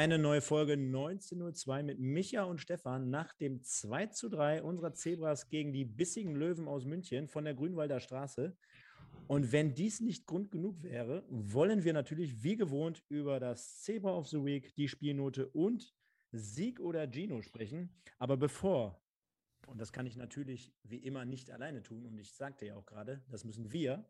Eine 0.00 0.16
neue 0.16 0.40
Folge 0.40 0.72
1902 0.72 1.82
mit 1.82 2.00
Micha 2.00 2.44
und 2.44 2.58
Stefan 2.58 3.10
nach 3.10 3.34
dem 3.34 3.62
2 3.62 4.06
zu 4.06 4.30
3 4.30 4.62
unserer 4.62 4.94
Zebras 4.94 5.50
gegen 5.50 5.74
die 5.74 5.84
bissigen 5.84 6.34
Löwen 6.34 6.68
aus 6.68 6.86
München 6.86 7.28
von 7.28 7.44
der 7.44 7.52
Grünwalder 7.52 8.00
Straße. 8.00 8.56
Und 9.28 9.52
wenn 9.52 9.74
dies 9.74 10.00
nicht 10.00 10.26
Grund 10.26 10.50
genug 10.50 10.82
wäre, 10.82 11.22
wollen 11.28 11.84
wir 11.84 11.92
natürlich 11.92 12.42
wie 12.42 12.56
gewohnt 12.56 13.04
über 13.10 13.40
das 13.40 13.82
Zebra 13.82 14.16
of 14.16 14.26
the 14.28 14.42
Week, 14.42 14.74
die 14.74 14.88
Spielnote 14.88 15.48
und 15.48 15.94
Sieg 16.32 16.80
oder 16.80 17.06
Gino 17.06 17.42
sprechen. 17.42 17.94
Aber 18.16 18.38
bevor, 18.38 19.04
und 19.66 19.78
das 19.78 19.92
kann 19.92 20.06
ich 20.06 20.16
natürlich 20.16 20.72
wie 20.82 21.04
immer 21.04 21.26
nicht 21.26 21.50
alleine 21.50 21.82
tun, 21.82 22.06
und 22.06 22.16
ich 22.16 22.32
sagte 22.32 22.64
ja 22.64 22.76
auch 22.76 22.86
gerade, 22.86 23.22
das 23.28 23.44
müssen 23.44 23.70
wir, 23.70 24.08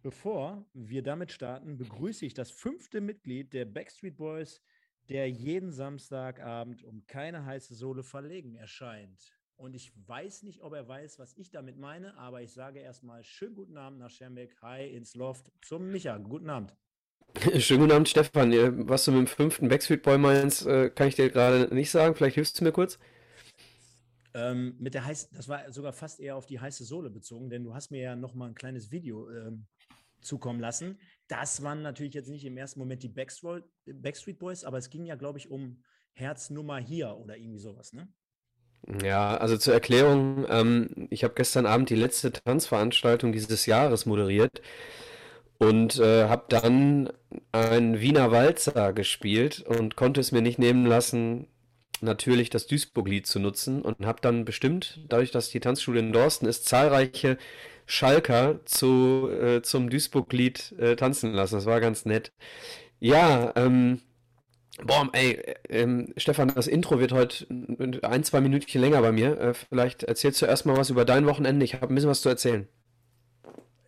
bevor 0.00 0.66
wir 0.72 1.02
damit 1.02 1.30
starten, 1.30 1.76
begrüße 1.76 2.24
ich 2.24 2.32
das 2.32 2.50
fünfte 2.50 3.02
Mitglied 3.02 3.52
der 3.52 3.66
Backstreet 3.66 4.16
Boys, 4.16 4.62
der 5.08 5.30
jeden 5.30 5.72
Samstagabend 5.72 6.82
um 6.82 7.06
keine 7.06 7.44
heiße 7.44 7.74
Sohle 7.74 8.02
verlegen 8.02 8.56
erscheint. 8.56 9.32
Und 9.56 9.74
ich 9.74 9.92
weiß 10.06 10.42
nicht, 10.42 10.60
ob 10.62 10.74
er 10.74 10.86
weiß, 10.86 11.18
was 11.18 11.34
ich 11.36 11.50
damit 11.50 11.78
meine, 11.78 12.16
aber 12.18 12.42
ich 12.42 12.52
sage 12.52 12.80
erstmal 12.80 13.24
schönen 13.24 13.54
guten 13.54 13.78
Abend 13.78 14.00
nach 14.00 14.10
Schermbeck. 14.10 14.56
Hi 14.60 14.86
ins 14.86 15.14
Loft 15.14 15.50
zum 15.62 15.90
Micha. 15.90 16.18
Guten 16.18 16.50
Abend. 16.50 16.76
Schönen 17.58 17.80
guten 17.80 17.92
Abend, 17.92 18.08
Stefan. 18.08 18.52
Was 18.88 19.04
du 19.04 19.12
mit 19.12 19.20
dem 19.20 19.26
fünften 19.26 19.68
Backstreet 19.68 20.02
Boy 20.02 20.18
meinst, 20.18 20.66
äh, 20.66 20.90
kann 20.90 21.08
ich 21.08 21.16
dir 21.16 21.28
gerade 21.30 21.74
nicht 21.74 21.90
sagen. 21.90 22.14
Vielleicht 22.14 22.34
hilfst 22.34 22.60
du 22.60 22.64
mir 22.64 22.72
kurz. 22.72 22.98
Ähm, 24.34 24.76
mit 24.78 24.94
der 24.94 25.04
heiß, 25.04 25.30
das 25.30 25.48
war 25.48 25.70
sogar 25.72 25.92
fast 25.92 26.20
eher 26.20 26.36
auf 26.36 26.46
die 26.46 26.60
heiße 26.60 26.84
Sohle 26.84 27.10
bezogen, 27.10 27.48
denn 27.48 27.64
du 27.64 27.74
hast 27.74 27.90
mir 27.90 28.02
ja 28.02 28.16
noch 28.16 28.34
mal 28.34 28.48
ein 28.48 28.54
kleines 28.54 28.90
Video 28.90 29.30
ähm, 29.30 29.66
zukommen 30.20 30.60
lassen. 30.60 30.98
Das 31.28 31.62
waren 31.62 31.82
natürlich 31.82 32.14
jetzt 32.14 32.28
nicht 32.28 32.44
im 32.44 32.56
ersten 32.56 32.78
Moment 32.78 33.02
die 33.02 33.08
Backstreet 33.08 34.38
Boys, 34.38 34.64
aber 34.64 34.78
es 34.78 34.90
ging 34.90 35.06
ja, 35.06 35.16
glaube 35.16 35.38
ich, 35.38 35.50
um 35.50 35.82
Herznummer 36.12 36.78
hier 36.78 37.16
oder 37.16 37.36
irgendwie 37.36 37.58
sowas, 37.58 37.92
ne? 37.92 38.08
Ja, 39.02 39.36
also 39.36 39.56
zur 39.56 39.74
Erklärung, 39.74 40.46
ähm, 40.48 41.08
ich 41.10 41.24
habe 41.24 41.34
gestern 41.34 41.66
Abend 41.66 41.90
die 41.90 41.96
letzte 41.96 42.32
Tanzveranstaltung 42.32 43.32
dieses 43.32 43.66
Jahres 43.66 44.06
moderiert 44.06 44.62
und 45.58 45.98
äh, 45.98 46.28
habe 46.28 46.44
dann 46.48 47.10
einen 47.52 48.00
Wiener 48.00 48.30
Walzer 48.30 48.92
gespielt 48.92 49.60
und 49.62 49.96
konnte 49.96 50.20
es 50.20 50.32
mir 50.32 50.42
nicht 50.42 50.58
nehmen 50.58 50.86
lassen, 50.86 51.48
natürlich 52.00 52.50
das 52.50 52.66
Duisburg-Lied 52.66 53.26
zu 53.26 53.40
nutzen 53.40 53.82
und 53.82 54.04
habe 54.06 54.20
dann 54.20 54.44
bestimmt, 54.44 55.00
dadurch, 55.08 55.30
dass 55.30 55.48
die 55.50 55.60
Tanzschule 55.60 55.98
in 56.00 56.12
Dorsten 56.12 56.46
ist, 56.46 56.66
zahlreiche 56.66 57.38
Schalker 57.86 58.60
zu, 58.64 59.30
äh, 59.30 59.62
zum 59.62 59.88
Duisburg-Lied 59.90 60.72
äh, 60.78 60.96
tanzen 60.96 61.32
lassen. 61.32 61.54
Das 61.54 61.66
war 61.66 61.80
ganz 61.80 62.04
nett. 62.04 62.32
Ja, 62.98 63.52
ähm, 63.56 64.00
boah, 64.84 65.08
ey, 65.12 65.54
ähm, 65.68 66.12
Stefan, 66.16 66.52
das 66.54 66.66
Intro 66.66 66.98
wird 66.98 67.12
heute 67.12 67.46
ein, 68.02 68.24
zwei 68.24 68.40
Minütchen 68.40 68.80
länger 68.80 69.00
bei 69.02 69.12
mir. 69.12 69.38
Äh, 69.38 69.54
vielleicht 69.54 70.02
erzählst 70.02 70.42
du 70.42 70.46
erstmal 70.46 70.76
was 70.76 70.90
über 70.90 71.04
dein 71.04 71.26
Wochenende. 71.26 71.64
Ich 71.64 71.74
habe 71.74 71.88
ein 71.88 71.94
bisschen 71.94 72.10
was 72.10 72.22
zu 72.22 72.28
erzählen. 72.28 72.68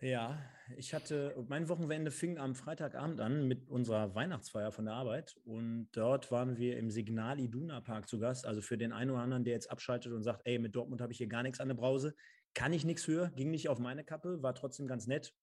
Ja, 0.01 0.39
ich 0.77 0.93
hatte, 0.93 1.35
mein 1.49 1.67
Wochenende 1.67 2.09
fing 2.09 2.37
am 2.37 2.55
Freitagabend 2.55 3.19
an 3.19 3.47
mit 3.47 3.69
unserer 3.69 4.15
Weihnachtsfeier 4.15 4.71
von 4.71 4.85
der 4.85 4.93
Arbeit 4.93 5.35
und 5.43 5.89
dort 5.91 6.31
waren 6.31 6.57
wir 6.57 6.77
im 6.77 6.89
Signal 6.89 7.39
Iduna 7.39 7.81
Park 7.81 8.07
zu 8.07 8.17
Gast. 8.17 8.45
Also 8.45 8.61
für 8.61 8.77
den 8.77 8.93
einen 8.93 9.11
oder 9.11 9.19
anderen, 9.19 9.43
der 9.43 9.53
jetzt 9.53 9.69
abschaltet 9.69 10.13
und 10.13 10.23
sagt, 10.23 10.43
ey, 10.45 10.57
mit 10.57 10.75
Dortmund 10.75 11.01
habe 11.01 11.11
ich 11.11 11.17
hier 11.17 11.27
gar 11.27 11.43
nichts 11.43 11.59
an 11.59 11.67
der 11.67 11.75
Brause, 11.75 12.15
kann 12.59 12.73
ich 12.73 12.83
nichts 12.83 13.05
für, 13.05 13.31
ging 13.37 13.51
nicht 13.51 13.69
auf 13.69 13.79
meine 13.79 14.03
Kappe, 14.03 14.43
war 14.43 14.53
trotzdem 14.53 14.85
ganz 14.85 15.07
nett. 15.07 15.33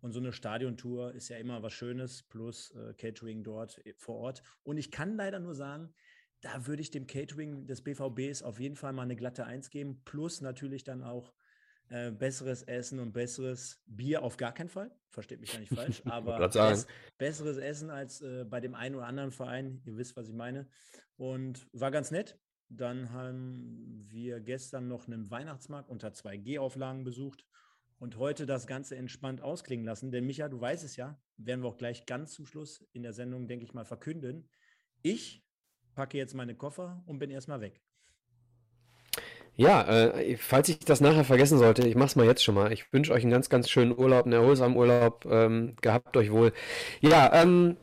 Und 0.00 0.10
so 0.10 0.18
eine 0.18 0.32
Stadiontour 0.32 1.14
ist 1.14 1.28
ja 1.28 1.36
immer 1.36 1.62
was 1.62 1.72
Schönes, 1.72 2.24
plus 2.24 2.72
äh, 2.72 2.94
Catering 2.94 3.44
dort 3.44 3.78
äh, 3.86 3.94
vor 3.96 4.16
Ort. 4.16 4.42
Und 4.64 4.76
ich 4.76 4.90
kann 4.90 5.14
leider 5.14 5.38
nur 5.38 5.54
sagen, 5.54 5.94
da 6.40 6.66
würde 6.66 6.82
ich 6.82 6.90
dem 6.90 7.06
Catering 7.06 7.68
des 7.68 7.84
BVBs 7.84 8.42
auf 8.42 8.58
jeden 8.58 8.74
Fall 8.74 8.92
mal 8.92 9.02
eine 9.02 9.14
glatte 9.14 9.44
Eins 9.44 9.70
geben, 9.70 10.02
plus 10.04 10.40
natürlich 10.40 10.82
dann 10.82 11.04
auch 11.04 11.32
äh, 11.90 12.10
besseres 12.10 12.64
Essen 12.64 12.98
und 12.98 13.12
besseres 13.12 13.80
Bier 13.86 14.24
auf 14.24 14.36
gar 14.36 14.52
keinen 14.52 14.68
Fall. 14.68 14.90
Versteht 15.10 15.40
mich 15.40 15.52
gar 15.52 15.60
nicht 15.60 15.72
falsch, 15.72 16.02
aber 16.06 16.48
bess 16.48 16.88
besseres 17.18 17.56
Essen 17.56 17.88
als 17.88 18.20
äh, 18.20 18.44
bei 18.44 18.58
dem 18.58 18.74
einen 18.74 18.96
oder 18.96 19.06
anderen 19.06 19.30
Verein. 19.30 19.80
Ihr 19.84 19.96
wisst, 19.96 20.16
was 20.16 20.26
ich 20.26 20.34
meine. 20.34 20.68
Und 21.16 21.68
war 21.72 21.92
ganz 21.92 22.10
nett. 22.10 22.36
Dann 22.76 23.10
haben 23.12 24.06
wir 24.08 24.40
gestern 24.40 24.88
noch 24.88 25.06
einen 25.06 25.30
Weihnachtsmarkt 25.30 25.88
unter 25.88 26.08
2G-Auflagen 26.08 27.04
besucht 27.04 27.44
und 27.98 28.18
heute 28.18 28.46
das 28.46 28.66
Ganze 28.66 28.96
entspannt 28.96 29.42
ausklingen 29.42 29.86
lassen. 29.86 30.10
Denn 30.10 30.26
Micha, 30.26 30.48
du 30.48 30.60
weißt 30.60 30.84
es 30.84 30.96
ja, 30.96 31.18
werden 31.36 31.62
wir 31.62 31.68
auch 31.68 31.76
gleich 31.76 32.06
ganz 32.06 32.32
zum 32.32 32.46
Schluss 32.46 32.84
in 32.92 33.02
der 33.02 33.12
Sendung, 33.12 33.46
denke 33.48 33.64
ich 33.64 33.74
mal, 33.74 33.84
verkünden. 33.84 34.48
Ich 35.02 35.44
packe 35.94 36.18
jetzt 36.18 36.34
meine 36.34 36.54
Koffer 36.54 37.02
und 37.06 37.18
bin 37.18 37.30
erstmal 37.30 37.60
weg. 37.60 37.80
Ja, 39.56 39.82
äh, 39.82 40.36
falls 40.36 40.68
ich 40.68 40.80
das 40.80 41.00
nachher 41.00 41.24
vergessen 41.24 41.58
sollte, 41.58 41.86
ich 41.86 41.94
mache 41.94 42.08
es 42.08 42.16
mal 42.16 42.26
jetzt 42.26 42.42
schon 42.42 42.56
mal. 42.56 42.72
Ich 42.72 42.92
wünsche 42.92 43.12
euch 43.12 43.22
einen 43.22 43.30
ganz, 43.30 43.48
ganz 43.48 43.70
schönen 43.70 43.96
Urlaub, 43.96 44.24
einen 44.24 44.32
erholsamen 44.32 44.76
Urlaub. 44.76 45.24
Ähm, 45.26 45.76
gehabt 45.80 46.16
euch 46.16 46.32
wohl. 46.32 46.52
Ja, 47.00 47.32
ähm, 47.32 47.76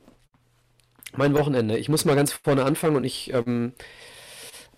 mein 1.16 1.34
Wochenende. 1.34 1.78
Ich 1.78 1.88
muss 1.88 2.04
mal 2.04 2.16
ganz 2.16 2.34
vorne 2.34 2.64
anfangen 2.64 2.98
und 2.98 3.06
ich 3.06 3.34
ähm, 3.34 3.74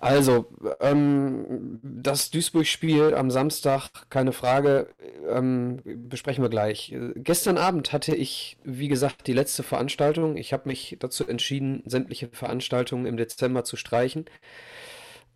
also, 0.03 0.47
ähm, 0.81 1.80
das 1.81 2.30
Duisburg-Spiel 2.30 3.14
am 3.14 3.31
Samstag, 3.31 3.90
keine 4.09 4.34
Frage, 4.34 4.90
ähm, 5.30 5.80
besprechen 5.84 6.44
wir 6.44 6.50
gleich. 6.50 6.94
Gestern 7.16 7.58
Abend 7.58 7.94
hatte 7.94 8.13
ich, 8.13 8.58
wie 8.63 8.90
gesagt, 8.90 9.28
die 9.28 9.34
letzte 9.34 9.63
Veranstaltung. 9.63 10.36
Ich 10.36 10.52
habe 10.52 10.68
mich 10.68 10.97
dazu 11.00 11.25
entschieden, 11.25 11.84
sämtliche 11.86 12.28
Veranstaltungen 12.34 13.06
im 13.06 13.16
Dezember 13.16 13.63
zu 13.63 13.78
streichen. 13.78 14.25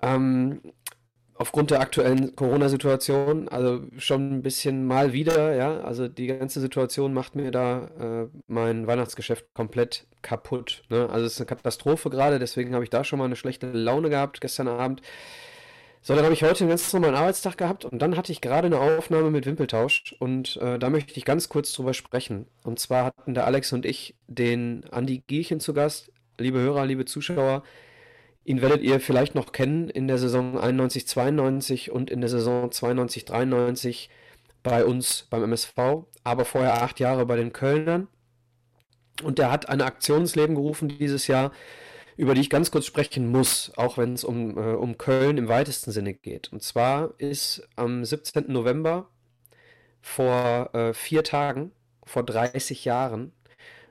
Ähm, 0.02 0.62
aufgrund 1.38 1.72
der 1.72 1.80
aktuellen 1.80 2.36
Corona-Situation, 2.36 3.48
also 3.48 3.82
schon 3.98 4.38
ein 4.38 4.42
bisschen 4.42 4.86
mal 4.86 5.14
wieder, 5.14 5.56
ja, 5.56 5.82
also 5.82 6.08
die 6.08 6.28
ganze 6.28 6.60
Situation 6.60 7.14
macht 7.14 7.36
mir 7.36 7.52
da 7.52 7.90
äh, 8.00 8.28
mein 8.48 8.88
Weihnachtsgeschäft 8.88 9.54
komplett 9.54 10.08
kaputt. 10.22 10.84
Ne? 10.90 11.10
Also 11.10 11.26
es 11.26 11.34
ist 11.34 11.40
eine 11.40 11.48
Katastrophe 11.48 12.10
gerade, 12.10 12.40
deswegen 12.40 12.74
habe 12.74 12.84
ich 12.84 12.90
da 12.90 13.04
schon 13.04 13.20
mal 13.20 13.26
eine 13.26 13.36
schlechte 13.36 13.72
Laune 13.72 14.10
gehabt 14.10 14.42
gestern 14.42 14.68
Abend. 14.68 15.02
So, 16.02 16.16
dann 16.16 16.24
habe 16.24 16.34
ich 16.34 16.44
heute 16.44 16.62
einen 16.62 16.70
ganz 16.70 16.92
normalen 16.94 17.16
Arbeitstag 17.16 17.58
gehabt 17.58 17.84
und 17.84 18.02
dann 18.02 18.16
hatte 18.16 18.32
ich 18.32 18.40
gerade 18.40 18.68
eine 18.68 18.80
Aufnahme 18.80 19.30
mit 19.30 19.46
Wimpeltausch 19.46 20.16
und 20.20 20.58
äh, 20.58 20.80
da 20.80 20.90
möchte 20.90 21.18
ich 21.18 21.26
ganz 21.26 21.50
kurz 21.50 21.74
drüber 21.74 21.94
sprechen. 21.94 22.48
Und 22.64 22.80
zwar 22.80 23.06
hatten 23.06 23.34
der 23.34 23.46
Alex 23.46 23.74
und 23.74 23.86
ich 23.86 24.16
den 24.28 24.86
Andi 24.92 25.24
Gielchen 25.28 25.60
zu 25.60 25.74
Gast. 25.74 26.12
Liebe 26.40 26.60
Hörer, 26.60 26.86
liebe 26.86 27.06
Zuschauer, 27.06 27.64
Ihn 28.48 28.62
werdet 28.62 28.82
ihr 28.82 29.02
vielleicht 29.02 29.36
noch 29.36 29.52
kennen 29.52 29.90
in 29.90 30.08
der 30.08 30.18
Saison 30.18 30.58
91-92 30.58 31.90
und 31.90 32.10
in 32.10 32.22
der 32.22 32.30
Saison 32.30 32.70
92-93 32.70 34.08
bei 34.64 34.86
uns 34.86 35.28
beim 35.30 35.44
MSV, 35.44 36.06
aber 36.24 36.46
vorher 36.46 36.82
acht 36.82 37.02
Jahre 37.02 37.26
bei 37.26 37.36
den 37.36 37.52
Kölnern. 37.52 38.08
Und 39.22 39.38
der 39.38 39.52
hat 39.52 39.68
eine 39.68 39.84
Aktion 39.84 40.22
ins 40.22 40.38
Leben 40.38 40.56
gerufen 40.56 40.88
dieses 40.88 41.28
Jahr, 41.28 41.52
über 42.16 42.36
die 42.36 42.40
ich 42.40 42.50
ganz 42.50 42.72
kurz 42.72 42.86
sprechen 42.86 43.30
muss, 43.30 43.74
auch 43.76 43.98
wenn 43.98 44.14
es 44.14 44.24
um, 44.24 44.58
äh, 44.58 44.76
um 44.76 44.98
Köln 44.98 45.38
im 45.38 45.50
weitesten 45.50 45.92
Sinne 45.92 46.14
geht. 46.14 46.54
Und 46.54 46.64
zwar 46.64 47.16
ist 47.18 47.68
am 47.76 48.06
17. 48.06 48.46
November 48.48 49.10
vor 50.02 50.74
äh, 50.74 50.94
vier 50.94 51.26
Tagen, 51.26 51.74
vor 52.06 52.24
30 52.24 52.86
Jahren, 52.86 53.34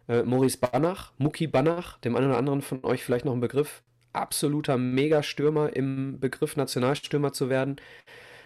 äh, 0.08 0.22
Maurice 0.22 0.56
Banach, 0.56 1.12
Muki 1.18 1.46
Banach, 1.46 1.98
dem 1.98 2.16
einen 2.16 2.28
oder 2.28 2.38
anderen 2.38 2.62
von 2.62 2.82
euch 2.86 3.04
vielleicht 3.04 3.26
noch 3.26 3.34
ein 3.34 3.40
Begriff, 3.40 3.82
absoluter 4.16 4.76
Megastürmer 4.78 5.74
im 5.74 6.18
Begriff 6.20 6.56
Nationalstürmer 6.56 7.32
zu 7.32 7.48
werden, 7.48 7.76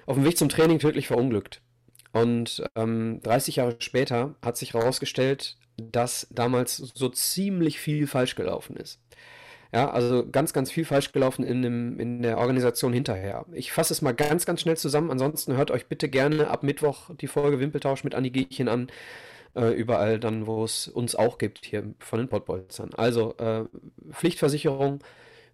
auf 0.07 0.17
dem 0.17 0.25
Weg 0.25 0.37
zum 0.37 0.49
Training 0.49 0.79
tödlich 0.79 1.07
verunglückt. 1.07 1.63
Und 2.13 2.65
ähm, 2.75 3.21
30 3.23 3.57
Jahre 3.57 3.77
später 3.79 4.35
hat 4.45 4.57
sich 4.57 4.75
herausgestellt, 4.75 5.57
dass 5.77 6.27
damals 6.31 6.77
so 6.77 7.09
ziemlich 7.09 7.79
viel 7.79 8.07
falsch 8.07 8.35
gelaufen 8.35 8.77
ist. 8.77 9.01
Ja, 9.73 9.89
also 9.89 10.29
ganz, 10.29 10.53
ganz 10.53 10.73
viel 10.73 10.85
falsch 10.85 11.13
gelaufen 11.13 11.45
in, 11.45 11.63
dem, 11.63 12.01
in 12.01 12.23
der 12.23 12.39
Organisation 12.39 12.93
hinterher. 12.93 13.47
Ich 13.53 13.71
fasse 13.71 13.93
es 13.93 14.03
mal 14.03 14.13
ganz, 14.13 14.45
ganz 14.45 14.63
schnell 14.63 14.77
zusammen. 14.77 15.13
Ansonsten 15.13 15.57
hört 15.57 15.71
euch 15.71 15.87
bitte 15.87 16.09
gerne 16.09 16.49
ab 16.49 16.65
Mittwoch 16.65 17.11
die 17.15 17.29
Folge 17.29 17.61
Wimpeltausch 17.61 18.03
mit 18.03 18.17
Anni 18.17 18.31
Gehchen 18.31 18.69
an. 18.69 18.89
Äh, 19.55 19.73
überall 19.75 20.19
dann, 20.19 20.47
wo 20.47 20.65
es 20.65 20.89
uns 20.89 21.15
auch 21.15 21.39
gibt, 21.39 21.65
hier 21.65 21.95
von 22.01 22.19
den 22.19 22.29
Podbolzern. 22.29 22.91
Also 22.95 23.37
äh, 23.39 23.65
Pflichtversicherung, 24.11 25.01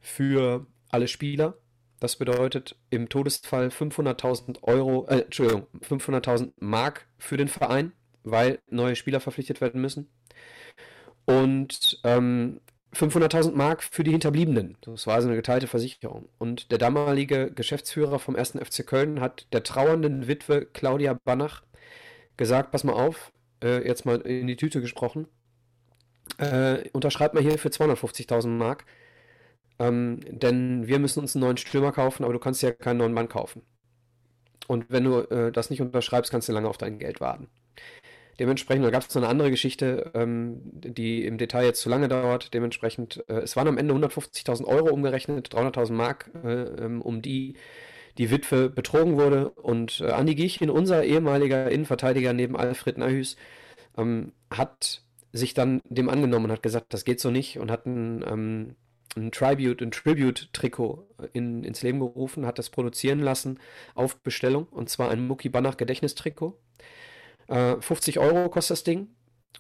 für 0.07 0.67
alle 0.89 1.09
Spieler, 1.09 1.59
Das 1.99 2.17
bedeutet 2.17 2.77
im 2.91 3.09
Todesfall 3.09 3.69
500.000 3.69 4.63
Euro, 4.63 5.07
äh, 5.09 5.23
Entschuldigung, 5.23 5.67
500.000 5.81 6.53
Mark 6.59 7.07
für 7.19 7.39
den 7.39 7.49
Verein, 7.49 7.93
weil 8.23 8.59
neue 8.69 8.97
Spieler 8.97 9.19
verpflichtet 9.19 9.63
werden 9.63 9.81
müssen. 9.81 10.09
Und 11.25 11.99
ähm, 12.05 12.61
500.000 12.95 13.53
Mark 13.53 13.83
für 13.83 14.05
die 14.05 14.11
Hinterbliebenen. 14.11 14.77
Das 14.83 15.07
war 15.07 15.15
also 15.15 15.29
eine 15.29 15.37
geteilte 15.37 15.67
Versicherung. 15.67 16.29
Und 16.39 16.71
der 16.71 16.79
damalige 16.79 17.51
Geschäftsführer 17.51 18.19
vom 18.19 18.37
1. 18.37 18.59
FC 18.63 18.87
Köln 18.87 19.21
hat 19.21 19.47
der 19.53 19.63
trauernden 19.63 20.29
Witwe 20.29 20.67
Claudia 20.67 21.15
Banach 21.25 21.63
gesagt, 22.37 22.73
pass 22.73 22.85
mal 22.85 22.93
auf, 22.93 23.33
äh, 23.65 23.87
jetzt 23.87 24.05
mal 24.05 24.21
in 24.21 24.47
die 24.47 24.57
Tüte 24.57 24.83
gesprochen, 24.83 25.27
äh, 26.39 26.89
unterschreibt 26.93 27.35
mal 27.35 27.43
hier 27.43 27.59
für 27.59 27.71
250.000 27.71 28.49
Mark, 28.49 28.85
ähm, 29.79 30.21
denn 30.29 30.87
wir 30.87 30.99
müssen 30.99 31.21
uns 31.21 31.35
einen 31.35 31.45
neuen 31.45 31.57
Stürmer 31.57 31.93
kaufen, 31.93 32.25
aber 32.25 32.33
du 32.33 32.39
kannst 32.39 32.63
ja 32.63 32.73
keinen 32.73 32.99
neuen 32.99 33.13
Mann 33.13 33.29
kaufen. 33.29 33.63
Und 34.69 34.87
wenn 34.89 35.05
du 35.05 35.21
äh, 35.21 35.53
das 35.53 35.71
nicht 35.71 35.81
unterschreibst, 35.81 36.31
kannst 36.31 36.49
du 36.49 36.53
lange 36.53 36.69
auf 36.69 36.79
dein 36.79 36.99
Geld 36.99 37.21
warten. 37.21 37.49
Dementsprechend, 38.39 38.85
da 38.85 38.91
gab 38.91 39.03
es 39.03 39.15
noch 39.15 39.23
eine 39.23 39.31
andere 39.31 39.51
Geschichte, 39.51 40.11
ähm, 40.15 40.61
die 40.63 41.25
im 41.25 41.39
Detail 41.39 41.65
jetzt 41.65 41.81
zu 41.81 41.89
lange 41.89 42.09
dauert. 42.09 42.53
Dementsprechend, 42.53 43.25
äh, 43.29 43.41
es 43.41 43.57
waren 43.57 43.69
am 43.69 43.79
Ende 43.79 43.95
150.000 43.95 44.67
Euro 44.67 44.91
umgerechnet, 44.91 45.49
300.000 45.55 45.93
Mark, 45.93 46.31
äh, 46.45 46.49
ähm, 46.85 47.01
um 47.01 47.23
die 47.23 47.55
die 48.19 48.31
Witwe 48.31 48.71
betrogen 48.71 49.17
wurde. 49.17 49.51
Und 49.51 50.01
äh, 50.01 50.11
Andi 50.11 50.35
Giechin, 50.35 50.71
unser 50.71 51.05
ehemaliger 51.05 51.71
Innenverteidiger 51.71 52.33
neben 52.33 52.57
Alfred 52.57 52.99
Nahüs, 52.99 53.37
ähm, 53.97 54.33
hat 54.51 55.03
sich 55.33 55.55
dann 55.55 55.81
dem 55.85 56.09
angenommen 56.09 56.47
und 56.47 56.53
hat 56.53 56.63
gesagt, 56.63 56.95
das 56.95 57.05
geht 57.05 57.21
so 57.21 57.31
nicht 57.31 57.59
und 57.59 57.71
hat 57.71 57.87
ein, 57.87 58.25
ähm, 58.27 58.77
ein 59.17 59.31
Tribute, 59.31 59.83
ein 59.83 59.91
Tribute-Trikot 59.91 61.07
in, 61.33 61.65
ins 61.65 61.83
Leben 61.83 62.01
gerufen, 62.01 62.47
hat 62.47 62.59
das 62.59 62.71
produzieren 62.71 63.21
lassen 63.21 63.59
auf 63.95 64.17
Bestellung 64.21 64.67
und 64.71 64.89
zwar 64.89 65.11
ein 65.11 65.27
Mucki 65.27 65.49
Banach 65.49 65.77
Gedächtnistrikot. 65.77 66.59
Äh, 67.49 67.77
50 67.81 68.19
Euro 68.19 68.49
kostet 68.49 68.77
das 68.77 68.85
Ding 68.85 69.09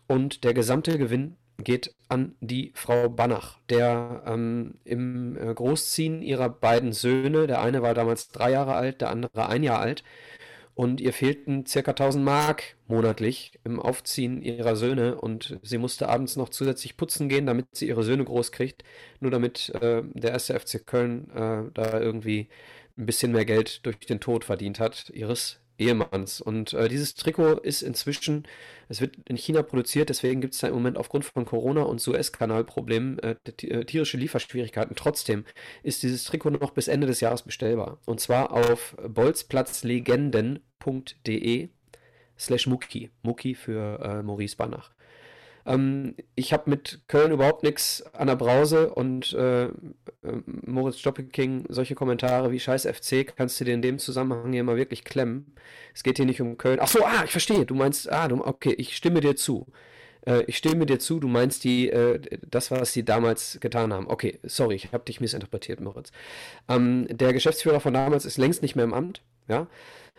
und 0.08 0.44
der 0.44 0.54
gesamte 0.54 0.98
Gewinn 0.98 1.36
geht 1.58 1.94
an 2.08 2.34
die 2.40 2.72
Frau 2.74 3.08
Banach, 3.08 3.58
der 3.70 4.22
ähm, 4.26 4.74
im 4.84 5.36
äh, 5.36 5.54
Großziehen 5.54 6.22
ihrer 6.22 6.48
beiden 6.48 6.92
Söhne, 6.92 7.46
der 7.46 7.62
eine 7.62 7.82
war 7.82 7.94
damals 7.94 8.28
drei 8.28 8.50
Jahre 8.50 8.74
alt, 8.74 9.00
der 9.00 9.10
andere 9.10 9.48
ein 9.48 9.62
Jahr 9.62 9.80
alt, 9.80 10.04
und 10.76 11.00
ihr 11.00 11.14
fehlten 11.14 11.64
circa 11.64 11.92
1000 11.92 12.22
Mark 12.22 12.76
monatlich 12.86 13.58
im 13.64 13.80
Aufziehen 13.80 14.42
ihrer 14.42 14.76
Söhne 14.76 15.18
und 15.18 15.58
sie 15.62 15.78
musste 15.78 16.10
abends 16.10 16.36
noch 16.36 16.50
zusätzlich 16.50 16.98
putzen 16.98 17.30
gehen, 17.30 17.46
damit 17.46 17.66
sie 17.72 17.88
ihre 17.88 18.02
Söhne 18.02 18.24
groß 18.24 18.52
kriegt, 18.52 18.84
nur 19.18 19.30
damit 19.30 19.70
äh, 19.80 20.02
der 20.12 20.32
erste 20.32 20.58
FC 20.60 20.86
Köln 20.86 21.30
äh, 21.30 21.70
da 21.72 21.98
irgendwie 21.98 22.48
ein 22.98 23.06
bisschen 23.06 23.32
mehr 23.32 23.46
Geld 23.46 23.86
durch 23.86 23.98
den 24.00 24.20
Tod 24.20 24.44
verdient 24.44 24.78
hat, 24.78 25.10
ihres 25.14 25.60
Ehemanns. 25.78 26.40
Und 26.40 26.72
äh, 26.72 26.88
dieses 26.88 27.14
Trikot 27.14 27.58
ist 27.60 27.82
inzwischen, 27.82 28.46
es 28.88 29.00
wird 29.00 29.16
in 29.26 29.36
China 29.36 29.62
produziert, 29.62 30.08
deswegen 30.08 30.40
gibt 30.40 30.54
es 30.54 30.60
da 30.60 30.68
im 30.68 30.74
Moment 30.74 30.96
aufgrund 30.96 31.24
von 31.24 31.44
Corona 31.44 31.82
und 31.82 32.00
Suezkanalproblemen 32.00 33.18
äh, 33.20 33.36
äh, 33.62 33.84
tierische 33.84 34.16
Lieferschwierigkeiten. 34.16 34.96
Trotzdem 34.96 35.44
ist 35.82 36.02
dieses 36.02 36.24
Trikot 36.24 36.50
noch 36.50 36.70
bis 36.72 36.88
Ende 36.88 37.06
des 37.06 37.20
Jahres 37.20 37.42
bestellbar. 37.42 37.98
Und 38.06 38.20
zwar 38.20 38.52
auf 38.52 38.96
bolzplatzlegenden.de 40.78 41.68
slash 42.38 42.66
Muki. 42.66 43.10
Muki 43.22 43.54
für 43.54 44.00
äh, 44.00 44.22
Maurice 44.22 44.56
Banach. 44.56 44.90
Ähm, 45.66 46.14
ich 46.34 46.52
habe 46.52 46.70
mit 46.70 47.00
Köln 47.08 47.32
überhaupt 47.32 47.62
nichts 47.62 48.02
an 48.14 48.28
der 48.28 48.36
Brause 48.36 48.90
und 48.90 49.32
äh, 49.32 49.64
äh, 49.64 49.70
Moritz 50.44 50.98
Stoppelking, 50.98 51.64
solche 51.68 51.94
Kommentare 51.94 52.52
wie 52.52 52.60
Scheiß 52.60 52.86
FC, 52.86 53.26
kannst 53.36 53.60
du 53.60 53.64
dir 53.64 53.74
in 53.74 53.82
dem 53.82 53.98
Zusammenhang 53.98 54.52
hier 54.52 54.64
mal 54.64 54.76
wirklich 54.76 55.04
klemmen. 55.04 55.54
Es 55.94 56.02
geht 56.02 56.18
hier 56.18 56.26
nicht 56.26 56.40
um 56.40 56.56
Köln. 56.56 56.78
Ach 56.80 56.88
so, 56.88 57.04
ah, 57.04 57.22
ich 57.24 57.32
verstehe. 57.32 57.66
Du 57.66 57.74
meinst, 57.74 58.10
ah, 58.10 58.28
du, 58.28 58.44
okay, 58.44 58.74
ich 58.78 58.96
stimme 58.96 59.20
dir 59.20 59.34
zu. 59.34 59.66
Äh, 60.24 60.42
ich 60.46 60.56
stimme 60.56 60.86
dir 60.86 60.98
zu, 60.98 61.18
du 61.18 61.28
meinst 61.28 61.64
die, 61.64 61.88
äh, 61.90 62.20
das, 62.48 62.70
was 62.70 62.92
sie 62.92 63.04
damals 63.04 63.58
getan 63.60 63.92
haben. 63.92 64.08
Okay, 64.08 64.38
sorry, 64.44 64.76
ich 64.76 64.92
habe 64.92 65.04
dich 65.04 65.20
missinterpretiert, 65.20 65.80
Moritz. 65.80 66.12
Ähm, 66.68 67.06
der 67.10 67.32
Geschäftsführer 67.32 67.80
von 67.80 67.94
damals 67.94 68.24
ist 68.24 68.36
längst 68.36 68.62
nicht 68.62 68.76
mehr 68.76 68.84
im 68.84 68.94
Amt, 68.94 69.22
ja. 69.48 69.66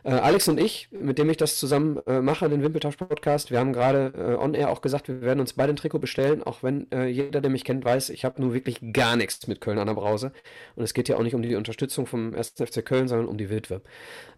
Äh, 0.07 0.11
Alex 0.11 0.47
und 0.47 0.57
ich, 0.57 0.87
mit 0.91 1.17
dem 1.17 1.29
ich 1.29 1.35
das 1.35 1.59
zusammen 1.59 1.97
äh, 2.07 2.21
mache, 2.21 2.47
den 2.47 2.63
Wimpeltausch-Podcast, 2.63 3.51
wir 3.51 3.59
haben 3.59 3.73
gerade 3.73 4.13
äh, 4.15 4.41
on-air 4.41 4.69
auch 4.69 4.79
gesagt, 4.79 5.09
wir 5.09 5.19
werden 5.19 5.41
uns 5.41 5.51
beide 5.51 5.73
ein 5.73 5.75
Trikot 5.75 5.99
bestellen, 5.99 6.43
auch 6.43 6.63
wenn 6.63 6.89
äh, 6.93 7.07
jeder, 7.07 7.41
der 7.41 7.51
mich 7.51 7.65
kennt, 7.65 7.83
weiß, 7.83 8.09
ich 8.11 8.23
habe 8.23 8.39
nur 8.41 8.53
wirklich 8.53 8.79
gar 8.93 9.17
nichts 9.17 9.47
mit 9.47 9.59
Köln 9.59 9.79
an 9.79 9.87
der 9.87 9.95
Brause. 9.95 10.31
Und 10.77 10.85
es 10.85 10.93
geht 10.93 11.09
ja 11.09 11.17
auch 11.17 11.23
nicht 11.23 11.35
um 11.35 11.41
die 11.41 11.55
Unterstützung 11.55 12.05
vom 12.05 12.33
1. 12.33 12.53
FC 12.57 12.85
Köln, 12.85 13.09
sondern 13.09 13.27
um 13.27 13.37
die 13.37 13.49
Wildwe. 13.49 13.81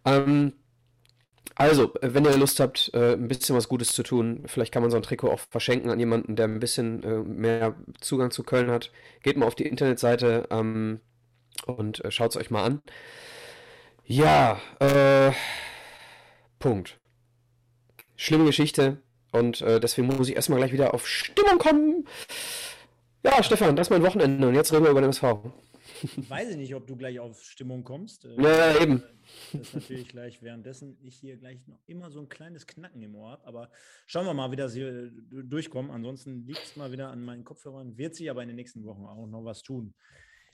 Ähm, 0.06 0.54
also, 1.54 1.94
wenn 2.02 2.26
ihr 2.26 2.36
Lust 2.36 2.60
habt, 2.60 2.90
äh, 2.96 3.14
ein 3.14 3.28
bisschen 3.28 3.56
was 3.56 3.70
Gutes 3.70 3.94
zu 3.94 4.02
tun, 4.02 4.46
vielleicht 4.48 4.74
kann 4.74 4.82
man 4.82 4.90
so 4.90 4.98
ein 4.98 5.04
Trikot 5.04 5.30
auch 5.30 5.40
verschenken 5.52 5.92
an 5.92 6.00
jemanden, 6.00 6.36
der 6.36 6.48
ein 6.48 6.60
bisschen 6.60 7.04
äh, 7.04 7.20
mehr 7.20 7.76
Zugang 8.02 8.32
zu 8.32 8.42
Köln 8.42 8.72
hat. 8.72 8.92
Geht 9.22 9.38
mal 9.38 9.46
auf 9.46 9.56
die 9.56 9.68
Internetseite 9.68 10.48
ähm, 10.50 11.00
und 11.68 12.02
schaut 12.10 12.32
es 12.32 12.38
euch 12.38 12.50
mal 12.50 12.64
an. 12.64 12.82
Ja, 14.12 14.60
äh, 14.80 15.32
Punkt. 16.58 17.00
Schlimme 18.16 18.46
Geschichte 18.46 19.04
und 19.32 19.62
äh, 19.62 19.80
deswegen 19.80 20.08
muss 20.08 20.28
ich 20.28 20.36
erstmal 20.36 20.58
gleich 20.58 20.74
wieder 20.74 20.96
auf 20.96 21.08
Stimmung 21.08 21.60
kommen. 21.60 22.08
Ja, 23.24 23.44
Stefan, 23.44 23.76
das 23.76 23.86
ist 23.86 23.92
mein 23.92 24.02
Wochenende 24.02 24.48
und 24.48 24.56
jetzt 24.56 24.74
reden 24.74 24.86
wir 24.86 24.90
über 24.90 25.02
den 25.02 25.12
MSV. 25.12 25.24
Weiß 26.28 26.50
ich 26.50 26.58
nicht, 26.58 26.74
ob 26.74 26.88
du 26.88 26.96
gleich 26.96 27.20
auf 27.20 27.44
Stimmung 27.44 27.84
kommst. 27.84 28.26
Äh, 28.26 28.42
ja, 28.42 28.82
eben. 28.82 29.04
Das 29.54 29.62
ist 29.62 29.76
natürlich 29.76 30.08
gleich, 30.08 30.42
währenddessen 30.42 30.98
ich 31.04 31.18
hier 31.18 31.38
gleich 31.38 31.60
noch 31.68 31.80
immer 31.86 32.10
so 32.10 32.20
ein 32.20 32.30
kleines 32.30 32.66
Knacken 32.66 33.04
im 33.04 33.14
Ohr 33.14 33.34
habe. 33.34 33.46
Aber 33.46 33.70
schauen 34.08 34.26
wir 34.26 34.34
mal, 34.34 34.50
wie 34.50 34.56
das 34.56 34.74
hier 34.74 34.88
äh, 34.88 35.12
durchkommt. 35.30 35.92
Ansonsten 35.92 36.48
liegt 36.48 36.64
es 36.64 36.76
mal 36.76 36.92
wieder 36.92 37.12
an 37.12 37.24
meinen 37.24 37.44
Kopfhörern. 37.44 37.96
Wird 38.00 38.16
sich 38.16 38.28
aber 38.32 38.42
in 38.42 38.48
den 38.48 38.56
nächsten 38.56 38.84
Wochen 38.86 39.06
auch 39.06 39.28
noch 39.28 39.46
was 39.46 39.62
tun. 39.62 39.94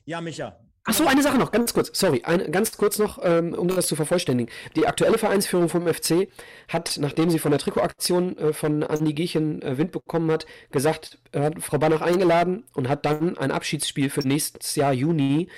Ja, 0.06 0.22
Micha. 0.22 0.56
Achso, 0.88 1.08
eine 1.08 1.24
Sache 1.24 1.40
noch, 1.40 1.52
ganz 1.52 1.74
kurz, 1.74 1.90
sorry, 2.00 2.22
ein, 2.26 2.52
ganz 2.52 2.78
kurz 2.78 3.00
noch, 3.00 3.18
ähm, 3.24 3.54
um 3.54 3.68
das 3.68 3.88
zu 3.88 3.96
vervollständigen. 3.96 4.54
Die 4.76 4.86
aktuelle 4.86 5.18
Vereinsführung 5.18 5.68
vom 5.68 5.92
FC 5.92 6.28
hat, 6.68 6.98
nachdem 7.02 7.32
sie 7.32 7.40
von 7.40 7.50
der 7.50 7.60
Trikotaktion 7.60 8.38
äh, 8.38 8.54
von 8.54 8.84
Andi 8.84 9.16
Giechen 9.16 9.64
äh, 9.64 9.80
Wind 9.80 9.92
bekommen 9.92 10.30
hat, 10.30 10.46
gesagt, 10.70 11.18
hat 11.36 11.60
Frau 11.60 11.80
Banach 11.80 12.02
eingeladen 12.02 12.66
und 12.76 12.88
hat 12.88 13.04
dann 13.04 13.36
ein 13.36 13.50
Abschiedsspiel 13.50 14.12
für 14.12 14.20
nächstes 14.28 14.76
Jahr 14.76 14.94
Juni 14.94 15.50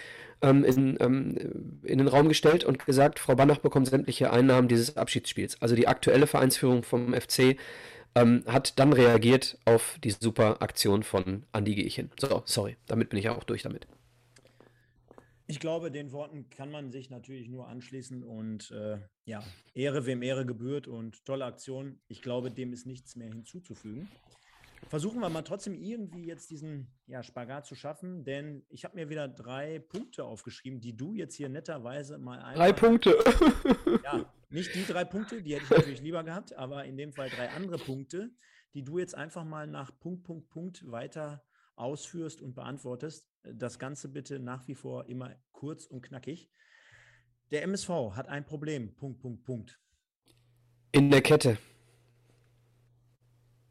ähm, 0.41 0.63
in, 0.63 0.97
ähm, 1.01 1.35
in 1.83 1.97
den 1.97 2.07
Raum 2.07 2.29
gestellt 2.29 2.63
und 2.63 2.85
gesagt, 2.85 3.19
Frau 3.19 3.35
Banach 3.35 3.57
bekommt 3.57 3.87
sämtliche 3.87 4.31
Einnahmen 4.31 4.69
dieses 4.69 4.95
Abschiedsspiels. 4.95 5.61
Also 5.61 5.75
die 5.75 5.89
aktuelle 5.89 6.27
Vereinsführung 6.27 6.83
vom 6.83 7.13
FC 7.13 7.57
ähm, 8.15 8.43
hat 8.47 8.79
dann 8.79 8.93
reagiert 8.93 9.57
auf 9.65 9.97
die 10.01 10.11
super 10.11 10.61
Aktion 10.61 11.03
von 11.03 11.43
Andi 11.51 11.75
Giechen. 11.75 12.11
So, 12.17 12.43
sorry, 12.45 12.77
damit 12.85 13.09
bin 13.09 13.19
ich 13.19 13.27
auch 13.27 13.43
durch 13.43 13.63
damit. 13.63 13.87
Ich 15.49 15.61
glaube, 15.61 15.91
den 15.91 16.11
Worten 16.11 16.49
kann 16.49 16.69
man 16.69 16.91
sich 16.91 17.09
natürlich 17.09 17.47
nur 17.47 17.69
anschließen 17.69 18.21
und 18.21 18.69
äh, 18.71 18.99
ja, 19.23 19.41
Ehre 19.73 20.05
wem 20.05 20.21
Ehre 20.21 20.45
gebührt 20.45 20.87
und 20.87 21.23
tolle 21.25 21.45
Aktion. 21.45 22.01
Ich 22.09 22.21
glaube, 22.21 22.51
dem 22.51 22.73
ist 22.73 22.85
nichts 22.85 23.15
mehr 23.15 23.29
hinzuzufügen. 23.29 24.09
Versuchen 24.89 25.21
wir 25.21 25.29
mal 25.29 25.43
trotzdem 25.43 25.73
irgendwie 25.73 26.25
jetzt 26.25 26.49
diesen 26.49 26.87
ja, 27.07 27.23
Spagat 27.23 27.65
zu 27.65 27.75
schaffen, 27.75 28.25
denn 28.25 28.65
ich 28.69 28.83
habe 28.83 28.95
mir 28.95 29.09
wieder 29.09 29.27
drei 29.27 29.79
Punkte 29.79 30.25
aufgeschrieben, 30.25 30.81
die 30.81 30.95
du 30.95 31.13
jetzt 31.13 31.35
hier 31.35 31.49
netterweise 31.49 32.17
mal 32.17 32.39
einmal. 32.39 32.55
Drei 32.55 32.73
Punkte. 32.73 33.17
ja, 34.03 34.31
nicht 34.49 34.75
die 34.75 34.85
drei 34.85 35.05
Punkte, 35.05 35.41
die 35.41 35.55
hätte 35.55 35.63
ich 35.63 35.69
natürlich 35.69 36.01
lieber 36.01 36.23
gehabt, 36.23 36.53
aber 36.57 36.85
in 36.85 36.97
dem 36.97 37.13
Fall 37.13 37.29
drei 37.29 37.49
andere 37.49 37.77
Punkte, 37.77 38.31
die 38.73 38.83
du 38.83 38.99
jetzt 38.99 39.15
einfach 39.15 39.45
mal 39.45 39.65
nach 39.65 39.97
Punkt, 39.99 40.23
Punkt, 40.23 40.49
Punkt 40.49 40.91
weiter 40.91 41.43
ausführst 41.77 42.41
und 42.41 42.55
beantwortest. 42.55 43.27
Das 43.43 43.79
Ganze 43.79 44.09
bitte 44.09 44.39
nach 44.39 44.67
wie 44.67 44.75
vor 44.75 45.07
immer 45.07 45.35
kurz 45.51 45.85
und 45.85 46.01
knackig. 46.01 46.49
Der 47.51 47.63
MSV 47.63 47.89
hat 48.15 48.27
ein 48.27 48.45
Problem. 48.45 48.95
Punkt, 48.95 49.19
Punkt, 49.19 49.43
Punkt. 49.43 49.79
In 50.91 51.09
der 51.11 51.21
Kette. 51.21 51.57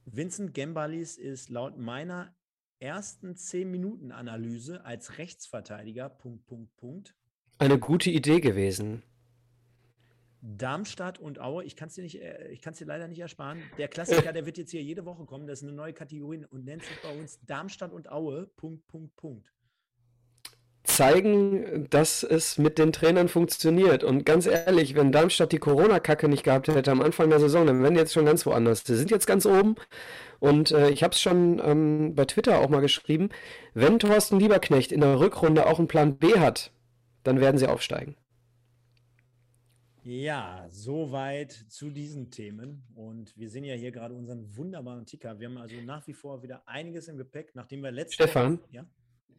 Vincent 0.06 0.54
Gembalis 0.54 1.18
ist 1.18 1.50
laut 1.50 1.76
meiner 1.76 2.34
ersten 2.78 3.34
10-Minuten-Analyse 3.34 4.84
als 4.84 5.18
Rechtsverteidiger, 5.18 6.08
Punkt, 6.08 6.46
Punkt, 6.46 6.76
Punkt. 6.76 7.14
Eine 7.58 7.78
gute 7.78 8.10
Idee 8.10 8.40
gewesen. 8.40 9.02
Darmstadt 10.42 11.18
und 11.18 11.40
Aue, 11.40 11.64
ich 11.64 11.76
kann 11.76 11.88
es 11.88 11.94
dir, 11.94 12.02
nicht, 12.02 12.20
äh, 12.20 12.48
ich 12.48 12.60
dir 12.60 12.86
leider 12.86 13.08
nicht 13.08 13.18
ersparen. 13.18 13.62
Der 13.78 13.88
Klassiker, 13.88 14.32
der 14.32 14.46
wird 14.46 14.58
jetzt 14.58 14.70
hier 14.70 14.82
jede 14.82 15.04
Woche 15.04 15.24
kommen. 15.24 15.46
Das 15.46 15.60
ist 15.60 15.68
eine 15.68 15.76
neue 15.76 15.92
Kategorie 15.92 16.44
und 16.50 16.64
nennt 16.64 16.82
sich 16.82 16.96
bei 17.02 17.18
uns 17.18 17.40
Darmstadt 17.46 17.92
und 17.92 18.10
Aue. 18.10 18.46
Punkt, 18.56 18.86
Punkt, 18.86 19.16
Punkt. 19.16 19.52
Zeigen, 20.84 21.88
dass 21.90 22.22
es 22.22 22.58
mit 22.58 22.78
den 22.78 22.92
Trainern 22.92 23.28
funktioniert. 23.28 24.04
Und 24.04 24.24
ganz 24.24 24.46
ehrlich, 24.46 24.94
wenn 24.94 25.10
Darmstadt 25.10 25.52
die 25.52 25.58
Corona-Kacke 25.58 26.28
nicht 26.28 26.44
gehabt 26.44 26.68
hätte 26.68 26.92
am 26.92 27.02
Anfang 27.02 27.28
der 27.28 27.40
Saison, 27.40 27.66
dann 27.66 27.82
wären 27.82 27.94
die 27.94 28.00
jetzt 28.00 28.12
schon 28.12 28.24
ganz 28.24 28.46
woanders. 28.46 28.84
Sie 28.84 28.96
sind 28.96 29.10
jetzt 29.10 29.26
ganz 29.26 29.46
oben. 29.46 29.74
Und 30.38 30.70
äh, 30.70 30.90
ich 30.90 31.02
habe 31.02 31.12
es 31.12 31.20
schon 31.20 31.60
ähm, 31.64 32.14
bei 32.14 32.24
Twitter 32.24 32.60
auch 32.60 32.68
mal 32.68 32.80
geschrieben. 32.80 33.30
Wenn 33.74 33.98
Thorsten 33.98 34.38
Lieberknecht 34.38 34.92
in 34.92 35.00
der 35.00 35.18
Rückrunde 35.18 35.66
auch 35.66 35.78
einen 35.78 35.88
Plan 35.88 36.18
B 36.18 36.38
hat, 36.38 36.72
dann 37.24 37.40
werden 37.40 37.58
sie 37.58 37.66
aufsteigen. 37.66 38.16
Ja, 40.06 40.68
soweit 40.70 41.50
zu 41.50 41.90
diesen 41.90 42.30
Themen. 42.30 42.84
Und 42.94 43.36
wir 43.36 43.50
sehen 43.50 43.64
ja 43.64 43.74
hier 43.74 43.90
gerade 43.90 44.14
unseren 44.14 44.56
wunderbaren 44.56 45.04
Ticker. 45.04 45.40
Wir 45.40 45.48
haben 45.48 45.58
also 45.58 45.74
nach 45.80 46.06
wie 46.06 46.12
vor 46.12 46.44
wieder 46.44 46.62
einiges 46.68 47.08
im 47.08 47.16
Gepäck, 47.16 47.56
nachdem 47.56 47.82
wir 47.82 47.90
letztes 47.90 48.14
Stefan, 48.14 48.60
ja? 48.70 48.86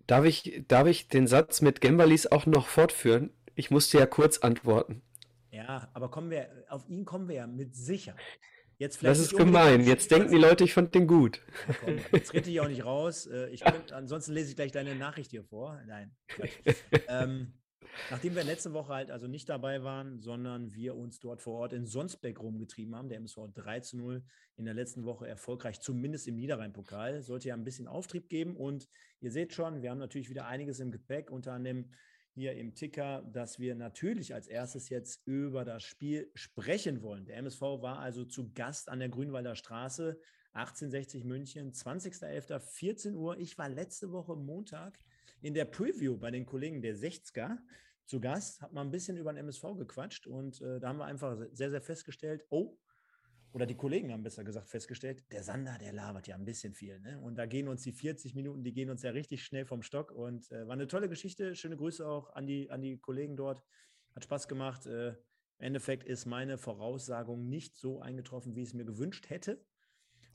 darf, 0.07 0.25
ich, 0.25 0.65
darf 0.67 0.85
ich 0.85 1.07
den 1.07 1.25
Satz 1.25 1.61
mit 1.61 1.79
Gembalis 1.79 2.27
auch 2.27 2.45
noch 2.45 2.67
fortführen? 2.67 3.29
Ich 3.55 3.71
musste 3.71 3.97
ja 3.97 4.05
kurz 4.05 4.39
antworten. 4.39 5.01
Ja, 5.51 5.89
aber 5.93 6.11
kommen 6.11 6.31
wir, 6.31 6.49
auf 6.67 6.85
ihn 6.89 7.05
kommen 7.05 7.29
wir 7.29 7.35
ja 7.35 7.47
mit 7.47 7.73
Sicherheit. 7.73 8.19
Jetzt 8.77 9.01
das 9.05 9.19
ist 9.19 9.37
gemein. 9.37 9.85
Jetzt 9.85 10.11
denken 10.11 10.31
die 10.31 10.37
Leute, 10.37 10.65
ich 10.65 10.73
fand 10.73 10.93
den 10.93 11.07
gut. 11.07 11.39
Komm, 11.79 11.97
jetzt 12.11 12.33
rede 12.33 12.49
ich 12.49 12.59
auch 12.59 12.67
nicht 12.67 12.83
raus. 12.83 13.25
Äh, 13.25 13.51
ich 13.51 13.61
könnt, 13.61 13.93
ansonsten 13.93 14.33
lese 14.33 14.49
ich 14.49 14.57
gleich 14.57 14.73
deine 14.73 14.95
Nachricht 14.95 15.31
hier 15.31 15.45
vor. 15.45 15.81
Nein. 15.87 16.13
ähm, 17.07 17.53
nachdem 18.09 18.35
wir 18.35 18.43
letzte 18.43 18.73
Woche 18.73 18.93
halt 18.93 19.11
also 19.11 19.27
nicht 19.27 19.49
dabei 19.49 19.83
waren, 19.83 20.19
sondern 20.19 20.73
wir 20.73 20.95
uns 20.95 21.19
dort 21.19 21.41
vor 21.41 21.59
Ort 21.59 21.73
in 21.73 21.85
Sonsbeck 21.85 22.39
rumgetrieben 22.39 22.95
haben, 22.95 23.09
der 23.09 23.17
MSV 23.17 23.49
3 23.53 23.79
zu 23.81 23.97
0 23.97 24.23
in 24.55 24.65
der 24.65 24.73
letzten 24.73 25.05
Woche 25.05 25.27
erfolgreich, 25.27 25.79
zumindest 25.79 26.27
im 26.27 26.35
Niederrhein-Pokal, 26.35 27.21
sollte 27.21 27.49
ja 27.49 27.53
ein 27.53 27.63
bisschen 27.63 27.87
Auftrieb 27.87 28.29
geben. 28.29 28.55
Und 28.55 28.87
ihr 29.19 29.31
seht 29.31 29.53
schon, 29.53 29.81
wir 29.81 29.91
haben 29.91 29.99
natürlich 29.99 30.29
wieder 30.29 30.47
einiges 30.47 30.79
im 30.79 30.91
Gepäck, 30.91 31.31
unter 31.31 31.53
anderem 31.53 31.91
hier 32.37 32.53
im 32.53 32.75
Ticker, 32.75 33.23
dass 33.33 33.57
wir 33.57 33.73
natürlich 33.73 34.33
als 34.35 34.47
erstes 34.47 34.89
jetzt 34.89 35.25
über 35.25 35.65
das 35.65 35.83
Spiel 35.83 36.29
sprechen 36.35 37.01
wollen. 37.01 37.25
Der 37.25 37.37
MSV 37.37 37.61
war 37.61 37.99
also 37.99 38.25
zu 38.25 38.53
Gast 38.53 38.89
an 38.89 38.99
der 38.99 39.09
Grünwalder 39.09 39.55
Straße, 39.55 40.19
1860 40.53 41.23
München, 41.23 41.71
20.11., 41.71 42.59
14 42.59 43.15
Uhr. 43.15 43.39
Ich 43.39 43.57
war 43.57 43.69
letzte 43.69 44.11
Woche 44.11 44.35
Montag 44.35 44.99
in 45.41 45.53
der 45.53 45.65
Preview 45.65 46.17
bei 46.17 46.31
den 46.31 46.45
Kollegen 46.45 46.81
der 46.81 46.95
60er 46.95 47.57
zu 48.05 48.19
Gast, 48.19 48.61
habe 48.61 48.73
mal 48.73 48.81
ein 48.81 48.91
bisschen 48.91 49.17
über 49.17 49.33
den 49.33 49.37
MSV 49.37 49.63
gequatscht 49.77 50.27
und 50.27 50.61
äh, 50.61 50.79
da 50.79 50.89
haben 50.89 50.97
wir 50.97 51.05
einfach 51.05 51.37
sehr, 51.51 51.69
sehr 51.69 51.81
festgestellt, 51.81 52.45
oh, 52.49 52.77
oder 53.53 53.65
die 53.65 53.75
Kollegen 53.75 54.11
haben 54.11 54.23
besser 54.23 54.43
gesagt 54.43 54.69
festgestellt, 54.69 55.23
der 55.31 55.41
Sander, 55.41 55.77
der 55.79 55.93
labert 55.93 56.27
ja 56.27 56.35
ein 56.35 56.45
bisschen 56.45 56.73
viel. 56.73 56.99
Ne? 56.99 57.19
Und 57.19 57.37
da 57.37 57.45
gehen 57.45 57.67
uns 57.67 57.81
die 57.81 57.91
40 57.91 58.35
Minuten, 58.35 58.63
die 58.63 58.73
gehen 58.73 58.89
uns 58.89 59.01
ja 59.01 59.11
richtig 59.11 59.43
schnell 59.43 59.65
vom 59.65 59.81
Stock. 59.81 60.11
Und 60.11 60.51
äh, 60.51 60.67
war 60.67 60.73
eine 60.73 60.87
tolle 60.87 61.09
Geschichte. 61.09 61.55
Schöne 61.55 61.77
Grüße 61.77 62.07
auch 62.07 62.29
an 62.35 62.45
die, 62.45 62.69
an 62.69 62.81
die 62.81 62.99
Kollegen 62.99 63.35
dort. 63.35 63.63
Hat 64.13 64.23
Spaß 64.23 64.47
gemacht. 64.47 64.85
Äh, 64.85 65.09
Im 65.09 65.15
Endeffekt 65.57 66.03
ist 66.03 66.25
meine 66.25 66.57
Voraussagung 66.57 67.47
nicht 67.47 67.75
so 67.75 67.99
eingetroffen, 67.99 68.55
wie 68.55 68.61
ich 68.61 68.69
es 68.69 68.73
mir 68.73 68.85
gewünscht 68.85 69.29
hätte. 69.29 69.65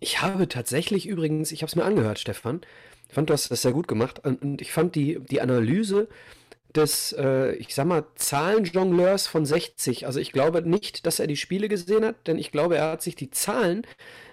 Ich 0.03 0.21
habe 0.21 0.49
tatsächlich 0.49 1.07
übrigens, 1.07 1.53
ich 1.53 1.63
habe 1.63 1.69
es 1.69 1.77
mir 1.77 1.85
angehört, 1.85 2.19
Stefan. 2.19 2.63
Ich 3.09 3.15
fand, 3.15 3.31
du 3.31 3.35
hast 3.35 3.53
das 3.53 3.63
sehr 3.63 3.71
gut 3.71 3.87
gemacht. 3.87 4.21
Und 4.25 4.61
ich 4.61 4.73
fand 4.73 4.97
die, 4.97 5.21
die 5.21 5.41
Analyse 5.41 6.09
des, 6.75 7.13
äh, 7.17 7.53
ich 7.53 7.73
sag 7.73 7.87
mal, 7.87 8.05
Zahlenjongleurs 8.17 9.29
von 9.29 9.47
60. 9.47 10.07
Also 10.07 10.19
ich 10.19 10.33
glaube 10.33 10.69
nicht, 10.69 11.07
dass 11.07 11.21
er 11.21 11.29
die 11.29 11.37
Spiele 11.37 11.69
gesehen 11.69 12.05
hat, 12.05 12.27
denn 12.27 12.37
ich 12.37 12.51
glaube, 12.51 12.79
er 12.79 12.91
hat 12.91 13.03
sich 13.03 13.15
die 13.15 13.31
Zahlen 13.31 13.87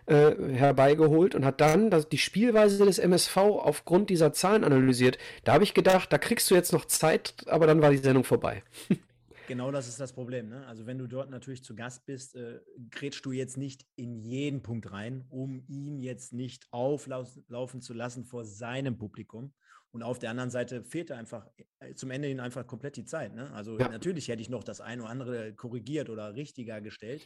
äh, 0.08 0.32
herbeigeholt 0.54 1.36
und 1.36 1.46
hat 1.46 1.62
dann 1.62 1.92
das, 1.92 2.10
die 2.10 2.18
Spielweise 2.18 2.84
des 2.84 2.98
MSV 2.98 3.38
aufgrund 3.38 4.10
dieser 4.10 4.34
Zahlen 4.34 4.64
analysiert. 4.64 5.20
Da 5.44 5.54
habe 5.54 5.64
ich 5.64 5.76
gedacht, 5.76 6.12
da 6.12 6.18
kriegst 6.18 6.50
du 6.50 6.56
jetzt 6.56 6.74
noch 6.74 6.86
Zeit, 6.86 7.36
aber 7.46 7.68
dann 7.68 7.84
war 7.84 7.92
die 7.92 7.98
Sendung 7.98 8.24
vorbei. 8.24 8.64
Genau 9.50 9.72
das 9.72 9.88
ist 9.88 10.00
das 10.00 10.14
Problem. 10.14 10.48
Ne? 10.48 10.66
Also 10.68 10.86
wenn 10.86 11.00
du 11.00 11.08
dort 11.08 11.32
natürlich 11.32 11.64
zu 11.64 11.76
Gast 11.76 12.06
bist, 12.06 12.36
äh, 12.36 12.60
grätschst 12.92 13.26
du 13.26 13.32
jetzt 13.32 13.58
nicht 13.58 13.84
in 13.96 14.16
jeden 14.16 14.62
Punkt 14.62 14.92
rein, 14.92 15.26
um 15.30 15.64
ihn 15.68 15.98
jetzt 15.98 16.34
nicht 16.34 16.68
auflaufen 16.72 17.82
zu 17.82 17.94
lassen 17.96 18.26
vor 18.26 18.46
seinem 18.46 19.00
Publikum. 19.00 19.52
Und 19.92 20.04
auf 20.04 20.20
der 20.20 20.30
anderen 20.30 20.52
Seite 20.52 20.84
fehlte 20.84 21.16
einfach 21.16 21.48
äh, 21.80 21.96
zum 21.96 22.12
Ende 22.12 22.28
hin 22.28 22.40
einfach 22.40 22.68
komplett 22.68 22.96
die 22.96 23.06
Zeit. 23.06 23.34
Ne? 23.34 23.52
Also 23.52 23.80
ja. 23.80 23.90
natürlich 23.90 24.28
hätte 24.28 24.44
ich 24.44 24.50
noch 24.50 24.64
das 24.64 24.82
eine 24.82 25.02
oder 25.02 25.10
andere 25.10 25.54
korrigiert 25.56 26.12
oder 26.12 26.36
richtiger 26.36 26.80
gestellt. 26.80 27.26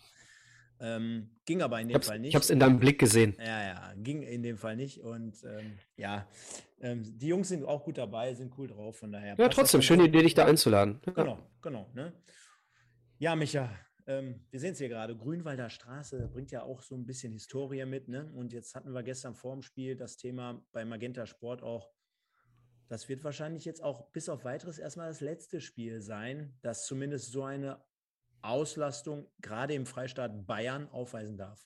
Ähm, 0.83 1.29
ging 1.45 1.61
aber 1.61 1.79
in 1.79 1.87
dem 1.87 2.01
Fall 2.01 2.19
nicht. 2.19 2.29
Ich 2.29 2.35
habe 2.35 2.43
es 2.43 2.49
in 2.49 2.59
deinem 2.59 2.77
Blick 2.77 2.99
gesehen. 2.99 3.37
Ja, 3.39 3.63
ja, 3.63 3.93
ging 3.95 4.21
in 4.21 4.43
dem 4.43 4.57
Fall 4.57 4.75
nicht. 4.75 4.99
Und 4.99 5.41
ähm, 5.45 5.77
ja, 5.95 6.27
ähm, 6.81 7.17
die 7.17 7.27
Jungs 7.27 7.47
sind 7.47 7.63
auch 7.63 7.85
gut 7.85 7.97
dabei, 7.97 8.33
sind 8.33 8.51
cool 8.57 8.67
drauf. 8.67 8.97
Von 8.97 9.13
daher. 9.13 9.35
Ja, 9.37 9.47
trotzdem, 9.47 9.81
schöne 9.81 10.03
Idee, 10.03 10.23
dich 10.23 10.33
da 10.33 10.45
einzuladen. 10.45 10.99
Genau, 11.15 11.39
genau. 11.61 11.89
Ne? 11.93 12.11
Ja, 13.17 13.33
Micha, 13.33 13.69
ähm, 14.07 14.41
wir 14.51 14.59
sehen 14.59 14.73
es 14.73 14.79
hier 14.79 14.89
gerade. 14.89 15.15
Grünwalder 15.15 15.69
Straße 15.69 16.27
bringt 16.27 16.51
ja 16.51 16.63
auch 16.63 16.81
so 16.81 16.95
ein 16.95 17.05
bisschen 17.05 17.31
Historie 17.31 17.85
mit. 17.85 18.09
Ne? 18.09 18.29
Und 18.35 18.51
jetzt 18.51 18.75
hatten 18.75 18.91
wir 18.91 19.03
gestern 19.03 19.35
vor 19.35 19.53
dem 19.53 19.61
Spiel 19.61 19.95
das 19.95 20.17
Thema 20.17 20.61
bei 20.73 20.83
Magenta 20.83 21.25
Sport 21.25 21.63
auch 21.63 21.93
das 22.89 23.09
wird 23.09 23.23
wahrscheinlich 23.23 23.65
jetzt 23.65 23.81
auch 23.81 24.11
bis 24.11 24.29
auf 24.29 24.45
weiteres 24.45 24.77
erstmal 24.77 25.07
das 25.07 25.19
letzte 25.19 25.61
Spiel 25.61 26.01
sein, 26.01 26.53
das 26.61 26.85
zumindest 26.85 27.31
so 27.31 27.43
eine 27.43 27.83
Auslastung 28.43 29.27
gerade 29.41 29.73
im 29.73 29.85
Freistaat 29.85 30.45
Bayern 30.45 30.87
aufweisen 30.89 31.37
darf. 31.37 31.65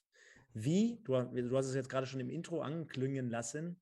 Wie, 0.53 1.01
du, 1.03 1.13
du 1.13 1.57
hast 1.57 1.67
es 1.67 1.75
jetzt 1.75 1.89
gerade 1.89 2.07
schon 2.07 2.19
im 2.19 2.29
Intro 2.29 2.62
anklingen 2.62 3.29
lassen, 3.29 3.81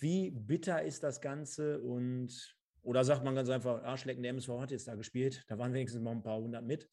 wie 0.00 0.30
bitter 0.30 0.82
ist 0.82 1.02
das 1.02 1.20
Ganze 1.20 1.80
und 1.80 2.56
oder 2.82 3.02
sagt 3.02 3.24
man 3.24 3.34
ganz 3.34 3.48
einfach, 3.48 3.82
Arschlecken, 3.82 4.22
der 4.22 4.30
MSV 4.30 4.48
hat 4.60 4.70
jetzt 4.70 4.86
da 4.88 4.94
gespielt, 4.94 5.42
da 5.48 5.58
waren 5.58 5.72
wenigstens 5.72 6.02
mal 6.02 6.10
ein 6.10 6.22
paar 6.22 6.38
hundert 6.38 6.64
mit. 6.64 6.88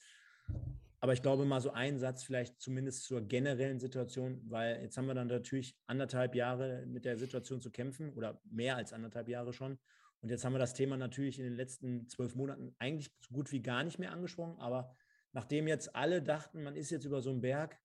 Aber 1.02 1.14
ich 1.14 1.22
glaube 1.22 1.46
mal 1.46 1.60
so 1.60 1.72
ein 1.72 1.98
Satz 2.00 2.24
vielleicht 2.24 2.62
zumindest 2.62 3.04
zur 3.06 3.22
generellen 3.22 3.80
Situation, 3.80 4.42
weil 4.46 4.82
jetzt 4.84 4.98
haben 4.98 5.08
wir 5.08 5.16
dann 5.16 5.28
natürlich 5.28 5.76
anderthalb 5.88 6.36
Jahre 6.36 6.86
mit 6.86 7.06
der 7.06 7.18
Situation 7.18 7.60
zu 7.60 7.72
kämpfen 7.72 8.14
oder 8.14 8.40
mehr 8.46 8.78
als 8.78 8.94
anderthalb 8.94 9.28
Jahre 9.28 9.52
schon. 9.52 9.80
Und 10.22 10.30
jetzt 10.30 10.46
haben 10.46 10.54
wir 10.54 10.60
das 10.60 10.76
Thema 10.76 10.98
natürlich 10.98 11.40
in 11.40 11.46
den 11.46 11.56
letzten 11.56 12.08
zwölf 12.08 12.36
Monaten 12.36 12.76
eigentlich 12.78 13.12
so 13.20 13.34
gut 13.34 13.52
wie 13.52 13.62
gar 13.62 13.84
nicht 13.84 13.98
mehr 13.98 14.12
angesprochen. 14.12 14.60
Aber 14.60 14.96
nachdem 15.34 15.68
jetzt 15.68 15.96
alle 15.96 16.22
dachten, 16.22 16.64
man 16.64 16.76
ist 16.76 16.92
jetzt 16.92 17.06
über 17.06 17.22
so 17.22 17.30
einen 17.30 17.42
Berg, 17.42 17.80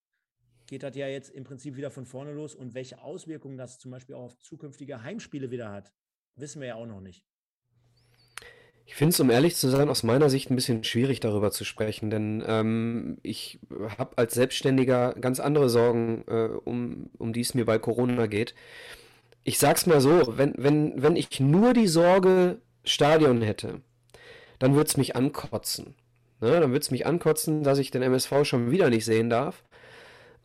geht 0.67 0.83
das 0.83 0.97
ja 0.97 1.07
jetzt 1.07 1.31
im 1.31 1.45
Prinzip 1.45 1.77
wieder 1.77 1.91
von 1.91 2.07
vorne 2.07 2.33
los. 2.33 2.55
Und 2.55 2.75
welche 2.75 3.01
Auswirkungen 3.03 3.57
das 3.57 3.79
zum 3.79 3.91
Beispiel 3.91 4.15
auch 4.15 4.25
auf 4.25 4.39
zukünftige 4.39 5.03
Heimspiele 5.03 5.51
wieder 5.51 5.71
hat, 5.71 5.93
wissen 6.35 6.61
wir 6.61 6.69
ja 6.69 6.75
auch 6.75 6.87
noch 6.87 7.01
nicht. 7.01 7.25
Ich 8.89 8.95
finde 8.95 9.11
es, 9.11 9.21
um 9.21 9.31
ehrlich 9.31 9.57
zu 9.57 9.69
sein, 9.69 9.89
aus 9.89 10.05
meiner 10.05 10.31
Sicht 10.31 10.49
ein 10.49 10.55
bisschen 10.55 10.85
schwierig 10.85 11.19
darüber 11.19 11.51
zu 11.51 11.65
sprechen, 11.65 12.09
denn 12.09 12.43
ähm, 12.47 13.19
ich 13.23 13.59
habe 13.99 14.17
als 14.17 14.35
Selbstständiger 14.35 15.15
ganz 15.15 15.41
andere 15.41 15.69
Sorgen, 15.69 16.25
äh, 16.29 16.51
um, 16.65 17.11
um 17.19 17.33
die 17.33 17.41
es 17.41 17.55
mir 17.55 17.65
bei 17.65 17.81
Corona 17.81 18.27
geht. 18.27 18.55
Ich 19.43 19.59
sag's 19.59 19.87
mal 19.87 20.01
so, 20.01 20.39
wenn, 20.39 20.55
wenn, 20.57 21.03
wenn 21.03 21.17
ich 21.17 21.41
nur 21.41 21.73
die 21.73 21.89
Sorge 21.89 22.61
Stadion 22.85 23.43
hätte, 23.43 23.81
dann 24.61 24.75
würde 24.75 24.87
es 24.87 24.97
mich 24.97 25.17
ankotzen. 25.17 25.97
Ne? 26.41 26.61
Dann 26.61 26.71
würde 26.71 26.81
es 26.81 26.91
mich 26.91 27.07
ankotzen, 27.07 27.63
dass 27.63 27.79
ich 27.79 27.91
den 27.91 28.03
MSV 28.03 28.45
schon 28.45 28.71
wieder 28.71 28.91
nicht 28.91 29.05
sehen 29.05 29.31
darf. 29.31 29.65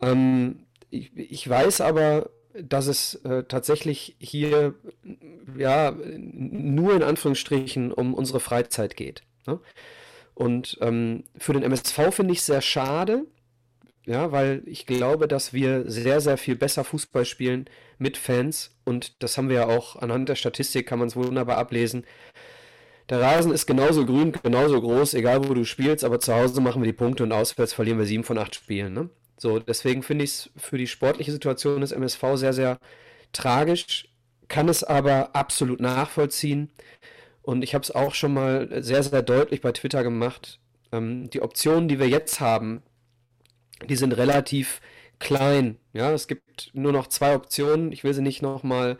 Ähm, 0.00 0.66
ich, 0.90 1.16
ich 1.16 1.48
weiß 1.48 1.80
aber, 1.80 2.30
dass 2.54 2.86
es 2.86 3.14
äh, 3.24 3.44
tatsächlich 3.44 4.16
hier 4.18 4.74
ja 5.56 5.92
nur 5.92 6.94
in 6.94 7.02
Anführungsstrichen 7.02 7.92
um 7.92 8.14
unsere 8.14 8.40
Freizeit 8.40 8.96
geht. 8.96 9.22
Ne? 9.46 9.58
Und 10.34 10.78
ähm, 10.80 11.24
für 11.38 11.52
den 11.52 11.62
MSV 11.62 12.10
finde 12.10 12.32
ich 12.32 12.40
es 12.40 12.46
sehr 12.46 12.60
schade, 12.60 13.26
ja, 14.04 14.32
weil 14.32 14.62
ich 14.66 14.86
glaube, 14.86 15.28
dass 15.28 15.52
wir 15.52 15.88
sehr, 15.88 16.20
sehr 16.20 16.36
viel 16.36 16.56
besser 16.56 16.84
Fußball 16.84 17.24
spielen 17.24 17.66
mit 17.98 18.16
Fans 18.16 18.76
und 18.84 19.22
das 19.22 19.38
haben 19.38 19.48
wir 19.48 19.56
ja 19.56 19.66
auch 19.66 19.96
anhand 19.96 20.28
der 20.28 20.34
Statistik, 20.34 20.88
kann 20.88 20.98
man 20.98 21.08
es 21.08 21.16
wunderbar 21.16 21.58
ablesen. 21.58 22.04
Der 23.12 23.20
Rasen 23.20 23.52
ist 23.52 23.66
genauso 23.66 24.06
grün, 24.06 24.32
genauso 24.42 24.80
groß, 24.80 25.12
egal 25.12 25.46
wo 25.46 25.52
du 25.52 25.66
spielst, 25.66 26.02
aber 26.02 26.18
zu 26.18 26.32
Hause 26.32 26.62
machen 26.62 26.80
wir 26.80 26.86
die 26.86 26.96
Punkte 26.96 27.22
und 27.24 27.32
auswärts 27.32 27.74
verlieren 27.74 27.98
wir 27.98 28.06
sieben 28.06 28.24
von 28.24 28.38
acht 28.38 28.54
Spielen. 28.54 28.94
Ne? 28.94 29.10
So, 29.36 29.58
deswegen 29.58 30.02
finde 30.02 30.24
ich 30.24 30.30
es 30.30 30.50
für 30.56 30.78
die 30.78 30.86
sportliche 30.86 31.30
Situation 31.30 31.82
des 31.82 31.92
MSV 31.92 32.24
sehr, 32.36 32.54
sehr 32.54 32.78
tragisch, 33.34 34.08
kann 34.48 34.66
es 34.70 34.82
aber 34.82 35.36
absolut 35.36 35.78
nachvollziehen. 35.78 36.70
Und 37.42 37.62
ich 37.62 37.74
habe 37.74 37.82
es 37.82 37.90
auch 37.90 38.14
schon 38.14 38.32
mal 38.32 38.82
sehr, 38.82 39.02
sehr 39.02 39.20
deutlich 39.20 39.60
bei 39.60 39.72
Twitter 39.72 40.02
gemacht. 40.02 40.58
Ähm, 40.90 41.28
die 41.28 41.42
Optionen, 41.42 41.88
die 41.88 41.98
wir 41.98 42.08
jetzt 42.08 42.40
haben, 42.40 42.80
die 43.90 43.96
sind 43.96 44.16
relativ 44.16 44.80
klein. 45.18 45.76
Ja, 45.92 46.12
es 46.12 46.28
gibt 46.28 46.70
nur 46.72 46.92
noch 46.92 47.08
zwei 47.08 47.34
Optionen. 47.34 47.92
Ich 47.92 48.04
will 48.04 48.14
sie 48.14 48.22
nicht 48.22 48.40
nochmal 48.40 48.96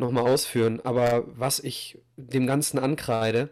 noch 0.00 0.10
mal 0.10 0.22
ausführen. 0.22 0.80
Aber 0.84 1.24
was 1.26 1.60
ich 1.60 1.98
dem 2.16 2.46
Ganzen 2.46 2.78
ankreide, 2.78 3.50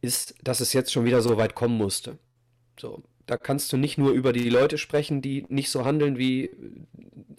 ist, 0.00 0.34
dass 0.42 0.60
es 0.60 0.72
jetzt 0.72 0.92
schon 0.92 1.04
wieder 1.04 1.20
so 1.22 1.36
weit 1.36 1.54
kommen 1.54 1.76
musste. 1.76 2.18
So, 2.78 3.02
da 3.26 3.36
kannst 3.36 3.72
du 3.72 3.76
nicht 3.76 3.98
nur 3.98 4.12
über 4.12 4.32
die 4.32 4.48
Leute 4.48 4.78
sprechen, 4.78 5.20
die 5.20 5.44
nicht 5.48 5.70
so 5.70 5.84
handeln, 5.84 6.16
wie 6.16 6.50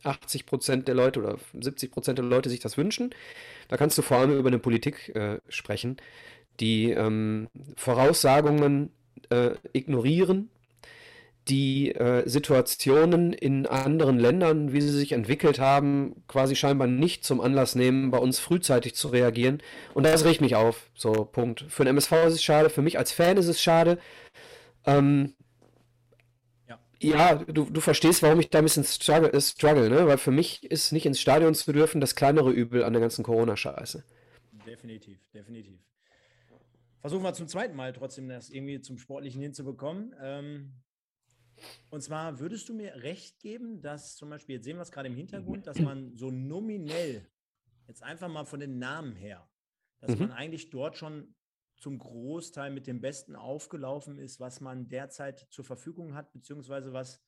80 0.03 0.45
Prozent 0.45 0.87
der 0.87 0.95
Leute 0.95 1.19
oder 1.21 1.37
70 1.59 1.91
Prozent 1.91 2.17
der 2.19 2.25
Leute 2.25 2.49
sich 2.49 2.59
das 2.59 2.77
wünschen. 2.77 3.11
Da 3.69 3.77
kannst 3.77 3.97
du 3.97 4.01
vor 4.01 4.17
allem 4.17 4.37
über 4.37 4.49
eine 4.49 4.59
Politik 4.59 5.15
äh, 5.15 5.39
sprechen, 5.47 5.97
die 6.59 6.91
ähm, 6.91 7.47
Voraussagungen 7.77 8.91
äh, 9.29 9.51
ignorieren, 9.73 10.49
die 11.49 11.91
äh, 11.95 12.27
Situationen 12.29 13.33
in 13.33 13.65
anderen 13.65 14.19
Ländern, 14.19 14.71
wie 14.71 14.81
sie 14.81 14.89
sich 14.89 15.11
entwickelt 15.11 15.59
haben, 15.59 16.23
quasi 16.27 16.55
scheinbar 16.55 16.87
nicht 16.87 17.23
zum 17.23 17.41
Anlass 17.41 17.75
nehmen, 17.75 18.11
bei 18.11 18.19
uns 18.19 18.39
frühzeitig 18.39 18.95
zu 18.95 19.07
reagieren. 19.07 19.61
Und 19.93 20.05
das 20.05 20.25
riecht 20.25 20.41
mich 20.41 20.55
auf. 20.55 20.89
So, 20.93 21.11
Punkt. 21.25 21.65
Für 21.69 21.83
den 21.83 21.89
MSV 21.89 22.11
ist 22.27 22.33
es 22.35 22.43
schade, 22.43 22.69
für 22.69 22.81
mich 22.81 22.97
als 22.97 23.11
Fan 23.11 23.37
ist 23.37 23.47
es 23.47 23.61
schade. 23.61 23.97
Ähm, 24.85 25.33
ja, 26.67 26.79
ja 27.01 27.35
du, 27.35 27.65
du 27.65 27.81
verstehst, 27.81 28.21
warum 28.21 28.39
ich 28.39 28.49
da 28.49 28.59
ein 28.59 28.65
bisschen 28.65 28.83
struggle, 28.83 29.41
struggle, 29.41 29.89
ne? 29.89 30.07
Weil 30.07 30.17
für 30.17 30.31
mich 30.31 30.63
ist 30.69 30.91
nicht 30.91 31.05
ins 31.05 31.19
Stadion 31.19 31.55
zu 31.55 31.73
dürfen 31.73 32.01
das 32.01 32.15
kleinere 32.15 32.51
Übel 32.51 32.83
an 32.83 32.93
der 32.93 33.01
ganzen 33.01 33.23
Corona-Scheiße. 33.23 34.03
Definitiv, 34.67 35.19
definitiv. 35.33 35.79
Versuchen 37.01 37.23
wir 37.23 37.33
zum 37.33 37.47
zweiten 37.47 37.75
Mal 37.75 37.93
trotzdem 37.93 38.27
das 38.27 38.49
irgendwie 38.49 38.81
zum 38.81 38.97
Sportlichen 38.97 39.41
hinzubekommen. 39.41 40.13
Ähm, 40.21 40.73
und 41.89 42.01
zwar 42.01 42.39
würdest 42.39 42.69
du 42.69 42.73
mir 42.73 42.95
recht 43.03 43.39
geben, 43.39 43.81
dass 43.81 44.15
zum 44.15 44.29
Beispiel, 44.29 44.55
jetzt 44.55 44.65
sehen 44.65 44.77
wir 44.77 44.81
es 44.81 44.91
gerade 44.91 45.07
im 45.07 45.15
Hintergrund, 45.15 45.67
dass 45.67 45.79
man 45.79 46.15
so 46.17 46.31
nominell, 46.31 47.27
jetzt 47.87 48.03
einfach 48.03 48.27
mal 48.27 48.45
von 48.45 48.59
den 48.59 48.79
Namen 48.79 49.15
her, 49.15 49.49
dass 49.99 50.11
mhm. 50.11 50.19
man 50.19 50.31
eigentlich 50.31 50.69
dort 50.69 50.97
schon 50.97 51.35
zum 51.77 51.97
Großteil 51.97 52.71
mit 52.71 52.87
dem 52.87 53.01
Besten 53.01 53.35
aufgelaufen 53.35 54.17
ist, 54.17 54.39
was 54.39 54.61
man 54.61 54.89
derzeit 54.89 55.47
zur 55.49 55.65
Verfügung 55.65 56.13
hat, 56.13 56.31
beziehungsweise 56.33 56.93
was 56.93 57.23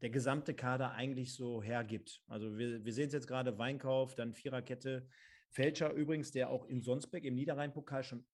der 0.00 0.10
gesamte 0.10 0.54
Kader 0.54 0.92
eigentlich 0.92 1.34
so 1.34 1.62
hergibt. 1.62 2.22
Also 2.28 2.56
wir, 2.56 2.84
wir 2.84 2.92
sehen 2.92 3.08
es 3.08 3.12
jetzt 3.12 3.26
gerade, 3.26 3.58
Weinkauf, 3.58 4.14
dann 4.14 4.32
Viererkette, 4.32 5.08
Fälscher 5.50 5.92
übrigens, 5.92 6.30
der 6.30 6.50
auch 6.50 6.66
in 6.66 6.82
Sonsbeck 6.82 7.24
im 7.24 7.34
Niederrhein-Pokal 7.34 8.04
schon 8.04 8.24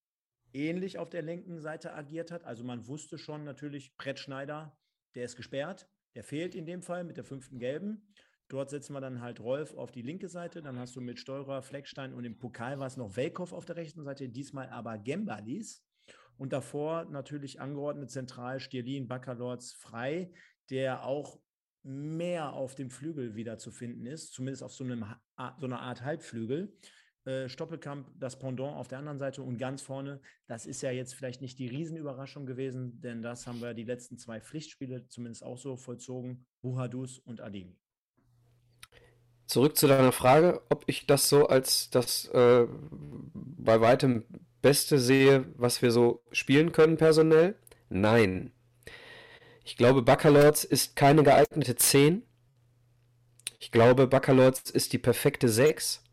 ähnlich 0.52 0.98
auf 0.98 1.08
der 1.08 1.22
linken 1.22 1.60
Seite 1.60 1.94
agiert 1.94 2.30
hat. 2.30 2.44
Also 2.44 2.64
man 2.64 2.86
wusste 2.86 3.18
schon 3.18 3.44
natürlich, 3.44 3.96
Brett 3.96 4.18
Schneider, 4.18 4.76
der 5.14 5.25
ist 5.25 5.37
gesperrt, 5.37 5.88
der 6.14 6.25
fehlt 6.25 6.54
in 6.54 6.66
dem 6.66 6.83
Fall 6.83 7.04
mit 7.04 7.16
der 7.16 7.25
fünften 7.25 7.59
gelben. 7.59 8.06
Dort 8.49 8.71
setzen 8.71 8.92
wir 8.92 9.00
dann 9.00 9.21
halt 9.21 9.40
Rolf 9.40 9.75
auf 9.75 9.90
die 9.90 10.02
linke 10.02 10.28
Seite. 10.28 10.62
Dann 10.62 10.78
hast 10.78 10.94
du 10.97 11.00
mit 11.00 11.18
Steurer, 11.18 11.62
Fleckstein 11.62 12.12
und 12.12 12.25
im 12.25 12.38
Pokal 12.38 12.78
war 12.78 12.87
es 12.87 12.97
noch 12.97 13.16
Welkow 13.16 13.52
auf 13.52 13.64
der 13.64 13.76
rechten 13.76 14.04
Seite, 14.04 14.28
diesmal 14.28 14.68
aber 14.68 14.99
Gembalis. 14.99 15.83
Und 16.37 16.52
davor 16.52 17.06
natürlich 17.06 17.61
angeordnet 17.61 18.11
zentral 18.11 18.61
Stierlin, 18.61 19.09
Baccalords, 19.09 19.73
Frei, 19.73 20.33
der 20.71 21.04
auch 21.04 21.38
mehr 21.83 22.52
auf 22.52 22.75
dem 22.75 22.90
Flügel 22.90 23.35
wieder 23.35 23.59
zu 23.59 23.71
finden 23.71 24.06
ist, 24.06 24.33
zumindest 24.33 24.62
auf 24.62 24.73
so, 24.73 24.85
einem, 24.85 25.04
so 25.59 25.66
einer 25.66 25.80
Art 25.80 26.02
Halbflügel. 26.02 26.76
Äh, 27.25 27.49
Stoppelkamp 27.49 28.07
das 28.21 28.38
Pendant 28.38 28.76
auf 28.76 28.88
der 28.88 28.99
anderen 28.99 29.19
Seite 29.19 29.43
und 29.43 29.57
ganz 29.57 29.81
vorne, 29.81 30.21
das 30.47 30.66
ist 30.66 30.83
ja 30.83 30.90
jetzt 30.90 31.14
vielleicht 31.14 31.40
nicht 31.40 31.59
die 31.59 31.69
Riesenüberraschung 31.69 32.45
gewesen, 32.45 33.00
denn 33.00 33.23
das 33.23 33.47
haben 33.47 33.62
wir 33.62 33.73
die 33.73 33.85
letzten 33.85 34.19
zwei 34.19 34.40
Pflichtspiele 34.40 35.09
zumindest 35.09 35.43
auch 35.43 35.57
so 35.57 35.76
vollzogen, 35.76 36.45
Buhadus 36.61 37.19
und 37.21 37.40
Ademi. 37.40 37.78
Zurück 39.47 39.76
zu 39.76 39.87
deiner 39.87 40.12
Frage, 40.12 40.61
ob 40.69 40.85
ich 40.87 41.07
das 41.07 41.31
so 41.31 41.47
als 41.47 41.88
das 41.88 42.26
äh, 42.28 42.66
bei 43.33 43.81
weitem 43.81 44.25
Beste 44.61 44.99
sehe, 44.99 45.47
was 45.57 45.81
wir 45.81 45.93
so 45.93 46.23
spielen 46.31 46.73
können 46.73 46.99
personell? 46.99 47.54
Nein. 47.88 48.52
Ich 49.64 49.78
glaube, 49.78 50.02
Baccalords 50.02 50.64
ist 50.64 50.95
keine 50.95 51.23
geeignete 51.23 51.75
10. 51.75 52.23
Ich 53.59 53.73
glaube, 53.73 54.07
Baccalords 54.07 54.71
ist 54.71 54.93
die 54.93 54.99
perfekte 54.99 55.49
6. 55.49 56.03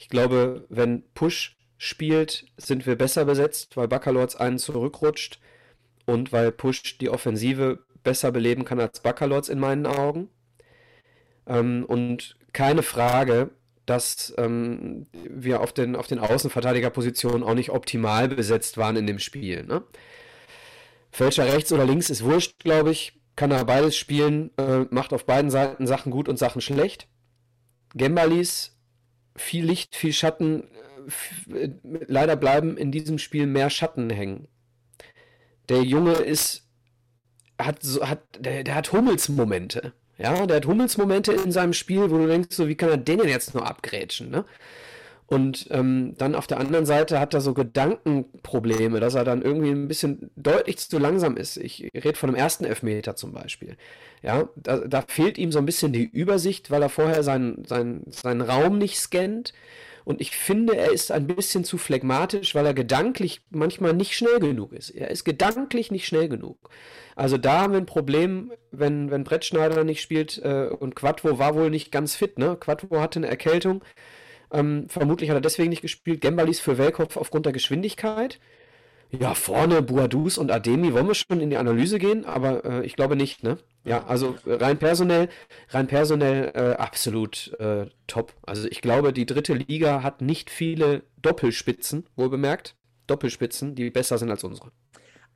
Ich 0.00 0.08
glaube, 0.08 0.64
wenn 0.70 1.02
Push 1.12 1.58
spielt, 1.76 2.46
sind 2.56 2.86
wir 2.86 2.96
besser 2.96 3.26
besetzt, 3.26 3.76
weil 3.76 3.86
Baccalords 3.86 4.34
einen 4.34 4.58
zurückrutscht 4.58 5.38
und 6.06 6.32
weil 6.32 6.52
Push 6.52 6.96
die 6.96 7.10
Offensive 7.10 7.80
besser 8.02 8.32
beleben 8.32 8.64
kann 8.64 8.80
als 8.80 9.00
Baccalords 9.00 9.50
in 9.50 9.60
meinen 9.60 9.84
Augen. 9.84 10.30
Ähm, 11.46 11.84
und 11.84 12.38
keine 12.54 12.82
Frage, 12.82 13.50
dass 13.84 14.32
ähm, 14.38 15.06
wir 15.12 15.60
auf 15.60 15.74
den, 15.74 15.94
auf 15.94 16.06
den 16.06 16.18
Außenverteidigerpositionen 16.18 17.42
auch 17.42 17.54
nicht 17.54 17.68
optimal 17.68 18.28
besetzt 18.28 18.78
waren 18.78 18.96
in 18.96 19.06
dem 19.06 19.18
Spiel. 19.18 19.64
Ne? 19.64 19.82
Fälscher 21.10 21.44
rechts 21.44 21.72
oder 21.74 21.84
links 21.84 22.08
ist 22.08 22.24
wurscht, 22.24 22.58
glaube 22.60 22.90
ich. 22.90 23.20
Kann 23.36 23.50
er 23.50 23.66
beides 23.66 23.98
spielen, 23.98 24.50
äh, 24.56 24.86
macht 24.88 25.12
auf 25.12 25.26
beiden 25.26 25.50
Seiten 25.50 25.86
Sachen 25.86 26.10
gut 26.10 26.26
und 26.26 26.38
Sachen 26.38 26.62
schlecht. 26.62 27.06
Gembalis 27.94 28.79
viel 29.36 29.64
Licht, 29.64 29.96
viel 29.96 30.12
Schatten. 30.12 30.64
Äh, 31.52 31.70
leider 31.82 32.36
bleiben 32.36 32.76
in 32.76 32.92
diesem 32.92 33.18
Spiel 33.18 33.46
mehr 33.46 33.70
Schatten 33.70 34.10
hängen. 34.10 34.48
Der 35.68 35.82
Junge 35.82 36.12
ist, 36.12 36.68
hat 37.60 37.82
hat, 38.02 38.22
der, 38.38 38.64
der 38.64 38.74
hat 38.74 38.92
Hummelsmomente. 38.92 39.92
Ja, 40.18 40.46
der 40.46 40.56
hat 40.56 40.66
Hummelsmomente 40.66 41.32
in 41.32 41.50
seinem 41.50 41.72
Spiel, 41.72 42.10
wo 42.10 42.18
du 42.18 42.26
denkst, 42.26 42.54
so, 42.54 42.68
wie 42.68 42.74
kann 42.74 42.90
er 42.90 42.98
den 42.98 43.18
denn 43.18 43.28
jetzt 43.28 43.54
nur 43.54 43.66
abgrätschen, 43.66 44.30
ne? 44.30 44.44
Und 45.30 45.68
ähm, 45.70 46.14
dann 46.18 46.34
auf 46.34 46.48
der 46.48 46.58
anderen 46.58 46.86
Seite 46.86 47.20
hat 47.20 47.34
er 47.34 47.40
so 47.40 47.54
Gedankenprobleme, 47.54 48.98
dass 48.98 49.14
er 49.14 49.22
dann 49.22 49.42
irgendwie 49.42 49.70
ein 49.70 49.86
bisschen 49.86 50.32
deutlich 50.34 50.78
zu 50.78 50.98
langsam 50.98 51.36
ist. 51.36 51.56
Ich 51.56 51.88
rede 51.94 52.16
von 52.16 52.30
dem 52.30 52.34
ersten 52.34 52.64
Elfmeter 52.64 53.14
zum 53.14 53.32
Beispiel. 53.32 53.76
Ja, 54.22 54.48
da, 54.56 54.78
da 54.78 55.02
fehlt 55.06 55.38
ihm 55.38 55.52
so 55.52 55.60
ein 55.60 55.66
bisschen 55.66 55.92
die 55.92 56.02
Übersicht, 56.02 56.72
weil 56.72 56.82
er 56.82 56.88
vorher 56.88 57.22
seinen, 57.22 57.64
seinen, 57.64 58.10
seinen 58.10 58.40
Raum 58.40 58.78
nicht 58.78 58.98
scannt. 58.98 59.54
Und 60.04 60.20
ich 60.20 60.32
finde, 60.32 60.76
er 60.76 60.90
ist 60.90 61.12
ein 61.12 61.28
bisschen 61.28 61.62
zu 61.62 61.78
phlegmatisch, 61.78 62.56
weil 62.56 62.66
er 62.66 62.74
gedanklich 62.74 63.42
manchmal 63.50 63.92
nicht 63.92 64.16
schnell 64.16 64.40
genug 64.40 64.72
ist. 64.72 64.90
Er 64.90 65.12
ist 65.12 65.22
gedanklich 65.22 65.92
nicht 65.92 66.06
schnell 66.06 66.28
genug. 66.28 66.70
Also 67.14 67.38
da 67.38 67.60
haben 67.60 67.72
wir 67.72 67.80
ein 67.80 67.86
Problem, 67.86 68.50
wenn, 68.72 69.12
wenn 69.12 69.22
Brettschneider 69.22 69.84
nicht 69.84 70.00
spielt 70.00 70.38
äh, 70.42 70.70
und 70.70 70.96
Quattro 70.96 71.38
war 71.38 71.54
wohl 71.54 71.70
nicht 71.70 71.92
ganz 71.92 72.16
fit. 72.16 72.36
Ne? 72.36 72.56
Quattro 72.58 73.00
hatte 73.00 73.20
eine 73.20 73.28
Erkältung. 73.28 73.84
Ähm, 74.52 74.86
vermutlich 74.88 75.30
hat 75.30 75.36
er 75.36 75.40
deswegen 75.40 75.70
nicht 75.70 75.82
gespielt. 75.82 76.20
Gembalis 76.20 76.60
für 76.60 76.78
Welkopf 76.78 77.16
aufgrund 77.16 77.46
der 77.46 77.52
Geschwindigkeit. 77.52 78.38
Ja, 79.12 79.34
vorne 79.34 79.82
Buadus 79.82 80.38
und 80.38 80.52
Ademi 80.52 80.92
wollen 80.92 81.08
wir 81.08 81.14
schon 81.14 81.40
in 81.40 81.50
die 81.50 81.56
Analyse 81.56 81.98
gehen, 81.98 82.24
aber 82.24 82.64
äh, 82.64 82.86
ich 82.86 82.94
glaube 82.94 83.16
nicht, 83.16 83.42
ne? 83.42 83.58
Ja, 83.84 84.06
also 84.06 84.36
rein 84.46 84.78
personell, 84.78 85.28
rein 85.70 85.88
personell 85.88 86.52
äh, 86.54 86.76
absolut 86.76 87.52
äh, 87.58 87.86
top. 88.06 88.34
Also 88.42 88.68
ich 88.68 88.82
glaube, 88.82 89.12
die 89.12 89.26
dritte 89.26 89.54
Liga 89.54 90.02
hat 90.04 90.20
nicht 90.20 90.48
viele 90.50 91.02
Doppelspitzen, 91.22 92.06
wohl 92.14 92.28
bemerkt. 92.28 92.76
Doppelspitzen, 93.08 93.74
die 93.74 93.90
besser 93.90 94.18
sind 94.18 94.30
als 94.30 94.44
unsere. 94.44 94.70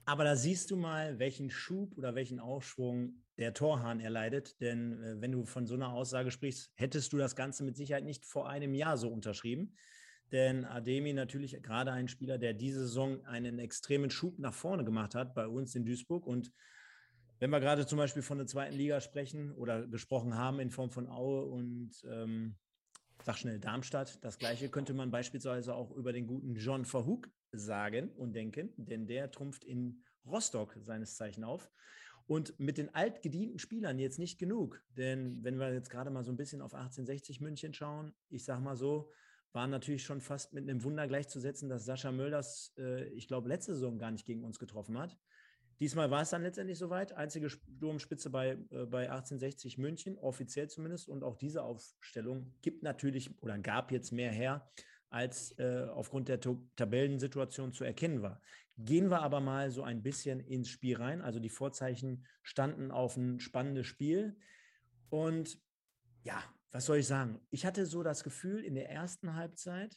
Aber 0.06 0.24
da 0.24 0.36
siehst 0.36 0.70
du 0.70 0.76
mal, 0.76 1.18
welchen 1.18 1.50
Schub 1.50 1.96
oder 1.96 2.14
welchen 2.14 2.38
Aufschwung 2.38 3.22
der 3.38 3.54
Torhahn 3.54 4.00
erleidet. 4.00 4.60
Denn 4.60 5.02
äh, 5.02 5.20
wenn 5.20 5.32
du 5.32 5.44
von 5.44 5.66
so 5.66 5.74
einer 5.74 5.92
Aussage 5.92 6.30
sprichst, 6.30 6.70
hättest 6.74 7.12
du 7.12 7.16
das 7.16 7.36
Ganze 7.36 7.64
mit 7.64 7.76
Sicherheit 7.76 8.04
nicht 8.04 8.26
vor 8.26 8.48
einem 8.48 8.74
Jahr 8.74 8.96
so 8.96 9.08
unterschrieben. 9.08 9.74
Denn 10.32 10.64
Ademi 10.64 11.12
natürlich 11.12 11.62
gerade 11.62 11.92
ein 11.92 12.08
Spieler, 12.08 12.38
der 12.38 12.54
diese 12.54 12.80
Saison 12.80 13.24
einen 13.24 13.58
extremen 13.58 14.10
Schub 14.10 14.38
nach 14.38 14.54
vorne 14.54 14.84
gemacht 14.84 15.14
hat 15.14 15.34
bei 15.34 15.46
uns 15.46 15.74
in 15.74 15.84
Duisburg. 15.84 16.26
Und 16.26 16.52
wenn 17.38 17.50
wir 17.50 17.60
gerade 17.60 17.86
zum 17.86 17.98
Beispiel 17.98 18.22
von 18.22 18.38
der 18.38 18.46
zweiten 18.46 18.74
Liga 18.74 19.00
sprechen 19.00 19.52
oder 19.52 19.86
gesprochen 19.86 20.34
haben 20.36 20.60
in 20.60 20.70
Form 20.70 20.90
von 20.90 21.08
Aue 21.08 21.44
und 21.44 21.92
ähm, 22.08 22.56
sag 23.22 23.38
schnell 23.38 23.58
Darmstadt, 23.58 24.22
das 24.24 24.38
gleiche 24.38 24.68
könnte 24.68 24.94
man 24.94 25.10
beispielsweise 25.10 25.74
auch 25.74 25.90
über 25.92 26.12
den 26.12 26.26
guten 26.26 26.54
John 26.56 26.84
Verhoek 26.84 27.28
sagen 27.58 28.10
und 28.16 28.34
denken, 28.34 28.72
denn 28.76 29.06
der 29.06 29.30
trumpft 29.30 29.64
in 29.64 30.02
Rostock 30.26 30.76
seines 30.80 31.16
Zeichen 31.16 31.44
auf. 31.44 31.70
Und 32.26 32.58
mit 32.58 32.78
den 32.78 32.94
altgedienten 32.94 33.58
Spielern 33.58 33.98
jetzt 33.98 34.18
nicht 34.18 34.38
genug. 34.38 34.82
Denn 34.96 35.44
wenn 35.44 35.58
wir 35.58 35.72
jetzt 35.74 35.90
gerade 35.90 36.10
mal 36.10 36.24
so 36.24 36.32
ein 36.32 36.38
bisschen 36.38 36.62
auf 36.62 36.72
1860 36.72 37.40
München 37.40 37.74
schauen, 37.74 38.14
ich 38.30 38.44
sag 38.44 38.60
mal 38.60 38.76
so, 38.76 39.10
war 39.52 39.66
natürlich 39.66 40.02
schon 40.02 40.20
fast 40.20 40.52
mit 40.52 40.68
einem 40.68 40.82
Wunder 40.82 41.06
gleichzusetzen, 41.06 41.68
dass 41.68 41.84
Sascha 41.84 42.10
Mölders, 42.12 42.72
äh, 42.78 43.04
ich 43.10 43.28
glaube, 43.28 43.48
letzte 43.48 43.74
Saison 43.74 43.98
gar 43.98 44.10
nicht 44.10 44.26
gegen 44.26 44.42
uns 44.42 44.58
getroffen 44.58 44.98
hat. 44.98 45.16
Diesmal 45.80 46.10
war 46.10 46.22
es 46.22 46.30
dann 46.30 46.42
letztendlich 46.42 46.78
soweit. 46.78 47.12
Einzige 47.12 47.50
Sturmspitze 47.50 48.30
bei, 48.30 48.58
äh, 48.70 48.86
bei 48.86 49.10
1860 49.10 49.78
München, 49.78 50.18
offiziell 50.18 50.68
zumindest. 50.68 51.08
Und 51.08 51.22
auch 51.22 51.36
diese 51.36 51.62
Aufstellung 51.62 52.52
gibt 52.62 52.82
natürlich 52.82 53.40
oder 53.42 53.58
gab 53.58 53.92
jetzt 53.92 54.12
mehr 54.12 54.32
her, 54.32 54.68
als 55.14 55.56
äh, 55.60 55.86
aufgrund 55.94 56.28
der 56.28 56.40
Tabellensituation 56.40 57.72
zu 57.72 57.84
erkennen 57.84 58.20
war. 58.20 58.40
Gehen 58.76 59.10
wir 59.10 59.22
aber 59.22 59.40
mal 59.40 59.70
so 59.70 59.84
ein 59.84 60.02
bisschen 60.02 60.40
ins 60.40 60.68
Spiel 60.68 60.96
rein. 60.96 61.22
Also 61.22 61.38
die 61.38 61.48
Vorzeichen 61.48 62.26
standen 62.42 62.90
auf 62.90 63.16
ein 63.16 63.38
spannendes 63.38 63.86
Spiel. 63.86 64.36
Und 65.10 65.60
ja, 66.24 66.42
was 66.72 66.86
soll 66.86 66.96
ich 66.96 67.06
sagen? 67.06 67.40
Ich 67.50 67.64
hatte 67.64 67.86
so 67.86 68.02
das 68.02 68.24
Gefühl, 68.24 68.64
in 68.64 68.74
der 68.74 68.90
ersten 68.90 69.36
Halbzeit 69.36 69.96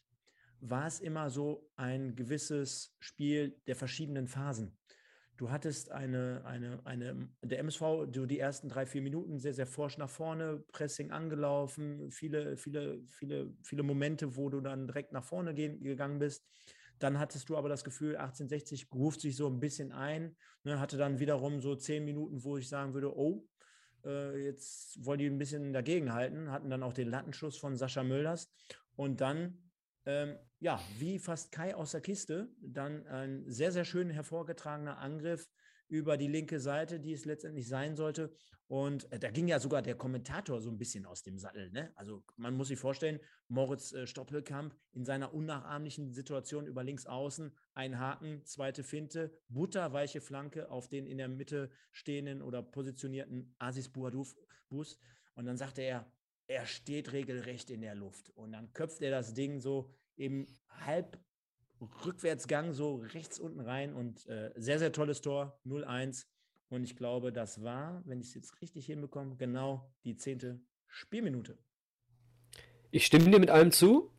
war 0.60 0.86
es 0.86 0.99
immer 0.99 1.32
so 1.32 1.67
ein 1.75 2.15
gewisses 2.15 2.95
Spiel 2.99 3.60
der 3.65 3.75
verschiedenen 3.75 4.27
Phasen. 4.27 4.77
Du 5.38 5.52
hattest 5.52 5.91
eine, 5.91 6.41
eine, 6.45 6.80
eine, 6.84 7.30
der 7.43 7.60
MSV, 7.60 8.08
du 8.12 8.26
die 8.26 8.39
ersten 8.39 8.69
drei, 8.69 8.88
vier 8.88 9.04
Minuten 9.04 9.38
sehr, 9.38 9.54
sehr 9.54 9.67
forsch 9.67 10.00
nach 10.00 10.10
vorne, 10.10 10.63
Pressing 10.71 11.12
angelaufen, 11.12 12.10
viele, 12.10 12.58
viele, 12.58 13.04
viele, 13.06 13.54
viele 13.62 13.84
Momente, 13.84 14.36
wo 14.36 14.50
du 14.50 14.62
dann 14.62 14.88
direkt 14.88 15.12
nach 15.12 15.23
vorne 15.23 15.54
gehen, 15.54 15.84
gegangen 15.84 16.17
bist. 16.17 16.43
Dann 16.97 17.19
hattest 17.19 17.50
du 17.50 17.56
aber 17.56 17.69
das 17.69 17.84
Gefühl, 17.84 18.15
1860 18.15 18.91
ruft 18.91 19.21
sich 19.21 19.36
so 19.36 19.47
ein 19.47 19.60
bisschen 19.60 19.91
ein, 19.91 20.36
ne, 20.63 20.80
hatte 20.80 20.97
dann 20.97 21.19
wiederum 21.19 21.62
so 21.62 21.76
zehn 21.76 22.04
Minuten, 22.04 22.43
wo 22.43 22.58
ich 22.58 22.67
sagen 22.67 22.95
würde, 22.95 23.15
oh, 23.15 23.47
äh, 24.06 24.43
jetzt 24.43 25.06
wollen 25.06 25.19
die 25.19 25.28
ein 25.28 25.38
bisschen 25.38 25.71
dagegenhalten, 25.71 26.52
hatten 26.52 26.71
dann 26.71 26.82
auch 26.82 26.93
den 26.93 27.10
Lattenschuss 27.10 27.58
von 27.58 27.76
Sascha 27.76 28.04
Mölders 28.04 28.52
und 28.95 29.21
dann, 29.21 29.71
ähm, 30.06 30.38
ja, 30.60 30.82
wie 30.98 31.20
fast 31.20 31.52
Kai 31.52 31.76
aus 31.76 31.91
der 31.91 32.02
Kiste, 32.02 32.50
dann 32.62 33.06
ein 33.08 33.43
sehr, 33.48 33.72
sehr 33.72 33.86
schön 33.86 34.10
hervorgetragener 34.10 34.98
Angriff 34.98 35.50
über 35.88 36.17
die 36.17 36.28
linke 36.28 36.60
Seite, 36.60 37.00
die 37.00 37.13
es 37.13 37.26
letztendlich 37.26 37.67
sein 37.67 37.96
sollte. 37.96 38.34
Und 38.67 39.10
äh, 39.13 39.20
da 39.20 39.32
ging 39.32 39.48
ja 39.48 39.60
sogar 39.60 39.82
der 39.82 39.96
Kommentator 39.96 40.60
so 40.60 40.70
ein 40.70 40.78
bisschen 40.78 41.06
aus 41.06 41.24
dem 41.24 41.38
Sattel. 41.38 41.72
Ne? 41.72 41.91
Also 41.96 42.24
man 42.36 42.54
muss 42.54 42.67
sich 42.67 42.78
vorstellen, 42.78 43.20
Moritz 43.48 43.93
äh, 43.93 44.06
Stoppelkamp 44.06 44.76
in 44.91 45.06
seiner 45.06 45.34
unnachahmlichen 45.34 46.12
Situation 46.12 46.67
über 46.67 46.84
links 46.84 47.06
außen, 47.06 47.56
ein 47.74 47.98
Haken, 47.98 48.43
zweite 48.43 48.84
Finte, 48.84 49.32
butterweiche 49.48 50.20
Flanke 50.20 50.70
auf 50.70 50.89
den 50.89 51.06
in 51.06 51.17
der 51.17 51.30
Mitte 51.30 51.70
stehenden 51.91 52.41
oder 52.41 52.62
positionierten 52.62 53.56
Asis 53.58 53.89
Bouadouf 53.89 54.36
Bus. 54.67 55.00
Und 55.36 55.46
dann 55.46 55.56
sagte 55.56 55.82
er, 55.82 56.12
er 56.48 56.65
steht 56.65 57.13
regelrecht 57.13 57.70
in 57.70 57.82
der 57.82 57.96
Luft. 57.96 58.32
Und 58.32 58.52
dann 58.52 58.74
köpft 58.74 59.02
er 59.02 59.12
das 59.12 59.34
Ding 59.34 59.62
so 59.62 59.93
im 60.17 60.47
halb 60.86 61.17
Rückwärtsgang 62.06 62.73
so 62.73 62.95
rechts 63.13 63.39
unten 63.39 63.60
rein 63.60 63.93
und 63.93 64.27
äh, 64.27 64.51
sehr, 64.56 64.80
sehr 64.80 64.91
tolles 64.91 65.21
Tor, 65.21 65.60
0-1. 65.65 66.25
Und 66.69 66.84
ich 66.84 66.97
glaube, 66.97 67.32
das 67.32 67.63
war, 67.63 68.01
wenn 68.06 68.19
ich 68.19 68.27
es 68.27 68.34
jetzt 68.34 68.62
richtig 68.62 68.86
hinbekomme, 68.88 69.36
genau 69.38 69.89
die 70.03 70.17
zehnte 70.17 70.60
Spielminute. 70.88 71.58
Ich 72.91 73.06
stimme 73.06 73.30
dir 73.30 73.39
mit 73.39 73.49
allem 73.49 73.71
zu. 73.71 74.12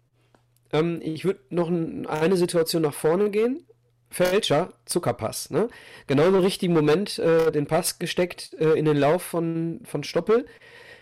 Ähm, 0.72 1.00
ich 1.02 1.24
würde 1.24 1.40
noch 1.50 1.68
eine 1.68 2.36
Situation 2.36 2.82
nach 2.82 2.94
vorne 2.94 3.30
gehen. 3.30 3.66
Fälscher, 4.10 4.72
Zuckerpass. 4.86 5.50
Ne? 5.50 5.68
Genau 6.06 6.26
im 6.28 6.34
richtigen 6.36 6.72
Moment 6.72 7.18
äh, 7.18 7.50
den 7.50 7.66
Pass 7.66 7.98
gesteckt 7.98 8.54
äh, 8.54 8.72
in 8.72 8.86
den 8.86 8.96
Lauf 8.96 9.22
von, 9.22 9.80
von 9.84 10.02
Stoppel. 10.04 10.46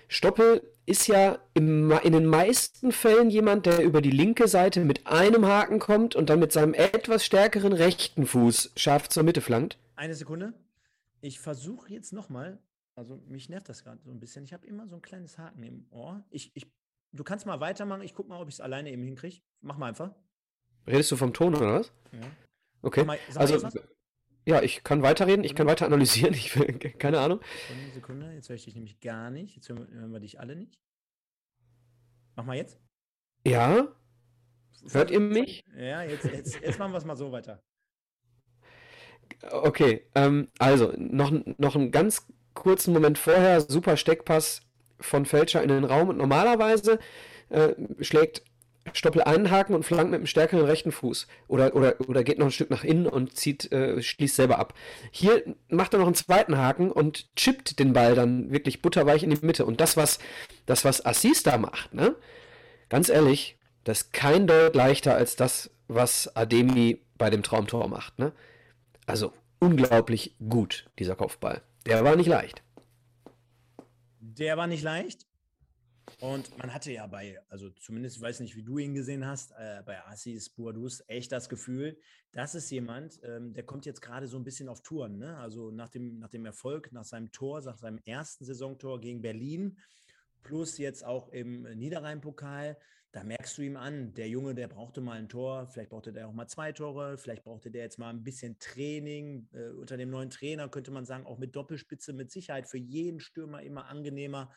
Stoppel 0.08 0.62
ist 0.86 1.08
ja 1.08 1.38
im, 1.54 1.90
in 1.90 2.12
den 2.12 2.26
meisten 2.26 2.92
Fällen 2.92 3.28
jemand, 3.28 3.66
der 3.66 3.82
über 3.82 4.00
die 4.00 4.10
linke 4.10 4.46
Seite 4.48 4.84
mit 4.84 5.06
einem 5.06 5.44
Haken 5.44 5.80
kommt 5.80 6.14
und 6.14 6.30
dann 6.30 6.38
mit 6.38 6.52
seinem 6.52 6.74
etwas 6.74 7.24
stärkeren 7.24 7.72
rechten 7.72 8.24
Fuß 8.24 8.72
scharf 8.76 9.08
zur 9.08 9.24
Mitte 9.24 9.40
flankt. 9.40 9.78
Eine 9.96 10.14
Sekunde. 10.14 10.54
Ich 11.20 11.40
versuche 11.40 11.92
jetzt 11.92 12.12
nochmal, 12.12 12.58
also 12.94 13.20
mich 13.26 13.48
nervt 13.48 13.68
das 13.68 13.82
gerade 13.82 14.00
so 14.04 14.12
ein 14.12 14.20
bisschen. 14.20 14.44
Ich 14.44 14.52
habe 14.52 14.66
immer 14.66 14.86
so 14.86 14.94
ein 14.94 15.02
kleines 15.02 15.38
Haken 15.38 15.62
im 15.64 15.86
Ohr. 15.90 16.24
Ich, 16.30 16.52
ich, 16.54 16.66
du 17.12 17.24
kannst 17.24 17.46
mal 17.46 17.58
weitermachen. 17.60 18.02
Ich 18.02 18.14
gucke 18.14 18.28
mal, 18.28 18.40
ob 18.40 18.48
ich 18.48 18.54
es 18.54 18.60
alleine 18.60 18.90
eben 18.92 19.02
hinkriege. 19.02 19.38
Mach 19.60 19.76
mal 19.76 19.88
einfach. 19.88 20.14
Redest 20.86 21.10
du 21.10 21.16
vom 21.16 21.34
Ton 21.34 21.56
oder 21.56 21.80
was? 21.80 21.92
Ja. 22.12 22.20
Okay. 22.82 23.04
Mal, 23.04 23.18
also, 23.34 23.68
ja, 24.46 24.62
ich 24.62 24.84
kann 24.84 25.02
weiterreden, 25.02 25.44
ich 25.44 25.54
kann 25.54 25.66
weiter 25.66 25.86
analysieren, 25.86 26.32
ich 26.34 26.58
will, 26.58 26.78
keine 26.98 27.18
Ahnung. 27.18 27.40
Eine 27.70 27.92
Sekunde, 27.92 28.32
jetzt 28.32 28.48
höre 28.48 28.56
ich 28.56 28.64
dich 28.64 28.74
nämlich 28.74 29.00
gar 29.00 29.30
nicht. 29.30 29.56
Jetzt 29.56 29.68
hören 29.68 29.86
wir, 29.88 30.00
hören 30.00 30.12
wir 30.12 30.20
dich 30.20 30.40
alle 30.40 30.56
nicht. 30.56 30.78
Mach 32.36 32.44
mal 32.44 32.56
jetzt. 32.56 32.78
Ja? 33.44 33.88
Hört 34.90 35.10
ihr 35.10 35.20
mich? 35.20 35.64
Ja, 35.76 36.02
jetzt, 36.02 36.24
jetzt, 36.24 36.60
jetzt 36.60 36.78
machen 36.78 36.92
wir 36.92 36.98
es 36.98 37.04
mal 37.04 37.16
so 37.16 37.32
weiter. 37.32 37.62
Okay, 39.50 40.06
ähm, 40.14 40.48
also 40.58 40.92
noch, 40.96 41.32
noch 41.58 41.74
einen 41.74 41.90
ganz 41.90 42.26
kurzen 42.54 42.92
Moment 42.92 43.18
vorher, 43.18 43.60
super 43.60 43.96
Steckpass 43.96 44.62
von 45.00 45.26
Fälscher 45.26 45.62
in 45.62 45.68
den 45.68 45.84
Raum 45.84 46.08
und 46.08 46.18
normalerweise 46.18 46.98
äh, 47.48 47.74
schlägt 48.00 48.44
Stoppel 48.92 49.22
einen 49.22 49.50
Haken 49.50 49.74
und 49.74 49.84
flankt 49.84 50.10
mit 50.10 50.18
einem 50.18 50.26
stärkeren 50.26 50.64
rechten 50.64 50.92
Fuß. 50.92 51.26
Oder, 51.48 51.74
oder, 51.74 51.96
oder 52.08 52.24
geht 52.24 52.38
noch 52.38 52.46
ein 52.46 52.52
Stück 52.52 52.70
nach 52.70 52.84
innen 52.84 53.06
und 53.06 53.36
zieht, 53.36 53.70
äh, 53.72 54.02
schließt 54.02 54.36
selber 54.36 54.58
ab. 54.58 54.74
Hier 55.10 55.42
macht 55.68 55.92
er 55.92 55.98
noch 55.98 56.06
einen 56.06 56.14
zweiten 56.14 56.56
Haken 56.56 56.90
und 56.90 57.34
chippt 57.36 57.78
den 57.78 57.92
Ball 57.92 58.14
dann 58.14 58.50
wirklich 58.50 58.82
butterweich 58.82 59.22
in 59.22 59.30
die 59.30 59.44
Mitte. 59.44 59.66
Und 59.66 59.80
das, 59.80 59.96
was, 59.96 60.18
das, 60.66 60.84
was 60.84 61.04
Assis 61.04 61.42
da 61.42 61.58
macht, 61.58 61.94
ne? 61.94 62.14
Ganz 62.88 63.08
ehrlich, 63.08 63.58
das 63.84 64.02
ist 64.02 64.12
kein 64.12 64.46
Deut 64.46 64.74
leichter 64.74 65.14
als 65.14 65.36
das, 65.36 65.70
was 65.88 66.34
Ademi 66.36 67.00
bei 67.18 67.30
dem 67.30 67.42
Traumtor 67.42 67.88
macht, 67.88 68.18
ne? 68.18 68.32
Also 69.06 69.32
unglaublich 69.58 70.34
gut, 70.48 70.88
dieser 70.98 71.16
Kopfball. 71.16 71.62
Der 71.86 72.04
war 72.04 72.16
nicht 72.16 72.26
leicht. 72.26 72.62
Der 74.20 74.56
war 74.56 74.66
nicht 74.66 74.82
leicht. 74.82 75.26
Und 76.20 76.56
man 76.58 76.72
hatte 76.72 76.92
ja 76.92 77.06
bei, 77.06 77.38
also 77.48 77.70
zumindest, 77.70 78.16
ich 78.16 78.22
weiß 78.22 78.40
nicht, 78.40 78.56
wie 78.56 78.62
du 78.62 78.78
ihn 78.78 78.94
gesehen 78.94 79.26
hast, 79.26 79.52
äh, 79.52 79.82
bei 79.84 80.04
Assis 80.06 80.48
Boadus 80.48 81.02
echt 81.08 81.32
das 81.32 81.48
Gefühl, 81.48 81.98
das 82.32 82.54
ist 82.54 82.70
jemand, 82.70 83.20
ähm, 83.22 83.52
der 83.54 83.64
kommt 83.64 83.86
jetzt 83.86 84.00
gerade 84.00 84.26
so 84.26 84.36
ein 84.36 84.44
bisschen 84.44 84.68
auf 84.68 84.82
Touren. 84.82 85.18
Ne? 85.18 85.36
Also 85.38 85.70
nach 85.70 85.88
dem, 85.88 86.18
nach 86.18 86.28
dem 86.28 86.46
Erfolg, 86.46 86.92
nach 86.92 87.04
seinem 87.04 87.32
Tor, 87.32 87.60
nach 87.62 87.78
seinem 87.78 87.98
ersten 88.04 88.44
Saisontor 88.44 89.00
gegen 89.00 89.20
Berlin, 89.20 89.78
plus 90.42 90.78
jetzt 90.78 91.04
auch 91.04 91.28
im 91.30 91.62
Niederrhein-Pokal, 91.62 92.76
da 93.16 93.24
merkst 93.24 93.56
du 93.56 93.62
ihm 93.62 93.78
an, 93.78 94.12
der 94.12 94.28
Junge, 94.28 94.54
der 94.54 94.68
brauchte 94.68 95.00
mal 95.00 95.18
ein 95.18 95.30
Tor, 95.30 95.68
vielleicht 95.68 95.88
brauchte 95.88 96.12
der 96.12 96.28
auch 96.28 96.34
mal 96.34 96.48
zwei 96.48 96.72
Tore, 96.72 97.16
vielleicht 97.16 97.44
brauchte 97.44 97.70
der 97.70 97.84
jetzt 97.84 97.98
mal 97.98 98.10
ein 98.10 98.22
bisschen 98.22 98.58
Training. 98.58 99.48
Äh, 99.52 99.70
unter 99.70 99.96
dem 99.96 100.10
neuen 100.10 100.28
Trainer 100.28 100.68
könnte 100.68 100.90
man 100.90 101.06
sagen, 101.06 101.24
auch 101.24 101.38
mit 101.38 101.56
Doppelspitze 101.56 102.12
mit 102.12 102.30
Sicherheit 102.30 102.68
für 102.68 102.76
jeden 102.76 103.18
Stürmer 103.18 103.62
immer 103.62 103.86
angenehmer. 103.86 104.52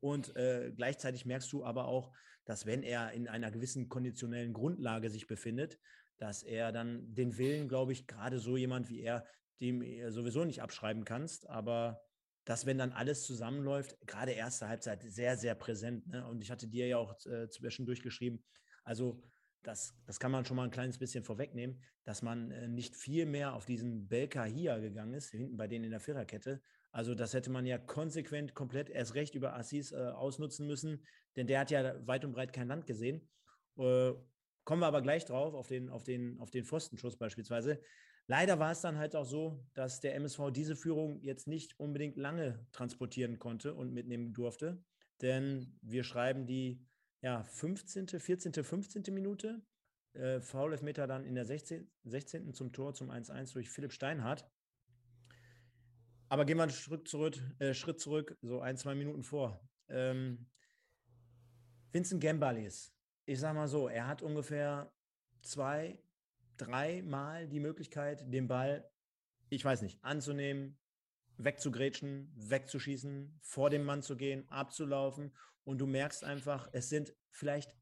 Und 0.00 0.34
äh, 0.36 0.72
gleichzeitig 0.74 1.26
merkst 1.26 1.52
du 1.52 1.64
aber 1.64 1.86
auch, 1.86 2.12
dass 2.44 2.66
wenn 2.66 2.82
er 2.82 3.12
in 3.12 3.28
einer 3.28 3.50
gewissen 3.50 3.88
konditionellen 3.88 4.52
Grundlage 4.52 5.10
sich 5.10 5.26
befindet, 5.26 5.78
dass 6.16 6.42
er 6.42 6.72
dann 6.72 7.14
den 7.14 7.38
Willen, 7.38 7.68
glaube 7.68 7.92
ich, 7.92 8.06
gerade 8.06 8.38
so 8.38 8.56
jemand 8.56 8.88
wie 8.88 9.00
er, 9.00 9.26
dem 9.60 9.82
sowieso 10.10 10.44
nicht 10.44 10.62
abschreiben 10.62 11.04
kannst, 11.04 11.48
aber 11.48 12.00
dass 12.44 12.66
wenn 12.66 12.78
dann 12.78 12.92
alles 12.92 13.24
zusammenläuft, 13.24 13.96
gerade 14.06 14.32
erste 14.32 14.68
Halbzeit 14.68 15.02
sehr, 15.02 15.36
sehr 15.36 15.54
präsent. 15.54 16.06
Ne? 16.06 16.26
Und 16.26 16.42
ich 16.42 16.50
hatte 16.50 16.66
dir 16.66 16.86
ja 16.86 16.96
auch 16.96 17.14
äh, 17.26 17.48
zwischendurch 17.48 18.02
geschrieben, 18.02 18.42
also 18.84 19.22
das, 19.62 19.94
das 20.06 20.18
kann 20.18 20.32
man 20.32 20.44
schon 20.44 20.56
mal 20.56 20.64
ein 20.64 20.70
kleines 20.70 20.98
bisschen 20.98 21.22
vorwegnehmen, 21.22 21.82
dass 22.04 22.22
man 22.22 22.50
äh, 22.50 22.68
nicht 22.68 22.96
viel 22.96 23.26
mehr 23.26 23.54
auf 23.54 23.66
diesen 23.66 24.08
Belka 24.08 24.44
hier 24.44 24.80
gegangen 24.80 25.14
ist, 25.14 25.30
hinten 25.30 25.56
bei 25.56 25.68
denen 25.68 25.84
in 25.84 25.90
der 25.90 26.00
Viererkette, 26.00 26.62
also 26.92 27.14
das 27.14 27.34
hätte 27.34 27.50
man 27.50 27.66
ja 27.66 27.78
konsequent 27.78 28.54
komplett 28.54 28.90
erst 28.90 29.14
recht 29.14 29.34
über 29.34 29.54
Assis 29.54 29.92
äh, 29.92 29.96
ausnutzen 29.96 30.66
müssen, 30.66 31.04
denn 31.36 31.46
der 31.46 31.60
hat 31.60 31.70
ja 31.70 31.94
weit 32.06 32.24
und 32.24 32.32
breit 32.32 32.52
kein 32.52 32.68
Land 32.68 32.86
gesehen. 32.86 33.28
Äh, 33.76 34.12
kommen 34.64 34.82
wir 34.82 34.86
aber 34.86 35.02
gleich 35.02 35.24
drauf, 35.24 35.54
auf 35.54 35.68
den, 35.68 35.88
auf 35.88 36.02
den, 36.02 36.38
auf 36.40 36.50
den 36.50 36.64
Pfostenschuss 36.64 37.16
beispielsweise. 37.16 37.80
Leider 38.26 38.58
war 38.58 38.72
es 38.72 38.80
dann 38.80 38.98
halt 38.98 39.16
auch 39.16 39.24
so, 39.24 39.64
dass 39.74 40.00
der 40.00 40.14
MSV 40.14 40.50
diese 40.52 40.76
Führung 40.76 41.20
jetzt 41.22 41.48
nicht 41.48 41.78
unbedingt 41.80 42.16
lange 42.16 42.64
transportieren 42.72 43.38
konnte 43.38 43.74
und 43.74 43.92
mitnehmen 43.92 44.32
durfte, 44.32 44.82
denn 45.20 45.78
wir 45.82 46.04
schreiben 46.04 46.46
die 46.46 46.86
ja, 47.22 47.42
15., 47.42 48.08
14., 48.08 48.52
15. 48.52 49.02
Minute. 49.12 49.62
Äh, 50.12 50.40
Foul-Elfmeter 50.40 51.06
dann 51.06 51.24
in 51.24 51.34
der 51.34 51.44
16, 51.44 51.88
16. 52.04 52.54
zum 52.54 52.72
Tor 52.72 52.94
zum 52.94 53.10
1-1 53.10 53.52
durch 53.52 53.70
Philipp 53.70 53.92
Steinhardt. 53.92 54.48
Aber 56.30 56.44
gehen 56.44 56.58
wir 56.58 56.62
einen 56.62 56.72
Schritt 56.72 57.08
zurück, 57.08 57.36
äh, 57.58 57.74
Schritt 57.74 57.98
zurück 57.98 58.38
so 58.40 58.60
ein, 58.60 58.76
zwei 58.76 58.94
Minuten 58.94 59.24
vor. 59.24 59.60
Ähm, 59.88 60.46
Vincent 61.90 62.20
Gembalis, 62.20 62.94
ich 63.26 63.40
sag 63.40 63.52
mal 63.52 63.66
so, 63.66 63.88
er 63.88 64.06
hat 64.06 64.22
ungefähr 64.22 64.92
zwei, 65.42 66.00
drei 66.56 67.02
Mal 67.02 67.48
die 67.48 67.58
Möglichkeit, 67.58 68.32
den 68.32 68.46
Ball, 68.46 68.88
ich 69.48 69.64
weiß 69.64 69.82
nicht, 69.82 69.98
anzunehmen, 70.04 70.78
wegzugrätschen, 71.36 72.32
wegzuschießen, 72.36 73.40
vor 73.42 73.68
dem 73.68 73.82
Mann 73.82 74.02
zu 74.02 74.16
gehen, 74.16 74.48
abzulaufen. 74.50 75.32
Und 75.64 75.78
du 75.78 75.88
merkst 75.88 76.22
einfach, 76.22 76.68
es 76.70 76.88
sind 76.88 77.12
vielleicht 77.32 77.76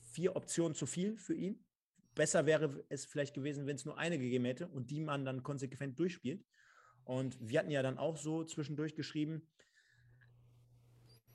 vier 0.00 0.34
Optionen 0.34 0.74
zu 0.74 0.86
viel 0.86 1.16
für 1.16 1.34
ihn. 1.34 1.64
Besser 2.16 2.44
wäre 2.44 2.84
es 2.88 3.06
vielleicht 3.06 3.34
gewesen, 3.34 3.68
wenn 3.68 3.76
es 3.76 3.84
nur 3.84 3.98
eine 3.98 4.18
gegeben 4.18 4.46
hätte 4.46 4.66
und 4.66 4.90
die 4.90 5.00
man 5.00 5.24
dann 5.24 5.44
konsequent 5.44 5.96
durchspielt. 6.00 6.44
Und 7.04 7.36
wir 7.40 7.58
hatten 7.58 7.70
ja 7.70 7.82
dann 7.82 7.98
auch 7.98 8.16
so 8.16 8.44
zwischendurch 8.44 8.94
geschrieben, 8.94 9.46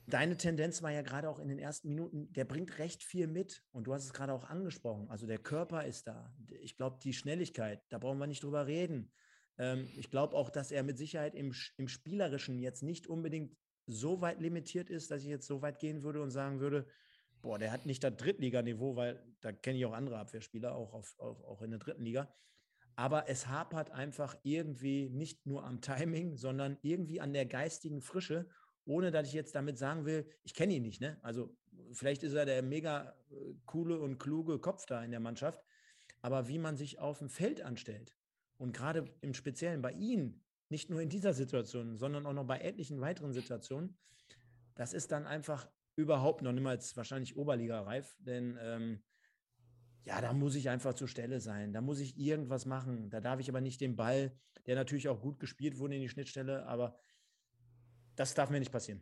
deine 0.07 0.37
Tendenz 0.37 0.81
war 0.81 0.91
ja 0.91 1.01
gerade 1.01 1.29
auch 1.29 1.39
in 1.39 1.47
den 1.47 1.59
ersten 1.59 1.89
Minuten, 1.89 2.33
der 2.33 2.45
bringt 2.45 2.79
recht 2.79 3.03
viel 3.03 3.27
mit. 3.27 3.63
Und 3.71 3.85
du 3.85 3.93
hast 3.93 4.05
es 4.05 4.13
gerade 4.13 4.33
auch 4.33 4.45
angesprochen. 4.45 5.09
Also 5.09 5.27
der 5.27 5.37
Körper 5.37 5.85
ist 5.85 6.07
da. 6.07 6.33
Ich 6.61 6.75
glaube, 6.75 6.97
die 7.03 7.13
Schnelligkeit, 7.13 7.81
da 7.89 7.97
brauchen 7.97 8.19
wir 8.19 8.27
nicht 8.27 8.43
drüber 8.43 8.67
reden. 8.67 9.11
Ähm, 9.57 9.87
ich 9.95 10.09
glaube 10.09 10.35
auch, 10.35 10.49
dass 10.49 10.71
er 10.71 10.83
mit 10.83 10.97
Sicherheit 10.97 11.35
im, 11.35 11.53
im 11.77 11.87
Spielerischen 11.87 12.59
jetzt 12.59 12.81
nicht 12.81 13.07
unbedingt 13.07 13.55
so 13.85 14.21
weit 14.21 14.39
limitiert 14.39 14.89
ist, 14.89 15.11
dass 15.11 15.23
ich 15.23 15.29
jetzt 15.29 15.47
so 15.47 15.61
weit 15.61 15.79
gehen 15.79 16.03
würde 16.03 16.21
und 16.21 16.31
sagen 16.31 16.59
würde, 16.59 16.87
boah, 17.41 17.57
der 17.57 17.71
hat 17.71 17.85
nicht 17.85 18.03
das 18.03 18.15
Drittliganiveau, 18.17 18.95
weil 18.95 19.23
da 19.41 19.51
kenne 19.51 19.77
ich 19.77 19.85
auch 19.85 19.93
andere 19.93 20.17
Abwehrspieler, 20.17 20.75
auch, 20.75 20.93
auf, 20.93 21.15
auf, 21.19 21.43
auch 21.43 21.61
in 21.61 21.71
der 21.71 21.79
dritten 21.79 22.03
Liga. 22.03 22.33
Aber 22.99 23.29
es 23.29 23.47
hapert 23.47 23.91
einfach 23.91 24.35
irgendwie 24.43 25.09
nicht 25.09 25.45
nur 25.45 25.63
am 25.63 25.79
Timing, 25.79 26.35
sondern 26.35 26.77
irgendwie 26.81 27.21
an 27.21 27.31
der 27.31 27.45
geistigen 27.45 28.01
Frische, 28.01 28.49
ohne 28.83 29.09
dass 29.09 29.29
ich 29.29 29.33
jetzt 29.33 29.55
damit 29.55 29.77
sagen 29.77 30.03
will, 30.03 30.29
ich 30.43 30.53
kenne 30.53 30.73
ihn 30.73 30.81
nicht. 30.81 30.99
Ne? 30.99 31.17
Also 31.21 31.55
vielleicht 31.93 32.23
ist 32.23 32.33
er 32.33 32.45
der 32.45 32.61
mega 32.61 33.15
äh, 33.31 33.53
coole 33.65 34.01
und 34.01 34.17
kluge 34.17 34.59
Kopf 34.59 34.85
da 34.85 35.01
in 35.01 35.11
der 35.11 35.21
Mannschaft. 35.21 35.63
aber 36.21 36.49
wie 36.49 36.59
man 36.59 36.75
sich 36.75 36.99
auf 36.99 37.19
dem 37.19 37.29
Feld 37.29 37.61
anstellt. 37.61 38.13
Und 38.57 38.75
gerade 38.75 39.05
im 39.21 39.33
Speziellen 39.33 39.81
bei 39.81 39.93
Ihnen, 39.93 40.43
nicht 40.67 40.89
nur 40.89 40.99
in 40.99 41.07
dieser 41.07 41.33
Situation, 41.33 41.97
sondern 41.97 42.25
auch 42.25 42.33
noch 42.33 42.47
bei 42.47 42.59
etlichen 42.59 42.99
weiteren 42.99 43.31
Situationen, 43.31 43.97
das 44.75 44.91
ist 44.91 45.13
dann 45.13 45.25
einfach 45.25 45.69
überhaupt 45.95 46.41
noch 46.41 46.51
niemals 46.51 46.97
wahrscheinlich 46.97 47.37
Oberliga-reif, 47.37 48.17
denn 48.19 48.57
ähm, 48.61 49.01
ja, 50.05 50.21
da 50.21 50.33
muss 50.33 50.55
ich 50.55 50.69
einfach 50.69 50.93
zur 50.93 51.07
Stelle 51.07 51.39
sein. 51.39 51.73
Da 51.73 51.81
muss 51.81 51.99
ich 51.99 52.17
irgendwas 52.17 52.65
machen. 52.65 53.09
Da 53.09 53.19
darf 53.21 53.39
ich 53.39 53.49
aber 53.49 53.61
nicht 53.61 53.81
den 53.81 53.95
Ball, 53.95 54.31
der 54.65 54.75
natürlich 54.75 55.09
auch 55.09 55.21
gut 55.21 55.39
gespielt 55.39 55.77
wurde, 55.77 55.95
in 55.95 56.01
die 56.01 56.09
Schnittstelle, 56.09 56.65
aber 56.65 56.95
das 58.15 58.33
darf 58.33 58.49
mir 58.49 58.59
nicht 58.59 58.71
passieren. 58.71 59.01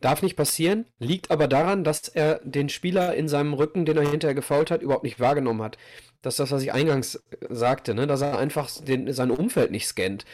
Darf 0.00 0.22
nicht 0.22 0.36
passieren, 0.36 0.86
liegt 1.00 1.32
aber 1.32 1.48
daran, 1.48 1.82
dass 1.82 2.06
er 2.06 2.40
den 2.44 2.68
Spieler 2.68 3.14
in 3.16 3.28
seinem 3.28 3.52
Rücken, 3.52 3.84
den 3.84 3.96
er 3.96 4.08
hinterher 4.08 4.34
gefault 4.34 4.70
hat, 4.70 4.80
überhaupt 4.80 5.02
nicht 5.02 5.18
wahrgenommen 5.18 5.62
hat. 5.62 5.76
Das 6.22 6.34
ist 6.34 6.38
das, 6.38 6.52
was 6.52 6.62
ich 6.62 6.72
eingangs 6.72 7.22
sagte, 7.48 7.94
ne? 7.94 8.06
dass 8.06 8.20
er 8.20 8.38
einfach 8.38 8.70
den, 8.80 9.12
sein 9.12 9.32
Umfeld 9.32 9.72
nicht 9.72 9.88
scannt. 9.88 10.24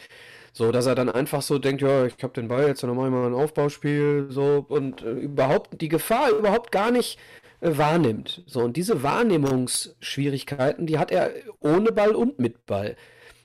So, 0.53 0.71
dass 0.71 0.85
er 0.85 0.95
dann 0.95 1.09
einfach 1.09 1.41
so 1.41 1.57
denkt, 1.57 1.81
ja, 1.81 2.05
ich 2.05 2.21
habe 2.21 2.33
den 2.33 2.47
Ball 2.47 2.67
jetzt, 2.67 2.83
dann 2.83 2.95
mache 2.95 3.07
ich 3.07 3.11
mal 3.11 3.25
ein 3.25 3.33
Aufbauspiel, 3.33 4.27
so, 4.29 4.65
und 4.69 5.01
äh, 5.01 5.11
überhaupt 5.11 5.81
die 5.81 5.89
Gefahr 5.89 6.29
überhaupt 6.29 6.71
gar 6.71 6.91
nicht 6.91 7.17
äh, 7.17 7.44
wahrnimmt. 7.65 8.43
So, 8.45 8.61
und 8.61 8.77
diese 8.77 9.03
Wahrnehmungsschwierigkeiten, 9.03 10.85
die 10.85 10.97
hat 10.97 11.11
er 11.11 11.31
ohne 11.59 11.91
Ball 11.91 12.15
und 12.15 12.39
mit 12.39 12.65
Ball. 12.65 12.95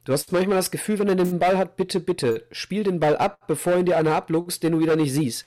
Du 0.04 0.12
hast 0.12 0.32
manchmal 0.32 0.56
das 0.56 0.70
Gefühl, 0.70 0.98
wenn 0.98 1.08
er 1.08 1.14
den 1.14 1.38
Ball 1.38 1.58
hat, 1.58 1.76
bitte, 1.76 2.00
bitte, 2.00 2.46
spiel 2.50 2.84
den 2.84 3.00
Ball 3.00 3.16
ab, 3.16 3.38
bevor 3.46 3.76
ihn 3.76 3.86
dir 3.86 3.96
einer 3.98 4.14
abluchst, 4.14 4.62
den 4.62 4.72
du 4.72 4.80
wieder 4.80 4.96
nicht 4.96 5.12
siehst. 5.12 5.46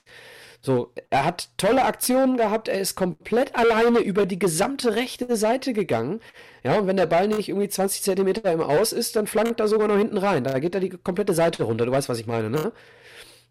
So, 0.60 0.94
er 1.10 1.26
hat 1.26 1.50
tolle 1.58 1.84
Aktionen 1.84 2.38
gehabt, 2.38 2.68
er 2.68 2.80
ist 2.80 2.94
komplett 2.94 3.54
alleine 3.54 3.98
über 3.98 4.24
die 4.24 4.38
gesamte 4.38 4.94
rechte 4.94 5.36
Seite 5.36 5.74
gegangen. 5.74 6.20
Ja, 6.62 6.78
und 6.78 6.86
wenn 6.86 6.96
der 6.96 7.04
Ball 7.04 7.28
nicht 7.28 7.50
irgendwie 7.50 7.68
20 7.68 8.02
Zentimeter 8.02 8.50
im 8.50 8.62
Aus 8.62 8.92
ist, 8.92 9.16
dann 9.16 9.26
flankt 9.26 9.60
er 9.60 9.68
sogar 9.68 9.88
noch 9.88 9.98
hinten 9.98 10.16
rein. 10.16 10.44
Da 10.44 10.58
geht 10.60 10.74
er 10.74 10.80
die 10.80 10.88
komplette 10.88 11.34
Seite 11.34 11.64
runter. 11.64 11.84
Du 11.84 11.92
weißt, 11.92 12.08
was 12.08 12.18
ich 12.18 12.26
meine, 12.26 12.48
ne? 12.48 12.72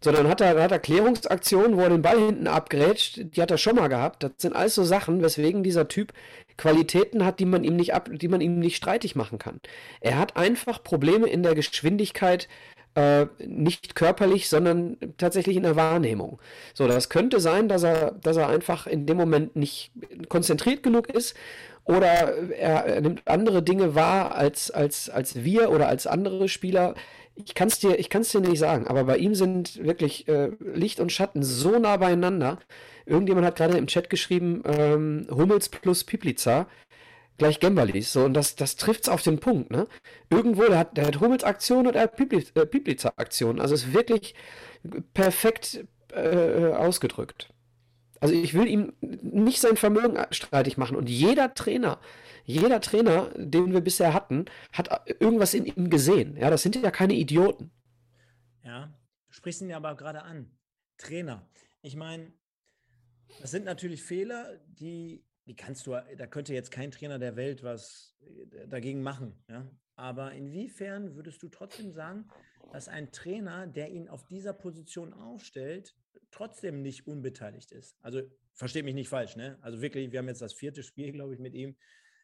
Sondern 0.04 0.28
hat 0.28 0.42
er, 0.42 0.62
hat 0.62 0.70
er 0.70 0.78
Klärungsaktionen, 0.78 1.76
wo 1.76 1.80
er 1.80 1.88
den 1.88 2.02
Ball 2.02 2.18
hinten 2.18 2.46
abgrätscht, 2.46 3.20
die 3.34 3.40
hat 3.40 3.50
er 3.50 3.58
schon 3.58 3.76
mal 3.76 3.88
gehabt. 3.88 4.22
Das 4.22 4.32
sind 4.36 4.54
alles 4.54 4.74
so 4.74 4.84
Sachen, 4.84 5.22
weswegen 5.22 5.62
dieser 5.62 5.88
Typ 5.88 6.12
Qualitäten 6.58 7.24
hat, 7.24 7.40
die 7.40 7.46
man 7.46 7.64
ihm 7.64 7.74
nicht 7.74 7.94
ab, 7.94 8.10
die 8.12 8.28
man 8.28 8.42
ihm 8.42 8.58
nicht 8.58 8.76
streitig 8.76 9.16
machen 9.16 9.38
kann. 9.38 9.60
Er 10.00 10.18
hat 10.18 10.36
einfach 10.36 10.84
Probleme 10.84 11.26
in 11.26 11.42
der 11.42 11.54
Geschwindigkeit, 11.54 12.48
äh, 12.94 13.26
nicht 13.44 13.94
körperlich, 13.94 14.48
sondern 14.48 14.98
tatsächlich 15.16 15.56
in 15.56 15.64
der 15.64 15.74
Wahrnehmung. 15.74 16.38
So, 16.74 16.86
das 16.86 17.08
könnte 17.08 17.40
sein, 17.40 17.68
dass 17.68 17.82
er, 17.82 18.12
dass 18.12 18.36
er 18.36 18.48
einfach 18.48 18.86
in 18.86 19.06
dem 19.06 19.16
Moment 19.16 19.56
nicht 19.56 19.90
konzentriert 20.28 20.82
genug 20.82 21.08
ist 21.08 21.34
oder 21.84 22.06
er, 22.52 23.00
nimmt 23.00 23.26
andere 23.26 23.62
Dinge 23.62 23.94
wahr 23.94 24.34
als, 24.34 24.70
als, 24.70 25.08
als 25.08 25.44
wir 25.44 25.70
oder 25.70 25.88
als 25.88 26.06
andere 26.06 26.48
Spieler. 26.48 26.94
Ich 27.36 27.54
kann 27.54 27.68
es 27.68 27.80
dir, 27.80 27.96
dir 27.96 28.40
nicht 28.40 28.58
sagen, 28.58 28.86
aber 28.86 29.04
bei 29.04 29.18
ihm 29.18 29.34
sind 29.34 29.82
wirklich 29.82 30.28
äh, 30.28 30.52
Licht 30.60 31.00
und 31.00 31.10
Schatten 31.10 31.42
so 31.42 31.78
nah 31.78 31.96
beieinander. 31.96 32.58
Irgendjemand 33.06 33.46
hat 33.46 33.56
gerade 33.56 33.76
im 33.76 33.88
Chat 33.88 34.08
geschrieben, 34.08 34.62
ähm, 34.64 35.26
Hummels 35.30 35.68
plus 35.68 36.04
Piplica 36.04 36.68
gleich 37.38 37.60
Gembalis. 37.60 38.12
So, 38.12 38.24
und 38.24 38.34
das, 38.34 38.54
das 38.56 38.76
trifft 38.76 39.04
es 39.04 39.08
auf 39.08 39.22
den 39.22 39.40
Punkt, 39.40 39.70
ne? 39.70 39.88
Irgendwo, 40.30 40.62
der 40.64 40.78
hat, 40.78 40.96
der 40.96 41.06
hat 41.06 41.20
Hummels 41.20 41.44
Aktion 41.44 41.86
und 41.86 41.96
er 41.96 42.02
hat 42.02 42.20
äh, 42.20 42.66
Piplica 42.66 43.12
Aktion. 43.16 43.60
Also 43.60 43.74
ist 43.74 43.92
wirklich 43.92 44.34
perfekt 45.14 45.84
äh, 46.12 46.72
ausgedrückt. 46.72 47.53
Also 48.24 48.36
ich 48.36 48.54
will 48.54 48.66
ihm 48.66 48.94
nicht 49.02 49.60
sein 49.60 49.76
Vermögen 49.76 50.16
streitig 50.30 50.78
machen. 50.78 50.96
Und 50.96 51.10
jeder 51.10 51.52
Trainer, 51.52 52.00
jeder 52.46 52.80
Trainer, 52.80 53.30
den 53.36 53.70
wir 53.74 53.82
bisher 53.82 54.14
hatten, 54.14 54.46
hat 54.72 55.10
irgendwas 55.20 55.52
in 55.52 55.66
ihm 55.66 55.90
gesehen. 55.90 56.34
Ja, 56.38 56.48
das 56.48 56.62
sind 56.62 56.74
ja 56.74 56.90
keine 56.90 57.12
Idioten. 57.12 57.70
Ja, 58.62 58.98
du 59.26 59.32
sprichst 59.34 59.60
ihn 59.60 59.68
ja 59.68 59.76
aber 59.76 59.94
gerade 59.94 60.22
an. 60.22 60.50
Trainer. 60.96 61.46
Ich 61.82 61.96
meine, 61.96 62.32
das 63.42 63.50
sind 63.50 63.66
natürlich 63.66 64.02
Fehler, 64.02 64.58
die, 64.68 65.22
die 65.44 65.54
kannst 65.54 65.86
du, 65.86 65.90
da 66.16 66.26
könnte 66.26 66.54
jetzt 66.54 66.70
kein 66.70 66.90
Trainer 66.90 67.18
der 67.18 67.36
Welt 67.36 67.62
was 67.62 68.16
äh, 68.22 68.66
dagegen 68.68 69.02
machen. 69.02 69.34
Ja? 69.50 69.70
Aber 69.96 70.32
inwiefern 70.32 71.14
würdest 71.14 71.42
du 71.42 71.50
trotzdem 71.50 71.92
sagen, 71.92 72.30
dass 72.72 72.88
ein 72.88 73.12
Trainer, 73.12 73.66
der 73.66 73.90
ihn 73.90 74.08
auf 74.08 74.24
dieser 74.24 74.54
Position 74.54 75.12
aufstellt, 75.12 75.94
trotzdem 76.34 76.82
nicht 76.82 77.06
unbeteiligt 77.06 77.70
ist? 77.72 77.96
Also 78.02 78.22
versteht 78.52 78.84
mich 78.84 78.94
nicht 78.94 79.08
falsch, 79.08 79.36
ne? 79.36 79.58
Also 79.62 79.80
wirklich, 79.80 80.10
wir 80.12 80.18
haben 80.18 80.28
jetzt 80.28 80.42
das 80.42 80.52
vierte 80.52 80.82
Spiel, 80.82 81.12
glaube 81.12 81.32
ich, 81.34 81.40
mit 81.40 81.54
ihm. 81.54 81.76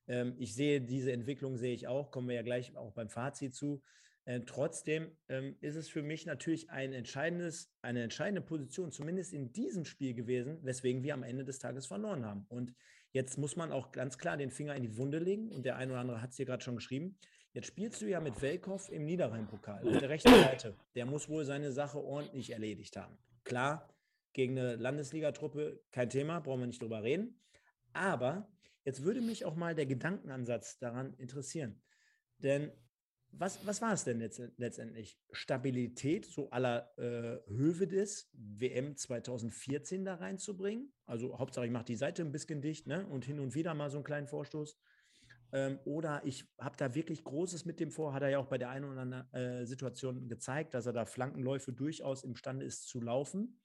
Ähm, 0.09 0.35
ich 0.39 0.55
sehe 0.55 0.81
diese 0.81 1.13
Entwicklung, 1.13 1.57
sehe 1.57 1.75
ich 1.75 1.87
auch, 1.87 2.11
kommen 2.11 2.29
wir 2.29 2.35
ja 2.35 2.43
gleich 2.43 2.77
auch 2.77 2.93
beim 2.93 3.09
Fazit 3.09 3.55
zu. 3.55 3.83
Äh, 4.25 4.41
trotzdem 4.47 5.11
ähm, 5.29 5.57
ist 5.61 5.77
es 5.77 5.89
für 5.89 6.03
mich 6.03 6.27
natürlich 6.27 6.71
ein 6.71 6.93
entscheidendes, 6.93 7.73
eine 7.83 8.03
entscheidende 8.03 8.43
Position, 8.43 8.91
zumindest 8.91 9.33
in 9.33 9.53
diesem 9.53 9.85
Spiel 9.85 10.15
gewesen, 10.15 10.59
weswegen 10.63 11.03
wir 11.03 11.15
am 11.15 11.23
Ende 11.23 11.45
des 11.45 11.59
Tages 11.59 11.87
verloren 11.87 12.25
haben. 12.25 12.47
Und 12.49 12.75
jetzt 13.13 13.39
muss 13.39 13.57
man 13.57 13.73
auch 13.73 13.93
ganz 13.93 14.19
klar 14.19 14.37
den 14.37 14.51
Finger 14.51 14.75
in 14.75 14.83
die 14.83 14.97
Wunde 14.97 15.19
legen. 15.19 15.51
Und 15.51 15.65
der 15.65 15.77
eine 15.77 15.93
oder 15.93 16.01
andere 16.01 16.23
hat 16.23 16.31
es 16.31 16.37
hier 16.37 16.47
gerade 16.47 16.63
schon 16.63 16.77
geschrieben. 16.77 17.17
Jetzt 17.53 17.67
spielst 17.67 18.01
du 18.03 18.07
ja 18.07 18.21
mit 18.21 18.41
Welkow 18.43 18.89
im 18.91 19.05
Niederrhein-Pokal 19.05 19.89
auf 19.89 19.99
der 19.99 20.09
rechten 20.09 20.35
Seite. 20.35 20.77
Der 20.95 21.07
muss 21.07 21.29
wohl 21.29 21.45
seine 21.45 21.73
Sache 21.73 21.99
ordentlich 21.99 22.51
erledigt 22.51 22.97
haben. 22.97 23.19
Klar, 23.43 23.89
gegen 24.33 24.59
eine 24.59 24.77
Landesligatruppe 24.77 25.83
kein 25.91 26.11
Thema, 26.11 26.41
brauchen 26.41 26.61
wir 26.61 26.67
nicht 26.67 26.83
drüber 26.83 27.03
reden. 27.03 27.41
Aber 27.93 28.49
Jetzt 28.85 29.05
würde 29.05 29.21
mich 29.21 29.45
auch 29.45 29.57
mal 29.57 29.75
der 29.75 29.87
Gedankenansatz 29.87 30.79
daran 30.79 31.15
interessieren. 31.15 31.81
Denn 32.39 32.73
was, 33.33 33.65
was 33.65 33.81
war 33.81 33.93
es 33.93 34.03
denn 34.05 34.19
letzt, 34.19 34.43
letztendlich? 34.57 35.21
Stabilität, 35.31 36.27
so 36.27 36.51
aller 36.51 36.91
äh, 36.99 37.39
Hövedes 37.49 38.31
WM 38.33 38.97
2014 38.97 40.05
da 40.05 40.17
reinzubringen? 40.17 40.93
Also 41.05 41.39
Hauptsache, 41.39 41.67
ich 41.67 41.71
mache 41.71 41.85
die 41.85 41.97
Seite 41.97 42.23
ein 42.23 42.33
bisschen 42.33 42.63
dicht 42.63 42.87
ne? 42.87 43.07
und 43.07 43.25
hin 43.25 43.39
und 43.39 43.55
wieder 43.55 43.75
mal 43.75 43.91
so 43.91 43.99
einen 43.99 44.05
kleinen 44.05 44.27
Vorstoß. 44.27 44.77
Ähm, 45.53 45.79
oder 45.85 46.23
ich 46.25 46.49
habe 46.59 46.77
da 46.77 46.95
wirklich 46.95 47.23
Großes 47.23 47.67
mit 47.67 47.79
dem 47.79 47.91
vor, 47.91 48.15
hat 48.15 48.23
er 48.23 48.31
ja 48.31 48.39
auch 48.39 48.49
bei 48.49 48.59
der 48.59 48.71
einen 48.71 48.87
oder 48.87 49.03
anderen 49.03 49.35
äh, 49.35 49.67
Situation 49.67 50.27
gezeigt, 50.27 50.75
dass 50.75 50.87
er 50.87 50.93
da 50.93 51.05
Flankenläufe 51.05 51.73
durchaus 51.73 52.25
imstande 52.25 52.65
ist 52.65 52.89
zu 52.89 53.01
laufen. 53.01 53.61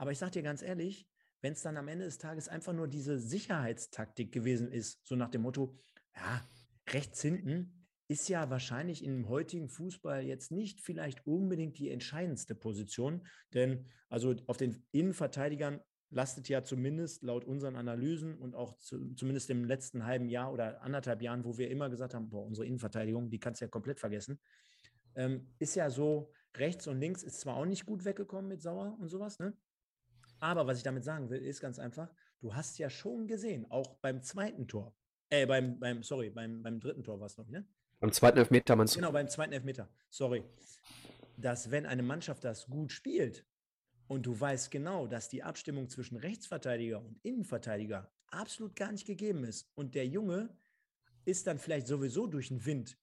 Aber 0.00 0.12
ich 0.12 0.18
sage 0.18 0.32
dir 0.32 0.42
ganz 0.42 0.62
ehrlich, 0.62 1.06
wenn 1.42 1.52
es 1.52 1.60
dann 1.60 1.76
am 1.76 1.86
Ende 1.86 2.06
des 2.06 2.16
Tages 2.16 2.48
einfach 2.48 2.72
nur 2.72 2.88
diese 2.88 3.18
Sicherheitstaktik 3.18 4.32
gewesen 4.32 4.72
ist, 4.72 5.06
so 5.06 5.14
nach 5.14 5.28
dem 5.28 5.42
Motto, 5.42 5.76
ja, 6.16 6.40
rechts 6.88 7.20
hinten 7.20 7.86
ist 8.08 8.26
ja 8.30 8.48
wahrscheinlich 8.48 9.04
im 9.04 9.28
heutigen 9.28 9.68
Fußball 9.68 10.22
jetzt 10.22 10.52
nicht 10.52 10.80
vielleicht 10.80 11.26
unbedingt 11.26 11.76
die 11.78 11.90
entscheidendste 11.90 12.54
Position, 12.54 13.26
denn 13.52 13.90
also 14.08 14.34
auf 14.46 14.56
den 14.56 14.86
Innenverteidigern 14.90 15.82
lastet 16.08 16.48
ja 16.48 16.64
zumindest 16.64 17.22
laut 17.22 17.44
unseren 17.44 17.76
Analysen 17.76 18.38
und 18.38 18.54
auch 18.54 18.78
zu, 18.78 19.12
zumindest 19.12 19.50
im 19.50 19.66
letzten 19.66 20.06
halben 20.06 20.30
Jahr 20.30 20.50
oder 20.50 20.80
anderthalb 20.80 21.20
Jahren, 21.20 21.44
wo 21.44 21.58
wir 21.58 21.70
immer 21.70 21.90
gesagt 21.90 22.14
haben, 22.14 22.30
boah, 22.30 22.46
unsere 22.46 22.66
Innenverteidigung, 22.66 23.28
die 23.28 23.38
kannst 23.38 23.60
du 23.60 23.66
ja 23.66 23.68
komplett 23.68 24.00
vergessen, 24.00 24.40
ähm, 25.14 25.52
ist 25.58 25.76
ja 25.76 25.90
so, 25.90 26.32
rechts 26.56 26.86
und 26.86 26.98
links 26.98 27.22
ist 27.22 27.40
zwar 27.40 27.56
auch 27.56 27.66
nicht 27.66 27.86
gut 27.86 28.04
weggekommen 28.04 28.48
mit 28.48 28.62
Sauer 28.62 28.96
und 28.98 29.08
sowas, 29.08 29.38
ne? 29.38 29.56
Aber 30.40 30.66
was 30.66 30.78
ich 30.78 30.82
damit 30.82 31.04
sagen 31.04 31.30
will, 31.30 31.42
ist 31.42 31.60
ganz 31.60 31.78
einfach, 31.78 32.10
du 32.40 32.54
hast 32.54 32.78
ja 32.78 32.90
schon 32.90 33.28
gesehen, 33.28 33.70
auch 33.70 33.96
beim 33.96 34.22
zweiten 34.22 34.66
Tor, 34.66 34.94
äh, 35.28 35.46
beim, 35.46 35.78
beim 35.78 36.02
sorry, 36.02 36.30
beim, 36.30 36.62
beim 36.62 36.80
dritten 36.80 37.04
Tor 37.04 37.20
war 37.20 37.26
es 37.26 37.36
noch, 37.36 37.48
ne? 37.48 37.66
Beim 38.00 38.12
zweiten 38.12 38.38
Elfmeter 38.38 38.76
meinst 38.76 38.94
du? 38.94 39.00
Genau, 39.00 39.12
beim 39.12 39.28
zweiten 39.28 39.52
Elfmeter, 39.52 39.88
sorry. 40.08 40.42
Dass 41.36 41.70
wenn 41.70 41.84
eine 41.84 42.02
Mannschaft 42.02 42.44
das 42.44 42.66
gut 42.66 42.90
spielt 42.92 43.46
und 44.08 44.24
du 44.24 44.38
weißt 44.38 44.70
genau, 44.70 45.06
dass 45.06 45.28
die 45.28 45.42
Abstimmung 45.42 45.88
zwischen 45.90 46.16
Rechtsverteidiger 46.16 47.00
und 47.00 47.22
Innenverteidiger 47.22 48.10
absolut 48.28 48.74
gar 48.74 48.90
nicht 48.90 49.06
gegeben 49.06 49.44
ist 49.44 49.70
und 49.74 49.94
der 49.94 50.06
Junge 50.06 50.56
ist 51.26 51.46
dann 51.46 51.58
vielleicht 51.58 51.86
sowieso 51.86 52.26
durch 52.26 52.48
den 52.48 52.64
Wind, 52.64 52.98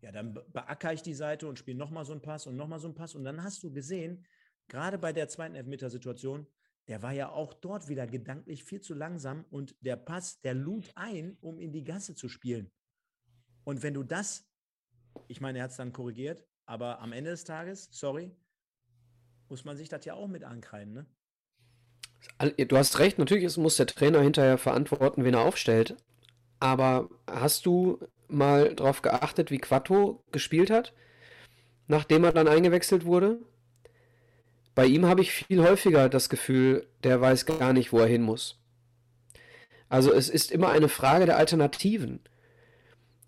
ja, 0.00 0.10
dann 0.10 0.34
beackere 0.34 0.94
ich 0.94 1.02
die 1.02 1.14
Seite 1.14 1.46
und 1.46 1.58
spiele 1.58 1.78
nochmal 1.78 2.04
so 2.04 2.12
einen 2.12 2.22
Pass 2.22 2.46
und 2.46 2.56
nochmal 2.56 2.80
so 2.80 2.88
einen 2.88 2.94
Pass 2.94 3.14
und 3.14 3.24
dann 3.24 3.42
hast 3.42 3.62
du 3.62 3.70
gesehen, 3.70 4.24
gerade 4.66 4.98
bei 4.98 5.12
der 5.12 5.28
zweiten 5.28 5.54
Elfmeter-Situation, 5.54 6.46
der 6.90 7.02
war 7.02 7.12
ja 7.12 7.30
auch 7.30 7.54
dort 7.54 7.88
wieder 7.88 8.08
gedanklich 8.08 8.64
viel 8.64 8.80
zu 8.80 8.94
langsam 8.94 9.44
und 9.50 9.76
der 9.80 9.94
Pass, 9.94 10.40
der 10.40 10.54
lud 10.54 10.90
ein, 10.96 11.38
um 11.40 11.60
in 11.60 11.72
die 11.72 11.84
Gasse 11.84 12.16
zu 12.16 12.28
spielen. 12.28 12.72
Und 13.62 13.84
wenn 13.84 13.94
du 13.94 14.02
das, 14.02 14.50
ich 15.28 15.40
meine, 15.40 15.58
er 15.58 15.64
hat 15.64 15.70
es 15.70 15.76
dann 15.76 15.92
korrigiert, 15.92 16.44
aber 16.66 17.00
am 17.00 17.12
Ende 17.12 17.30
des 17.30 17.44
Tages, 17.44 17.88
sorry, 17.92 18.34
muss 19.48 19.64
man 19.64 19.76
sich 19.76 19.88
das 19.88 20.04
ja 20.04 20.14
auch 20.14 20.26
mit 20.26 20.42
ankreiden, 20.42 20.92
ne? 20.92 21.06
Du 22.66 22.76
hast 22.76 22.98
recht, 22.98 23.18
natürlich 23.18 23.56
muss 23.56 23.76
der 23.76 23.86
Trainer 23.86 24.20
hinterher 24.20 24.58
verantworten, 24.58 25.24
wen 25.24 25.34
er 25.34 25.42
aufstellt. 25.42 25.96
Aber 26.58 27.08
hast 27.26 27.66
du 27.66 28.00
mal 28.26 28.74
darauf 28.74 29.00
geachtet, 29.00 29.52
wie 29.52 29.58
Quattro 29.58 30.24
gespielt 30.32 30.70
hat, 30.70 30.92
nachdem 31.86 32.24
er 32.24 32.32
dann 32.32 32.48
eingewechselt 32.48 33.04
wurde? 33.04 33.40
Bei 34.80 34.86
ihm 34.86 35.04
habe 35.04 35.20
ich 35.20 35.30
viel 35.30 35.62
häufiger 35.62 36.08
das 36.08 36.30
Gefühl, 36.30 36.86
der 37.04 37.20
weiß 37.20 37.44
gar 37.44 37.74
nicht, 37.74 37.92
wo 37.92 37.98
er 37.98 38.06
hin 38.06 38.22
muss. 38.22 38.64
Also 39.90 40.10
es 40.10 40.30
ist 40.30 40.50
immer 40.50 40.70
eine 40.70 40.88
Frage 40.88 41.26
der 41.26 41.36
Alternativen. 41.36 42.20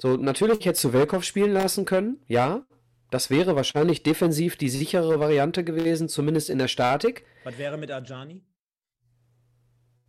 So, 0.00 0.16
natürlich 0.16 0.64
hättest 0.64 0.84
du 0.84 0.94
Welkow 0.94 1.22
spielen 1.22 1.52
lassen 1.52 1.84
können, 1.84 2.22
ja. 2.26 2.64
Das 3.10 3.28
wäre 3.28 3.54
wahrscheinlich 3.54 4.02
defensiv 4.02 4.56
die 4.56 4.70
sichere 4.70 5.20
Variante 5.20 5.62
gewesen, 5.62 6.08
zumindest 6.08 6.48
in 6.48 6.56
der 6.56 6.68
Statik. 6.68 7.26
Was 7.44 7.58
wäre 7.58 7.76
mit 7.76 7.90
Ajani? 7.90 8.40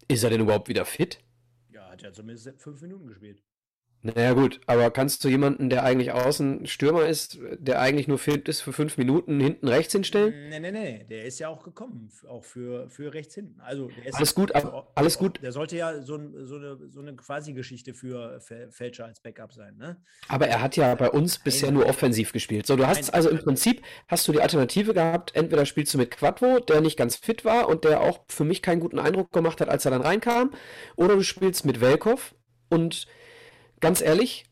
Ist 0.07 0.23
er 0.23 0.29
denn 0.29 0.39
überhaupt 0.39 0.69
wieder 0.69 0.85
fit? 0.85 1.19
Ja, 1.73 1.89
hat 1.89 2.03
ja 2.03 2.13
zumindest 2.13 2.53
fünf 2.57 2.81
Minuten 2.81 3.05
gespielt. 3.07 3.43
Naja 4.05 4.33
gut, 4.33 4.59
aber 4.65 4.91
kannst 4.91 5.23
du 5.23 5.29
jemanden, 5.29 5.69
der 5.69 5.85
eigentlich 5.85 6.11
außen 6.11 6.67
Stürmer 6.67 7.05
ist, 7.05 7.39
der 7.57 7.79
eigentlich 7.79 8.09
nur 8.09 8.17
fit 8.17 8.49
ist 8.49 8.59
für 8.59 8.73
fünf 8.73 8.97
Minuten, 8.97 9.39
hinten 9.39 9.69
rechts 9.69 9.93
hinstellen? 9.93 10.49
Nee, 10.49 10.59
nee, 10.59 10.71
nee, 10.71 11.05
der 11.09 11.23
ist 11.23 11.39
ja 11.39 11.47
auch 11.47 11.63
gekommen, 11.63 12.09
auch 12.27 12.43
für, 12.43 12.89
für 12.89 13.13
rechts 13.13 13.33
hinten. 13.33 13.61
Also 13.61 13.89
alles 14.11 14.35
gut, 14.35 14.53
ab, 14.53 14.91
alles 14.95 15.17
gut. 15.17 15.41
Der 15.41 15.53
sollte 15.53 15.77
ja 15.77 16.01
so, 16.01 16.19
so 16.43 16.57
eine, 16.57 16.77
so 16.89 16.99
eine 16.99 17.15
Quasi-Geschichte 17.15 17.93
für 17.93 18.41
Fälscher 18.71 19.05
als 19.05 19.21
Backup 19.21 19.53
sein, 19.53 19.77
ne? 19.77 19.95
Aber 20.27 20.49
er 20.49 20.61
hat 20.61 20.75
ja 20.75 20.93
bei 20.95 21.09
uns 21.09 21.39
bisher 21.39 21.71
nur 21.71 21.85
offensiv 21.85 22.33
gespielt. 22.33 22.67
So, 22.67 22.75
du 22.75 22.85
hast 22.85 23.13
also 23.13 23.29
im 23.29 23.39
Prinzip, 23.39 23.83
hast 24.09 24.27
du 24.27 24.33
die 24.33 24.41
Alternative 24.41 24.93
gehabt, 24.93 25.33
entweder 25.33 25.65
spielst 25.65 25.93
du 25.93 25.97
mit 25.97 26.11
Quadvo, 26.11 26.59
der 26.59 26.81
nicht 26.81 26.97
ganz 26.97 27.15
fit 27.15 27.45
war 27.45 27.69
und 27.69 27.85
der 27.85 28.01
auch 28.01 28.25
für 28.27 28.43
mich 28.43 28.61
keinen 28.61 28.81
guten 28.81 28.99
Eindruck 28.99 29.31
gemacht 29.31 29.61
hat, 29.61 29.69
als 29.69 29.85
er 29.85 29.91
dann 29.91 30.01
reinkam, 30.01 30.51
oder 30.97 31.15
du 31.15 31.23
spielst 31.23 31.65
mit 31.65 31.79
Velkov 31.79 32.35
und 32.69 33.07
ganz 33.83 34.01
ehrlich, 34.01 34.45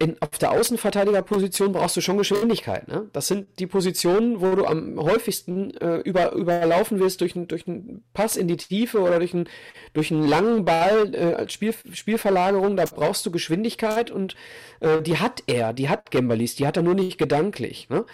in, 0.00 0.16
auf 0.20 0.38
der 0.38 0.50
Außenverteidigerposition 0.50 1.72
brauchst 1.72 1.96
du 1.96 2.00
schon 2.00 2.18
Geschwindigkeit. 2.18 2.88
Ne? 2.88 3.08
Das 3.12 3.28
sind 3.28 3.60
die 3.60 3.66
Positionen, 3.66 4.40
wo 4.40 4.54
du 4.56 4.66
am 4.66 4.98
häufigsten 4.98 5.70
äh, 5.76 5.98
über, 5.98 6.32
überlaufen 6.32 6.98
wirst 6.98 7.20
durch, 7.20 7.34
durch 7.34 7.68
einen 7.68 8.04
Pass 8.12 8.36
in 8.36 8.48
die 8.48 8.56
Tiefe 8.56 9.00
oder 9.00 9.18
durch 9.18 9.32
einen, 9.32 9.48
durch 9.92 10.10
einen 10.10 10.26
langen 10.26 10.64
Ball 10.64 11.14
äh, 11.14 11.34
als 11.34 11.52
Spiel, 11.52 11.74
Spielverlagerung. 11.92 12.76
Da 12.76 12.84
brauchst 12.86 13.24
du 13.24 13.30
Geschwindigkeit 13.30 14.10
und 14.10 14.34
äh, 14.80 15.00
die 15.00 15.18
hat 15.18 15.44
er, 15.46 15.72
die 15.72 15.88
hat 15.88 16.10
Gembalis, 16.10 16.56
die 16.56 16.66
hat 16.66 16.76
er 16.76 16.82
nur 16.82 16.94
nicht 16.94 17.16
gedanklich. 17.16 17.88
Ne? 17.88 18.04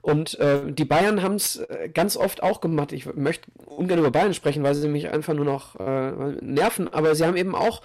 Und 0.00 0.38
äh, 0.40 0.72
die 0.72 0.84
Bayern 0.84 1.22
haben 1.22 1.36
es 1.36 1.56
äh, 1.56 1.88
ganz 1.92 2.16
oft 2.16 2.42
auch 2.42 2.60
gemacht. 2.60 2.92
Ich 2.92 3.06
möchte 3.14 3.48
ungern 3.64 4.00
über 4.00 4.10
Bayern 4.10 4.34
sprechen, 4.34 4.64
weil 4.64 4.74
sie 4.74 4.88
mich 4.88 5.10
einfach 5.10 5.34
nur 5.34 5.44
noch 5.44 5.76
äh, 5.78 6.32
nerven, 6.40 6.92
aber 6.92 7.14
sie 7.14 7.24
haben 7.24 7.36
eben 7.36 7.54
auch 7.54 7.80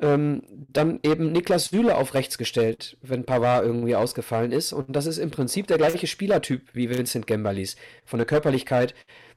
ähm, 0.00 0.42
dann 0.48 1.00
eben 1.02 1.32
Niklas 1.32 1.66
Süle 1.66 1.96
auf 1.96 2.14
rechts 2.14 2.38
gestellt, 2.38 2.96
wenn 3.02 3.24
Pavard 3.24 3.64
irgendwie 3.64 3.96
ausgefallen 3.96 4.52
ist. 4.52 4.72
Und 4.72 4.94
das 4.94 5.06
ist 5.06 5.18
im 5.18 5.30
Prinzip 5.30 5.66
der 5.66 5.78
gleiche 5.78 6.06
Spielertyp 6.06 6.62
wie 6.72 6.90
Vincent 6.90 7.26
Gembalis. 7.26 7.76
Von 8.04 8.18
der 8.18 8.26
Körperlichkeit 8.26 8.94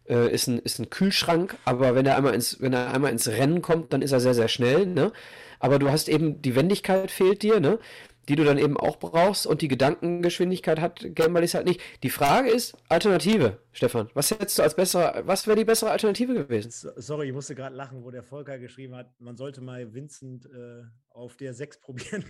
äh, 0.10 0.32
ist, 0.32 0.48
ein, 0.48 0.60
ist 0.60 0.80
ein 0.80 0.90
Kühlschrank, 0.90 1.56
aber 1.66 1.96
wenn 1.96 2.06
er 2.06 2.18
einmal 2.18 2.34
ins, 2.34 2.60
wenn 2.62 2.74
er 2.74 2.94
einmal 2.94 3.12
ins 3.12 3.28
Rennen 3.28 3.62
kommt, 3.62 3.94
dann 3.94 4.02
ist 4.02 4.12
er 4.12 4.20
sehr, 4.20 4.34
sehr 4.34 4.48
schnell. 4.48 4.86
Ne? 4.86 5.12
Aber 5.60 5.80
du 5.80 5.92
hast 5.92 6.10
eben, 6.10 6.42
die 6.42 6.56
Wendigkeit 6.56 7.12
fehlt 7.12 7.44
dir, 7.44 7.60
ne? 7.60 7.80
Die 8.28 8.36
du 8.36 8.44
dann 8.44 8.58
eben 8.58 8.78
auch 8.78 8.98
brauchst 8.98 9.48
und 9.48 9.62
die 9.62 9.68
Gedankengeschwindigkeit 9.68 10.80
hat 10.80 11.16
Gambalis 11.16 11.54
halt 11.54 11.66
nicht. 11.66 11.82
Die 12.04 12.10
Frage 12.10 12.50
ist, 12.50 12.76
Alternative, 12.90 13.60
Stefan. 13.72 14.10
Was 14.14 14.32
hättest 14.32 14.60
du 14.60 14.64
als 14.64 14.76
besser, 14.76 15.24
was 15.26 15.48
wäre 15.48 15.58
die 15.58 15.66
bessere 15.66 15.92
Alternative 15.92 16.34
gewesen? 16.34 16.72
Sorry, 16.72 17.28
ich 17.28 17.34
musste 17.34 17.56
gerade 17.56 17.76
lachen, 17.76 18.04
wo 18.04 18.12
der 18.12 18.24
Volker 18.24 18.60
geschrieben 18.60 18.96
hat, 18.96 19.20
man 19.20 19.38
sollte 19.38 19.62
mal 19.62 19.94
Vincent 19.94 20.46
äh, 20.46 20.84
auf 21.10 21.38
der 21.38 21.54
6 21.54 21.80
probieren. 21.82 22.26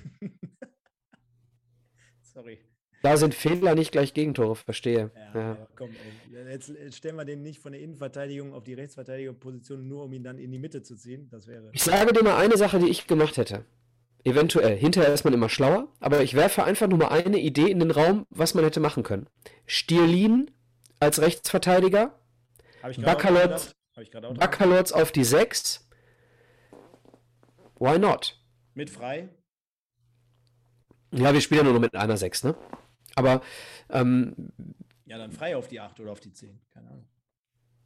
Sorry. 2.21 2.59
Da 3.03 3.15
sind 3.15 3.35
Fehler 3.35 3.75
nicht 3.75 3.91
gleich 3.91 4.13
Gegentore, 4.13 4.55
verstehe. 4.55 5.11
Ja, 5.15 5.39
ja. 5.39 5.67
komm, 5.75 5.91
jetzt, 6.47 6.69
jetzt, 6.69 6.97
stellen 6.97 7.15
wir 7.15 7.25
den 7.25 7.43
nicht 7.43 7.59
von 7.59 7.71
der 7.71 7.81
Innenverteidigung 7.81 8.53
auf 8.53 8.63
die 8.63 8.73
Rechtsverteidigerposition, 8.73 9.87
nur 9.87 10.05
um 10.05 10.13
ihn 10.13 10.23
dann 10.23 10.39
in 10.39 10.51
die 10.51 10.57
Mitte 10.57 10.81
zu 10.81 10.95
ziehen. 10.95 11.29
Das 11.29 11.47
wäre. 11.47 11.69
Ich 11.73 11.83
sage 11.83 12.11
dir 12.11 12.23
mal 12.23 12.37
eine 12.37 12.57
Sache, 12.57 12.79
die 12.79 12.89
ich 12.89 13.05
gemacht 13.05 13.37
hätte. 13.37 13.65
Eventuell. 14.23 14.75
Hinterher 14.77 15.13
ist 15.13 15.23
man 15.23 15.33
immer 15.33 15.49
schlauer, 15.49 15.87
aber 15.99 16.21
ich 16.21 16.33
werfe 16.33 16.63
einfach 16.63 16.87
nur 16.87 16.97
mal 16.97 17.09
eine 17.09 17.39
Idee 17.39 17.71
in 17.71 17.79
den 17.79 17.91
Raum, 17.91 18.25
was 18.29 18.53
man 18.53 18.63
hätte 18.63 18.79
machen 18.79 19.03
können. 19.03 19.27
Stierlin 19.65 20.51
als 20.99 21.21
Rechtsverteidiger, 21.21 22.19
Baccalords 24.39 24.91
auf 24.93 25.11
die 25.11 25.23
6. 25.23 25.87
Why 27.79 27.99
not? 27.99 28.39
Mit 28.73 28.89
frei? 28.89 29.29
Ja, 31.11 31.33
wir 31.33 31.41
spielen 31.41 31.59
ja 31.59 31.63
nur 31.63 31.73
noch 31.73 31.79
mit 31.79 31.95
einer 31.95 32.17
6, 32.17 32.43
ne? 32.43 32.55
Aber. 33.15 33.41
Ähm, 33.89 34.51
ja, 35.05 35.17
dann 35.17 35.31
frei 35.31 35.55
auf 35.55 35.67
die 35.67 35.79
8 35.79 35.99
oder 35.99 36.11
auf 36.11 36.19
die 36.19 36.33
10. 36.33 36.59
Keine 36.73 36.89
Ahnung. 36.89 37.07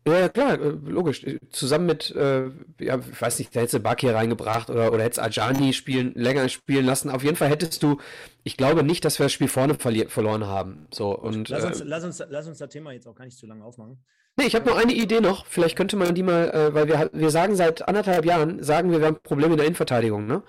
Ja, 0.07 0.29
klar, 0.29 0.59
äh, 0.59 0.73
logisch. 0.85 1.23
Zusammen 1.51 1.85
mit, 1.85 2.09
äh, 2.15 2.49
ja, 2.79 2.99
ich 2.99 3.21
weiß 3.21 3.37
nicht, 3.37 3.55
da 3.55 3.59
hättest 3.59 3.75
du 3.75 3.79
Bakir 3.79 4.15
reingebracht 4.15 4.69
oder, 4.71 4.91
oder 4.91 5.03
hättest 5.03 5.21
Ajani 5.21 5.73
spielen, 5.73 6.13
länger 6.15 6.49
spielen 6.49 6.85
lassen. 6.85 7.09
Auf 7.11 7.23
jeden 7.23 7.35
Fall 7.35 7.49
hättest 7.49 7.83
du, 7.83 7.97
ich 8.43 8.57
glaube 8.57 8.83
nicht, 8.83 9.05
dass 9.05 9.19
wir 9.19 9.25
das 9.25 9.33
Spiel 9.33 9.47
vorne 9.47 9.75
verloren 9.75 10.47
haben. 10.47 10.87
So, 10.91 11.15
und, 11.15 11.49
lass, 11.49 11.63
uns, 11.65 11.81
äh, 11.81 11.83
lass, 11.85 12.03
uns, 12.03 12.23
lass 12.29 12.47
uns 12.47 12.57
das 12.57 12.69
Thema 12.69 12.93
jetzt 12.93 13.07
auch 13.07 13.15
gar 13.15 13.25
nicht 13.25 13.37
zu 13.37 13.45
lange 13.45 13.63
aufmachen. 13.63 14.03
Nee, 14.37 14.47
ich 14.47 14.55
habe 14.55 14.67
noch 14.67 14.77
eine 14.77 14.93
Idee 14.93 15.19
noch. 15.19 15.45
Vielleicht 15.45 15.75
könnte 15.75 15.97
man 15.97 16.15
die 16.15 16.23
mal, 16.23 16.49
äh, 16.49 16.73
weil 16.73 16.87
wir, 16.87 17.09
wir 17.13 17.29
sagen 17.29 17.55
seit 17.55 17.87
anderthalb 17.87 18.25
Jahren, 18.25 18.63
sagen 18.63 18.91
wir, 18.91 18.99
wir 18.99 19.07
haben 19.07 19.19
Probleme 19.21 19.53
in 19.53 19.57
der 19.57 19.67
Innenverteidigung, 19.67 20.25
ne? 20.25 20.41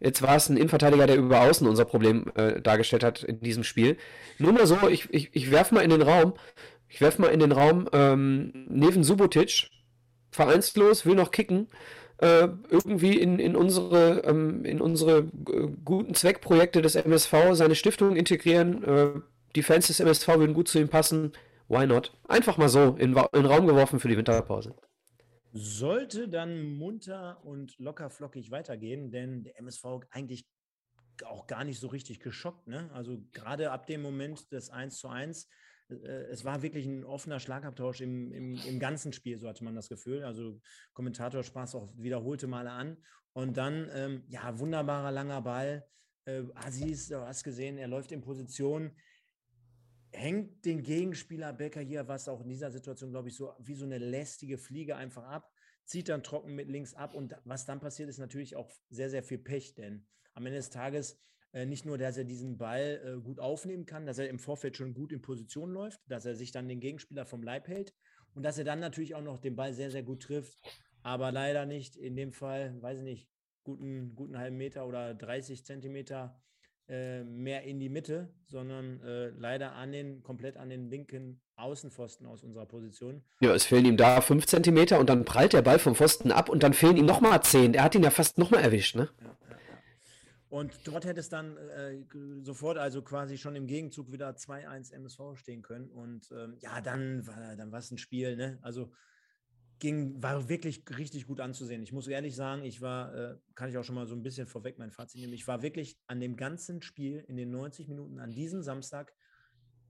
Jetzt 0.00 0.20
war 0.22 0.36
es 0.36 0.48
ein 0.50 0.56
Innenverteidiger, 0.56 1.06
der 1.06 1.16
über 1.16 1.40
außen 1.40 1.66
unser 1.66 1.86
Problem 1.86 2.30
äh, 2.34 2.60
dargestellt 2.60 3.02
hat 3.02 3.22
in 3.22 3.40
diesem 3.40 3.64
Spiel. 3.64 3.96
Nur 4.38 4.52
mal 4.52 4.66
so, 4.66 4.88
ich, 4.88 5.08
ich, 5.12 5.34
ich 5.34 5.50
werfe 5.50 5.74
mal 5.74 5.80
in 5.80 5.90
den 5.90 6.02
Raum, 6.02 6.34
ich 6.94 7.00
werfe 7.00 7.20
mal 7.20 7.32
in 7.32 7.40
den 7.40 7.50
Raum, 7.50 7.88
ähm, 7.92 8.52
Neven 8.68 9.02
Subotic, 9.02 9.68
vereinslos, 10.30 11.04
will 11.04 11.16
noch 11.16 11.32
kicken, 11.32 11.66
äh, 12.18 12.46
irgendwie 12.70 13.18
in, 13.18 13.40
in 13.40 13.56
unsere, 13.56 14.20
ähm, 14.20 14.64
in 14.64 14.80
unsere 14.80 15.28
äh, 15.50 15.68
guten 15.84 16.14
Zweckprojekte 16.14 16.82
des 16.82 16.94
MSV 16.94 17.54
seine 17.54 17.74
Stiftung 17.74 18.14
integrieren. 18.14 18.84
Äh, 18.84 19.20
die 19.56 19.64
Fans 19.64 19.88
des 19.88 19.98
MSV 19.98 20.28
würden 20.38 20.54
gut 20.54 20.68
zu 20.68 20.78
ihm 20.78 20.88
passen. 20.88 21.32
Why 21.66 21.84
not? 21.84 22.16
Einfach 22.28 22.58
mal 22.58 22.68
so 22.68 22.94
in, 22.96 23.16
in 23.16 23.26
den 23.32 23.46
Raum 23.46 23.66
geworfen 23.66 23.98
für 23.98 24.06
die 24.06 24.16
Winterpause. 24.16 24.76
Sollte 25.52 26.28
dann 26.28 26.62
munter 26.62 27.40
und 27.42 27.76
locker 27.80 28.08
flockig 28.08 28.52
weitergehen, 28.52 29.10
denn 29.10 29.42
der 29.42 29.58
MSV 29.58 29.84
eigentlich 30.10 30.46
auch 31.24 31.48
gar 31.48 31.64
nicht 31.64 31.80
so 31.80 31.88
richtig 31.88 32.20
geschockt. 32.20 32.68
Ne? 32.68 32.88
Also 32.94 33.18
gerade 33.32 33.72
ab 33.72 33.88
dem 33.88 34.00
Moment 34.00 34.52
des 34.52 34.70
1 34.70 34.96
zu 34.96 35.08
1 35.08 35.44
äh, 35.44 35.48
es 36.02 36.44
war 36.44 36.62
wirklich 36.62 36.86
ein 36.86 37.04
offener 37.04 37.40
Schlagabtausch 37.40 38.00
im, 38.00 38.32
im, 38.32 38.54
im, 38.66 38.78
ganzen 38.78 39.12
Spiel, 39.12 39.38
so 39.38 39.48
hatte 39.48 39.64
man 39.64 39.74
das 39.74 39.88
Gefühl. 39.88 40.24
Also 40.24 40.60
Kommentator 40.92 41.42
sprach 41.42 41.64
es 41.64 41.74
auch 41.74 41.92
wiederholte 41.96 42.46
Male 42.46 42.70
an. 42.70 42.96
Und 43.32 43.56
dann, 43.56 43.90
ähm, 43.92 44.24
ja, 44.28 44.58
wunderbarer 44.58 45.10
langer 45.10 45.42
Ball. 45.42 45.86
Äh, 46.24 46.42
Aziz, 46.54 47.08
du 47.08 47.20
hast 47.20 47.42
gesehen, 47.42 47.78
er 47.78 47.88
läuft 47.88 48.12
in 48.12 48.20
Position, 48.20 48.92
hängt 50.12 50.64
den 50.64 50.82
Gegenspieler 50.82 51.52
Becker 51.52 51.80
hier, 51.80 52.06
was 52.06 52.28
auch 52.28 52.40
in 52.42 52.48
dieser 52.48 52.70
Situation, 52.70 53.10
glaube 53.10 53.28
ich, 53.28 53.36
so 53.36 53.52
wie 53.58 53.74
so 53.74 53.84
eine 53.84 53.98
lästige 53.98 54.58
Fliege 54.58 54.96
einfach 54.96 55.24
ab, 55.24 55.52
zieht 55.84 56.08
dann 56.08 56.22
trocken 56.22 56.54
mit 56.54 56.68
links 56.68 56.94
ab. 56.94 57.14
Und 57.14 57.34
was 57.44 57.66
dann 57.66 57.80
passiert, 57.80 58.08
ist 58.08 58.18
natürlich 58.18 58.56
auch 58.56 58.70
sehr, 58.88 59.10
sehr 59.10 59.22
viel 59.22 59.38
Pech, 59.38 59.74
denn 59.74 60.06
am 60.34 60.46
Ende 60.46 60.58
des 60.58 60.70
Tages 60.70 61.12
äh, 61.12 61.16
nicht 61.66 61.84
nur, 61.84 61.98
dass 61.98 62.16
er 62.16 62.24
diesen 62.24 62.58
Ball 62.58 63.00
äh, 63.04 63.20
gut 63.20 63.38
aufnehmen 63.38 63.86
kann, 63.86 64.06
dass 64.06 64.18
er 64.18 64.28
im 64.28 64.38
Vorfeld 64.38 64.76
schon 64.76 64.92
gut 64.92 65.12
in 65.12 65.22
Position 65.22 65.70
läuft, 65.70 66.00
dass 66.08 66.24
er 66.24 66.34
sich 66.34 66.50
dann 66.50 66.68
den 66.68 66.80
Gegenspieler 66.80 67.26
vom 67.26 67.42
Leib 67.42 67.68
hält 67.68 67.94
und 68.34 68.42
dass 68.42 68.58
er 68.58 68.64
dann 68.64 68.80
natürlich 68.80 69.14
auch 69.14 69.22
noch 69.22 69.38
den 69.38 69.54
Ball 69.54 69.72
sehr, 69.72 69.90
sehr 69.90 70.02
gut 70.02 70.22
trifft, 70.24 70.58
aber 71.02 71.30
leider 71.30 71.64
nicht 71.64 71.96
in 71.96 72.16
dem 72.16 72.32
Fall, 72.32 72.80
weiß 72.82 72.98
ich 72.98 73.04
nicht, 73.04 73.28
guten, 73.62 74.14
guten 74.14 74.36
halben 74.36 74.56
Meter 74.56 74.86
oder 74.86 75.14
30 75.14 75.64
Zentimeter 75.64 76.40
äh, 76.88 77.24
mehr 77.24 77.62
in 77.62 77.78
die 77.78 77.88
Mitte, 77.88 78.28
sondern 78.44 79.00
äh, 79.02 79.28
leider 79.30 79.72
an 79.72 79.92
den, 79.92 80.22
komplett 80.22 80.56
an 80.56 80.68
den 80.68 80.90
linken 80.90 81.40
Außenpfosten 81.56 82.26
aus 82.26 82.42
unserer 82.42 82.66
Position. 82.66 83.22
Ja, 83.40 83.54
es 83.54 83.64
fehlen 83.64 83.86
ihm 83.86 83.96
da 83.96 84.20
5 84.20 84.44
Zentimeter 84.46 84.98
und 84.98 85.08
dann 85.08 85.24
prallt 85.24 85.52
der 85.52 85.62
Ball 85.62 85.78
vom 85.78 85.94
Pfosten 85.94 86.30
ab 86.30 86.48
und 86.48 86.62
dann 86.62 86.74
fehlen 86.74 86.96
ihm 86.96 87.06
nochmal 87.06 87.42
10. 87.42 87.74
Er 87.74 87.84
hat 87.84 87.94
ihn 87.94 88.02
ja 88.02 88.10
fast 88.10 88.38
nochmal 88.38 88.62
erwischt, 88.62 88.96
ne? 88.96 89.08
Ja. 89.22 89.36
Und 90.54 90.86
dort 90.86 91.04
hätte 91.04 91.18
es 91.18 91.28
dann 91.28 91.56
äh, 91.56 92.04
sofort, 92.42 92.78
also 92.78 93.02
quasi 93.02 93.38
schon 93.38 93.56
im 93.56 93.66
Gegenzug 93.66 94.12
wieder 94.12 94.30
2-1 94.30 94.92
MSV 94.92 95.34
stehen 95.34 95.62
können. 95.62 95.90
Und 95.90 96.30
ähm, 96.30 96.58
ja, 96.60 96.80
dann 96.80 97.26
war 97.26 97.56
dann 97.56 97.74
es 97.74 97.90
ein 97.90 97.98
Spiel, 97.98 98.36
ne? 98.36 98.60
Also 98.62 98.92
ging, 99.80 100.22
war 100.22 100.48
wirklich 100.48 100.84
richtig 100.96 101.26
gut 101.26 101.40
anzusehen. 101.40 101.82
Ich 101.82 101.92
muss 101.92 102.06
ehrlich 102.06 102.36
sagen, 102.36 102.64
ich 102.64 102.80
war, 102.80 103.12
äh, 103.16 103.36
kann 103.56 103.68
ich 103.68 103.76
auch 103.76 103.82
schon 103.82 103.96
mal 103.96 104.06
so 104.06 104.14
ein 104.14 104.22
bisschen 104.22 104.46
vorweg 104.46 104.78
mein 104.78 104.92
Fazit 104.92 105.20
nehmen, 105.20 105.32
ich 105.32 105.48
war 105.48 105.62
wirklich 105.62 105.98
an 106.06 106.20
dem 106.20 106.36
ganzen 106.36 106.82
Spiel 106.82 107.24
in 107.26 107.36
den 107.36 107.50
90 107.50 107.88
Minuten 107.88 108.20
an 108.20 108.30
diesem 108.30 108.62
Samstag, 108.62 109.12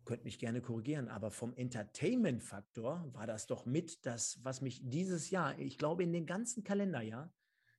könnt 0.07 0.25
mich 0.25 0.39
gerne 0.39 0.63
korrigieren, 0.63 1.09
aber 1.09 1.31
vom 1.31 1.53
Entertainment-Faktor 1.53 3.11
war 3.13 3.27
das 3.27 3.47
doch 3.47 3.67
mit 3.67 4.07
das, 4.07 4.39
was 4.43 4.63
mich 4.63 4.81
dieses 4.83 5.29
Jahr, 5.29 5.59
ich 5.59 5.77
glaube 5.77 6.05
in 6.05 6.15
den 6.15 6.25
ganzen 6.25 6.65
Kalenderjahr, 6.65 7.31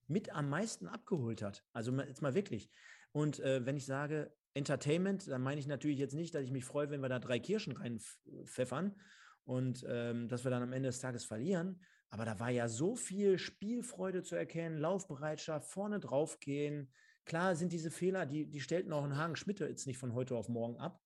mit 0.08 0.32
am 0.34 0.50
meisten 0.50 0.88
abgeholt 0.88 1.42
hat. 1.42 1.64
Also 1.74 1.92
jetzt 1.94 2.22
mal 2.22 2.36
wirklich. 2.36 2.70
Und 3.12 3.40
äh, 3.40 3.66
wenn 3.66 3.78
ich 3.78 3.86
sage 3.86 4.34
Entertainment, 4.54 5.28
dann 5.28 5.42
meine 5.42 5.60
ich 5.60 5.68
natürlich 5.68 6.00
jetzt 6.00 6.16
nicht, 6.16 6.34
dass 6.34 6.44
ich 6.44 6.52
mich 6.52 6.66
freue, 6.66 6.90
wenn 6.90 7.02
wir 7.02 7.10
da 7.10 7.20
drei 7.20 7.40
Kirschen 7.40 7.74
reinpfeffern 7.74 8.96
und 9.44 9.86
ähm, 9.88 10.28
dass 10.28 10.44
wir 10.44 10.52
dann 10.52 10.64
am 10.64 10.74
Ende 10.74 10.90
des 10.90 11.00
Tages 11.00 11.26
verlieren. 11.26 11.82
Aber 12.10 12.26
da 12.26 12.40
war 12.40 12.50
ja 12.50 12.68
so 12.68 12.96
viel 12.96 13.38
Spielfreude 13.38 14.24
zu 14.24 14.36
erkennen, 14.36 14.78
Laufbereitschaft, 14.78 15.70
vorne 15.70 16.00
drauf 16.00 16.40
gehen, 16.40 16.92
klar 17.26 17.56
sind 17.56 17.74
diese 17.74 17.92
Fehler, 17.92 18.26
die, 18.26 18.50
die 18.50 18.62
stellten 18.62 18.94
auch 18.94 19.04
ein 19.04 19.18
Hagen 19.18 19.36
Schmidt 19.36 19.60
jetzt 19.60 19.88
nicht 19.88 19.98
von 19.98 20.14
heute 20.14 20.36
auf 20.36 20.48
morgen 20.48 20.78
ab. 20.78 21.02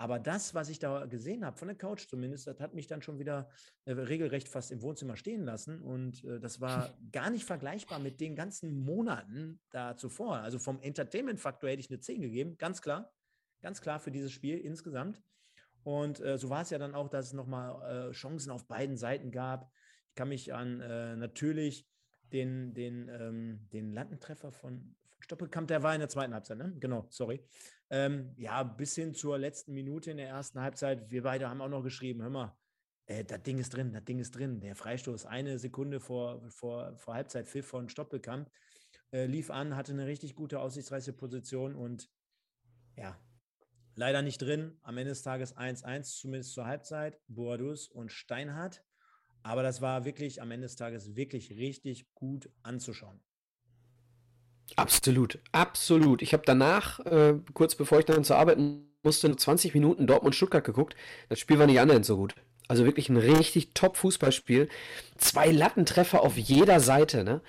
Aber 0.00 0.18
das, 0.18 0.54
was 0.54 0.70
ich 0.70 0.78
da 0.78 1.04
gesehen 1.04 1.44
habe, 1.44 1.58
von 1.58 1.68
der 1.68 1.76
Couch 1.76 2.08
zumindest, 2.08 2.46
das 2.46 2.58
hat 2.58 2.72
mich 2.72 2.86
dann 2.86 3.02
schon 3.02 3.18
wieder 3.18 3.50
äh, 3.84 3.92
regelrecht 3.92 4.48
fast 4.48 4.72
im 4.72 4.80
Wohnzimmer 4.80 5.14
stehen 5.14 5.44
lassen. 5.44 5.82
Und 5.82 6.24
äh, 6.24 6.40
das 6.40 6.58
war 6.58 6.96
gar 7.12 7.28
nicht 7.28 7.44
vergleichbar 7.44 7.98
mit 7.98 8.18
den 8.18 8.34
ganzen 8.34 8.72
Monaten 8.72 9.60
da 9.68 9.98
zuvor. 9.98 10.38
Also 10.38 10.58
vom 10.58 10.80
Entertainment-Faktor 10.80 11.68
hätte 11.68 11.80
ich 11.80 11.90
eine 11.90 12.00
10 12.00 12.22
gegeben, 12.22 12.56
ganz 12.56 12.80
klar. 12.80 13.12
Ganz 13.60 13.82
klar 13.82 14.00
für 14.00 14.10
dieses 14.10 14.32
Spiel 14.32 14.56
insgesamt. 14.56 15.22
Und 15.82 16.18
äh, 16.20 16.38
so 16.38 16.48
war 16.48 16.62
es 16.62 16.70
ja 16.70 16.78
dann 16.78 16.94
auch, 16.94 17.10
dass 17.10 17.26
es 17.26 17.32
nochmal 17.34 18.08
äh, 18.08 18.12
Chancen 18.12 18.52
auf 18.52 18.66
beiden 18.66 18.96
Seiten 18.96 19.30
gab. 19.30 19.70
Ich 20.08 20.14
kann 20.14 20.30
mich 20.30 20.54
an 20.54 20.80
äh, 20.80 21.14
natürlich 21.16 21.86
den, 22.32 22.72
den, 22.72 23.10
ähm, 23.10 23.68
den 23.70 23.92
Landentreffer 23.92 24.50
von 24.50 24.96
Stoppelkamp, 25.18 25.68
der 25.68 25.82
war 25.82 25.92
in 25.92 26.00
der 26.00 26.08
zweiten 26.08 26.32
Halbzeit, 26.32 26.56
ne? 26.56 26.74
Genau, 26.80 27.06
sorry. 27.10 27.44
Ähm, 27.90 28.32
ja, 28.36 28.62
bis 28.62 28.94
hin 28.94 29.14
zur 29.14 29.38
letzten 29.38 29.72
Minute 29.72 30.12
in 30.12 30.16
der 30.16 30.28
ersten 30.28 30.60
Halbzeit. 30.60 31.10
Wir 31.10 31.22
beide 31.22 31.48
haben 31.48 31.60
auch 31.60 31.68
noch 31.68 31.82
geschrieben, 31.82 32.22
hör 32.22 32.30
mal, 32.30 32.56
äh, 33.06 33.24
das 33.24 33.42
Ding 33.42 33.58
ist 33.58 33.70
drin, 33.70 33.92
das 33.92 34.04
Ding 34.04 34.20
ist 34.20 34.30
drin. 34.30 34.60
Der 34.60 34.76
Freistoß 34.76 35.26
eine 35.26 35.58
Sekunde 35.58 35.98
vor, 36.00 36.40
vor, 36.50 36.96
vor 36.96 37.14
Halbzeit 37.14 37.48
Pfiff 37.48 37.66
von 37.66 37.88
Stoppelkamp 37.88 38.50
äh, 39.12 39.26
lief 39.26 39.50
an, 39.50 39.76
hatte 39.76 39.92
eine 39.92 40.06
richtig 40.06 40.36
gute 40.36 40.60
aussichtsreiche 40.60 41.12
Position 41.12 41.74
und 41.74 42.08
ja, 42.96 43.18
leider 43.96 44.22
nicht 44.22 44.38
drin. 44.40 44.78
Am 44.82 44.96
Ende 44.96 45.10
des 45.10 45.22
Tages 45.22 45.56
1-1, 45.56 46.20
zumindest 46.20 46.52
zur 46.52 46.66
Halbzeit. 46.66 47.18
Boadus 47.26 47.88
und 47.88 48.12
Steinhardt. 48.12 48.84
Aber 49.42 49.62
das 49.62 49.80
war 49.80 50.04
wirklich 50.04 50.42
am 50.42 50.50
Ende 50.50 50.66
des 50.66 50.76
Tages 50.76 51.16
wirklich 51.16 51.50
richtig 51.52 52.12
gut 52.14 52.50
anzuschauen. 52.62 53.20
Absolut, 54.76 55.38
absolut. 55.52 56.22
Ich 56.22 56.32
habe 56.32 56.42
danach, 56.46 57.00
äh, 57.00 57.34
kurz 57.54 57.74
bevor 57.74 57.98
ich 57.98 58.04
dann 58.04 58.24
zur 58.24 58.36
Arbeit 58.36 58.58
musste, 59.02 59.34
20 59.34 59.74
Minuten 59.74 60.06
Dortmund-Stuttgart 60.06 60.64
geguckt. 60.64 60.94
Das 61.28 61.38
Spiel 61.38 61.58
war 61.58 61.66
nicht 61.66 61.80
annähernd 61.80 62.04
so 62.04 62.16
gut. 62.16 62.34
Also 62.68 62.84
wirklich 62.84 63.08
ein 63.08 63.16
richtig 63.16 63.74
top 63.74 63.96
Fußballspiel. 63.96 64.68
Zwei 65.16 65.50
Lattentreffer 65.50 66.22
auf 66.22 66.36
jeder 66.36 66.80
Seite. 66.80 67.24
Ne? 67.24 67.40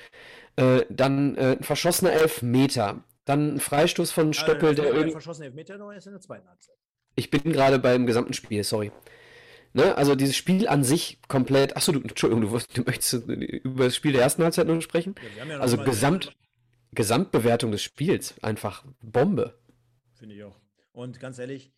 Äh, 0.56 0.86
dann 0.90 1.36
äh, 1.36 1.58
ein 1.58 1.64
verschossener 1.64 2.12
Elfmeter. 2.12 3.04
Dann 3.26 3.56
ein 3.56 3.60
Freistoß 3.60 4.12
von 4.12 4.34
Stöckel, 4.34 4.74
der 4.74 4.86
irgendwie. 4.86 5.12
verschossene 5.12 5.48
Elfmeter 5.48 5.78
noch 5.78 5.92
erst 5.92 6.08
in 6.08 6.14
der 6.14 6.22
zweiten 6.22 6.48
Halbzeit. 6.48 6.76
Ich 7.16 7.30
bin 7.30 7.54
gerade 7.54 7.78
beim 7.78 8.08
gesamten 8.08 8.34
Spiel, 8.34 8.64
sorry. 8.64 8.92
Ne? 9.74 9.96
Also 9.96 10.16
dieses 10.16 10.36
Spiel 10.36 10.68
an 10.68 10.84
sich 10.84 11.20
komplett. 11.28 11.78
Achso, 11.78 11.92
du, 11.92 12.00
Entschuldigung, 12.00 12.42
du, 12.42 12.60
du 12.74 12.82
möchtest 12.82 13.28
über 13.28 13.86
das 13.86 13.96
Spiel 13.96 14.14
der 14.14 14.24
ersten 14.24 14.44
Halbzeit 14.44 14.68
noch 14.68 14.82
sprechen? 14.82 15.16
Ja, 15.38 15.46
ja 15.46 15.60
also 15.60 15.78
Gesamt. 15.78 16.36
Gesamtbewertung 16.94 17.72
des 17.72 17.82
Spiels 17.82 18.42
einfach 18.44 18.86
Bombe. 19.02 19.60
Finde 20.14 20.36
ich 20.36 20.44
auch. 20.44 20.60
Und 20.92 21.20
ganz 21.20 21.40
ehrlich, 21.40 21.74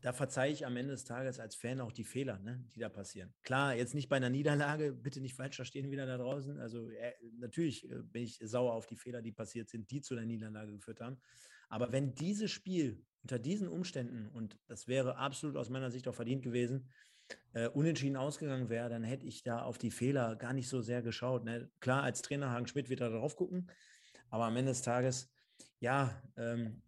da 0.00 0.12
verzeihe 0.12 0.52
ich 0.52 0.64
am 0.64 0.76
Ende 0.76 0.92
des 0.92 1.04
Tages 1.04 1.40
als 1.40 1.56
Fan 1.56 1.80
auch 1.80 1.92
die 1.92 2.04
Fehler, 2.04 2.38
ne, 2.38 2.64
die 2.74 2.78
da 2.78 2.88
passieren. 2.88 3.34
Klar, 3.42 3.74
jetzt 3.74 3.94
nicht 3.94 4.08
bei 4.08 4.16
einer 4.16 4.30
Niederlage, 4.30 4.92
bitte 4.92 5.20
nicht 5.20 5.34
falsch 5.34 5.56
verstehen 5.56 5.90
wieder 5.90 6.06
da 6.06 6.18
draußen. 6.18 6.60
Also 6.60 6.88
äh, 6.90 7.14
natürlich 7.38 7.90
äh, 7.90 8.02
bin 8.02 8.22
ich 8.22 8.38
sauer 8.42 8.74
auf 8.74 8.86
die 8.86 8.96
Fehler, 8.96 9.22
die 9.22 9.32
passiert 9.32 9.68
sind, 9.68 9.90
die 9.90 10.00
zu 10.00 10.14
der 10.14 10.24
Niederlage 10.24 10.72
geführt 10.72 11.00
haben. 11.00 11.18
Aber 11.68 11.90
wenn 11.90 12.14
dieses 12.14 12.50
Spiel 12.50 13.04
unter 13.22 13.38
diesen 13.38 13.68
Umständen, 13.68 14.28
und 14.28 14.58
das 14.68 14.86
wäre 14.86 15.16
absolut 15.16 15.56
aus 15.56 15.68
meiner 15.68 15.90
Sicht 15.90 16.06
auch 16.06 16.14
verdient 16.14 16.42
gewesen, 16.42 16.88
äh, 17.52 17.68
unentschieden 17.68 18.16
ausgegangen 18.16 18.68
wäre, 18.68 18.88
dann 18.88 19.02
hätte 19.02 19.26
ich 19.26 19.42
da 19.42 19.62
auf 19.62 19.78
die 19.78 19.90
Fehler 19.90 20.36
gar 20.36 20.52
nicht 20.52 20.68
so 20.68 20.80
sehr 20.80 21.02
geschaut. 21.02 21.44
Ne? 21.44 21.70
Klar, 21.80 22.04
als 22.04 22.22
Trainer 22.22 22.50
Hagen 22.50 22.68
Schmidt 22.68 22.88
wird 22.88 23.00
da 23.00 23.08
drauf 23.08 23.36
gucken, 23.36 23.70
aber 24.30 24.44
am 24.44 24.56
Ende 24.56 24.72
des 24.72 24.82
Tages, 24.82 25.30
ja, 25.80 26.22
ähm, 26.36 26.82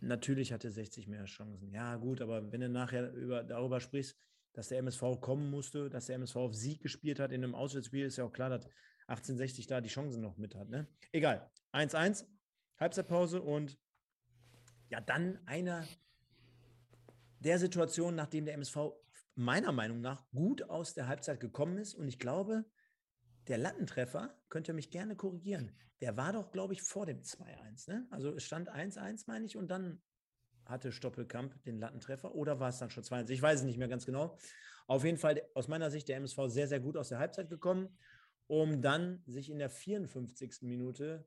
natürlich 0.00 0.52
hatte 0.52 0.70
60 0.70 1.08
mehr 1.08 1.24
Chancen. 1.24 1.70
Ja, 1.70 1.96
gut, 1.96 2.20
aber 2.20 2.52
wenn 2.52 2.60
du 2.60 2.68
nachher 2.68 3.12
über, 3.12 3.42
darüber 3.44 3.80
sprichst, 3.80 4.16
dass 4.52 4.68
der 4.68 4.78
MSV 4.78 5.20
kommen 5.20 5.50
musste, 5.50 5.90
dass 5.90 6.06
der 6.06 6.16
MSV 6.16 6.36
auf 6.36 6.54
Sieg 6.54 6.80
gespielt 6.80 7.20
hat 7.20 7.32
in 7.32 7.44
einem 7.44 7.54
Auswärtsspiel, 7.54 8.06
ist 8.06 8.16
ja 8.16 8.24
auch 8.24 8.32
klar, 8.32 8.50
dass 8.50 8.66
1860 9.08 9.66
da 9.66 9.80
die 9.80 9.88
Chancen 9.88 10.22
noch 10.22 10.36
mit 10.36 10.54
hat. 10.54 10.68
Ne? 10.68 10.88
Egal. 11.12 11.50
1-1, 11.72 12.24
Halbzeitpause 12.78 13.42
und 13.42 13.78
ja, 14.88 15.00
dann 15.00 15.38
einer 15.46 15.84
der 17.40 17.58
Situationen, 17.58 18.16
nachdem 18.16 18.46
der 18.46 18.54
MSV 18.54 18.92
meiner 19.34 19.72
Meinung 19.72 20.00
nach 20.00 20.28
gut 20.30 20.62
aus 20.62 20.94
der 20.94 21.06
Halbzeit 21.06 21.40
gekommen 21.40 21.78
ist. 21.78 21.94
Und 21.94 22.08
ich 22.08 22.18
glaube, 22.18 22.64
der 23.48 23.58
Lattentreffer, 23.58 24.34
könnt 24.48 24.68
ihr 24.68 24.74
mich 24.74 24.90
gerne 24.90 25.16
korrigieren, 25.16 25.72
der 26.00 26.16
war 26.16 26.32
doch, 26.32 26.50
glaube 26.50 26.74
ich, 26.74 26.82
vor 26.82 27.06
dem 27.06 27.22
2-1. 27.22 27.90
Ne? 27.90 28.06
Also 28.10 28.34
es 28.34 28.44
stand 28.44 28.70
1-1, 28.70 29.24
meine 29.26 29.46
ich, 29.46 29.56
und 29.56 29.68
dann 29.68 30.02
hatte 30.64 30.92
Stoppelkamp 30.92 31.62
den 31.62 31.78
Lattentreffer 31.78 32.34
oder 32.34 32.60
war 32.60 32.68
es 32.68 32.78
dann 32.78 32.90
schon 32.90 33.04
2-1? 33.04 33.30
Ich 33.30 33.40
weiß 33.40 33.60
es 33.60 33.64
nicht 33.64 33.78
mehr 33.78 33.88
ganz 33.88 34.04
genau. 34.04 34.36
Auf 34.86 35.04
jeden 35.04 35.18
Fall 35.18 35.42
aus 35.54 35.68
meiner 35.68 35.90
Sicht 35.90 36.08
der 36.08 36.16
MSV 36.16 36.38
sehr, 36.48 36.68
sehr 36.68 36.80
gut 36.80 36.96
aus 36.96 37.08
der 37.08 37.18
Halbzeit 37.18 37.48
gekommen, 37.48 37.96
um 38.46 38.82
dann 38.82 39.22
sich 39.26 39.50
in 39.50 39.58
der 39.58 39.70
54. 39.70 40.62
Minute, 40.62 41.26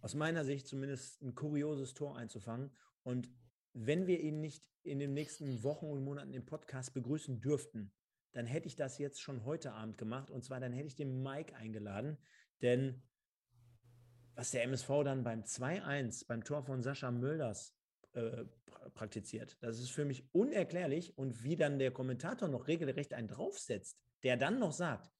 aus 0.00 0.14
meiner 0.14 0.44
Sicht 0.44 0.66
zumindest, 0.66 1.22
ein 1.22 1.34
kurioses 1.34 1.94
Tor 1.94 2.16
einzufangen. 2.16 2.72
Und 3.04 3.30
wenn 3.72 4.06
wir 4.06 4.20
ihn 4.20 4.40
nicht 4.40 4.68
in 4.82 4.98
den 4.98 5.14
nächsten 5.14 5.62
Wochen 5.62 5.86
und 5.86 6.04
Monaten 6.04 6.34
im 6.34 6.44
Podcast 6.44 6.92
begrüßen 6.92 7.40
dürften, 7.40 7.92
dann 8.32 8.46
hätte 8.46 8.66
ich 8.66 8.76
das 8.76 8.98
jetzt 8.98 9.20
schon 9.20 9.44
heute 9.44 9.72
Abend 9.72 9.98
gemacht. 9.98 10.30
Und 10.30 10.44
zwar 10.44 10.60
dann 10.60 10.72
hätte 10.72 10.86
ich 10.86 10.96
den 10.96 11.22
Mike 11.22 11.54
eingeladen. 11.54 12.18
Denn 12.62 13.02
was 14.34 14.50
der 14.50 14.64
MSV 14.64 14.88
dann 15.04 15.24
beim 15.24 15.42
2-1, 15.42 16.26
beim 16.26 16.42
Tor 16.44 16.62
von 16.62 16.82
Sascha 16.82 17.10
Mölders 17.10 17.76
äh, 18.14 18.44
praktiziert, 18.94 19.58
das 19.60 19.78
ist 19.78 19.90
für 19.90 20.04
mich 20.04 20.32
unerklärlich. 20.32 21.16
Und 21.18 21.42
wie 21.44 21.56
dann 21.56 21.78
der 21.78 21.90
Kommentator 21.90 22.48
noch 22.48 22.68
regelrecht 22.68 23.12
einen 23.14 23.28
draufsetzt, 23.28 23.98
der 24.22 24.36
dann 24.36 24.58
noch 24.58 24.72
sagt, 24.72 25.12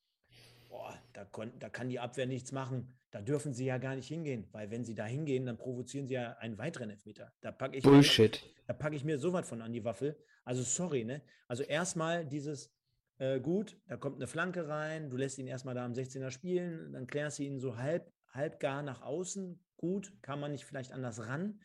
boah, 0.69 0.99
da, 1.13 1.27
da 1.59 1.69
kann 1.69 1.91
die 1.91 2.01
Abwehr 2.01 2.27
nichts 2.27 2.51
machen. 2.51 2.95
Da 3.11 3.21
dürfen 3.21 3.53
sie 3.53 3.67
ja 3.67 3.77
gar 3.77 3.95
nicht 3.95 4.09
hingehen, 4.09 4.49
weil 4.53 4.71
wenn 4.71 4.85
sie 4.85 4.95
da 4.95 5.05
hingehen, 5.05 5.45
dann 5.45 5.59
provozieren 5.59 6.07
sie 6.07 6.15
ja 6.15 6.33
einen 6.39 6.57
weiteren 6.57 6.89
Elfmeter. 6.89 7.31
Da 7.43 7.53
packe 7.53 7.77
ich 7.77 7.85
Bullshit. 7.85 8.43
Mir, 8.43 8.65
da 8.69 8.73
packe 8.73 8.97
ich 8.97 9.05
mir 9.05 9.19
so 9.19 9.35
was 9.35 9.47
von 9.47 9.61
an 9.61 9.73
die 9.73 9.85
Waffel. 9.85 10.17
Also 10.45 10.63
sorry, 10.63 11.05
ne? 11.05 11.21
Also 11.47 11.63
erstmal 11.63 12.25
dieses, 12.25 12.75
äh, 13.23 13.41
gut, 13.41 13.79
da 13.87 13.97
kommt 13.97 14.17
eine 14.17 14.27
Flanke 14.27 14.67
rein, 14.67 15.09
du 15.09 15.17
lässt 15.17 15.39
ihn 15.39 15.47
erstmal 15.47 15.77
da 15.77 15.85
am 15.85 15.93
16er 15.93 16.33
spielen, 16.33 16.93
dann 16.93 17.07
klärst 17.07 17.39
du 17.39 17.45
ihn 17.45 17.61
so 17.61 17.77
halb, 17.77 18.13
halb 18.33 18.59
gar 18.59 18.83
nach 18.83 19.01
außen. 19.01 19.65
Gut, 19.77 20.13
kann 20.23 20.41
man 20.41 20.51
nicht 20.51 20.65
vielleicht 20.65 20.91
anders 20.91 21.29
ran. 21.29 21.61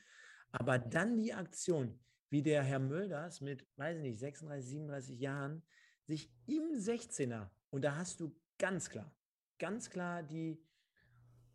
Aber 0.52 0.78
dann 0.78 1.18
die 1.18 1.34
Aktion, 1.34 2.00
wie 2.30 2.44
der 2.44 2.62
Herr 2.62 2.78
Mölders 2.78 3.42
mit, 3.42 3.68
weiß 3.76 3.98
ich 3.98 4.04
nicht, 4.04 4.20
36, 4.20 4.70
37 4.70 5.20
Jahren 5.20 5.64
sich 6.06 6.32
im 6.46 6.74
16er, 6.74 7.50
und 7.72 7.84
da 7.84 7.96
hast 7.96 8.20
du 8.20 8.40
ganz 8.60 8.90
klar, 8.90 9.12
ganz 9.58 9.90
klar 9.90 10.22
die 10.22 10.64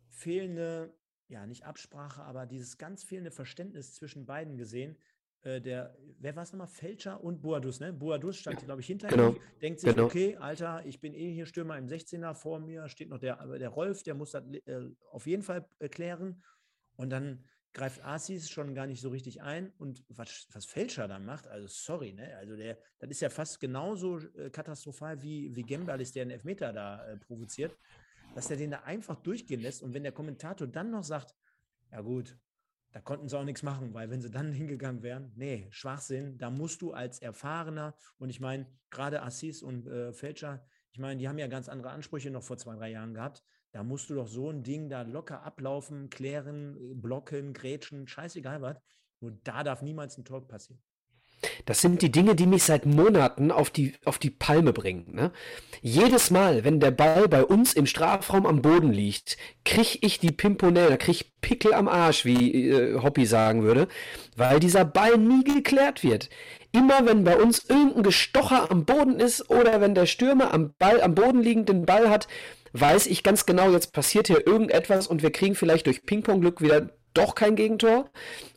fehlende, 0.09 0.93
ja, 1.29 1.45
nicht 1.47 1.63
Absprache, 1.63 2.23
aber 2.23 2.45
dieses 2.45 2.77
ganz 2.77 3.03
fehlende 3.05 3.31
Verständnis 3.31 3.95
zwischen 3.95 4.25
beiden 4.25 4.57
gesehen, 4.57 4.97
äh, 5.43 5.59
der, 5.59 5.95
wer 6.19 6.35
war 6.35 6.43
es 6.43 6.51
nochmal? 6.51 6.67
Fälscher 6.67 7.23
und 7.23 7.41
Boadus, 7.41 7.79
ne? 7.79 7.91
Boadus 7.91 8.37
stand, 8.37 8.63
glaube 8.65 8.81
ich, 8.81 8.87
hinter 8.87 9.09
genau. 9.09 9.29
ihm, 9.29 9.39
denkt 9.61 9.79
sich, 9.81 9.93
genau. 9.93 10.05
okay, 10.05 10.37
Alter, 10.37 10.85
ich 10.85 10.99
bin 10.99 11.13
eh 11.13 11.33
hier 11.33 11.45
Stürmer 11.45 11.77
im 11.77 11.87
16er, 11.87 12.33
vor 12.33 12.59
mir 12.59 12.87
steht 12.87 13.09
noch 13.09 13.19
der, 13.19 13.35
der 13.57 13.69
Rolf, 13.69 14.03
der 14.03 14.15
muss 14.15 14.31
das 14.31 14.43
äh, 14.65 14.89
auf 15.11 15.27
jeden 15.27 15.43
Fall 15.43 15.67
erklären. 15.79 16.41
Und 16.95 17.09
dann 17.09 17.43
greift 17.73 18.05
Asis 18.05 18.49
schon 18.49 18.73
gar 18.75 18.87
nicht 18.87 19.01
so 19.01 19.09
richtig 19.09 19.41
ein. 19.41 19.73
Und 19.77 20.03
was, 20.07 20.47
was 20.53 20.65
Fälscher 20.65 21.07
dann 21.07 21.25
macht, 21.25 21.47
also 21.47 21.67
sorry, 21.67 22.13
ne? 22.13 22.37
Also 22.37 22.55
der, 22.55 22.77
das 22.99 23.09
ist 23.09 23.21
ja 23.21 23.29
fast 23.29 23.59
genauso 23.59 24.19
äh, 24.19 24.49
katastrophal 24.49 25.21
wie, 25.21 25.53
wie 25.55 25.63
Gembalis, 25.63 26.11
der 26.13 26.21
einen 26.21 26.31
Elfmeter 26.31 26.71
da 26.71 27.05
äh, 27.05 27.17
provoziert, 27.17 27.75
dass 28.35 28.47
der 28.47 28.57
den 28.57 28.71
da 28.71 28.79
einfach 28.83 29.17
durchgehen 29.17 29.61
lässt. 29.61 29.81
Und 29.81 29.93
wenn 29.93 30.03
der 30.03 30.11
Kommentator 30.11 30.67
dann 30.67 30.91
noch 30.91 31.03
sagt, 31.03 31.35
ja 31.91 32.01
gut, 32.01 32.37
da 32.93 33.01
konnten 33.01 33.27
sie 33.27 33.37
auch 33.37 33.43
nichts 33.43 33.63
machen, 33.63 33.93
weil 33.93 34.09
wenn 34.09 34.21
sie 34.21 34.31
dann 34.31 34.51
hingegangen 34.53 35.03
wären, 35.03 35.33
nee, 35.35 35.67
Schwachsinn, 35.71 36.37
da 36.37 36.49
musst 36.49 36.81
du 36.81 36.93
als 36.93 37.19
Erfahrener, 37.19 37.95
und 38.17 38.29
ich 38.29 38.39
meine, 38.39 38.67
gerade 38.89 39.23
Assis 39.23 39.61
und 39.61 39.87
äh, 39.87 40.13
Fälscher, 40.13 40.65
ich 40.91 40.99
meine, 40.99 41.19
die 41.19 41.27
haben 41.27 41.39
ja 41.39 41.47
ganz 41.47 41.69
andere 41.69 41.89
Ansprüche 41.89 42.29
noch 42.29 42.43
vor 42.43 42.57
zwei, 42.57 42.75
drei 42.75 42.91
Jahren 42.91 43.15
gehabt. 43.15 43.43
Da 43.71 43.83
musst 43.83 44.11
du 44.11 44.13
doch 44.13 44.27
so 44.27 44.51
ein 44.51 44.61
Ding 44.61 44.87
da 44.89 45.01
locker 45.01 45.41
ablaufen, 45.41 46.11
klären, 46.11 46.77
blocken, 47.01 47.53
grätschen, 47.53 48.07
scheißegal 48.07 48.61
was. 48.61 48.77
Nur 49.19 49.31
da 49.43 49.63
darf 49.63 49.81
niemals 49.81 50.15
ein 50.19 50.25
Tor 50.25 50.47
passieren. 50.47 50.79
Das 51.65 51.81
sind 51.81 52.01
die 52.01 52.11
Dinge, 52.11 52.35
die 52.35 52.45
mich 52.45 52.63
seit 52.63 52.85
Monaten 52.85 53.51
auf 53.51 53.69
die, 53.69 53.93
auf 54.05 54.17
die 54.17 54.29
Palme 54.29 54.73
bringen. 54.73 55.13
Ne? 55.13 55.31
Jedes 55.81 56.31
Mal, 56.31 56.63
wenn 56.63 56.79
der 56.79 56.91
Ball 56.91 57.27
bei 57.27 57.43
uns 57.43 57.73
im 57.73 57.85
Strafraum 57.85 58.45
am 58.45 58.61
Boden 58.61 58.91
liegt, 58.91 59.37
krieg 59.65 59.99
ich 60.01 60.19
die 60.19 60.31
Pimponella, 60.31 60.97
krieg 60.97 61.15
ich 61.15 61.41
Pickel 61.41 61.73
am 61.73 61.87
Arsch, 61.87 62.25
wie 62.25 62.69
äh, 62.69 63.01
Hoppy 63.01 63.25
sagen 63.25 63.63
würde, 63.63 63.87
weil 64.35 64.59
dieser 64.59 64.85
Ball 64.85 65.17
nie 65.17 65.43
geklärt 65.43 66.03
wird. 66.03 66.29
Immer 66.71 67.05
wenn 67.05 67.23
bei 67.23 67.37
uns 67.37 67.65
irgendein 67.69 68.03
Gestocher 68.03 68.71
am 68.71 68.85
Boden 68.85 69.19
ist 69.19 69.49
oder 69.49 69.81
wenn 69.81 69.93
der 69.93 70.05
Stürmer 70.05 70.53
am 70.53 70.73
Ball, 70.79 71.01
am 71.01 71.15
Boden 71.15 71.41
liegenden 71.41 71.85
Ball 71.85 72.09
hat, 72.09 72.27
weiß 72.73 73.07
ich 73.07 73.23
ganz 73.23 73.45
genau, 73.45 73.71
jetzt 73.71 73.93
passiert 73.93 74.27
hier 74.27 74.45
irgendetwas 74.47 75.07
und 75.07 75.21
wir 75.21 75.31
kriegen 75.31 75.55
vielleicht 75.55 75.85
durch 75.85 76.05
Ping-Pong-Glück 76.05 76.61
wieder 76.61 76.89
doch 77.13 77.35
kein 77.35 77.55
Gegentor. 77.55 78.09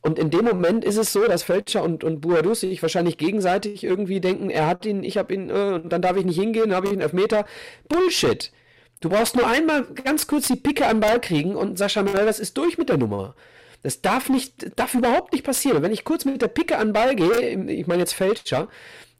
Und 0.02 0.18
in 0.18 0.30
dem 0.30 0.44
Moment 0.44 0.84
ist 0.84 0.96
es 0.96 1.12
so, 1.12 1.24
dass 1.26 1.42
Fälscher 1.42 1.82
und, 1.82 2.04
und 2.04 2.20
Buadou 2.20 2.54
sich 2.54 2.82
wahrscheinlich 2.82 3.18
gegenseitig 3.18 3.84
irgendwie 3.84 4.20
denken, 4.20 4.50
er 4.50 4.66
hat 4.66 4.86
ihn, 4.86 5.04
ich 5.04 5.18
habe 5.18 5.34
ihn, 5.34 5.50
äh, 5.50 5.80
und 5.82 5.90
dann 5.90 6.02
darf 6.02 6.16
ich 6.16 6.24
nicht 6.24 6.38
hingehen, 6.38 6.68
dann 6.68 6.76
habe 6.76 6.86
ich 6.86 6.92
einen 6.92 7.02
Elfmeter. 7.02 7.46
Bullshit. 7.88 8.52
Du 9.00 9.11
brauchst 9.11 9.36
nur 9.36 9.46
einmal 9.46 9.84
ganz 9.84 10.26
kurz 10.26 10.48
die 10.48 10.57
Picke 10.57 10.84
den 10.84 11.00
Ball 11.00 11.20
kriegen 11.20 11.54
und 11.54 11.76
Sascha 11.78 12.02
Mölders 12.02 12.38
ist 12.38 12.57
durch 12.57 12.78
mit 12.78 12.88
der 12.88 12.96
Nummer. 12.96 13.34
Das 13.82 14.00
darf 14.00 14.30
nicht, 14.30 14.78
darf 14.78 14.94
überhaupt 14.94 15.32
nicht 15.32 15.44
passieren. 15.44 15.82
Wenn 15.82 15.92
ich 15.92 16.04
kurz 16.04 16.24
mit 16.24 16.40
der 16.40 16.48
Picke 16.48 16.78
an 16.78 16.88
den 16.88 16.92
Ball 16.92 17.14
gehe, 17.14 17.70
ich 17.70 17.86
meine 17.86 18.00
jetzt 18.00 18.14
Fälscher, 18.14 18.68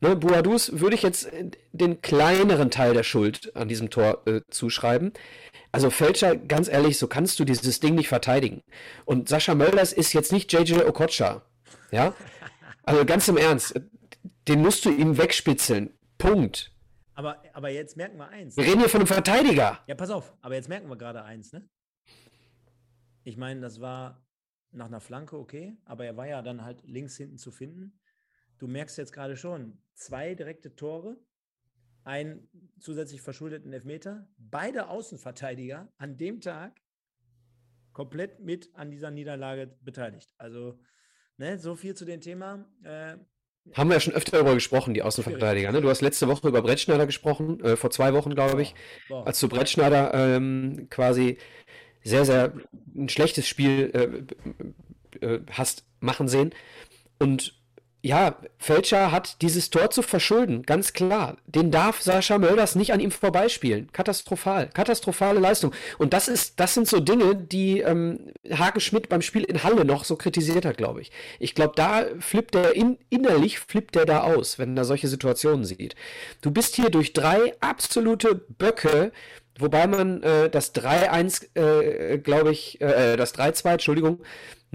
ne, 0.01 0.16
Buadus 0.16 0.80
würde 0.80 0.97
ich 0.97 1.03
jetzt 1.03 1.30
den 1.72 2.01
kleineren 2.01 2.70
Teil 2.70 2.95
der 2.95 3.03
Schuld 3.03 3.55
an 3.55 3.68
diesem 3.68 3.91
Tor 3.91 4.22
äh, 4.26 4.41
zuschreiben. 4.51 5.12
Also 5.77 5.91
Fälscher, 5.91 6.37
ganz 6.37 6.68
ehrlich, 6.68 6.99
so 6.99 7.07
kannst 7.07 7.39
du 7.39 7.45
dieses 7.45 7.81
Ding 7.81 7.97
nicht 7.97 8.09
verteidigen. 8.09 8.62
Und 9.05 9.29
Sascha 9.29 9.55
Mölders 9.55 9.93
ist 9.93 10.14
jetzt 10.14 10.33
nicht 10.33 10.51
JJ 10.51 10.81
Okocha. 10.81 11.43
Ja? 11.91 12.14
Also 12.83 13.05
ganz 13.05 13.29
im 13.29 13.37
Ernst, 13.37 13.79
den 14.49 14.62
musst 14.62 14.87
du 14.87 14.91
ihm 14.91 15.18
wegspitzeln. 15.18 15.93
Punkt. 16.16 16.72
Aber, 17.12 17.43
aber 17.53 17.68
jetzt 17.68 17.95
merken 17.95 18.16
wir 18.16 18.29
eins. 18.29 18.57
Wir 18.57 18.64
reden 18.64 18.81
hier 18.81 18.89
von 18.89 19.01
einem 19.01 19.07
Verteidiger. 19.07 19.81
Ja, 19.87 19.95
pass 19.95 20.09
auf, 20.09 20.33
aber 20.41 20.55
jetzt 20.55 20.70
merken 20.70 20.89
wir 20.89 20.97
gerade 20.97 21.22
eins, 21.24 21.53
ne? 21.53 21.68
Ich 23.24 23.37
meine, 23.37 23.61
das 23.61 23.83
war 23.83 24.27
nach 24.70 24.87
einer 24.87 25.01
Flanke 25.01 25.37
okay, 25.37 25.77
aber 25.85 26.07
er 26.07 26.16
war 26.16 26.27
ja 26.27 26.41
dann 26.41 26.64
halt 26.64 26.83
links 26.85 27.18
hinten 27.18 27.37
zu 27.37 27.51
finden. 27.51 28.01
Du 28.57 28.66
merkst 28.66 28.97
jetzt 28.97 29.12
gerade 29.12 29.37
schon, 29.37 29.77
zwei 29.95 30.35
direkte 30.35 30.74
Tore, 30.74 31.18
einen 32.07 32.49
zusätzlich 32.79 33.21
verschuldeten 33.21 33.73
Elfmeter, 33.73 34.29
beide 34.39 34.89
Außenverteidiger 34.89 35.93
an 35.99 36.17
dem 36.17 36.41
Tag 36.41 36.81
komplett 37.93 38.39
mit 38.41 38.71
an 38.75 38.91
dieser 38.91 39.11
Niederlage 39.11 39.77
beteiligt. 39.83 40.33
Also, 40.39 40.79
ne, 41.37 41.59
so 41.59 41.75
viel 41.75 41.95
zu 41.95 42.05
dem 42.05 42.21
Thema. 42.21 42.65
Äh, 42.85 43.17
haben 43.75 43.91
wir 43.91 43.95
ja 43.95 44.01
schon 44.01 44.15
öfter 44.15 44.33
darüber 44.33 44.55
gesprochen, 44.55 44.95
die 44.95 45.03
Außenverteidiger. 45.03 45.73
Ne? 45.73 45.81
Du 45.81 45.89
hast 45.89 46.01
letzte 46.01 46.29
Woche 46.29 46.47
über 46.47 46.63
Brettschneider 46.63 47.07
gesprochen, 47.07 47.59
äh, 47.65 47.77
vor 47.77 47.91
zwei 47.91 48.13
Wochen, 48.13 48.35
glaube 48.35 48.63
ich, 48.63 48.75
boah, 49.09 49.23
boah. 49.23 49.27
als 49.27 49.41
du 49.41 49.49
Brettschneider 49.49 50.15
ähm, 50.15 50.87
quasi 50.89 51.39
sehr, 52.05 52.25
sehr 52.25 52.53
ein 52.95 53.09
schlechtes 53.09 53.49
Spiel 53.49 54.27
äh, 55.21 55.27
äh, 55.27 55.41
hast 55.51 55.85
machen 55.99 56.29
sehen. 56.29 56.55
Und 57.19 57.56
ja, 58.07 58.37
Fälscher 58.59 59.11
hat 59.11 59.43
dieses 59.43 59.69
Tor 59.71 59.91
zu 59.91 60.01
verschulden, 60.01 60.63
ganz 60.63 60.93
klar. 60.93 61.39
Den 61.47 61.73
darf 61.73 62.01
Sascha 62.01 62.39
Mölders 62.39 62.77
nicht 62.77 62.93
an 62.93 63.01
ihm 63.01 63.11
vorbeispielen. 63.11 63.91
Katastrophal, 63.93 64.69
katastrophale 64.73 65.41
Leistung. 65.41 65.73
Und 65.99 66.13
das 66.13 66.29
ist, 66.29 66.61
das 66.61 66.75
sind 66.75 66.87
so 66.87 67.01
Dinge, 67.01 67.35
die 67.35 67.81
ähm, 67.81 68.33
Hage 68.49 68.79
Schmidt 68.79 69.09
beim 69.09 69.23
Spiel 69.23 69.43
in 69.43 69.65
Halle 69.65 69.85
noch 69.85 70.05
so 70.05 70.15
kritisiert 70.15 70.65
hat, 70.65 70.77
glaube 70.77 71.01
ich. 71.01 71.11
Ich 71.41 71.57
glaube, 71.57 71.73
da 71.75 72.05
flippt 72.21 72.55
er 72.55 72.77
in, 72.77 72.97
innerlich 73.11 73.59
flippt 73.59 73.97
er 73.97 74.07
da 74.07 74.23
aus, 74.23 74.61
wenn 74.61 74.77
er 74.77 74.85
solche 74.85 75.09
Situationen 75.09 75.65
sieht. 75.65 75.97
Du 76.43 76.53
bist 76.53 76.77
hier 76.77 76.91
durch 76.91 77.13
drei 77.13 77.55
absolute 77.61 78.37
Böcke 78.37 79.11
Wobei 79.59 79.87
man 79.87 80.23
äh, 80.23 80.51
das 80.51 80.75
3-1, 80.75 81.47
äh, 81.55 82.19
glaube 82.19 82.53
ich, 82.53 82.79
äh, 82.83 83.15
äh 83.15 83.17
das 83.17 83.35
3-2, 83.35 83.73
Entschuldigung, 83.73 84.19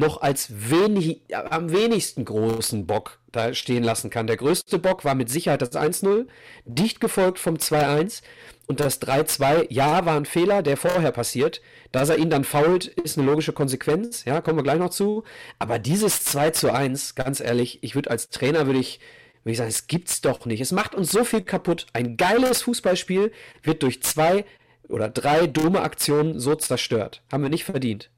noch 0.01 0.21
als 0.21 0.69
wenig, 0.69 1.21
am 1.31 1.71
wenigsten 1.71 2.25
großen 2.25 2.85
Bock 2.85 3.19
da 3.31 3.53
stehen 3.53 3.83
lassen 3.83 4.09
kann. 4.09 4.27
Der 4.27 4.35
größte 4.35 4.79
Bock 4.79 5.05
war 5.05 5.15
mit 5.15 5.29
Sicherheit 5.29 5.61
das 5.61 5.71
1-0, 5.71 6.27
dicht 6.65 6.99
gefolgt 6.99 7.39
vom 7.39 7.55
2-1 7.55 8.21
und 8.67 8.79
das 8.79 9.01
3-2, 9.01 9.67
ja, 9.69 10.05
war 10.05 10.17
ein 10.17 10.25
Fehler, 10.25 10.61
der 10.61 10.75
vorher 10.75 11.11
passiert. 11.11 11.61
Dass 11.91 12.09
er 12.09 12.17
ihn 12.17 12.29
dann 12.29 12.43
fault, 12.43 12.85
ist 12.85 13.17
eine 13.17 13.27
logische 13.27 13.53
Konsequenz, 13.53 14.25
ja, 14.25 14.41
kommen 14.41 14.57
wir 14.57 14.63
gleich 14.63 14.79
noch 14.79 14.89
zu. 14.89 15.23
Aber 15.59 15.79
dieses 15.79 16.23
2 16.25 16.73
1, 16.73 17.15
ganz 17.15 17.39
ehrlich, 17.39 17.79
ich 17.81 17.95
würde 17.95 18.11
als 18.11 18.29
Trainer, 18.29 18.65
würde 18.65 18.79
ich, 18.79 18.99
würde 19.43 19.53
ich 19.53 19.57
sagen, 19.57 19.69
es 19.69 19.87
gibt's 19.87 20.21
doch 20.21 20.45
nicht. 20.45 20.61
Es 20.61 20.71
macht 20.71 20.95
uns 20.95 21.11
so 21.11 21.23
viel 21.23 21.41
kaputt. 21.41 21.87
Ein 21.93 22.17
geiles 22.17 22.61
Fußballspiel 22.63 23.31
wird 23.63 23.83
durch 23.83 24.03
zwei 24.03 24.45
oder 24.87 25.09
drei 25.09 25.47
dumme 25.47 25.81
Aktionen 25.81 26.39
so 26.39 26.55
zerstört. 26.55 27.23
Haben 27.31 27.43
wir 27.43 27.49
nicht 27.49 27.65
verdient. 27.65 28.10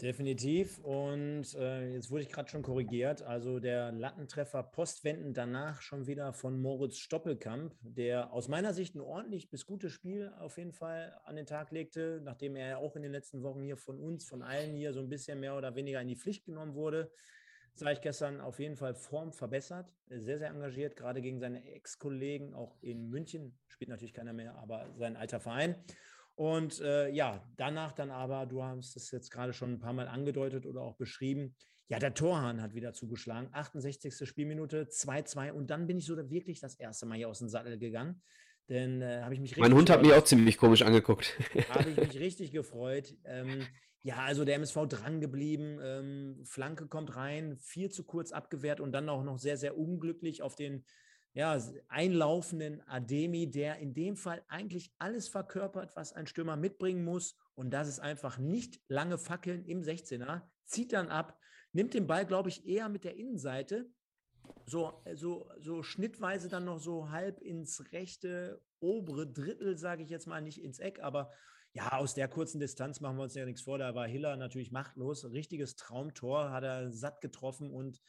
Definitiv. 0.00 0.78
Und 0.78 1.54
äh, 1.54 1.92
jetzt 1.94 2.10
wurde 2.10 2.22
ich 2.22 2.28
gerade 2.30 2.48
schon 2.48 2.62
korrigiert. 2.62 3.22
Also 3.22 3.58
der 3.58 3.90
Lattentreffer 3.90 4.62
postwendend 4.62 5.36
danach 5.36 5.82
schon 5.82 6.06
wieder 6.06 6.32
von 6.32 6.60
Moritz 6.60 6.98
Stoppelkamp, 6.98 7.74
der 7.82 8.32
aus 8.32 8.46
meiner 8.46 8.72
Sicht 8.72 8.94
ein 8.94 9.00
ordentlich 9.00 9.50
bis 9.50 9.66
gutes 9.66 9.92
Spiel 9.92 10.32
auf 10.38 10.56
jeden 10.56 10.72
Fall 10.72 11.18
an 11.24 11.34
den 11.34 11.46
Tag 11.46 11.72
legte, 11.72 12.20
nachdem 12.22 12.54
er 12.54 12.68
ja 12.68 12.76
auch 12.76 12.94
in 12.94 13.02
den 13.02 13.10
letzten 13.10 13.42
Wochen 13.42 13.64
hier 13.64 13.76
von 13.76 13.98
uns, 13.98 14.24
von 14.24 14.42
allen 14.42 14.72
hier 14.74 14.92
so 14.92 15.00
ein 15.00 15.08
bisschen 15.08 15.40
mehr 15.40 15.56
oder 15.56 15.74
weniger 15.74 16.00
in 16.00 16.08
die 16.08 16.16
Pflicht 16.16 16.44
genommen 16.44 16.74
wurde 16.74 17.10
sah 17.78 17.92
ich 17.92 18.00
gestern 18.00 18.40
auf 18.40 18.58
jeden 18.58 18.76
Fall 18.76 18.94
Form 18.94 19.32
verbessert. 19.32 19.86
Sehr, 20.08 20.38
sehr 20.38 20.50
engagiert, 20.50 20.96
gerade 20.96 21.20
gegen 21.20 21.38
seine 21.38 21.64
Ex-Kollegen, 21.64 22.54
auch 22.54 22.76
in 22.80 23.08
München. 23.08 23.56
Spielt 23.68 23.88
natürlich 23.88 24.14
keiner 24.14 24.32
mehr, 24.32 24.56
aber 24.56 24.86
sein 24.96 25.16
alter 25.16 25.38
Verein. 25.38 25.76
Und 26.38 26.80
äh, 26.82 27.08
ja, 27.08 27.42
danach 27.56 27.90
dann 27.90 28.12
aber, 28.12 28.46
du 28.46 28.62
hast 28.62 28.94
es 28.94 29.10
jetzt 29.10 29.32
gerade 29.32 29.52
schon 29.52 29.72
ein 29.72 29.80
paar 29.80 29.92
Mal 29.92 30.06
angedeutet 30.06 30.66
oder 30.66 30.82
auch 30.82 30.94
beschrieben, 30.94 31.56
ja, 31.88 31.98
der 31.98 32.14
Torhahn 32.14 32.62
hat 32.62 32.74
wieder 32.74 32.92
zugeschlagen. 32.92 33.48
68. 33.50 34.14
Spielminute, 34.22 34.84
2-2. 34.84 35.50
Und 35.50 35.70
dann 35.70 35.88
bin 35.88 35.98
ich 35.98 36.06
so 36.06 36.16
wirklich 36.30 36.60
das 36.60 36.76
erste 36.76 37.06
Mal 37.06 37.16
hier 37.16 37.28
aus 37.28 37.40
dem 37.40 37.48
Sattel 37.48 37.76
gegangen. 37.76 38.22
Denn 38.68 39.02
äh, 39.02 39.22
habe 39.22 39.34
ich 39.34 39.40
mich 39.40 39.56
Mein 39.56 39.74
Hund 39.74 39.90
hat 39.90 40.00
mich 40.00 40.12
auch 40.12 40.22
ziemlich 40.22 40.58
komisch 40.58 40.82
angeguckt. 40.82 41.36
Habe 41.70 41.90
ich 41.90 41.96
mich 41.96 42.20
richtig 42.20 42.52
gefreut. 42.52 43.16
Ähm, 43.24 43.66
ja, 44.02 44.18
also 44.18 44.44
der 44.44 44.54
MSV 44.54 44.86
dran 44.88 45.20
geblieben, 45.20 45.80
ähm, 45.82 46.44
Flanke 46.44 46.86
kommt 46.86 47.16
rein, 47.16 47.56
viel 47.56 47.90
zu 47.90 48.04
kurz 48.04 48.30
abgewehrt 48.30 48.78
und 48.78 48.92
dann 48.92 49.08
auch 49.08 49.24
noch 49.24 49.38
sehr, 49.38 49.56
sehr 49.56 49.76
unglücklich 49.76 50.42
auf 50.42 50.54
den 50.54 50.84
ja, 51.38 51.56
einlaufenden 51.86 52.82
Ademi, 52.88 53.48
der 53.48 53.78
in 53.78 53.94
dem 53.94 54.16
Fall 54.16 54.42
eigentlich 54.48 54.92
alles 54.98 55.28
verkörpert, 55.28 55.94
was 55.94 56.12
ein 56.12 56.26
Stürmer 56.26 56.56
mitbringen 56.56 57.04
muss. 57.04 57.36
Und 57.54 57.70
das 57.70 57.86
ist 57.86 58.00
einfach 58.00 58.38
nicht 58.38 58.80
lange 58.88 59.18
Fackeln 59.18 59.64
im 59.64 59.82
16er, 59.82 60.42
zieht 60.64 60.92
dann 60.92 61.06
ab, 61.08 61.38
nimmt 61.70 61.94
den 61.94 62.08
Ball, 62.08 62.26
glaube 62.26 62.48
ich, 62.48 62.66
eher 62.66 62.88
mit 62.88 63.04
der 63.04 63.14
Innenseite, 63.16 63.88
so, 64.66 65.04
so, 65.14 65.48
so 65.60 65.84
schnittweise 65.84 66.48
dann 66.48 66.64
noch 66.64 66.80
so 66.80 67.10
halb 67.10 67.40
ins 67.40 67.92
rechte 67.92 68.60
obere 68.80 69.32
Drittel, 69.32 69.78
sage 69.78 70.02
ich 70.02 70.10
jetzt 70.10 70.26
mal, 70.26 70.42
nicht 70.42 70.60
ins 70.60 70.80
Eck, 70.80 70.98
aber 71.04 71.30
ja, 71.72 71.92
aus 71.92 72.14
der 72.14 72.26
kurzen 72.26 72.58
Distanz 72.58 73.00
machen 73.00 73.16
wir 73.16 73.22
uns 73.22 73.34
ja 73.34 73.44
nichts 73.44 73.62
vor. 73.62 73.78
Da 73.78 73.94
war 73.94 74.08
Hiller 74.08 74.36
natürlich 74.36 74.72
machtlos. 74.72 75.24
Richtiges 75.30 75.76
Traumtor, 75.76 76.50
hat 76.50 76.64
er 76.64 76.90
satt 76.90 77.20
getroffen 77.20 77.70
und 77.70 78.00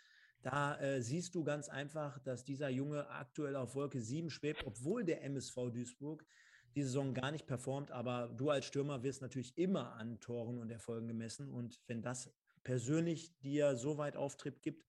da 0.42 0.80
äh, 0.80 1.02
siehst 1.02 1.36
du 1.36 1.44
ganz 1.44 1.68
einfach, 1.70 2.20
dass 2.20 2.46
dieser 2.46 2.70
Junge 2.70 3.10
aktuell 3.10 3.56
auf 3.56 3.76
Wolke 3.76 4.02
7 4.02 4.30
schwebt, 4.30 4.64
obwohl 4.66 5.04
der 5.04 5.24
MSV 5.24 5.72
Duisburg 5.72 6.26
die 6.76 6.84
Saison 6.84 7.14
gar 7.14 7.32
nicht 7.32 7.46
performt. 7.46 7.92
Aber 7.92 8.30
du 8.30 8.50
als 8.50 8.66
Stürmer 8.66 9.04
wirst 9.04 9.22
natürlich 9.22 9.58
immer 9.58 9.94
an 9.94 10.20
Toren 10.20 10.58
und 10.58 10.72
Erfolgen 10.72 11.08
gemessen. 11.08 11.50
Und 11.50 11.82
wenn 11.88 12.02
das 12.02 12.32
persönlich 12.64 13.38
dir 13.40 13.76
so 13.76 13.98
weit 13.98 14.16
Auftritt 14.16 14.62
gibt, 14.62 14.86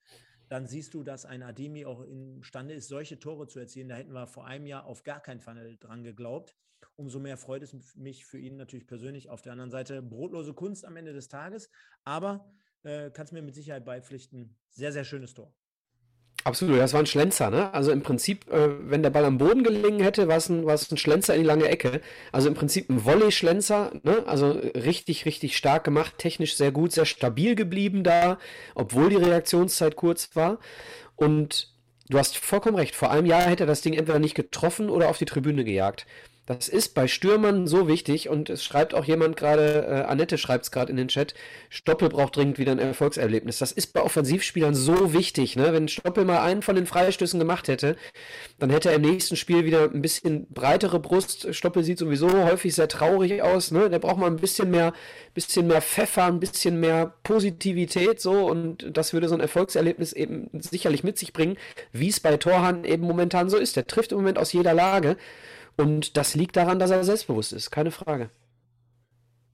dann 0.48 0.66
siehst 0.66 0.94
du, 0.94 1.02
dass 1.02 1.24
ein 1.24 1.42
Ademi 1.42 1.84
auch 1.84 2.02
imstande 2.02 2.74
ist, 2.74 2.88
solche 2.88 3.18
Tore 3.18 3.46
zu 3.46 3.58
erzielen. 3.58 3.88
Da 3.88 3.96
hätten 3.96 4.12
wir 4.12 4.26
vor 4.26 4.46
einem 4.46 4.66
Jahr 4.66 4.84
auf 4.84 5.02
gar 5.04 5.20
keinen 5.20 5.40
Fall 5.40 5.76
dran 5.78 6.02
geglaubt. 6.02 6.56
Umso 6.96 7.18
mehr 7.18 7.36
freut 7.36 7.62
es 7.62 7.96
mich 7.96 8.24
für 8.24 8.38
ihn 8.38 8.56
natürlich 8.56 8.86
persönlich. 8.86 9.30
Auf 9.30 9.42
der 9.42 9.52
anderen 9.52 9.70
Seite 9.70 10.02
brotlose 10.02 10.54
Kunst 10.54 10.84
am 10.84 10.96
Ende 10.96 11.12
des 11.12 11.28
Tages, 11.28 11.70
aber 12.04 12.52
äh, 12.84 13.10
kannst 13.10 13.32
mir 13.32 13.42
mit 13.42 13.54
Sicherheit 13.54 13.84
beipflichten. 13.84 14.56
Sehr, 14.70 14.92
sehr 14.92 15.04
schönes 15.04 15.34
Tor. 15.34 15.52
Absolut, 16.42 16.78
das 16.78 16.94
war 16.94 17.00
ein 17.00 17.06
Schlenzer, 17.06 17.50
ne? 17.50 17.72
Also 17.74 17.92
im 17.92 18.02
Prinzip, 18.02 18.50
äh, 18.50 18.90
wenn 18.90 19.02
der 19.02 19.10
Ball 19.10 19.26
am 19.26 19.36
Boden 19.36 19.62
gelegen 19.62 20.00
hätte, 20.00 20.26
war 20.26 20.38
es 20.38 20.48
ein, 20.48 20.66
ein 20.66 20.96
Schlenzer 20.96 21.34
in 21.34 21.42
die 21.42 21.46
lange 21.46 21.68
Ecke. 21.68 22.00
Also 22.32 22.48
im 22.48 22.54
Prinzip 22.54 22.88
ein 22.88 23.04
Volley-Schlenzer, 23.04 23.92
ne? 24.04 24.24
Also 24.26 24.52
richtig, 24.52 25.26
richtig 25.26 25.56
stark 25.56 25.84
gemacht, 25.84 26.14
technisch 26.16 26.56
sehr 26.56 26.72
gut, 26.72 26.92
sehr 26.92 27.04
stabil 27.04 27.54
geblieben 27.56 28.04
da, 28.04 28.38
obwohl 28.74 29.10
die 29.10 29.16
Reaktionszeit 29.16 29.96
kurz 29.96 30.34
war. 30.34 30.58
Und 31.14 31.74
du 32.08 32.18
hast 32.18 32.38
vollkommen 32.38 32.76
recht, 32.76 32.94
vor 32.94 33.10
einem 33.10 33.26
Jahr 33.26 33.42
hätte 33.42 33.64
er 33.64 33.66
das 33.66 33.82
Ding 33.82 33.92
entweder 33.92 34.18
nicht 34.18 34.34
getroffen 34.34 34.88
oder 34.88 35.10
auf 35.10 35.18
die 35.18 35.26
Tribüne 35.26 35.64
gejagt. 35.64 36.06
Das 36.46 36.68
ist 36.68 36.94
bei 36.94 37.06
Stürmern 37.06 37.68
so 37.68 37.86
wichtig 37.86 38.28
und 38.28 38.50
es 38.50 38.64
schreibt 38.64 38.92
auch 38.94 39.04
jemand 39.04 39.36
gerade, 39.36 39.86
äh, 39.86 40.10
Annette 40.10 40.36
schreibt 40.36 40.64
es 40.64 40.72
gerade 40.72 40.90
in 40.90 40.96
den 40.96 41.06
Chat, 41.06 41.34
Stoppel 41.68 42.08
braucht 42.08 42.34
dringend 42.34 42.58
wieder 42.58 42.72
ein 42.72 42.80
Erfolgserlebnis. 42.80 43.58
Das 43.58 43.70
ist 43.70 43.92
bei 43.92 44.02
Offensivspielern 44.02 44.74
so 44.74 45.12
wichtig. 45.12 45.54
Ne? 45.54 45.72
Wenn 45.72 45.86
Stoppel 45.86 46.24
mal 46.24 46.40
einen 46.40 46.62
von 46.62 46.74
den 46.74 46.86
Freistößen 46.86 47.38
gemacht 47.38 47.68
hätte, 47.68 47.94
dann 48.58 48.70
hätte 48.70 48.88
er 48.88 48.96
im 48.96 49.02
nächsten 49.02 49.36
Spiel 49.36 49.64
wieder 49.64 49.84
ein 49.84 50.02
bisschen 50.02 50.46
breitere 50.50 50.98
Brust. 50.98 51.54
Stoppel 51.54 51.84
sieht 51.84 51.98
sowieso 51.98 52.28
häufig 52.32 52.74
sehr 52.74 52.88
traurig 52.88 53.42
aus. 53.42 53.70
Ne? 53.70 53.88
Der 53.88 54.00
braucht 54.00 54.18
mal 54.18 54.26
ein 54.26 54.36
bisschen 54.36 54.70
mehr, 54.70 54.92
bisschen 55.34 55.68
mehr 55.68 55.82
Pfeffer, 55.82 56.24
ein 56.24 56.40
bisschen 56.40 56.80
mehr 56.80 57.14
Positivität 57.22 58.20
so 58.20 58.50
und 58.50 58.86
das 58.90 59.12
würde 59.12 59.28
so 59.28 59.34
ein 59.34 59.40
Erfolgserlebnis 59.40 60.12
eben 60.12 60.50
sicherlich 60.52 61.04
mit 61.04 61.16
sich 61.16 61.32
bringen, 61.32 61.56
wie 61.92 62.08
es 62.08 62.18
bei 62.18 62.36
Torhahn 62.38 62.84
eben 62.84 63.06
momentan 63.06 63.48
so 63.48 63.56
ist. 63.56 63.76
Der 63.76 63.86
trifft 63.86 64.10
im 64.10 64.18
Moment 64.18 64.38
aus 64.38 64.52
jeder 64.52 64.74
Lage. 64.74 65.16
Und 65.80 66.16
das 66.16 66.34
liegt 66.34 66.56
daran, 66.56 66.78
dass 66.78 66.90
er 66.90 67.02
selbstbewusst 67.04 67.52
ist, 67.52 67.70
keine 67.70 67.90
Frage. 67.90 68.30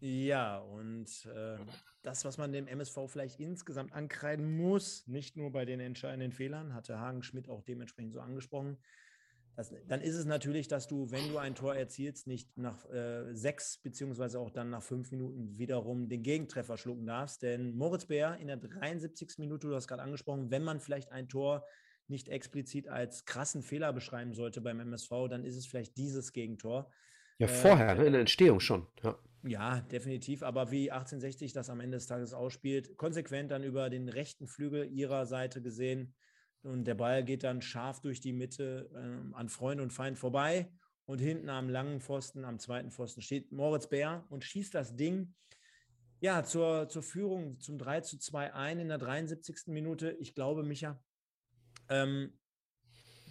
Ja, 0.00 0.58
und 0.58 1.06
äh, 1.26 1.56
das, 2.02 2.24
was 2.24 2.36
man 2.36 2.52
dem 2.52 2.68
MSV 2.68 2.98
vielleicht 3.08 3.40
insgesamt 3.40 3.92
ankreiden 3.92 4.56
muss, 4.56 5.06
nicht 5.06 5.36
nur 5.36 5.50
bei 5.52 5.64
den 5.64 5.80
entscheidenden 5.80 6.32
Fehlern, 6.32 6.74
hatte 6.74 6.98
Hagen 7.00 7.22
Schmidt 7.22 7.48
auch 7.48 7.62
dementsprechend 7.62 8.12
so 8.12 8.20
angesprochen, 8.20 8.76
das, 9.56 9.72
dann 9.88 10.02
ist 10.02 10.16
es 10.16 10.26
natürlich, 10.26 10.68
dass 10.68 10.86
du, 10.86 11.10
wenn 11.10 11.28
du 11.30 11.38
ein 11.38 11.54
Tor 11.54 11.74
erzielst, 11.74 12.26
nicht 12.26 12.58
nach 12.58 12.84
äh, 12.90 13.34
sechs 13.34 13.78
beziehungsweise 13.78 14.38
auch 14.38 14.50
dann 14.50 14.68
nach 14.68 14.82
fünf 14.82 15.10
Minuten 15.10 15.58
wiederum 15.58 16.10
den 16.10 16.22
Gegentreffer 16.22 16.76
schlucken 16.76 17.06
darfst. 17.06 17.42
Denn 17.42 17.74
Moritz 17.74 18.04
Bär 18.04 18.36
in 18.36 18.48
der 18.48 18.58
73. 18.58 19.38
Minute, 19.38 19.66
du 19.68 19.74
hast 19.74 19.88
gerade 19.88 20.02
angesprochen, 20.02 20.50
wenn 20.50 20.62
man 20.62 20.78
vielleicht 20.78 21.10
ein 21.10 21.28
Tor 21.28 21.64
nicht 22.10 22.28
explizit 22.28 22.88
als 22.88 23.24
krassen 23.24 23.62
Fehler 23.62 23.92
beschreiben 23.92 24.34
sollte 24.34 24.60
beim 24.60 24.80
MSV, 24.80 25.10
dann 25.28 25.44
ist 25.44 25.56
es 25.56 25.66
vielleicht 25.66 25.96
dieses 25.96 26.32
Gegentor. 26.32 26.90
Ja, 27.38 27.48
vorher, 27.48 27.98
äh, 27.98 28.06
in 28.06 28.12
der 28.12 28.20
Entstehung 28.20 28.60
schon. 28.60 28.86
Ja. 29.02 29.18
ja, 29.44 29.80
definitiv. 29.80 30.42
Aber 30.42 30.70
wie 30.70 30.90
1860 30.90 31.52
das 31.52 31.68
am 31.68 31.80
Ende 31.80 31.96
des 31.96 32.06
Tages 32.06 32.32
ausspielt, 32.32 32.96
konsequent 32.96 33.50
dann 33.50 33.62
über 33.62 33.90
den 33.90 34.08
rechten 34.08 34.46
Flügel 34.46 34.90
ihrer 34.90 35.26
Seite 35.26 35.60
gesehen. 35.60 36.14
Und 36.62 36.84
der 36.84 36.94
Ball 36.94 37.24
geht 37.24 37.44
dann 37.44 37.62
scharf 37.62 38.00
durch 38.00 38.20
die 38.20 38.32
Mitte 38.32 38.90
äh, 38.94 39.36
an 39.36 39.48
Freund 39.48 39.80
und 39.80 39.92
Feind 39.92 40.18
vorbei. 40.18 40.70
Und 41.04 41.20
hinten 41.20 41.50
am 41.50 41.68
langen 41.68 42.00
Pfosten, 42.00 42.44
am 42.44 42.58
zweiten 42.58 42.90
Pfosten, 42.90 43.22
steht 43.22 43.52
Moritz 43.52 43.88
Bär 43.88 44.24
und 44.28 44.42
schießt 44.42 44.74
das 44.74 44.96
Ding 44.96 45.34
ja, 46.20 46.42
zur, 46.44 46.88
zur 46.88 47.02
Führung 47.02 47.60
zum 47.60 47.78
3 47.78 48.00
zu 48.00 48.18
2 48.18 48.54
ein 48.54 48.78
in 48.78 48.88
der 48.88 48.98
73. 48.98 49.66
Minute. 49.66 50.16
Ich 50.18 50.34
glaube, 50.34 50.62
Micha, 50.62 51.00
ähm, 51.88 52.32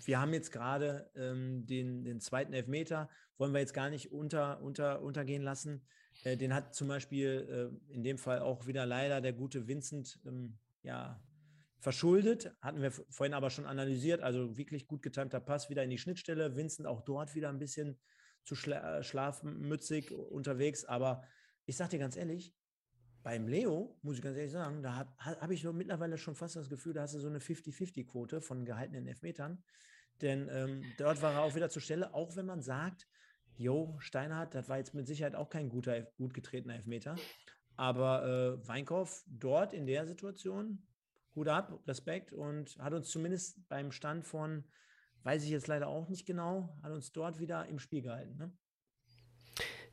wir 0.05 0.19
haben 0.19 0.33
jetzt 0.33 0.51
gerade 0.51 1.09
ähm, 1.15 1.65
den, 1.65 2.03
den 2.03 2.19
zweiten 2.19 2.53
Elfmeter, 2.53 3.09
wollen 3.37 3.53
wir 3.53 3.59
jetzt 3.59 3.73
gar 3.73 3.89
nicht 3.89 4.11
unter, 4.11 4.61
unter, 4.61 5.01
untergehen 5.01 5.41
lassen. 5.41 5.85
Äh, 6.23 6.37
den 6.37 6.53
hat 6.53 6.75
zum 6.75 6.87
Beispiel 6.87 7.71
äh, 7.89 7.93
in 7.93 8.03
dem 8.03 8.17
Fall 8.17 8.39
auch 8.39 8.67
wieder 8.67 8.85
leider 8.85 9.21
der 9.21 9.33
gute 9.33 9.67
Vincent 9.67 10.19
ähm, 10.25 10.57
ja, 10.83 11.21
verschuldet. 11.79 12.55
Hatten 12.61 12.81
wir 12.81 12.91
vorhin 12.91 13.33
aber 13.33 13.49
schon 13.49 13.65
analysiert. 13.65 14.21
Also 14.21 14.57
wirklich 14.57 14.87
gut 14.87 15.01
getimter 15.01 15.39
Pass 15.39 15.69
wieder 15.69 15.83
in 15.83 15.89
die 15.89 15.97
Schnittstelle. 15.97 16.55
Vincent 16.55 16.87
auch 16.87 17.01
dort 17.01 17.35
wieder 17.35 17.49
ein 17.49 17.59
bisschen 17.59 17.99
zu 18.43 18.55
schla 18.55 19.01
schlafmützig 19.03 20.11
unterwegs. 20.11 20.85
Aber 20.85 21.23
ich 21.65 21.75
sage 21.75 21.91
dir 21.91 21.99
ganz 21.99 22.15
ehrlich, 22.15 22.53
beim 23.25 23.47
Leo, 23.47 23.97
muss 24.03 24.17
ich 24.17 24.21
ganz 24.21 24.37
ehrlich 24.37 24.51
sagen, 24.51 24.83
da 24.83 24.97
habe 24.97 25.09
hab 25.17 25.49
ich 25.49 25.63
mittlerweile 25.63 26.15
schon 26.15 26.35
fast 26.35 26.55
das 26.57 26.69
Gefühl, 26.69 26.93
da 26.93 27.01
hast 27.01 27.15
du 27.15 27.19
so 27.19 27.27
eine 27.27 27.39
50-50-Quote 27.39 28.39
von 28.39 28.65
gehaltenen 28.65 29.07
Elfmetern. 29.07 29.63
Denn 30.21 30.47
ähm, 30.51 30.83
dort 30.99 31.23
war 31.23 31.33
er 31.33 31.41
auch 31.41 31.55
wieder 31.55 31.71
zur 31.71 31.81
Stelle, 31.81 32.13
auch 32.13 32.35
wenn 32.35 32.45
man 32.45 32.61
sagt, 32.61 33.07
Jo, 33.57 33.95
Steinhardt, 33.97 34.53
das 34.53 34.69
war 34.69 34.77
jetzt 34.77 34.93
mit 34.93 35.07
Sicherheit 35.07 35.33
auch 35.33 35.49
kein 35.49 35.69
guter, 35.69 36.03
gut 36.03 36.35
getretener 36.35 36.75
Elfmeter. 36.75 37.15
Aber 37.75 38.59
äh, 38.61 38.67
Weinkauf 38.67 39.23
dort 39.27 39.73
in 39.73 39.87
der 39.87 40.05
Situation, 40.05 40.85
Hut 41.35 41.47
ab, 41.47 41.79
Respekt 41.87 42.31
und 42.31 42.77
hat 42.77 42.93
uns 42.93 43.09
zumindest 43.09 43.67
beim 43.69 43.91
Stand 43.91 44.23
von, 44.23 44.65
weiß 45.23 45.43
ich 45.43 45.49
jetzt 45.49 45.65
leider 45.65 45.87
auch 45.87 46.09
nicht 46.09 46.27
genau, 46.27 46.77
hat 46.83 46.91
uns 46.91 47.11
dort 47.11 47.39
wieder 47.39 47.65
im 47.65 47.79
Spiel 47.79 48.03
gehalten. 48.03 48.37
Ne? 48.37 48.51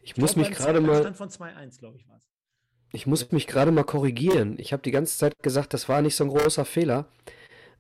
Ich, 0.03 0.11
ich 0.11 0.17
muss 0.19 0.37
mich 0.37 0.51
gerade 0.51 0.83
mal. 0.83 1.01
Stand 1.01 1.17
von 1.17 1.31
2-1, 1.31 1.79
glaube 1.79 1.97
ich, 1.97 2.07
war 2.07 2.19
es. 2.19 2.32
Ich 2.93 3.07
muss 3.07 3.33
mich 3.33 3.47
gerade 3.47 3.73
mal 3.73 3.85
korrigieren. 3.85 4.57
Ich 4.59 4.73
habe 4.73 4.83
die 4.83 4.91
ganze 4.91 5.17
Zeit 5.17 5.35
gesagt, 5.43 5.73
das 5.73 5.89
war 5.89 6.03
nicht 6.03 6.15
so 6.15 6.25
ein 6.25 6.31
großer 6.31 6.65
Fehler. 6.65 7.07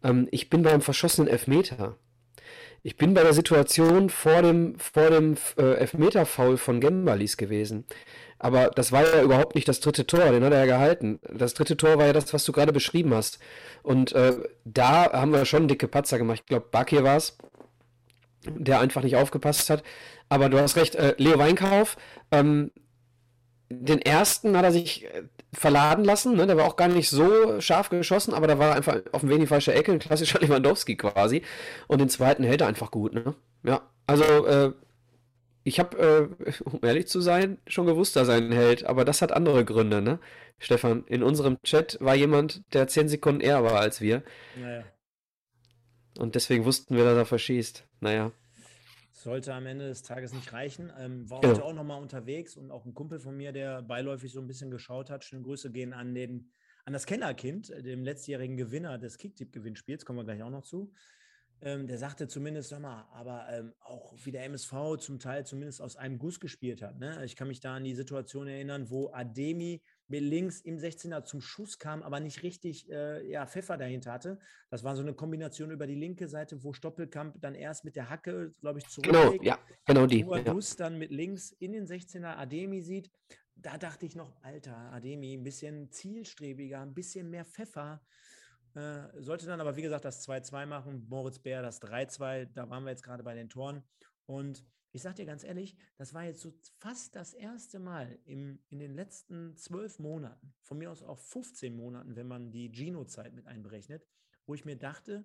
Ähm, 0.02 0.26
ich 0.30 0.48
bin 0.48 0.62
beim 0.62 0.80
verschossenen 0.80 1.28
Elfmeter. 1.28 1.96
Ich 2.82 2.96
bin 2.96 3.14
bei 3.14 3.22
der 3.22 3.34
Situation 3.34 4.10
vor 4.10 4.42
dem, 4.42 4.76
vor 4.78 5.10
dem 5.10 5.36
äh, 5.56 5.74
Elfmeter-Foul 5.74 6.56
von 6.56 6.80
Gembalis 6.80 7.36
gewesen. 7.36 7.84
Aber 8.38 8.70
das 8.70 8.90
war 8.90 9.02
ja 9.02 9.22
überhaupt 9.22 9.54
nicht 9.54 9.68
das 9.68 9.78
dritte 9.78 10.04
Tor, 10.04 10.32
den 10.32 10.42
hat 10.42 10.52
er 10.52 10.60
ja 10.60 10.66
gehalten. 10.66 11.20
Das 11.32 11.54
dritte 11.54 11.76
Tor 11.76 11.98
war 11.98 12.06
ja 12.06 12.12
das, 12.12 12.34
was 12.34 12.44
du 12.44 12.50
gerade 12.50 12.72
beschrieben 12.72 13.14
hast. 13.14 13.38
Und 13.84 14.12
äh, 14.12 14.34
da 14.64 15.12
haben 15.12 15.32
wir 15.32 15.44
schon 15.44 15.68
dicke 15.68 15.86
Patzer 15.86 16.18
gemacht. 16.18 16.40
Ich 16.40 16.46
glaube, 16.46 16.66
Bakir 16.72 17.04
war 17.04 17.18
es, 17.18 17.38
der 18.44 18.80
einfach 18.80 19.02
nicht 19.02 19.14
aufgepasst 19.14 19.70
hat. 19.70 19.84
Aber 20.28 20.48
du 20.48 20.58
hast 20.58 20.76
recht, 20.76 20.96
äh, 20.96 21.14
Leo 21.18 21.38
Weinkauf, 21.38 21.96
ähm, 22.32 22.72
den 23.80 24.00
ersten 24.00 24.56
hat 24.56 24.64
er 24.64 24.72
sich 24.72 25.04
äh, 25.04 25.24
verladen 25.52 26.04
lassen, 26.04 26.36
ne? 26.36 26.46
der 26.46 26.56
war 26.56 26.66
auch 26.66 26.76
gar 26.76 26.88
nicht 26.88 27.10
so 27.10 27.60
scharf 27.60 27.90
geschossen, 27.90 28.34
aber 28.34 28.46
da 28.46 28.58
war 28.58 28.70
er 28.70 28.76
einfach 28.76 29.00
auf 29.12 29.20
dem 29.20 29.30
wenig 29.30 29.48
falsche 29.48 29.74
Ecke, 29.74 29.92
ein 29.92 29.98
klassischer 29.98 30.38
Lewandowski 30.40 30.96
quasi. 30.96 31.42
Und 31.88 32.00
den 32.00 32.08
zweiten 32.08 32.44
hält 32.44 32.60
er 32.60 32.68
einfach 32.68 32.90
gut, 32.90 33.12
ne? 33.12 33.34
Ja, 33.62 33.82
also 34.06 34.24
äh, 34.46 34.72
ich 35.64 35.78
habe, 35.78 36.30
äh, 36.46 36.52
um 36.64 36.80
ehrlich 36.82 37.08
zu 37.08 37.20
sein, 37.20 37.58
schon 37.66 37.86
gewusst, 37.86 38.16
dass 38.16 38.28
er 38.28 38.38
ihn 38.38 38.52
hält, 38.52 38.84
aber 38.84 39.04
das 39.04 39.22
hat 39.22 39.32
andere 39.32 39.64
Gründe, 39.64 40.02
ne? 40.02 40.18
Stefan, 40.58 41.04
in 41.06 41.22
unserem 41.22 41.60
Chat 41.62 41.98
war 42.00 42.14
jemand, 42.14 42.62
der 42.72 42.86
zehn 42.86 43.08
Sekunden 43.08 43.40
eher 43.40 43.64
war 43.64 43.80
als 43.80 44.00
wir. 44.00 44.22
Naja. 44.56 44.84
Und 46.18 46.34
deswegen 46.34 46.64
wussten 46.64 46.96
wir, 46.96 47.04
dass 47.04 47.16
er 47.16 47.26
verschießt. 47.26 47.84
Naja. 48.00 48.32
Sollte 49.22 49.54
am 49.54 49.66
Ende 49.66 49.86
des 49.86 50.02
Tages 50.02 50.32
nicht 50.32 50.52
reichen. 50.52 50.92
Ähm, 50.98 51.30
war 51.30 51.38
heute 51.38 51.60
ja. 51.60 51.62
auch 51.62 51.72
nochmal 51.72 52.02
unterwegs 52.02 52.56
und 52.56 52.72
auch 52.72 52.84
ein 52.84 52.92
Kumpel 52.92 53.20
von 53.20 53.36
mir, 53.36 53.52
der 53.52 53.80
beiläufig 53.80 54.32
so 54.32 54.40
ein 54.40 54.48
bisschen 54.48 54.72
geschaut 54.72 55.10
hat. 55.10 55.22
Schöne 55.22 55.42
Grüße 55.42 55.70
gehen 55.70 55.92
an, 55.92 56.12
den, 56.12 56.50
an 56.84 56.92
das 56.92 57.06
Kellerkind, 57.06 57.68
dem 57.68 58.02
letztjährigen 58.02 58.56
Gewinner 58.56 58.98
des 58.98 59.18
Kicktipp-Gewinnspiels. 59.18 60.04
Kommen 60.04 60.18
wir 60.18 60.24
gleich 60.24 60.42
auch 60.42 60.50
noch 60.50 60.64
zu. 60.64 60.92
Ähm, 61.60 61.86
der 61.86 61.98
sagte 61.98 62.26
zumindest, 62.26 62.70
sag 62.70 62.80
mal, 62.80 63.06
aber 63.12 63.46
ähm, 63.48 63.72
auch 63.84 64.12
wie 64.24 64.32
der 64.32 64.44
MSV 64.46 64.96
zum 64.98 65.20
Teil 65.20 65.46
zumindest 65.46 65.80
aus 65.80 65.94
einem 65.94 66.18
Guss 66.18 66.40
gespielt 66.40 66.82
hat. 66.82 66.98
Ne? 66.98 67.24
Ich 67.24 67.36
kann 67.36 67.46
mich 67.46 67.60
da 67.60 67.76
an 67.76 67.84
die 67.84 67.94
Situation 67.94 68.48
erinnern, 68.48 68.90
wo 68.90 69.12
Ademi 69.12 69.80
links 70.20 70.60
im 70.60 70.76
16er 70.76 71.24
zum 71.24 71.40
Schuss 71.40 71.78
kam, 71.78 72.02
aber 72.02 72.20
nicht 72.20 72.42
richtig 72.42 72.90
äh, 72.90 73.28
ja, 73.30 73.46
Pfeffer 73.46 73.76
dahinter 73.76 74.12
hatte. 74.12 74.38
Das 74.70 74.84
war 74.84 74.96
so 74.96 75.02
eine 75.02 75.14
Kombination 75.14 75.70
über 75.70 75.86
die 75.86 75.94
linke 75.94 76.28
Seite, 76.28 76.62
wo 76.62 76.72
Stoppelkamp 76.72 77.40
dann 77.40 77.54
erst 77.54 77.84
mit 77.84 77.96
der 77.96 78.10
Hacke, 78.10 78.50
glaube 78.60 78.80
ich, 78.80 78.88
zurück. 78.88 79.06
Genau, 79.06 79.32
ja, 79.42 79.58
genau 79.86 80.06
die. 80.06 80.26
Wo 80.26 80.34
er 80.34 80.44
ja. 80.44 80.58
dann 80.78 80.98
mit 80.98 81.10
links 81.10 81.52
in 81.52 81.72
den 81.72 81.86
16er 81.86 82.36
Ademi 82.36 82.82
sieht. 82.82 83.10
Da 83.54 83.78
dachte 83.78 84.06
ich 84.06 84.16
noch, 84.16 84.42
Alter, 84.42 84.76
Ademi, 84.92 85.34
ein 85.34 85.44
bisschen 85.44 85.90
zielstrebiger, 85.90 86.80
ein 86.80 86.94
bisschen 86.94 87.30
mehr 87.30 87.44
Pfeffer. 87.44 88.02
Äh, 88.74 89.08
sollte 89.16 89.46
dann 89.46 89.60
aber, 89.60 89.76
wie 89.76 89.82
gesagt, 89.82 90.04
das 90.04 90.26
2-2 90.26 90.66
machen. 90.66 91.06
Moritz 91.08 91.38
Bär 91.38 91.62
das 91.62 91.80
3-2. 91.82 92.48
Da 92.54 92.70
waren 92.70 92.84
wir 92.84 92.90
jetzt 92.90 93.02
gerade 93.02 93.22
bei 93.22 93.34
den 93.34 93.48
Toren. 93.48 93.82
Und 94.26 94.64
ich 94.92 95.02
sage 95.02 95.16
dir 95.16 95.26
ganz 95.26 95.42
ehrlich, 95.42 95.76
das 95.96 96.12
war 96.14 96.24
jetzt 96.24 96.40
so 96.40 96.52
fast 96.78 97.16
das 97.16 97.32
erste 97.32 97.78
Mal 97.78 98.18
im, 98.24 98.60
in 98.68 98.78
den 98.78 98.94
letzten 98.94 99.56
zwölf 99.56 99.98
Monaten, 99.98 100.54
von 100.62 100.78
mir 100.78 100.90
aus 100.90 101.02
auch 101.02 101.18
15 101.18 101.74
Monaten, 101.74 102.14
wenn 102.14 102.28
man 102.28 102.52
die 102.52 102.70
Gino-Zeit 102.70 103.32
mit 103.32 103.46
einberechnet, 103.46 104.06
wo 104.46 104.54
ich 104.54 104.64
mir 104.64 104.76
dachte, 104.76 105.24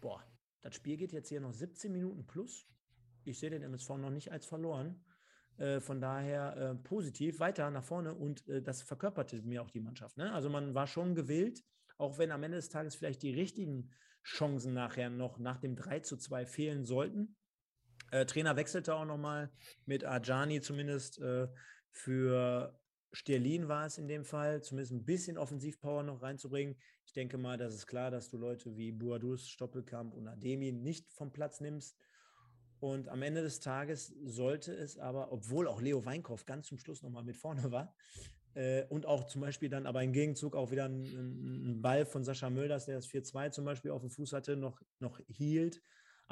boah, 0.00 0.22
das 0.60 0.74
Spiel 0.74 0.96
geht 0.96 1.12
jetzt 1.12 1.28
hier 1.28 1.40
noch 1.40 1.52
17 1.52 1.92
Minuten 1.92 2.26
plus. 2.26 2.68
Ich 3.24 3.38
sehe 3.38 3.50
den 3.50 3.62
MSV 3.62 3.90
noch 3.98 4.10
nicht 4.10 4.32
als 4.32 4.46
verloren. 4.46 5.04
Äh, 5.58 5.80
von 5.80 6.00
daher 6.00 6.56
äh, 6.56 6.74
positiv 6.74 7.38
weiter 7.38 7.70
nach 7.70 7.84
vorne 7.84 8.14
und 8.14 8.48
äh, 8.48 8.62
das 8.62 8.82
verkörperte 8.82 9.42
mir 9.42 9.62
auch 9.62 9.70
die 9.70 9.80
Mannschaft. 9.80 10.16
Ne? 10.16 10.32
Also 10.32 10.48
man 10.48 10.74
war 10.74 10.86
schon 10.86 11.14
gewillt, 11.14 11.62
auch 11.98 12.18
wenn 12.18 12.32
am 12.32 12.42
Ende 12.42 12.56
des 12.56 12.68
Tages 12.68 12.94
vielleicht 12.94 13.22
die 13.22 13.34
richtigen 13.34 13.90
Chancen 14.24 14.72
nachher 14.72 15.10
noch 15.10 15.38
nach 15.38 15.58
dem 15.58 15.76
3 15.76 16.00
zu 16.00 16.16
2 16.16 16.46
fehlen 16.46 16.84
sollten. 16.84 17.36
Äh, 18.12 18.26
Trainer 18.26 18.56
wechselte 18.56 18.94
auch 18.94 19.06
nochmal 19.06 19.50
mit 19.86 20.04
Ajani 20.04 20.60
zumindest 20.60 21.18
äh, 21.20 21.48
für 21.90 22.78
Sterlin 23.10 23.68
war 23.68 23.86
es 23.86 23.98
in 23.98 24.06
dem 24.06 24.24
Fall, 24.24 24.62
zumindest 24.62 24.92
ein 24.92 25.04
bisschen 25.04 25.38
Offensivpower 25.38 26.02
noch 26.02 26.22
reinzubringen. 26.22 26.76
Ich 27.04 27.12
denke 27.12 27.38
mal, 27.38 27.58
das 27.58 27.74
ist 27.74 27.86
klar, 27.86 28.10
dass 28.10 28.28
du 28.28 28.36
Leute 28.38 28.76
wie 28.76 28.92
Buadus, 28.92 29.48
Stoppelkamp 29.48 30.14
und 30.14 30.28
Ademi 30.28 30.72
nicht 30.72 31.10
vom 31.12 31.32
Platz 31.32 31.60
nimmst. 31.60 31.96
Und 32.80 33.08
am 33.08 33.22
Ende 33.22 33.42
des 33.42 33.60
Tages 33.60 34.14
sollte 34.24 34.72
es 34.74 34.98
aber, 34.98 35.32
obwohl 35.32 35.68
auch 35.68 35.80
Leo 35.80 36.04
Weinkauf 36.04 36.44
ganz 36.46 36.66
zum 36.66 36.78
Schluss 36.78 37.02
nochmal 37.02 37.24
mit 37.24 37.36
vorne 37.36 37.70
war, 37.70 37.94
äh, 38.54 38.84
und 38.88 39.06
auch 39.06 39.24
zum 39.24 39.40
Beispiel 39.40 39.70
dann 39.70 39.86
aber 39.86 40.02
im 40.02 40.12
Gegenzug 40.12 40.54
auch 40.54 40.70
wieder 40.70 40.86
ein, 40.86 41.80
Ball 41.80 42.04
von 42.04 42.24
Sascha 42.24 42.50
Mölders, 42.50 42.86
der 42.86 42.96
das 42.96 43.06
4-2 43.06 43.50
zum 43.50 43.64
Beispiel 43.64 43.90
auf 43.90 44.02
dem 44.02 44.10
Fuß 44.10 44.32
hatte, 44.32 44.56
noch, 44.56 44.80
noch 44.98 45.18
hielt. 45.28 45.80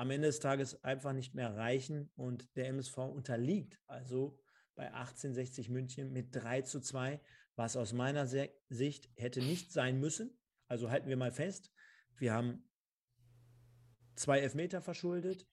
Am 0.01 0.11
Ende 0.11 0.29
des 0.29 0.41
Tages 0.41 0.83
einfach 0.83 1.13
nicht 1.13 1.35
mehr 1.35 1.55
reichen 1.57 2.11
und 2.17 2.57
der 2.57 2.69
MSV 2.69 2.97
unterliegt. 2.97 3.79
Also 3.87 4.41
bei 4.75 4.87
1860 4.87 5.69
München 5.69 6.11
mit 6.11 6.35
3 6.35 6.63
zu 6.63 6.81
2, 6.81 7.21
was 7.55 7.77
aus 7.77 7.93
meiner 7.93 8.27
Sicht 8.27 9.11
hätte 9.17 9.41
nicht 9.41 9.73
sein 9.73 10.01
müssen. 10.01 10.35
Also 10.69 10.91
halten 10.91 11.11
wir 11.11 11.19
mal 11.19 11.33
fest, 11.33 11.71
wir 12.17 12.33
haben 12.33 12.67
zwei 14.15 14.39
Elfmeter 14.41 14.81
verschuldet, 14.81 15.47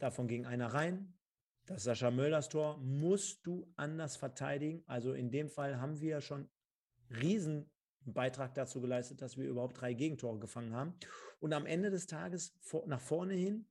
davon 0.00 0.26
ging 0.26 0.44
einer 0.44 0.74
rein, 0.74 1.14
das 1.66 1.84
Sascha 1.84 2.10
Möllers 2.10 2.48
Tor 2.48 2.78
musst 2.78 3.46
du 3.46 3.72
anders 3.76 4.16
verteidigen. 4.16 4.82
Also 4.86 5.12
in 5.12 5.30
dem 5.30 5.48
Fall 5.48 5.80
haben 5.80 6.00
wir 6.00 6.20
schon 6.20 6.50
riesen 7.10 7.70
Beitrag 8.00 8.54
dazu 8.54 8.80
geleistet, 8.80 9.22
dass 9.22 9.36
wir 9.36 9.46
überhaupt 9.46 9.80
drei 9.80 9.94
Gegentore 9.94 10.40
gefangen 10.40 10.74
haben. 10.74 10.94
Und 11.38 11.52
am 11.52 11.64
Ende 11.64 11.90
des 11.90 12.08
Tages 12.08 12.58
nach 12.86 13.00
vorne 13.00 13.34
hin, 13.34 13.68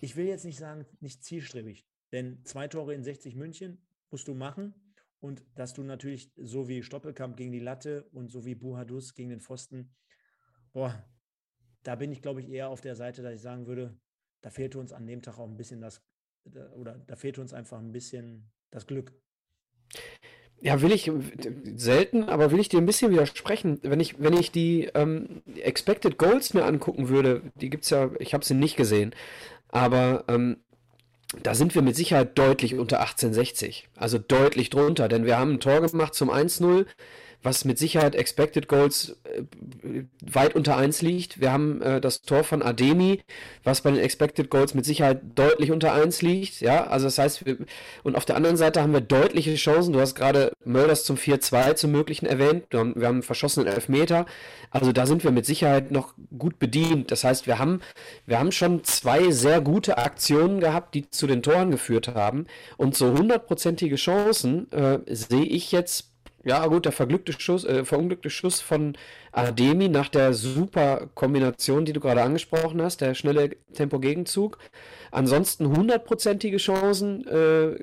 ich 0.00 0.16
will 0.16 0.26
jetzt 0.26 0.44
nicht 0.44 0.58
sagen, 0.58 0.86
nicht 1.00 1.22
zielstrebig, 1.24 1.86
denn 2.12 2.44
zwei 2.44 2.68
Tore 2.68 2.94
in 2.94 3.04
60 3.04 3.36
München 3.36 3.78
musst 4.10 4.28
du 4.28 4.34
machen. 4.34 4.74
und 5.20 5.44
dass 5.54 5.74
du 5.74 5.82
natürlich 5.82 6.32
so 6.36 6.66
wie 6.66 6.82
Stoppelkamp 6.82 7.36
gegen 7.36 7.52
die 7.52 7.60
Latte 7.60 8.08
und 8.12 8.30
so 8.30 8.46
wie 8.46 8.54
Buhadus 8.54 9.14
gegen 9.14 9.28
den 9.28 9.40
Pfosten, 9.40 9.94
boah, 10.72 11.04
da 11.82 11.94
bin 11.94 12.10
ich, 12.10 12.22
glaube 12.22 12.40
ich, 12.40 12.48
eher 12.48 12.70
auf 12.70 12.80
der 12.80 12.96
Seite, 12.96 13.22
dass 13.22 13.34
ich 13.34 13.40
sagen 13.42 13.66
würde, 13.66 13.98
da 14.40 14.50
fehlte 14.50 14.78
uns 14.78 14.92
an 14.92 15.06
dem 15.06 15.22
Tag 15.22 15.38
auch 15.38 15.48
ein 15.48 15.56
bisschen 15.56 15.80
das, 15.80 16.02
oder 16.74 16.98
da 16.98 17.16
fehlte 17.16 17.40
uns 17.42 17.52
einfach 17.52 17.78
ein 17.78 17.92
bisschen 17.92 18.50
das 18.70 18.86
Glück. 18.86 19.12
Ja, 20.62 20.82
will 20.82 20.92
ich 20.92 21.10
selten, 21.76 22.24
aber 22.24 22.50
will 22.50 22.60
ich 22.60 22.68
dir 22.68 22.78
ein 22.78 22.86
bisschen 22.86 23.10
widersprechen. 23.10 23.78
Wenn 23.82 23.98
ich, 23.98 24.20
wenn 24.22 24.34
ich 24.34 24.52
die 24.52 24.90
ähm, 24.94 25.42
Expected 25.56 26.18
Goals 26.18 26.52
mir 26.52 26.64
angucken 26.64 27.08
würde, 27.08 27.42
die 27.54 27.70
gibt 27.70 27.84
es 27.84 27.90
ja, 27.90 28.10
ich 28.18 28.34
habe 28.34 28.44
sie 28.44 28.54
nicht 28.54 28.76
gesehen, 28.76 29.14
aber 29.68 30.24
ähm, 30.28 30.58
da 31.42 31.54
sind 31.54 31.74
wir 31.74 31.82
mit 31.82 31.96
Sicherheit 31.96 32.36
deutlich 32.36 32.74
unter 32.74 33.00
1860. 33.00 33.88
Also 33.96 34.18
deutlich 34.18 34.68
drunter, 34.68 35.08
denn 35.08 35.24
wir 35.24 35.38
haben 35.38 35.52
ein 35.52 35.60
Tor 35.60 35.80
gemacht 35.80 36.14
zum 36.14 36.30
1-0 36.30 36.86
was 37.42 37.64
mit 37.64 37.78
Sicherheit 37.78 38.14
Expected 38.14 38.68
Goals 38.68 39.16
äh, 39.24 40.02
weit 40.20 40.54
unter 40.54 40.76
1 40.76 41.00
liegt. 41.02 41.40
Wir 41.40 41.52
haben 41.52 41.80
äh, 41.80 42.00
das 42.00 42.22
Tor 42.22 42.44
von 42.44 42.62
Ademi, 42.62 43.22
was 43.64 43.80
bei 43.80 43.90
den 43.90 44.00
Expected 44.00 44.50
Goals 44.50 44.74
mit 44.74 44.84
Sicherheit 44.84 45.22
deutlich 45.34 45.70
unter 45.70 45.92
1 45.92 46.22
liegt. 46.22 46.60
Ja, 46.60 46.86
also 46.86 47.06
das 47.06 47.18
heißt, 47.18 47.46
wir, 47.46 47.58
und 48.02 48.16
auf 48.16 48.24
der 48.24 48.36
anderen 48.36 48.56
Seite 48.56 48.82
haben 48.82 48.92
wir 48.92 49.00
deutliche 49.00 49.54
Chancen. 49.54 49.92
Du 49.92 50.00
hast 50.00 50.14
gerade 50.14 50.52
Mölders 50.64 51.04
zum 51.04 51.16
4-2 51.16 51.76
zum 51.76 51.92
Möglichen 51.92 52.26
erwähnt. 52.26 52.66
Wir 52.70 52.80
haben, 52.80 52.94
wir 52.96 53.06
haben 53.06 53.16
einen 53.16 53.22
verschossenen 53.22 53.68
Elfmeter. 53.68 54.26
Also 54.70 54.92
da 54.92 55.06
sind 55.06 55.24
wir 55.24 55.30
mit 55.30 55.46
Sicherheit 55.46 55.90
noch 55.90 56.14
gut 56.38 56.58
bedient. 56.58 57.10
Das 57.10 57.24
heißt, 57.24 57.46
wir 57.46 57.58
haben, 57.58 57.80
wir 58.26 58.38
haben 58.38 58.52
schon 58.52 58.84
zwei 58.84 59.30
sehr 59.30 59.60
gute 59.60 59.96
Aktionen 59.98 60.60
gehabt, 60.60 60.94
die 60.94 61.08
zu 61.08 61.26
den 61.26 61.42
Toren 61.42 61.70
geführt 61.70 62.08
haben. 62.08 62.46
Und 62.76 62.96
so 62.96 63.12
hundertprozentige 63.12 63.96
Chancen 63.96 64.70
äh, 64.72 65.00
sehe 65.06 65.44
ich 65.44 65.72
jetzt 65.72 66.09
ja, 66.44 66.66
gut, 66.66 66.86
der 66.86 66.92
verglückte 66.92 67.32
Schuss, 67.38 67.64
äh, 67.64 67.84
verunglückte 67.84 68.30
Schuss 68.30 68.60
von 68.60 68.96
Ademi 69.32 69.88
nach 69.88 70.08
der 70.08 70.32
super 70.32 71.08
Kombination, 71.14 71.84
die 71.84 71.92
du 71.92 72.00
gerade 72.00 72.22
angesprochen 72.22 72.80
hast, 72.80 73.02
der 73.02 73.14
schnelle 73.14 73.50
Tempo-Gegenzug. 73.74 74.58
Ansonsten 75.10 75.68
hundertprozentige 75.68 76.56
Chancen, 76.56 77.26
äh, 77.26 77.78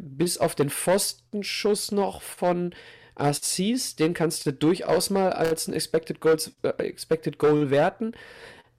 bis 0.00 0.38
auf 0.38 0.54
den 0.54 0.70
Pfostenschuss 0.70 1.90
noch 1.90 2.22
von 2.22 2.74
Assis, 3.16 3.96
den 3.96 4.14
kannst 4.14 4.46
du 4.46 4.52
durchaus 4.52 5.10
mal 5.10 5.32
als 5.32 5.68
ein 5.68 5.74
Expected, 5.74 6.20
Goals, 6.20 6.52
äh, 6.62 6.68
Expected 6.82 7.38
Goal 7.38 7.70
werten. 7.70 8.12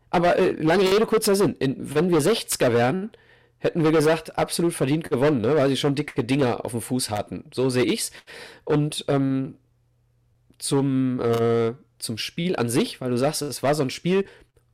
Aber 0.09 0.37
äh, 0.37 0.51
lange 0.51 0.89
Rede, 0.89 1.05
kurzer 1.05 1.35
Sinn. 1.35 1.55
In, 1.59 1.75
wenn 1.93 2.09
wir 2.09 2.19
60er 2.19 2.71
wären, 2.71 3.11
hätten 3.65 3.83
wir 3.83 3.91
gesagt, 3.91 4.37
absolut 4.37 4.73
verdient 4.73 5.09
gewonnen, 5.09 5.41
ne? 5.41 5.55
weil 5.55 5.69
sie 5.69 5.75
schon 5.75 5.95
dicke 5.95 6.23
Dinger 6.23 6.63
auf 6.63 6.71
dem 6.71 6.81
Fuß 6.81 7.09
hatten. 7.09 7.45
So 7.53 7.69
sehe 7.69 7.83
ich's. 7.83 8.11
Und 8.63 9.05
ähm, 9.07 9.55
zum, 10.59 11.19
äh, 11.19 11.73
zum 11.97 12.17
Spiel 12.17 12.55
an 12.55 12.69
sich, 12.69 13.01
weil 13.01 13.09
du 13.09 13.17
sagst, 13.17 13.41
es 13.41 13.63
war 13.63 13.73
so 13.73 13.81
ein 13.81 13.89
Spiel, 13.89 14.25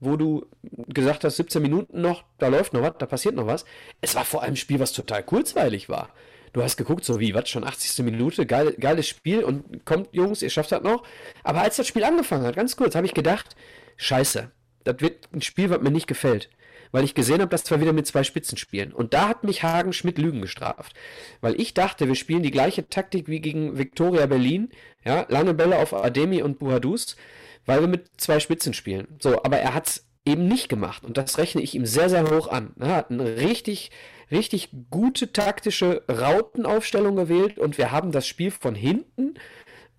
wo 0.02 0.18
du 0.18 0.46
gesagt 0.88 1.24
hast, 1.24 1.38
17 1.38 1.62
Minuten 1.62 2.02
noch, 2.02 2.26
da 2.38 2.48
läuft 2.48 2.74
noch 2.74 2.82
was, 2.82 2.94
da 3.00 3.06
passiert 3.06 3.36
noch 3.36 3.48
was. 3.48 3.66
Es 4.02 4.14
war 4.14 4.26
vor 4.26 4.42
allem 4.42 4.54
ein 4.54 4.58
Spiel, 4.58 4.80
was 4.80 4.92
total 4.92 5.24
kurzweilig 5.24 5.88
war. 5.88 6.10
Du 6.54 6.62
hast 6.62 6.76
geguckt, 6.76 7.06
so 7.06 7.20
wie, 7.20 7.34
was, 7.34 7.50
schon 7.50 7.64
80. 7.64 8.04
Minute, 8.04 8.46
geil, 8.46 8.76
geiles 8.78 9.08
Spiel 9.08 9.44
und 9.44 9.86
kommt, 9.86 10.10
Jungs, 10.12 10.42
ihr 10.42 10.50
schafft 10.50 10.74
das 10.74 10.84
noch. 10.84 11.04
Aber 11.44 11.62
als 11.62 11.78
das 11.78 11.88
Spiel 11.88 12.04
angefangen 12.04 12.46
hat, 12.46 12.58
ganz 12.58 12.76
kurz, 12.76 12.96
habe 12.96 13.06
ich 13.06 13.14
gedacht, 13.14 13.56
scheiße, 13.96 14.52
das 14.84 14.96
wird 15.00 15.30
ein 15.34 15.42
Spiel, 15.42 15.70
was 15.70 15.80
mir 15.80 15.92
nicht 15.92 16.08
gefällt 16.08 16.50
weil 16.92 17.04
ich 17.04 17.16
gesehen 17.16 17.42
habe, 17.42 17.50
dass 17.50 17.70
wir 17.70 17.82
wieder 17.82 17.94
mit 17.94 18.08
zwei 18.08 18.24
Spitzen 18.24 18.58
spielen. 18.58 18.94
Und 18.94 19.14
da 19.14 19.28
hat 19.28 19.44
mich 19.44 19.64
Hagen 19.64 19.94
Schmidt 19.94 20.18
Lügen 20.18 20.42
gestraft. 20.42 20.94
Weil 21.40 21.60
ich 21.60 21.74
dachte, 21.74 22.08
wir 22.08 22.16
spielen 22.16 22.44
die 22.44 22.52
gleiche 22.52 22.90
Taktik 22.90 23.28
wie 23.28 23.42
gegen 23.42 23.78
Viktoria 23.78 24.26
Berlin. 24.26 24.70
Ja, 25.04 25.26
lange 25.30 25.54
Bälle 25.54 25.80
auf 25.80 25.94
Ademi 25.94 26.42
und 26.42 26.60
Buhadus, 26.60 27.16
weil 27.66 27.82
wir 27.82 27.88
mit 27.88 28.10
zwei 28.18 28.40
Spitzen 28.40 28.74
spielen. 28.74 29.08
So, 29.20 29.44
aber 29.44 29.58
er 29.58 29.74
hat 29.74 29.88
es 29.88 30.06
eben 30.26 30.48
nicht 30.48 30.70
gemacht. 30.70 31.04
Und 31.04 31.18
das 31.18 31.38
rechne 31.38 31.62
ich 31.62 31.76
ihm 31.76 31.86
sehr, 31.86 32.10
sehr 32.10 32.30
hoch 32.30 32.48
an. 32.48 32.74
Er 32.80 32.96
hat 32.96 33.10
eine 33.10 33.38
richtig, 33.38 33.92
richtig 34.30 34.70
gute 34.90 35.32
taktische 35.32 36.04
Rautenaufstellung 36.10 37.16
gewählt 37.16 37.58
und 37.58 37.78
wir 37.78 37.92
haben 37.92 38.12
das 38.12 38.28
Spiel 38.28 38.52
von 38.52 38.76
hinten 38.76 39.36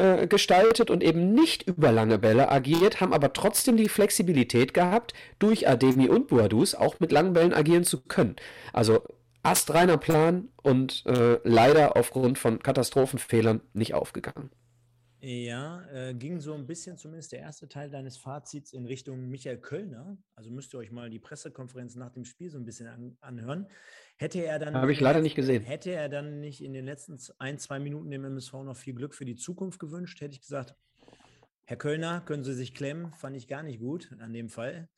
äh, 0.03 0.26
gestaltet 0.26 0.90
und 0.90 1.03
eben 1.05 1.32
nicht 1.32 1.62
über 1.62 1.92
lange 1.92 2.18
Bälle 2.18 2.50
agiert, 2.50 3.00
haben 3.00 3.12
aber 3.12 3.32
trotzdem 3.32 3.76
die 3.76 3.88
Flexibilität 3.88 4.74
gehabt, 4.74 5.14
durch 5.38 5.68
Ademi 5.68 6.09
und 6.09 6.26
Boadus 6.26 6.74
auch 6.74 6.98
mit 6.98 7.12
langen 7.12 7.34
Bällen 7.34 7.55
agieren 7.55 7.84
zu 7.84 8.00
können. 8.00 8.34
Also 8.72 9.03
astreiner 9.44 9.98
Plan 9.98 10.48
und 10.62 11.05
äh, 11.07 11.38
leider 11.44 11.96
aufgrund 11.96 12.38
von 12.38 12.59
Katastrophenfehlern 12.59 13.61
nicht 13.74 13.94
aufgegangen. 13.94 14.50
Ja, 15.20 15.88
äh, 15.92 16.14
ging 16.14 16.40
so 16.40 16.53
ein 16.53 16.66
bisschen 16.66 16.98
zumindest 16.98 17.30
der 17.30 17.38
erste 17.38 17.68
Teil 17.68 17.88
deines 17.88 18.16
Fazits 18.16 18.72
in 18.72 18.86
Richtung 18.86 19.28
Michael 19.28 19.59
Kölner. 19.59 20.18
Also 20.34 20.50
müsst 20.50 20.74
ihr 20.74 20.78
euch 20.78 20.90
mal 20.90 21.11
die 21.11 21.20
Pressekonferenz 21.20 21.94
nach 21.94 22.11
dem 22.11 22.24
Spiel 22.24 22.50
so 22.50 22.59
ein 22.59 22.64
bisschen 22.64 22.88
an, 22.88 23.16
anhören. 23.20 23.68
Hätte 24.22 24.44
er 24.44 24.60
dann. 24.60 24.76
Habe 24.76 24.92
ich 24.92 25.00
leider 25.00 25.20
nicht 25.20 25.34
gesehen. 25.34 25.64
Hätte 25.64 25.90
er 25.90 26.08
dann 26.08 26.38
nicht 26.38 26.62
in 26.62 26.72
den 26.72 26.84
letzten 26.84 27.18
ein, 27.38 27.58
zwei 27.58 27.80
Minuten 27.80 28.08
dem 28.08 28.24
MSV 28.24 28.52
noch 28.52 28.76
viel 28.76 28.94
Glück 28.94 29.16
für 29.16 29.24
die 29.24 29.34
Zukunft 29.34 29.80
gewünscht, 29.80 30.20
hätte 30.20 30.34
ich 30.34 30.40
gesagt, 30.40 30.76
Herr 31.64 31.76
Kölner, 31.76 32.20
können 32.20 32.44
Sie 32.44 32.54
sich 32.54 32.72
klemmen? 32.72 33.12
Fand 33.14 33.36
ich 33.36 33.48
gar 33.48 33.64
nicht 33.64 33.80
gut 33.80 34.14
an 34.20 34.32
dem 34.32 34.48
Fall. 34.48 34.88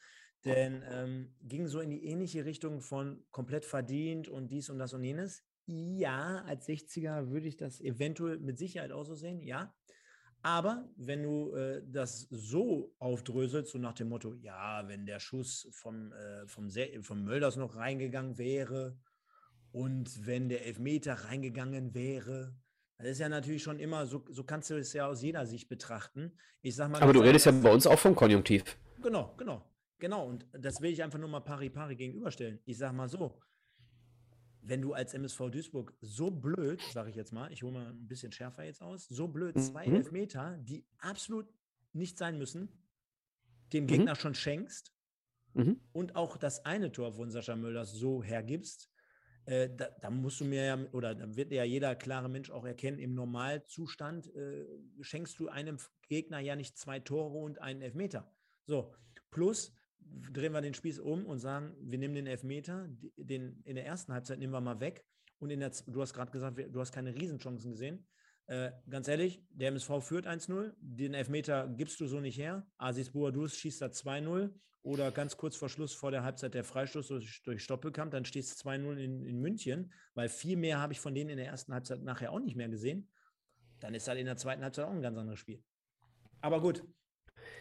Denn 0.45 0.83
ähm, 0.91 1.35
ging 1.41 1.67
so 1.69 1.81
in 1.81 1.89
die 1.89 2.05
ähnliche 2.05 2.45
Richtung 2.45 2.83
von 2.83 3.25
komplett 3.31 3.65
verdient 3.65 4.29
und 4.29 4.49
dies 4.49 4.69
und 4.69 4.79
das 4.79 4.93
und 4.93 5.03
jenes. 5.03 5.43
Ja, 5.65 6.45
als 6.47 6.69
60er 6.69 7.31
würde 7.31 7.49
ich 7.49 7.57
das 7.57 7.81
eventuell 7.81 8.39
mit 8.41 8.59
Sicherheit 8.59 8.93
auch 8.93 9.05
so 9.05 9.15
sehen, 9.15 9.41
ja. 9.41 9.75
Aber 10.43 10.87
wenn 10.97 11.23
du 11.23 11.55
äh, 11.55 11.81
das 11.87 12.29
so 12.29 12.95
aufdröselst, 12.99 13.73
so 13.73 13.79
nach 13.79 13.95
dem 13.95 14.11
Motto, 14.11 14.35
ja, 14.35 14.87
wenn 14.87 15.07
der 15.07 15.19
Schuss 15.19 15.67
vom, 15.73 16.13
äh, 16.13 16.47
vom, 16.47 16.69
vom 17.01 17.25
Mölders 17.25 17.57
noch 17.57 17.77
reingegangen 17.77 18.37
wäre 18.37 18.99
und 19.75 20.25
wenn 20.25 20.49
der 20.49 20.67
Elfmeter 20.67 21.15
reingegangen 21.15 21.95
wäre, 21.95 22.55
das 22.99 23.09
ist 23.09 23.19
ja 23.19 23.29
natürlich 23.29 23.65
schon 23.65 23.81
immer, 23.81 24.07
so, 24.07 24.25
so 24.31 24.45
kannst 24.45 24.71
du 24.71 24.77
es 24.77 24.93
ja 24.93 25.09
aus 25.09 25.21
jeder 25.21 25.47
Sicht 25.47 25.69
betrachten. 25.69 26.31
Ich 26.63 26.77
sag 26.77 26.93
mal, 26.93 27.03
Aber 27.03 27.13
du 27.13 27.19
redest 27.19 27.47
ja 27.47 27.53
bei 27.53 27.73
uns 27.73 27.85
auch 27.85 27.99
vom 27.99 28.15
Konjunktiv. 28.15 28.79
Genau, 29.03 29.35
genau, 29.37 29.69
genau. 29.99 30.29
Und 30.29 30.47
das 30.53 30.81
will 30.81 30.93
ich 30.93 31.03
einfach 31.03 31.19
nur 31.19 31.29
mal 31.29 31.41
pari 31.41 31.71
pari 31.71 31.97
gegenüberstellen. 31.97 32.61
Ich 32.67 32.79
sag 32.79 32.93
mal 32.93 33.09
so, 33.09 33.41
wenn 34.63 34.81
du 34.81 34.93
als 34.93 35.13
MSV 35.13 35.51
Duisburg 35.51 35.93
so 36.01 36.31
blöd, 36.31 36.81
sage 36.93 37.11
ich 37.11 37.17
jetzt 37.17 37.33
mal, 37.33 37.51
ich 37.51 37.65
hole 37.65 37.73
mal 37.73 37.89
ein 37.89 38.07
bisschen 38.07 38.31
schärfer 38.31 38.63
jetzt 38.63 38.81
aus, 38.81 39.09
so 39.09 39.27
blöd 39.27 39.61
zwei 39.61 39.89
mhm. 39.89 39.97
Elfmeter, 39.97 40.57
die 40.63 40.87
absolut 40.99 41.53
nicht 41.93 42.17
sein 42.17 42.39
müssen, 42.39 42.69
dem 43.73 43.85
mhm. 43.85 43.89
Gegner 43.89 44.15
schon 44.15 44.37
schenkst 44.37 44.95
mhm. 45.55 45.81
und 45.93 46.15
auch 46.15 46.37
das 46.37 46.65
eine 46.65 46.93
Tor 46.93 47.13
von 47.13 47.29
Sascha 47.33 47.57
Mölders 47.57 47.91
so 47.91 48.23
hergibst, 48.23 48.89
äh, 49.47 49.69
da, 49.75 49.89
da, 50.01 50.11
musst 50.11 50.41
du 50.41 50.45
mir 50.45 50.65
ja, 50.65 50.79
oder 50.93 51.15
da 51.15 51.37
wird 51.37 51.53
ja 51.53 51.65
jeder 51.65 51.95
klare 51.95 52.29
Mensch 52.29 52.51
auch 52.51 52.65
erkennen, 52.65 52.99
im 52.99 53.15
Normalzustand 53.15 54.35
äh, 54.35 54.65
schenkst 55.01 55.39
du 55.39 55.49
einem 55.49 55.79
Gegner 56.09 56.41
ja 56.41 56.57
nicht 56.57 56.79
zwei 56.79 57.01
Tore 57.01 57.39
und 57.39 57.61
einen 57.61 57.83
Elfmeter. 57.83 58.31
So, 58.67 58.95
plus 59.31 59.73
drehen 60.01 60.53
wir 60.53 60.61
den 60.61 60.75
Spieß 60.75 60.99
um 60.99 61.27
und 61.27 61.39
sagen, 61.39 61.75
wir 61.81 61.99
nehmen 61.99 62.15
den 62.15 62.27
Elfmeter, 62.27 62.89
den 63.17 63.61
in 63.65 63.77
der 63.77 63.87
ersten 63.87 64.13
Halbzeit 64.13 64.39
nehmen 64.39 64.53
wir 64.53 64.61
mal 64.61 64.81
weg. 64.81 65.05
Und 65.39 65.51
in 65.51 65.61
der, 65.61 65.73
du 65.87 66.01
hast 66.01 66.15
gerade 66.15 66.31
gesagt, 66.31 66.59
du 66.59 66.81
hast 66.81 66.93
keine 66.93 67.15
Riesenchancen 67.15 67.73
gesehen. 67.73 68.07
Äh, 68.47 68.73
ganz 68.91 69.09
ehrlich, 69.09 69.43
der 69.51 69.69
MSV 69.69 70.03
führt 70.03 70.27
1-0, 70.27 70.75
den 70.79 71.15
Elfmeter 71.15 71.69
gibst 71.69 71.99
du 72.01 72.07
so 72.07 72.21
nicht 72.21 72.39
her. 72.39 72.67
Asis 72.77 73.11
Boadus 73.11 73.57
schießt 73.57 73.81
da 73.81 73.87
2-0 73.87 74.53
oder 74.83 75.11
ganz 75.11 75.37
kurz 75.37 75.57
vor 75.57 75.71
Schluss 75.71 75.95
vor 75.95 76.11
der 76.11 76.25
Halbzeit 76.25 76.53
der 76.53 76.63
Freistoß 76.63 77.09
durch, 77.09 77.43
durch 77.43 77.63
Stoppelkamp, 77.63 78.11
dann 78.11 78.27
stehst 78.27 78.63
du 78.63 78.69
2-0 78.69 78.97
in, 78.97 79.25
in 79.25 79.41
München, 79.41 79.93
weil 80.15 80.29
viel 80.29 80.59
mehr 80.59 80.79
habe 80.79 80.93
ich 80.93 81.01
von 81.01 81.15
denen 81.15 81.31
in 81.31 81.39
der 81.39 81.47
ersten 81.47 81.73
Halbzeit 81.73 82.03
nachher 82.03 82.33
auch 82.33 82.41
nicht 82.41 82.55
mehr 82.55 82.69
gesehen. 82.69 83.09
Dann 83.81 83.95
ist 83.95 84.09
halt 84.09 84.19
in 84.19 84.27
der 84.27 84.37
zweiten 84.37 84.63
Halbzeit 84.63 84.85
auch 84.85 84.93
ein 84.93 85.03
ganz 85.03 85.17
anderes 85.17 85.41
Spiel. 85.41 85.63
Aber 86.43 86.61
gut, 86.61 86.85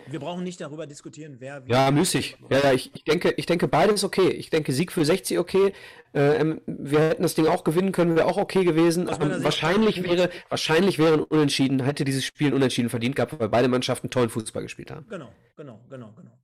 wir 0.09 0.19
brauchen 0.19 0.43
nicht 0.43 0.61
darüber 0.61 0.87
diskutieren, 0.87 1.37
wer. 1.39 1.63
Ja, 1.67 1.91
müßig. 1.91 2.37
Ja, 2.49 2.59
ja, 2.59 2.73
ich, 2.73 2.93
ich, 2.93 3.03
denke, 3.03 3.33
ich 3.37 3.45
denke, 3.45 3.67
beides 3.67 4.03
okay. 4.03 4.29
Ich 4.29 4.49
denke, 4.49 4.71
Sieg 4.71 4.91
für 4.91 5.05
60 5.05 5.39
okay. 5.39 5.73
Äh, 6.13 6.55
wir 6.65 6.99
hätten 6.99 7.23
das 7.23 7.35
Ding 7.35 7.47
auch 7.47 7.63
gewinnen 7.63 7.91
können, 7.91 8.15
wäre 8.15 8.27
auch 8.27 8.37
okay 8.37 8.63
gewesen. 8.63 9.07
wahrscheinlich 9.07 10.03
wäre, 10.03 10.29
wahrscheinlich 10.49 10.99
wäre 10.99 11.15
ein 11.15 11.23
Unentschieden, 11.23 11.83
hätte 11.83 12.05
dieses 12.05 12.23
Spiel 12.25 12.47
ein 12.47 12.53
Unentschieden 12.53 12.89
verdient 12.89 13.15
gehabt, 13.15 13.39
weil 13.39 13.49
beide 13.49 13.67
Mannschaften 13.67 14.09
tollen 14.09 14.29
Fußball 14.29 14.63
gespielt 14.63 14.91
haben. 14.91 15.07
Genau, 15.09 15.29
genau, 15.55 15.79
genau, 15.89 16.11
genau. 16.13 16.37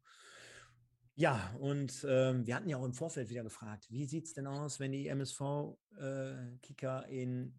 Ja, 1.20 1.54
und 1.60 2.08
ähm, 2.10 2.48
wir 2.48 2.56
hatten 2.56 2.70
ja 2.70 2.78
auch 2.78 2.86
im 2.86 2.94
Vorfeld 2.94 3.30
wieder 3.30 3.44
gefragt, 3.44 3.88
wie 3.90 4.06
sieht 4.06 4.24
es 4.24 4.34
denn 4.34 4.48
aus, 4.48 4.80
wenn 4.80 4.94
die 4.94 5.10
MSV-Kicker 5.10 7.06
äh, 7.10 7.24
in 7.24 7.54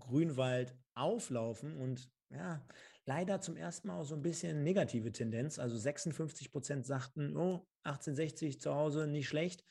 Grünwald 0.00 0.74
auflaufen? 0.94 1.76
Und 1.76 2.10
ja, 2.30 2.60
leider 3.06 3.40
zum 3.40 3.56
ersten 3.56 3.88
Mal 3.88 4.00
auch 4.00 4.04
so 4.04 4.14
ein 4.14 4.22
bisschen 4.22 4.62
negative 4.62 5.12
Tendenz. 5.12 5.58
Also 5.58 5.76
56 5.76 6.52
Prozent 6.52 6.86
sagten, 6.86 7.36
oh, 7.36 7.66
1860 7.84 8.60
zu 8.60 8.74
Hause 8.74 9.06
nicht 9.06 9.28
schlecht. 9.28 9.64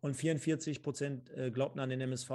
und 0.00 0.14
44 0.14 0.82
Prozent 0.82 1.30
äh, 1.30 1.50
glaubten 1.50 1.78
an 1.78 1.90
den 1.90 2.00
MSV. 2.00 2.30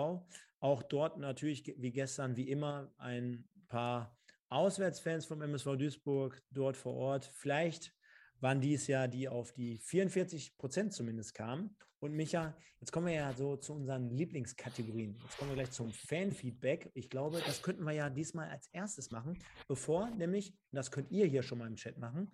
Auch 0.60 0.84
dort 0.84 1.18
natürlich 1.18 1.74
wie 1.78 1.92
gestern, 1.92 2.38
wie 2.38 2.50
immer, 2.50 2.94
ein 2.98 3.44
paar 3.68 4.18
Auswärtsfans 4.50 5.26
vom 5.26 5.42
MSV 5.42 5.76
Duisburg 5.76 6.42
dort 6.52 6.78
vor 6.78 6.94
Ort. 6.94 7.26
Vielleicht 7.34 7.94
waren 8.40 8.62
dies 8.62 8.88
ja 8.88 9.08
die 9.08 9.28
auf 9.28 9.52
die 9.52 9.78
44 9.78 10.58
Prozent 10.58 10.94
zumindest 10.94 11.34
kamen. 11.34 11.76
Und 12.00 12.14
Micha, 12.14 12.56
jetzt 12.80 12.92
kommen 12.92 13.08
wir 13.08 13.14
ja 13.14 13.34
so 13.34 13.58
zu 13.58 13.74
unseren 13.74 14.10
Lieblingskategorien. 14.10 15.18
Jetzt 15.24 15.38
kommen 15.38 15.52
wir 15.52 15.56
gleich 15.56 15.72
zum 15.72 15.92
Fanfeedback. 15.92 16.92
Ich 16.94 17.10
glaube, 17.10 17.42
das 17.46 17.64
könnten 17.64 17.84
wir 17.84 17.94
ja 17.94 18.10
diesmal 18.10 18.50
als 18.50 18.68
erstes 18.72 19.10
machen, 19.10 19.38
bevor 19.68 20.10
nämlich, 20.12 20.54
das 20.72 20.92
könnt 20.92 21.12
ihr 21.12 21.26
hier 21.26 21.42
schon 21.42 21.58
mal 21.58 21.68
im 21.68 21.76
Chat 21.76 21.98
machen, 21.98 22.32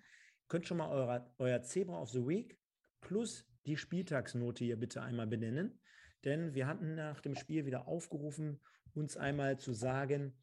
könnt 0.49 0.67
schon 0.67 0.77
mal 0.77 0.89
euer, 0.89 1.33
euer 1.37 1.61
Zebra 1.61 2.01
of 2.01 2.09
the 2.09 2.27
Week 2.27 2.59
plus 2.99 3.45
die 3.65 3.77
Spieltagsnote 3.77 4.65
hier 4.65 4.77
bitte 4.77 5.01
einmal 5.01 5.27
benennen. 5.27 5.79
Denn 6.25 6.53
wir 6.53 6.67
hatten 6.67 6.95
nach 6.95 7.21
dem 7.21 7.35
Spiel 7.35 7.65
wieder 7.65 7.87
aufgerufen, 7.87 8.59
uns 8.93 9.17
einmal 9.17 9.57
zu 9.59 9.73
sagen, 9.73 10.33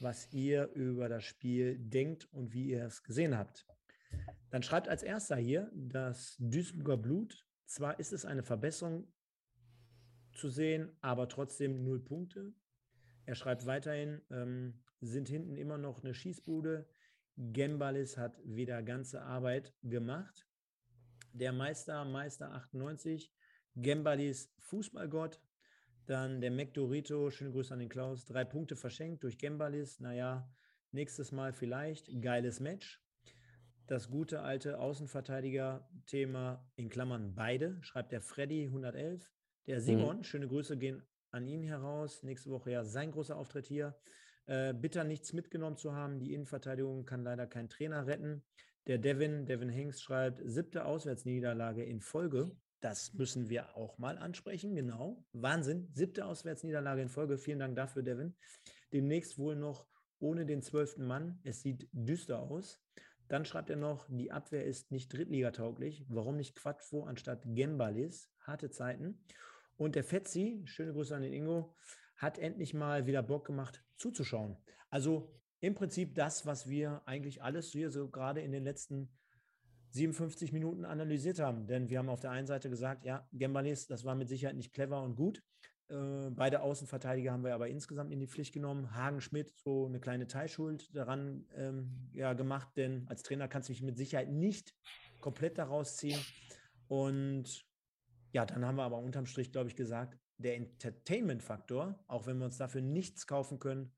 was 0.00 0.32
ihr 0.32 0.66
über 0.74 1.08
das 1.08 1.24
Spiel 1.24 1.78
denkt 1.78 2.24
und 2.32 2.52
wie 2.52 2.70
ihr 2.70 2.84
es 2.84 3.02
gesehen 3.02 3.36
habt. 3.36 3.66
Dann 4.50 4.62
schreibt 4.62 4.88
als 4.88 5.02
erster 5.02 5.36
hier 5.36 5.70
das 5.74 6.36
Duisburger 6.38 6.96
Blut. 6.96 7.46
Zwar 7.72 7.98
ist 7.98 8.12
es 8.12 8.26
eine 8.26 8.42
Verbesserung 8.42 9.10
zu 10.34 10.50
sehen, 10.50 10.94
aber 11.00 11.30
trotzdem 11.30 11.82
null 11.82 12.00
Punkte. 12.00 12.52
Er 13.24 13.34
schreibt 13.34 13.64
weiterhin, 13.64 14.20
ähm, 14.30 14.82
sind 15.00 15.26
hinten 15.26 15.56
immer 15.56 15.78
noch 15.78 16.04
eine 16.04 16.12
Schießbude. 16.12 16.86
Gembalis 17.38 18.18
hat 18.18 18.38
wieder 18.44 18.82
ganze 18.82 19.22
Arbeit 19.22 19.74
gemacht. 19.82 20.46
Der 21.32 21.54
Meister, 21.54 22.04
Meister 22.04 22.52
98, 22.52 23.32
Gembalis 23.74 24.52
Fußballgott. 24.58 25.40
Dann 26.04 26.42
der 26.42 26.50
McDorito, 26.50 27.30
schöne 27.30 27.52
Grüße 27.52 27.72
an 27.72 27.80
den 27.80 27.88
Klaus, 27.88 28.26
drei 28.26 28.44
Punkte 28.44 28.76
verschenkt 28.76 29.24
durch 29.24 29.38
Gembalis. 29.38 29.98
Naja, 29.98 30.46
nächstes 30.90 31.32
Mal 31.32 31.54
vielleicht. 31.54 32.20
Geiles 32.20 32.60
Match. 32.60 33.01
Das 33.86 34.08
gute 34.08 34.42
alte 34.42 34.78
Außenverteidiger-Thema 34.78 36.64
in 36.76 36.88
Klammern 36.88 37.34
beide, 37.34 37.78
schreibt 37.82 38.12
der 38.12 38.20
Freddy 38.20 38.66
111. 38.66 39.30
Der 39.66 39.76
mhm. 39.76 39.80
Simon, 39.80 40.16
mhm. 40.18 40.24
schöne 40.24 40.48
Grüße 40.48 40.76
gehen 40.76 41.02
an 41.30 41.46
ihn 41.46 41.62
heraus. 41.62 42.22
Nächste 42.22 42.50
Woche 42.50 42.70
ja 42.70 42.84
sein 42.84 43.10
großer 43.10 43.36
Auftritt 43.36 43.66
hier. 43.66 43.96
Äh, 44.46 44.74
bitter 44.74 45.04
nichts 45.04 45.32
mitgenommen 45.32 45.76
zu 45.76 45.94
haben. 45.94 46.18
Die 46.18 46.32
Innenverteidigung 46.34 47.04
kann 47.04 47.22
leider 47.22 47.46
kein 47.46 47.68
Trainer 47.68 48.06
retten. 48.06 48.42
Der 48.86 48.98
Devin, 48.98 49.46
Devin 49.46 49.68
Hengst 49.68 50.02
schreibt, 50.02 50.40
siebte 50.44 50.84
Auswärtsniederlage 50.84 51.84
in 51.84 52.00
Folge. 52.00 52.50
Das 52.80 53.14
müssen 53.14 53.48
wir 53.48 53.76
auch 53.76 53.96
mal 53.98 54.18
ansprechen, 54.18 54.74
genau. 54.74 55.24
Wahnsinn, 55.32 55.88
siebte 55.92 56.26
Auswärtsniederlage 56.26 57.00
in 57.00 57.08
Folge. 57.08 57.38
Vielen 57.38 57.60
Dank 57.60 57.76
dafür, 57.76 58.02
Devin. 58.02 58.34
Demnächst 58.92 59.38
wohl 59.38 59.54
noch 59.54 59.86
ohne 60.18 60.46
den 60.46 60.62
zwölften 60.62 61.06
Mann. 61.06 61.38
Es 61.44 61.62
sieht 61.62 61.88
düster 61.92 62.40
aus. 62.40 62.82
Dann 63.32 63.46
schreibt 63.46 63.70
er 63.70 63.76
noch, 63.76 64.06
die 64.10 64.30
Abwehr 64.30 64.66
ist 64.66 64.90
nicht 64.90 65.10
drittligatauglich. 65.10 66.04
Warum 66.10 66.36
nicht 66.36 66.54
Quadvo 66.54 67.04
anstatt 67.04 67.40
Gembalis? 67.46 68.30
Harte 68.40 68.68
Zeiten. 68.68 69.24
Und 69.78 69.94
der 69.94 70.04
Fetzi, 70.04 70.60
schöne 70.66 70.92
Grüße 70.92 71.16
an 71.16 71.22
den 71.22 71.32
Ingo, 71.32 71.74
hat 72.16 72.38
endlich 72.38 72.74
mal 72.74 73.06
wieder 73.06 73.22
Bock 73.22 73.46
gemacht 73.46 73.82
zuzuschauen. 73.96 74.58
Also 74.90 75.34
im 75.60 75.74
Prinzip 75.74 76.14
das, 76.14 76.44
was 76.44 76.68
wir 76.68 77.00
eigentlich 77.06 77.42
alles 77.42 77.72
hier 77.72 77.90
so 77.90 78.10
gerade 78.10 78.42
in 78.42 78.52
den 78.52 78.64
letzten 78.64 79.08
57 79.92 80.52
Minuten 80.52 80.84
analysiert 80.84 81.38
haben. 81.38 81.66
Denn 81.66 81.88
wir 81.88 82.00
haben 82.00 82.10
auf 82.10 82.20
der 82.20 82.32
einen 82.32 82.46
Seite 82.46 82.68
gesagt, 82.68 83.06
ja, 83.06 83.26
Gembalis, 83.32 83.86
das 83.86 84.04
war 84.04 84.14
mit 84.14 84.28
Sicherheit 84.28 84.56
nicht 84.56 84.74
clever 84.74 85.02
und 85.02 85.16
gut. 85.16 85.42
Äh, 85.92 86.30
beide 86.30 86.62
Außenverteidiger 86.62 87.32
haben 87.32 87.44
wir 87.44 87.54
aber 87.54 87.68
insgesamt 87.68 88.12
in 88.12 88.20
die 88.20 88.26
Pflicht 88.26 88.54
genommen. 88.54 88.94
Hagen 88.94 89.20
Schmidt 89.20 89.52
so 89.58 89.86
eine 89.86 90.00
kleine 90.00 90.26
Teilschuld 90.26 90.94
daran 90.96 91.44
ähm, 91.54 92.08
ja, 92.14 92.32
gemacht, 92.32 92.68
denn 92.76 93.06
als 93.08 93.22
Trainer 93.22 93.46
kannst 93.46 93.68
du 93.68 93.74
dich 93.74 93.82
mit 93.82 93.98
Sicherheit 93.98 94.30
nicht 94.30 94.74
komplett 95.20 95.58
daraus 95.58 95.96
ziehen. 95.98 96.18
Und 96.88 97.64
ja, 98.32 98.46
dann 98.46 98.64
haben 98.64 98.76
wir 98.76 98.84
aber 98.84 98.98
unterm 98.98 99.26
Strich, 99.26 99.52
glaube 99.52 99.68
ich, 99.68 99.76
gesagt, 99.76 100.18
der 100.38 100.56
Entertainment-Faktor, 100.56 102.02
auch 102.08 102.26
wenn 102.26 102.38
wir 102.38 102.46
uns 102.46 102.56
dafür 102.56 102.80
nichts 102.80 103.26
kaufen 103.26 103.58
können, 103.58 103.92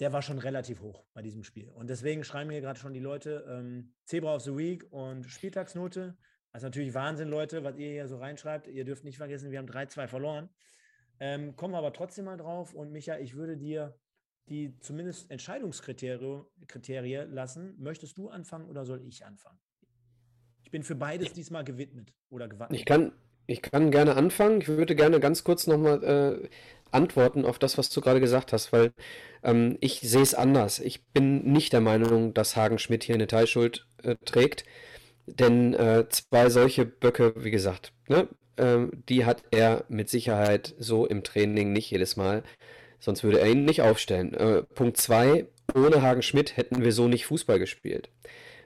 der 0.00 0.12
war 0.12 0.22
schon 0.22 0.38
relativ 0.38 0.80
hoch 0.80 1.04
bei 1.14 1.22
diesem 1.22 1.44
Spiel. 1.44 1.70
Und 1.70 1.88
deswegen 1.88 2.24
schreiben 2.24 2.50
hier 2.50 2.60
gerade 2.60 2.78
schon 2.78 2.94
die 2.94 3.00
Leute 3.00 3.44
ähm, 3.48 3.94
Zebra 4.04 4.34
of 4.34 4.42
the 4.42 4.56
Week 4.56 4.86
und 4.90 5.24
Spieltagsnote. 5.24 6.16
Das 6.52 6.62
ist 6.62 6.64
natürlich 6.64 6.94
Wahnsinn, 6.94 7.28
Leute, 7.28 7.62
was 7.62 7.76
ihr 7.76 7.90
hier 7.90 8.08
so 8.08 8.18
reinschreibt. 8.18 8.66
Ihr 8.66 8.84
dürft 8.84 9.04
nicht 9.04 9.18
vergessen, 9.18 9.50
wir 9.50 9.58
haben 9.58 9.68
3-2 9.68 10.08
verloren. 10.08 10.48
Ähm, 11.20 11.54
kommen 11.54 11.74
wir 11.74 11.78
aber 11.78 11.92
trotzdem 11.92 12.24
mal 12.24 12.36
drauf. 12.36 12.74
Und 12.74 12.92
Micha, 12.92 13.18
ich 13.18 13.36
würde 13.36 13.56
dir 13.56 13.94
die 14.48 14.76
zumindest 14.80 15.30
Entscheidungskriterien 15.30 17.32
lassen. 17.32 17.74
Möchtest 17.78 18.18
du 18.18 18.28
anfangen 18.28 18.68
oder 18.68 18.84
soll 18.84 19.02
ich 19.06 19.24
anfangen? 19.24 19.58
Ich 20.64 20.70
bin 20.70 20.82
für 20.82 20.96
beides 20.96 21.32
diesmal 21.32 21.64
gewidmet 21.64 22.12
oder 22.30 22.48
gewappnet. 22.48 22.78
Ich 22.78 22.86
kann, 22.86 23.12
ich 23.46 23.62
kann 23.62 23.90
gerne 23.90 24.16
anfangen. 24.16 24.60
Ich 24.60 24.68
würde 24.68 24.96
gerne 24.96 25.20
ganz 25.20 25.44
kurz 25.44 25.66
nochmal 25.66 26.02
äh, 26.02 26.48
antworten 26.90 27.44
auf 27.44 27.58
das, 27.58 27.78
was 27.78 27.90
du 27.90 28.00
gerade 28.00 28.20
gesagt 28.20 28.52
hast, 28.52 28.72
weil 28.72 28.92
ähm, 29.42 29.76
ich 29.80 30.00
sehe 30.00 30.22
es 30.22 30.34
anders. 30.34 30.80
Ich 30.80 31.04
bin 31.06 31.52
nicht 31.52 31.72
der 31.72 31.80
Meinung, 31.80 32.34
dass 32.34 32.56
Hagen 32.56 32.78
Schmidt 32.78 33.04
hier 33.04 33.14
eine 33.14 33.26
Teilschuld 33.26 33.86
äh, 34.02 34.16
trägt. 34.24 34.64
Denn 35.38 35.74
äh, 35.74 36.06
zwei 36.08 36.48
solche 36.48 36.84
Böcke, 36.84 37.34
wie 37.36 37.50
gesagt, 37.50 37.92
ne, 38.08 38.28
ähm, 38.56 38.90
die 39.08 39.24
hat 39.24 39.44
er 39.50 39.84
mit 39.88 40.08
Sicherheit 40.08 40.74
so 40.78 41.06
im 41.06 41.22
Training 41.22 41.72
nicht 41.72 41.90
jedes 41.90 42.16
Mal. 42.16 42.42
Sonst 42.98 43.24
würde 43.24 43.40
er 43.40 43.50
ihn 43.50 43.64
nicht 43.64 43.82
aufstellen. 43.82 44.34
Äh, 44.34 44.62
Punkt 44.62 44.96
zwei, 44.98 45.46
ohne 45.74 46.02
Hagen 46.02 46.22
Schmidt 46.22 46.56
hätten 46.56 46.84
wir 46.84 46.92
so 46.92 47.08
nicht 47.08 47.26
Fußball 47.26 47.58
gespielt. 47.58 48.10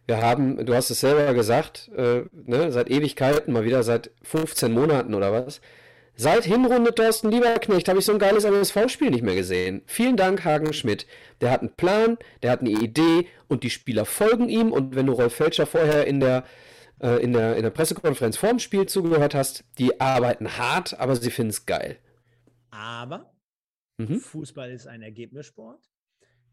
Wir 0.06 0.20
haben, 0.20 0.66
du 0.66 0.74
hast 0.74 0.90
es 0.90 1.00
selber 1.00 1.32
gesagt, 1.34 1.90
äh, 1.96 2.24
ne, 2.32 2.72
seit 2.72 2.90
Ewigkeiten, 2.90 3.52
mal 3.52 3.64
wieder 3.64 3.82
seit 3.82 4.10
15 4.22 4.72
Monaten 4.72 5.14
oder 5.14 5.32
was. 5.32 5.60
Seit 6.16 6.44
Hinrunde 6.44 6.94
Thorsten 6.94 7.30
Lieberknecht 7.30 7.88
habe 7.88 7.98
ich 7.98 8.04
so 8.04 8.12
ein 8.12 8.20
geiles 8.20 8.44
MSV-Spiel 8.44 9.10
nicht 9.10 9.24
mehr 9.24 9.34
gesehen. 9.34 9.82
Vielen 9.86 10.16
Dank, 10.16 10.44
Hagen 10.44 10.72
Schmidt. 10.72 11.06
Der 11.40 11.50
hat 11.50 11.60
einen 11.60 11.74
Plan, 11.74 12.18
der 12.42 12.52
hat 12.52 12.60
eine 12.60 12.70
Idee 12.70 13.26
und 13.48 13.64
die 13.64 13.70
Spieler 13.70 14.04
folgen 14.04 14.48
ihm. 14.48 14.70
Und 14.70 14.94
wenn 14.94 15.06
du 15.06 15.12
Rolf 15.12 15.34
Felscher 15.34 15.66
vorher 15.66 16.06
in 16.06 16.20
der, 16.20 16.44
äh, 17.00 17.20
in 17.20 17.32
der, 17.32 17.56
in 17.56 17.64
der 17.64 17.70
Pressekonferenz 17.70 18.36
vorm 18.36 18.60
Spiel 18.60 18.86
zugehört 18.86 19.34
hast, 19.34 19.64
die 19.78 20.00
arbeiten 20.00 20.56
hart, 20.56 20.98
aber 21.00 21.16
sie 21.16 21.30
finden 21.30 21.50
es 21.50 21.66
geil. 21.66 21.98
Aber 22.70 23.34
mhm. 23.98 24.20
Fußball 24.20 24.70
ist 24.70 24.86
ein 24.86 25.02
Ergebnissport. 25.02 25.90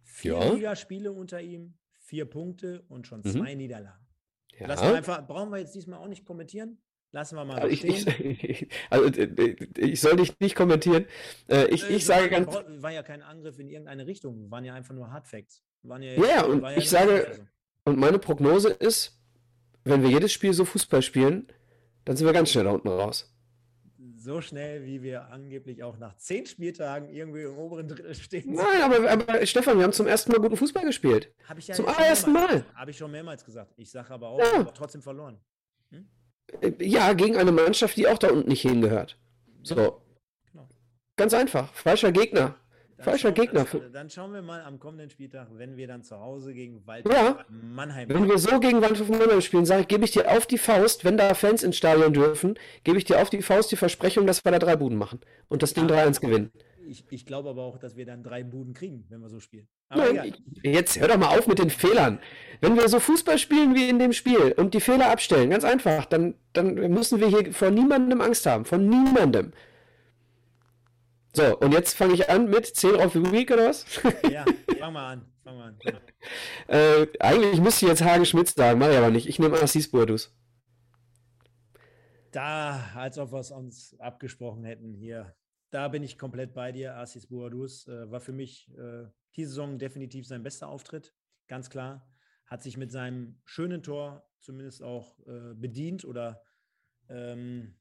Vier 0.03 0.33
ja. 0.33 0.53
Ligaspiele 0.53 1.11
unter 1.11 1.39
ihm, 1.39 1.75
vier 1.99 2.25
Punkte 2.25 2.81
und 2.89 3.05
schon 3.05 3.21
mhm. 3.23 3.31
zwei. 3.31 3.53
Niederlagen. 3.53 4.07
Ja. 4.59 4.67
Lassen 4.67 4.87
wir 4.87 4.95
einfach, 4.95 5.27
brauchen 5.27 5.51
wir 5.51 5.59
jetzt 5.59 5.75
diesmal 5.75 5.99
auch 5.99 6.07
nicht 6.07 6.25
kommentieren. 6.25 6.79
Lassen 7.11 7.35
wir 7.35 7.43
mal 7.43 7.57
so 7.57 7.61
also 7.63 7.75
stehen. 7.75 8.37
Ich, 8.39 8.67
also, 8.89 9.07
äh, 9.19 9.55
ich 9.77 9.99
soll 9.99 10.15
dich 10.15 10.39
nicht 10.39 10.55
kommentieren. 10.55 11.05
Äh, 11.49 11.65
ich, 11.67 11.89
ich 11.89 12.05
sage 12.05 12.29
ganz. 12.29 12.53
War 12.53 12.91
ja 12.91 13.03
kein 13.03 13.21
Angriff 13.21 13.59
in 13.59 13.69
irgendeine 13.69 14.07
Richtung, 14.07 14.49
waren 14.49 14.63
ja 14.63 14.73
einfach 14.73 14.95
nur 14.95 15.11
Hardfacts. 15.11 15.61
Waren 15.83 16.03
ja, 16.03 16.13
ja, 16.13 16.45
und 16.45 16.61
ja 16.61 16.77
ich 16.77 16.89
sage, 16.89 17.27
also. 17.27 17.41
und 17.85 17.99
meine 17.99 18.19
Prognose 18.19 18.69
ist, 18.69 19.19
wenn 19.83 20.03
wir 20.03 20.09
jedes 20.09 20.31
Spiel 20.31 20.53
so 20.53 20.63
Fußball 20.63 21.01
spielen, 21.01 21.51
dann 22.05 22.15
sind 22.15 22.25
wir 22.25 22.33
ganz 22.33 22.51
schnell 22.51 22.63
da 22.63 22.71
unten 22.71 22.87
raus 22.87 23.31
so 24.21 24.41
schnell, 24.41 24.85
wie 24.85 25.01
wir 25.01 25.29
angeblich 25.29 25.83
auch 25.83 25.97
nach 25.97 26.15
zehn 26.17 26.45
Spieltagen 26.45 27.09
irgendwie 27.09 27.43
im 27.43 27.57
oberen 27.57 27.87
Drittel 27.87 28.13
stehen. 28.15 28.53
Nein, 28.53 28.81
aber, 28.83 29.09
aber 29.09 29.45
Stefan, 29.45 29.77
wir 29.77 29.83
haben 29.83 29.93
zum 29.93 30.07
ersten 30.07 30.31
Mal 30.31 30.39
guten 30.39 30.57
Fußball 30.57 30.85
gespielt. 30.85 31.33
Ich 31.57 31.67
ja 31.67 31.75
zum 31.75 31.87
allerersten 31.87 32.31
Mal. 32.31 32.65
Habe 32.75 32.91
ich 32.91 32.97
schon 32.97 33.11
mehrmals 33.11 33.43
gesagt. 33.43 33.73
Ich 33.77 33.89
sage 33.89 34.13
aber 34.13 34.29
auch, 34.29 34.39
ja. 34.39 34.59
aber 34.59 34.73
trotzdem 34.73 35.01
verloren. 35.01 35.39
Hm? 35.89 36.07
Ja, 36.79 37.13
gegen 37.13 37.37
eine 37.37 37.51
Mannschaft, 37.51 37.97
die 37.97 38.07
auch 38.07 38.17
da 38.17 38.29
unten 38.29 38.49
nicht 38.49 38.61
hingehört. 38.61 39.17
So. 39.63 39.75
Genau. 39.75 40.01
Ganz 41.15 41.33
einfach. 41.33 41.73
Falscher 41.73 42.11
Gegner. 42.11 42.55
Falscher 43.01 43.31
Gegner. 43.31 43.65
Dann, 43.65 43.93
dann, 43.93 44.09
schauen 44.09 44.33
wir 44.33 44.41
mal 44.41 44.61
am 44.61 44.79
kommenden 44.79 45.09
Spieltag, 45.09 45.47
wenn 45.53 45.75
wir 45.75 45.87
dann 45.87 46.03
zu 46.03 46.19
Hause 46.19 46.53
gegen 46.53 46.85
Waldhof 46.85 47.13
ja, 47.13 47.45
Mannheim 47.49 48.09
Wenn 48.09 48.27
wir 48.27 48.37
so 48.37 48.59
gegen 48.59 48.81
Waldhof 48.81 49.09
Mannheim 49.09 49.41
spielen, 49.41 49.65
sage 49.65 49.81
ich, 49.81 49.87
gebe 49.87 50.05
ich 50.05 50.11
dir 50.11 50.29
auf 50.29 50.45
die 50.45 50.57
Faust, 50.57 51.03
wenn 51.03 51.17
da 51.17 51.33
Fans 51.33 51.63
ins 51.63 51.77
Stadion 51.77 52.13
dürfen, 52.13 52.57
gebe 52.83 52.97
ich 52.97 53.05
dir 53.05 53.21
auf 53.21 53.29
die 53.29 53.41
Faust 53.41 53.71
die 53.71 53.75
Versprechung, 53.75 54.27
dass 54.27 54.45
wir 54.45 54.51
da 54.51 54.59
drei 54.59 54.75
Buden 54.75 54.97
machen 54.97 55.19
und 55.49 55.63
das 55.63 55.73
Ding 55.73 55.89
ja, 55.89 56.05
3-1 56.05 56.21
gewinnen. 56.21 56.51
Ich, 56.87 57.03
ich 57.09 57.25
glaube 57.25 57.49
aber 57.49 57.63
auch, 57.63 57.77
dass 57.77 57.95
wir 57.95 58.05
dann 58.05 58.23
drei 58.23 58.43
Buden 58.43 58.73
kriegen, 58.73 59.05
wenn 59.09 59.21
wir 59.21 59.29
so 59.29 59.39
spielen. 59.39 59.67
Nein, 59.95 60.33
jetzt 60.63 60.99
hör 60.99 61.07
doch 61.07 61.17
mal 61.17 61.37
auf 61.37 61.47
mit 61.47 61.59
den 61.59 61.69
Fehlern. 61.69 62.19
Wenn 62.61 62.75
wir 62.75 62.87
so 62.87 62.99
Fußball 62.99 63.39
spielen 63.39 63.73
wie 63.75 63.89
in 63.89 63.97
dem 63.97 64.13
Spiel 64.13 64.53
und 64.55 64.73
die 64.73 64.81
Fehler 64.81 65.09
abstellen, 65.09 65.49
ganz 65.49 65.63
einfach, 65.63 66.05
dann, 66.05 66.35
dann 66.53 66.75
müssen 66.75 67.19
wir 67.19 67.27
hier 67.27 67.53
vor 67.53 67.71
niemandem 67.71 68.21
Angst 68.21 68.45
haben. 68.45 68.65
Von 68.65 68.87
niemandem. 68.87 69.51
So, 71.33 71.57
und 71.57 71.71
jetzt 71.71 71.95
fange 71.95 72.13
ich 72.13 72.29
an 72.29 72.49
mit 72.49 72.67
10 72.67 72.95
auf 72.95 73.13
the 73.13 73.31
Week 73.31 73.49
oder 73.51 73.69
was? 73.69 73.85
Ja, 74.29 74.45
fang 74.79 74.93
mal 74.93 75.13
an. 75.13 75.25
Fang 75.43 75.57
mal 75.57 75.67
an. 75.69 75.79
Ja. 75.83 75.93
äh, 76.75 77.07
eigentlich 77.19 77.61
müsste 77.61 77.85
ich 77.85 77.89
jetzt 77.89 78.03
Hagen 78.03 78.25
Schmitz 78.25 78.53
sagen, 78.53 78.79
mache 78.79 78.91
ich 78.91 78.97
aber 78.97 79.09
nicht. 79.09 79.27
Ich 79.27 79.39
nehme 79.39 79.59
Assis 79.59 79.89
Burdus. 79.89 80.35
Da, 82.31 82.91
als 82.95 83.17
ob 83.17 83.31
wir 83.31 83.39
es 83.39 83.51
uns 83.51 83.95
abgesprochen 83.99 84.63
hätten 84.63 84.93
hier. 84.93 85.33
Da 85.71 85.87
bin 85.87 86.03
ich 86.03 86.17
komplett 86.17 86.53
bei 86.53 86.71
dir. 86.71 86.97
Assis 86.97 87.27
Boadus 87.27 87.87
äh, 87.87 88.11
war 88.11 88.19
für 88.19 88.33
mich 88.33 88.69
äh, 88.77 89.05
die 89.35 89.45
Saison 89.45 89.79
definitiv 89.79 90.27
sein 90.27 90.43
bester 90.43 90.67
Auftritt, 90.67 91.13
ganz 91.47 91.69
klar. 91.69 92.07
Hat 92.45 92.61
sich 92.61 92.77
mit 92.77 92.91
seinem 92.91 93.39
schönen 93.45 93.81
Tor 93.81 94.29
zumindest 94.39 94.83
auch 94.83 95.19
äh, 95.27 95.53
bedient 95.53 96.03
oder 96.03 96.43
ähm, 97.07 97.79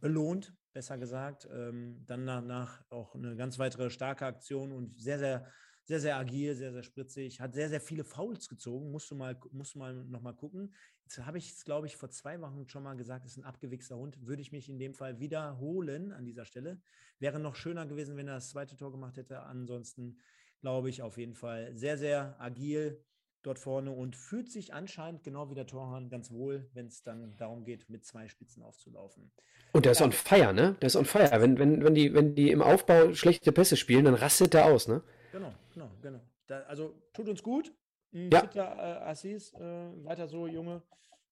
belohnt, 0.00 0.54
besser 0.72 0.98
gesagt. 0.98 1.48
Ähm, 1.50 2.04
dann 2.06 2.26
danach 2.26 2.84
auch 2.90 3.14
eine 3.14 3.36
ganz 3.36 3.58
weitere 3.58 3.90
starke 3.90 4.26
Aktion 4.26 4.72
und 4.72 5.00
sehr, 5.00 5.18
sehr 5.18 5.50
sehr, 5.88 6.00
sehr 6.00 6.16
agil, 6.18 6.54
sehr, 6.54 6.70
sehr 6.70 6.82
spritzig, 6.82 7.40
hat 7.40 7.54
sehr, 7.54 7.70
sehr 7.70 7.80
viele 7.80 8.04
Fouls 8.04 8.50
gezogen. 8.50 8.90
Musst 8.90 9.10
du 9.10 9.14
mal, 9.14 9.40
musst 9.52 9.74
du 9.74 9.78
mal 9.78 9.94
nochmal 9.94 10.34
gucken. 10.34 10.74
Jetzt 11.04 11.24
habe 11.24 11.38
ich 11.38 11.50
es, 11.50 11.64
glaube 11.64 11.86
ich, 11.86 11.96
vor 11.96 12.10
zwei 12.10 12.38
Wochen 12.42 12.68
schon 12.68 12.82
mal 12.82 12.94
gesagt, 12.94 13.24
ist 13.24 13.38
ein 13.38 13.44
abgewichster 13.44 13.96
Hund. 13.96 14.26
Würde 14.26 14.42
ich 14.42 14.52
mich 14.52 14.68
in 14.68 14.78
dem 14.78 14.92
Fall 14.92 15.18
wiederholen 15.18 16.12
an 16.12 16.26
dieser 16.26 16.44
Stelle. 16.44 16.82
Wäre 17.20 17.40
noch 17.40 17.54
schöner 17.54 17.86
gewesen, 17.86 18.18
wenn 18.18 18.28
er 18.28 18.34
das 18.34 18.50
zweite 18.50 18.76
Tor 18.76 18.92
gemacht 18.92 19.16
hätte. 19.16 19.40
Ansonsten 19.40 20.18
glaube 20.60 20.90
ich 20.90 21.02
auf 21.02 21.18
jeden 21.18 21.34
Fall 21.34 21.74
sehr, 21.74 21.98
sehr 21.98 22.36
agil 22.40 23.02
dort 23.42 23.58
vorne 23.58 23.90
und 23.92 24.16
fühlt 24.16 24.50
sich 24.50 24.74
anscheinend 24.74 25.22
genau 25.22 25.50
wie 25.50 25.54
der 25.54 25.66
Torhahn 25.66 26.08
ganz 26.10 26.30
wohl, 26.30 26.68
wenn 26.74 26.86
es 26.86 27.02
dann 27.02 27.36
darum 27.36 27.64
geht, 27.64 27.88
mit 27.88 28.04
zwei 28.04 28.28
Spitzen 28.28 28.62
aufzulaufen. 28.62 29.30
Und 29.72 29.84
der 29.84 29.92
ist 29.92 30.02
on 30.02 30.12
fire, 30.12 30.52
ne? 30.52 30.76
Der 30.80 30.88
ist 30.88 30.96
on 30.96 31.04
fire. 31.04 31.40
Wenn, 31.40 31.58
wenn, 31.58 31.84
wenn, 31.84 31.94
die, 31.94 32.14
wenn 32.14 32.34
die 32.34 32.50
im 32.50 32.62
Aufbau 32.62 33.14
schlechte 33.14 33.52
Pässe 33.52 33.76
spielen, 33.76 34.06
dann 34.06 34.14
rastet 34.14 34.54
der 34.54 34.66
aus, 34.66 34.88
ne? 34.88 35.02
Genau, 35.32 35.52
genau, 35.72 35.90
genau. 36.02 36.20
Da, 36.46 36.60
also 36.62 36.94
tut 37.12 37.28
uns 37.28 37.42
gut. 37.42 37.72
Ein 38.12 38.30
ja. 38.30 38.40
fitter 38.40 38.76
äh, 38.76 39.08
Assis, 39.10 39.52
äh, 39.54 39.60
weiter 40.04 40.28
so, 40.28 40.46
Junge. 40.46 40.82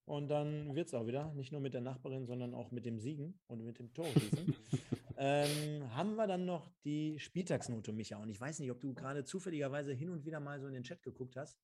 Und 0.05 0.29
dann 0.29 0.75
wird 0.77 0.87
es 0.87 0.95
auch 0.95 1.07
wieder, 1.07 1.33
nicht 1.35 1.51
nur 1.51 1.61
mit 1.61 1.75
der 1.75 1.81
Nachbarin, 1.81 2.27
sondern 2.27 2.55
auch 2.55 2.71
mit 2.71 2.87
dem 2.87 3.01
Siegen 3.01 3.41
und 3.49 3.65
mit 3.65 3.79
dem 3.79 3.93
Torschießen. 3.93 4.55
ähm, 5.19 5.95
haben 5.95 6.17
wir 6.17 6.27
dann 6.27 6.45
noch 6.45 6.71
die 6.85 7.19
Spieltagsnote, 7.19 7.93
Micha? 7.93 8.17
Und 8.19 8.29
ich 8.29 8.41
weiß 8.41 8.59
nicht, 8.61 8.71
ob 8.71 8.81
du 8.81 8.95
gerade 8.95 9.25
zufälligerweise 9.25 9.93
hin 9.93 10.11
und 10.11 10.25
wieder 10.25 10.41
mal 10.41 10.61
so 10.61 10.67
in 10.67 10.75
den 10.75 10.83
Chat 10.83 11.03
geguckt 11.03 11.37
hast. 11.37 11.59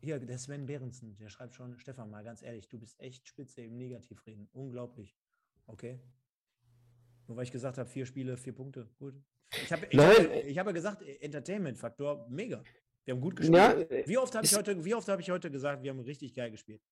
Hier, 0.00 0.18
der 0.18 0.38
Sven 0.38 0.66
Behrensen, 0.66 1.16
der 1.16 1.28
schreibt 1.28 1.54
schon, 1.54 1.78
Stefan, 1.78 2.10
mal 2.10 2.22
ganz 2.22 2.42
ehrlich, 2.42 2.68
du 2.68 2.78
bist 2.78 3.00
echt 3.00 3.26
spitze 3.26 3.62
im 3.62 3.76
Negativreden. 3.76 4.48
Unglaublich. 4.52 5.16
Okay. 5.66 6.00
Nur 7.26 7.36
weil 7.36 7.44
ich 7.44 7.52
gesagt 7.52 7.78
habe, 7.78 7.88
vier 7.88 8.06
Spiele, 8.06 8.36
vier 8.36 8.54
Punkte. 8.54 8.88
Gut. 8.98 9.14
Ich 9.50 9.72
habe 9.72 9.86
ich 9.90 9.98
hab, 9.98 10.34
ich 10.46 10.58
hab 10.58 10.74
gesagt, 10.74 11.02
Entertainment-Faktor, 11.02 12.28
mega. 12.28 12.62
Wir 13.04 13.14
haben 13.14 13.20
gut 13.20 13.36
gespielt. 13.36 13.56
Ja, 13.56 14.06
wie 14.06 14.18
oft 14.18 14.34
habe 14.34 14.44
ich, 14.44 14.54
heute, 14.54 14.76
hab 14.76 15.20
ich 15.20 15.30
heute 15.30 15.50
gesagt, 15.50 15.82
wir 15.82 15.90
haben 15.90 16.00
richtig 16.00 16.34
geil 16.34 16.50
gespielt? 16.50 16.82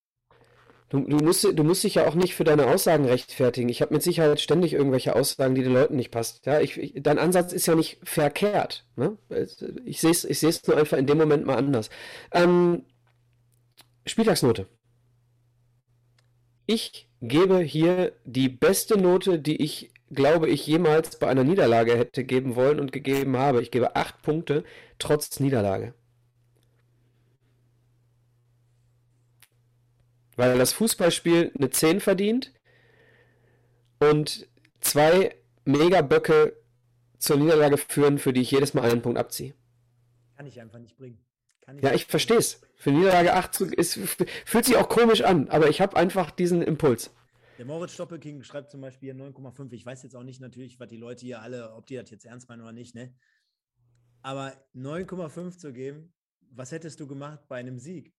Du, 0.89 1.01
du, 1.01 1.16
musst, 1.16 1.45
du 1.45 1.64
musst 1.64 1.82
dich 1.82 1.97
ja 1.97 2.07
auch 2.07 2.14
nicht 2.14 2.34
für 2.34 2.45
deine 2.45 2.66
Aussagen 2.66 3.07
rechtfertigen. 3.07 3.68
Ich 3.68 3.82
habe 3.82 3.93
mit 3.93 4.05
Sicherheit 4.05 4.41
ständig 4.41 4.72
irgendwelche 4.72 5.16
Aussagen, 5.16 5.57
die 5.57 5.62
den 5.62 5.72
Leuten 5.72 5.97
nicht 5.97 6.12
passen. 6.12 6.41
Ja, 6.45 6.61
ich, 6.61 6.78
ich, 6.78 6.93
dein 6.97 7.18
Ansatz 7.18 7.53
ist 7.53 7.66
ja 7.66 7.74
nicht 7.74 7.99
verkehrt. 8.05 8.87
Ne? 8.95 9.16
Ich 9.84 10.01
sehe 10.01 10.12
es 10.12 10.24
ich 10.24 10.66
nur 10.68 10.76
einfach 10.76 10.97
in 10.97 11.07
dem 11.07 11.18
Moment 11.18 11.45
mal 11.45 11.57
anders. 11.57 11.91
Ähm, 12.32 12.84
Spieltagsnote. 14.07 14.66
Ich 16.66 17.09
gebe 17.20 17.59
hier 17.59 18.12
die 18.24 18.49
beste 18.49 18.97
Note, 18.97 19.41
die 19.41 19.57
ich 19.62 19.91
glaube 20.12 20.49
ich, 20.49 20.66
jemals 20.66 21.18
bei 21.18 21.28
einer 21.28 21.45
Niederlage 21.45 21.97
hätte 21.97 22.24
geben 22.24 22.57
wollen 22.57 22.80
und 22.80 22.93
gegeben 22.93 23.37
habe. 23.37 23.62
Ich 23.62 23.70
gebe 23.70 23.97
acht 23.97 24.22
Punkte 24.22 24.64
trotz 24.99 25.41
Niederlage. 25.41 25.95
Weil 30.37 30.59
das 30.59 30.72
Fußballspiel 30.72 31.53
eine 31.57 31.70
10 31.70 32.01
verdient 32.01 32.53
und 33.99 34.47
zwei 34.80 35.34
Megaböcke 35.64 36.57
zur 37.18 37.37
Niederlage 37.39 37.78
führen, 37.78 38.18
für 38.18 38.32
die 38.32 38.43
ich 38.43 38.51
jedes 38.51 38.74
Mal 38.74 38.91
einen 38.91 39.03
Punkt 39.03 39.18
abziehe. 39.18 39.55
Kann 40.37 40.47
ich 40.47 40.61
einfach 40.61 40.78
nicht 40.78 40.97
bringen. 40.97 41.18
Ich 41.76 41.82
ja, 41.82 41.93
ich 41.93 42.07
verstehe 42.07 42.37
es. 42.37 42.61
Für 42.76 42.91
Niederlage 42.91 43.32
8 43.32 43.62
ist, 43.62 43.99
fühlt 44.45 44.64
sich 44.64 44.76
auch 44.76 44.89
komisch 44.89 45.22
an, 45.22 45.49
aber 45.49 45.68
ich 45.68 45.80
habe 45.80 45.97
einfach 45.97 46.30
diesen 46.30 46.62
Impuls. 46.62 47.11
Der 47.59 47.64
Moritz 47.64 47.95
Stoppelking 47.95 48.43
schreibt 48.43 48.70
zum 48.70 48.82
Beispiel 48.82 49.14
9,5. 49.14 49.72
Ich 49.72 49.87
weiß 49.87 50.03
jetzt 50.03 50.14
auch 50.14 50.22
nicht 50.22 50.41
natürlich, 50.41 50.78
was 50.78 50.89
die 50.89 50.99
Leute 50.99 51.24
hier 51.24 51.41
alle, 51.41 51.72
ob 51.72 51.87
die 51.87 51.97
das 51.97 52.11
jetzt 52.11 52.26
ernst 52.26 52.49
meinen 52.49 52.61
oder 52.61 52.72
nicht, 52.72 52.95
ne? 52.95 53.14
Aber 54.20 54.53
9,5 54.74 55.57
zu 55.57 55.72
geben, 55.72 56.12
was 56.51 56.70
hättest 56.70 57.01
du 57.01 57.07
gemacht 57.07 57.41
bei 57.49 57.57
einem 57.57 57.78
Sieg? 57.78 58.12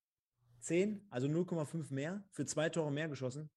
10, 0.67 1.07
also 1.09 1.27
0,5 1.27 1.93
mehr, 1.93 2.23
für 2.31 2.45
zwei 2.45 2.69
Tore 2.69 2.91
mehr 2.91 3.07
geschossen? 3.07 3.49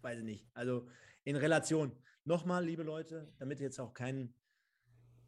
Weiß 0.00 0.18
ich 0.18 0.24
nicht. 0.24 0.48
Also 0.54 0.88
in 1.24 1.36
Relation. 1.36 1.92
Nochmal, 2.24 2.64
liebe 2.64 2.82
Leute, 2.82 3.30
damit 3.38 3.60
jetzt 3.60 3.78
auch 3.78 3.92
kein 3.92 4.34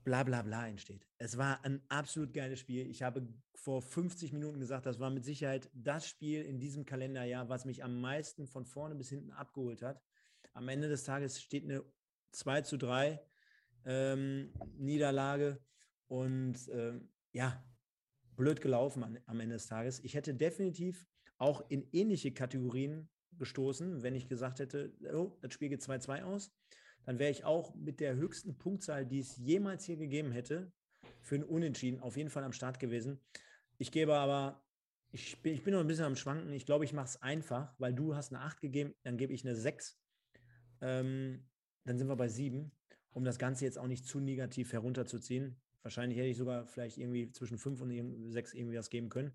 bla 0.05 0.23
bla 0.23 0.41
bla 0.43 0.67
entsteht. 0.69 1.07
Es 1.19 1.37
war 1.37 1.63
ein 1.65 1.83
absolut 1.89 2.33
geiles 2.33 2.61
Spiel. 2.61 2.89
Ich 2.89 3.03
habe 3.03 3.29
vor 3.55 3.83
50 3.83 4.33
Minuten 4.33 4.59
gesagt, 4.59 4.87
das 4.87 4.99
war 4.99 5.11
mit 5.11 5.25
Sicherheit 5.25 5.69
das 5.75 6.09
Spiel 6.09 6.43
in 6.43 6.59
diesem 6.59 6.87
Kalenderjahr, 6.87 7.49
was 7.49 7.65
mich 7.67 7.85
am 7.85 8.01
meisten 8.01 8.47
von 8.47 8.65
vorne 8.65 8.95
bis 8.95 9.11
hinten 9.11 9.33
abgeholt 9.33 9.83
hat. 9.83 10.01
Am 10.55 10.69
Ende 10.69 10.89
des 10.89 11.05
Tages 11.05 11.43
steht 11.43 11.65
eine 11.65 11.85
2 12.31 12.63
zu 12.63 12.79
3 12.79 13.21
ähm, 13.85 14.53
Niederlage 14.79 15.61
und 16.07 16.57
ähm, 16.73 17.11
ja, 17.33 17.63
blöd 18.37 18.61
gelaufen 18.61 19.03
an, 19.03 19.19
am 19.27 19.41
Ende 19.41 19.55
des 19.55 19.67
Tages. 19.67 20.01
Ich 20.05 20.15
hätte 20.15 20.35
definitiv 20.35 21.07
auch 21.39 21.69
in 21.71 21.89
ähnliche 21.93 22.33
Kategorien 22.33 23.09
gestoßen, 23.39 24.03
wenn 24.03 24.15
ich 24.15 24.29
gesagt 24.29 24.61
hätte, 24.61 24.93
oh, 25.13 25.37
das 25.41 25.53
Spiel 25.53 25.69
geht 25.69 25.83
2-2 25.83 26.23
aus 26.23 26.53
dann 27.07 27.21
wäre 27.21 27.31
ich 27.31 27.45
auch 27.45 27.75
mit 27.75 28.01
der 28.01 28.17
höchsten 28.17 28.59
Punktzahl, 28.59 29.07
die 29.07 29.21
es 29.21 29.37
jemals 29.37 29.85
hier 29.85 29.97
gegeben 29.97 30.33
hätte, 30.33 30.73
für 31.23 31.37
ein 31.37 31.45
Unentschieden 31.45 32.01
auf 32.01 32.17
jeden 32.17 32.31
Fall 32.31 32.45
am 32.45 32.53
Start 32.53 32.81
gewesen. 32.81 33.21
Ich 33.79 33.93
gebe 33.93 34.15
aber, 34.15 34.65
ich 35.13 35.41
bin, 35.41 35.55
ich 35.55 35.63
bin 35.63 35.73
noch 35.73 35.81
ein 35.81 35.87
bisschen 35.87 36.05
am 36.05 36.17
Schwanken. 36.17 36.53
Ich 36.53 36.67
glaube, 36.67 36.85
ich 36.85 36.93
mache 36.93 37.07
es 37.07 37.23
einfach, 37.23 37.73
weil 37.79 37.95
du 37.95 38.17
hast 38.17 38.33
eine 38.33 38.43
8 38.43 38.61
gegeben, 38.61 38.95
dann 39.05 39.17
gebe 39.17 39.33
ich 39.33 39.47
eine 39.47 39.55
6. 39.55 39.99
Ähm, 40.81 41.49
dann 41.85 41.97
sind 41.97 42.09
wir 42.09 42.17
bei 42.17 42.29
7, 42.29 42.73
um 43.11 43.25
das 43.25 43.39
Ganze 43.39 43.65
jetzt 43.65 43.79
auch 43.79 43.87
nicht 43.87 44.05
zu 44.05 44.19
negativ 44.19 44.73
herunterzuziehen. 44.73 45.61
Wahrscheinlich 45.87 46.19
hätte 46.19 46.27
ich 46.27 46.37
sogar 46.37 46.67
vielleicht 46.67 46.99
irgendwie 46.99 47.31
zwischen 47.31 47.59
5 47.59 47.81
und 47.81 48.33
6 48.33 48.55
irgendwie 48.55 48.77
was 48.77 48.91
geben 48.91 49.09
können. 49.09 49.31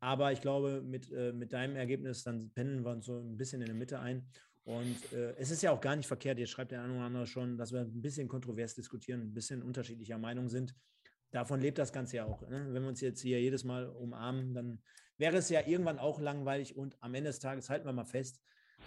Aber 0.00 0.32
ich 0.32 0.40
glaube, 0.40 0.82
mit, 0.82 1.12
äh, 1.12 1.32
mit 1.32 1.52
deinem 1.52 1.76
Ergebnis, 1.76 2.24
dann 2.24 2.50
pendeln 2.50 2.84
wir 2.84 2.90
uns 2.90 3.06
so 3.06 3.16
ein 3.16 3.36
bisschen 3.36 3.60
in 3.60 3.68
der 3.68 3.76
Mitte 3.76 4.00
ein. 4.00 4.26
Und 4.64 5.12
äh, 5.12 5.36
es 5.36 5.52
ist 5.52 5.62
ja 5.62 5.70
auch 5.70 5.80
gar 5.80 5.94
nicht 5.94 6.08
verkehrt, 6.08 6.40
jetzt 6.40 6.50
schreibt 6.50 6.72
der 6.72 6.82
eine 6.82 6.94
oder 6.94 7.04
andere 7.04 7.28
schon, 7.28 7.56
dass 7.56 7.72
wir 7.72 7.82
ein 7.82 8.02
bisschen 8.02 8.26
kontrovers 8.26 8.74
diskutieren, 8.74 9.20
ein 9.20 9.34
bisschen 9.34 9.62
unterschiedlicher 9.62 10.18
Meinung 10.18 10.48
sind. 10.48 10.74
Davon 11.30 11.60
lebt 11.60 11.78
das 11.78 11.92
Ganze 11.92 12.16
ja 12.16 12.24
auch. 12.24 12.42
Ne? 12.48 12.66
Wenn 12.72 12.82
wir 12.82 12.88
uns 12.88 13.00
jetzt 13.00 13.20
hier 13.20 13.40
jedes 13.40 13.62
Mal 13.62 13.86
umarmen, 13.86 14.52
dann 14.52 14.82
wäre 15.16 15.36
es 15.36 15.48
ja 15.48 15.64
irgendwann 15.64 16.00
auch 16.00 16.18
langweilig 16.18 16.76
und 16.76 16.96
am 17.00 17.14
Ende 17.14 17.30
des 17.30 17.38
Tages 17.38 17.70
halten 17.70 17.86
wir 17.86 17.92
mal 17.92 18.04
fest, 18.04 18.40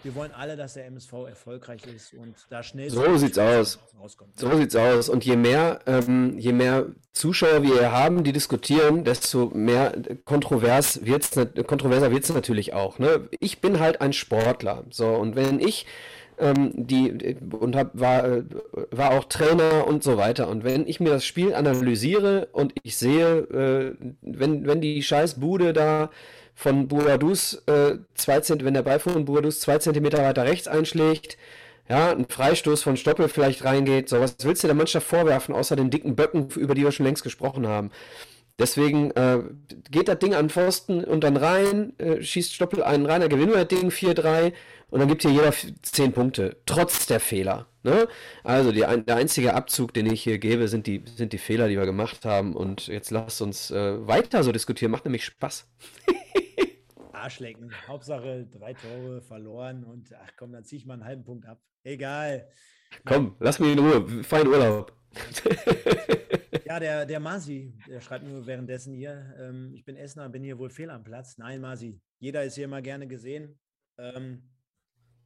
wir 0.04 0.14
wollen 0.14 0.30
alle, 0.32 0.56
dass 0.56 0.74
der 0.74 0.86
MSV 0.86 1.12
erfolgreich 1.28 1.82
ist 1.94 2.14
und 2.14 2.34
da 2.50 2.62
schnell 2.62 2.88
so 2.88 3.16
sieht's 3.16 3.38
aus. 3.38 3.80
Rauskommt. 4.00 4.38
So 4.38 4.56
sieht's 4.56 4.76
aus. 4.76 5.08
Und 5.08 5.24
je 5.24 5.36
mehr, 5.36 5.80
ähm, 5.86 6.38
je 6.38 6.52
mehr 6.52 6.86
Zuschauer 7.12 7.62
wir 7.64 7.90
haben, 7.90 8.22
die 8.22 8.32
diskutieren, 8.32 9.02
desto 9.02 9.46
mehr 9.46 9.92
kontrovers 10.24 11.04
wird's, 11.04 11.32
kontroverser 11.66 12.12
wird 12.12 12.24
es 12.24 12.32
natürlich 12.32 12.74
auch. 12.74 12.98
Ne? 13.00 13.28
Ich 13.40 13.60
bin 13.60 13.80
halt 13.80 14.00
ein 14.00 14.12
Sportler. 14.12 14.84
So, 14.90 15.08
und 15.08 15.34
wenn 15.34 15.58
ich 15.58 15.84
ähm, 16.38 16.70
die 16.74 17.36
und 17.58 17.74
hab, 17.74 17.98
war, 17.98 18.24
äh, 18.24 18.44
war 18.90 19.10
auch 19.10 19.24
Trainer 19.24 19.86
und 19.86 20.04
so 20.04 20.16
weiter. 20.16 20.48
Und 20.48 20.62
wenn 20.62 20.86
ich 20.86 21.00
mir 21.00 21.10
das 21.10 21.24
Spiel 21.24 21.54
analysiere 21.54 22.48
und 22.52 22.72
ich 22.84 22.96
sehe, 22.96 23.38
äh, 23.38 23.94
wenn, 24.22 24.66
wenn 24.66 24.80
die 24.80 25.02
scheiß 25.02 25.40
Bude 25.40 25.72
da 25.72 26.10
von 26.58 26.88
Buadus, 26.88 27.62
äh, 27.66 27.98
zwei 28.14 28.40
Zent 28.40 28.64
wenn 28.64 28.74
der 28.74 28.82
Ball 28.82 28.98
von 28.98 29.24
Buadus 29.24 29.60
zwei 29.60 29.78
Zentimeter 29.78 30.18
weiter 30.24 30.44
rechts 30.44 30.66
einschlägt, 30.66 31.38
ja, 31.88 32.10
ein 32.10 32.26
Freistoß 32.28 32.82
von 32.82 32.96
Stoppel 32.96 33.28
vielleicht 33.28 33.64
reingeht, 33.64 34.08
so 34.08 34.18
was 34.18 34.34
willst 34.42 34.64
du 34.64 34.66
der 34.66 34.74
Mannschaft 34.74 35.06
vorwerfen, 35.06 35.54
außer 35.54 35.76
den 35.76 35.90
dicken 35.90 36.16
Böcken, 36.16 36.48
über 36.56 36.74
die 36.74 36.82
wir 36.82 36.90
schon 36.90 37.06
längst 37.06 37.22
gesprochen 37.22 37.68
haben. 37.68 37.92
Deswegen 38.58 39.12
äh, 39.12 39.38
geht 39.88 40.08
das 40.08 40.18
Ding 40.18 40.34
an 40.34 40.50
Pfosten 40.50 41.04
und 41.04 41.22
dann 41.22 41.36
rein, 41.36 41.96
äh, 42.00 42.20
schießt 42.20 42.52
Stoppel 42.52 42.82
einen 42.82 43.06
rein, 43.06 43.20
dann 43.20 43.30
gewinnt 43.30 43.54
das 43.54 43.68
Ding 43.68 43.90
4-3 43.90 44.52
und 44.90 44.98
dann 44.98 45.06
gibt 45.08 45.22
hier 45.22 45.30
jeder 45.30 45.52
10 45.82 46.12
Punkte, 46.12 46.56
trotz 46.66 47.06
der 47.06 47.20
Fehler. 47.20 47.68
Ne? 47.84 48.08
Also 48.42 48.72
die, 48.72 48.80
der 48.80 49.16
einzige 49.16 49.54
Abzug, 49.54 49.94
den 49.94 50.06
ich 50.06 50.24
hier 50.24 50.38
gebe, 50.38 50.66
sind 50.66 50.88
die, 50.88 51.04
sind 51.16 51.32
die 51.32 51.38
Fehler, 51.38 51.68
die 51.68 51.78
wir 51.78 51.86
gemacht 51.86 52.24
haben. 52.24 52.56
Und 52.56 52.88
jetzt 52.88 53.12
lasst 53.12 53.40
uns 53.42 53.70
äh, 53.70 54.04
weiter 54.08 54.42
so 54.42 54.50
diskutieren, 54.50 54.90
macht 54.90 55.04
nämlich 55.04 55.24
Spaß. 55.24 55.68
Arschlecken. 57.18 57.72
Hauptsache 57.86 58.46
drei 58.46 58.74
Tore 58.74 59.22
verloren 59.22 59.84
und 59.84 60.12
ach 60.14 60.30
komm, 60.36 60.52
dann 60.52 60.64
ziehe 60.64 60.78
ich 60.80 60.86
mal 60.86 60.94
einen 60.94 61.04
halben 61.04 61.24
Punkt 61.24 61.46
ab. 61.46 61.60
Egal. 61.84 62.48
Komm, 63.04 63.36
lass 63.40 63.58
mich 63.58 63.72
in 63.72 63.78
Ruhe. 63.78 64.24
Fahr 64.24 64.42
in 64.42 64.48
Urlaub. 64.48 64.92
ja, 66.64 66.78
der, 66.78 67.06
der 67.06 67.20
Masi, 67.20 67.74
der 67.88 68.00
schreibt 68.00 68.26
nur 68.26 68.46
währenddessen 68.46 68.94
hier, 68.94 69.34
ähm, 69.38 69.72
ich 69.74 69.84
bin 69.84 69.96
Essener, 69.96 70.28
bin 70.28 70.42
hier 70.42 70.58
wohl 70.58 70.70
fehl 70.70 70.90
am 70.90 71.04
Platz. 71.04 71.38
Nein, 71.38 71.60
Masi, 71.60 72.00
jeder 72.18 72.44
ist 72.44 72.54
hier 72.54 72.64
immer 72.64 72.82
gerne 72.82 73.06
gesehen. 73.06 73.58
Ähm, 73.98 74.42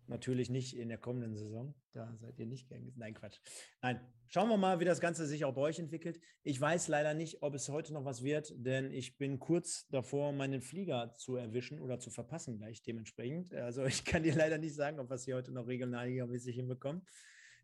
Natürlich 0.09 0.50
nicht 0.50 0.76
in 0.76 0.88
der 0.88 0.98
kommenden 0.98 1.36
Saison. 1.36 1.74
Da 1.92 2.14
seid 2.16 2.38
ihr 2.38 2.46
nicht 2.46 2.68
gern. 2.68 2.92
Nein, 2.96 3.14
Quatsch. 3.14 3.38
Nein, 3.82 4.00
schauen 4.26 4.48
wir 4.48 4.57
mal, 4.57 4.80
wie 4.80 4.84
das 4.84 5.00
Ganze 5.00 5.26
sich 5.26 5.44
auch 5.44 5.55
bei 5.55 5.62
euch 5.62 5.78
entwickelt. 5.78 6.20
Ich 6.42 6.61
weiß 6.61 6.88
leider 6.88 7.14
nicht, 7.14 7.42
ob 7.42 7.55
es 7.55 7.68
heute 7.68 7.92
noch 7.92 8.05
was 8.05 8.22
wird, 8.22 8.53
denn 8.57 8.90
ich 8.90 9.16
bin 9.16 9.38
kurz 9.38 9.86
davor, 9.88 10.32
meinen 10.32 10.61
Flieger 10.61 11.14
zu 11.16 11.36
erwischen 11.36 11.78
oder 11.80 11.98
zu 11.98 12.11
verpassen 12.11 12.59
gleich 12.59 12.82
dementsprechend. 12.82 13.55
Also 13.55 13.84
ich 13.86 14.05
kann 14.05 14.22
dir 14.22 14.34
leider 14.34 14.59
nicht 14.59 14.74
sagen, 14.74 14.98
ob 14.98 15.09
wir 15.09 15.14
es 15.14 15.24
hier 15.24 15.36
heute 15.36 15.53
noch 15.53 15.66
regionalmäßig 15.66 16.57
hinbekommen. 16.57 17.03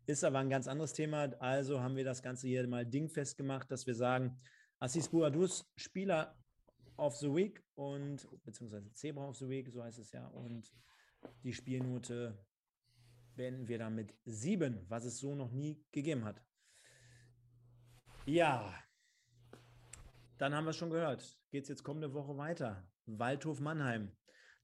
Ist 0.05 0.23
aber 0.23 0.39
ein 0.39 0.49
ganz 0.49 0.67
anderes 0.67 0.93
Thema. 0.93 1.33
Also 1.39 1.81
haben 1.81 1.95
wir 1.95 2.03
das 2.03 2.23
Ganze 2.23 2.47
hier 2.47 2.67
mal 2.67 2.85
dingfest 2.85 3.37
gemacht, 3.37 3.69
dass 3.69 3.85
wir 3.85 3.95
sagen, 3.95 4.39
Assis 4.79 5.09
Buadus, 5.09 5.69
Spieler 5.75 6.35
of 6.97 7.15
the 7.17 7.27
Week 7.27 7.61
und 7.75 8.27
beziehungsweise 8.43 8.91
Zebra 8.93 9.27
of 9.27 9.35
the 9.37 9.47
Week, 9.47 9.69
so 9.69 9.83
heißt 9.83 9.99
es 9.99 10.11
ja. 10.11 10.27
Und 10.27 10.73
die 11.43 11.53
Spielnote 11.53 12.37
beenden 13.35 13.67
wir 13.67 13.77
dann 13.77 13.95
mit 13.95 14.13
sieben, 14.25 14.85
was 14.89 15.05
es 15.05 15.19
so 15.19 15.35
noch 15.35 15.51
nie 15.51 15.83
gegeben 15.91 16.25
hat. 16.25 16.41
Ja, 18.25 18.73
dann 20.37 20.53
haben 20.53 20.65
wir 20.65 20.71
es 20.71 20.77
schon 20.77 20.89
gehört. 20.89 21.37
Geht 21.51 21.63
es 21.63 21.69
jetzt 21.69 21.83
kommende 21.83 22.13
Woche 22.13 22.37
weiter? 22.37 22.87
Waldhof 23.05 23.59
Mannheim. 23.59 24.11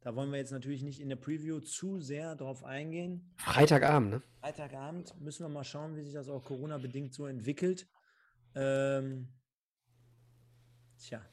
Da 0.01 0.15
wollen 0.15 0.29
wir 0.31 0.37
jetzt 0.37 0.51
natürlich 0.51 0.83
nicht 0.83 1.01
in 1.01 1.09
der 1.09 1.15
Preview 1.15 1.59
zu 1.59 1.99
sehr 1.99 2.35
drauf 2.35 2.63
eingehen. 2.63 3.33
Freitagabend, 3.37 4.11
ne? 4.11 4.23
Freitagabend 4.39 5.19
müssen 5.19 5.43
wir 5.43 5.49
mal 5.49 5.63
schauen, 5.63 5.95
wie 5.95 6.03
sich 6.03 6.13
das 6.13 6.29
auch 6.29 6.43
Corona-bedingt 6.43 7.13
so 7.13 7.25
entwickelt. 7.25 7.89
Ähm, 8.53 9.33
tja, 10.99 11.25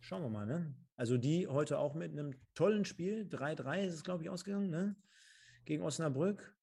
schauen 0.00 0.22
wir 0.22 0.30
mal, 0.30 0.46
ne? 0.46 0.74
Also 0.96 1.18
die 1.18 1.46
heute 1.46 1.78
auch 1.78 1.94
mit 1.94 2.12
einem 2.12 2.34
tollen 2.54 2.84
Spiel. 2.84 3.28
3-3 3.30 3.84
ist 3.84 3.94
es, 3.94 4.04
glaube 4.04 4.22
ich, 4.22 4.30
ausgegangen, 4.30 4.70
ne? 4.70 4.96
Gegen 5.64 5.82
Osnabrück. 5.82 6.54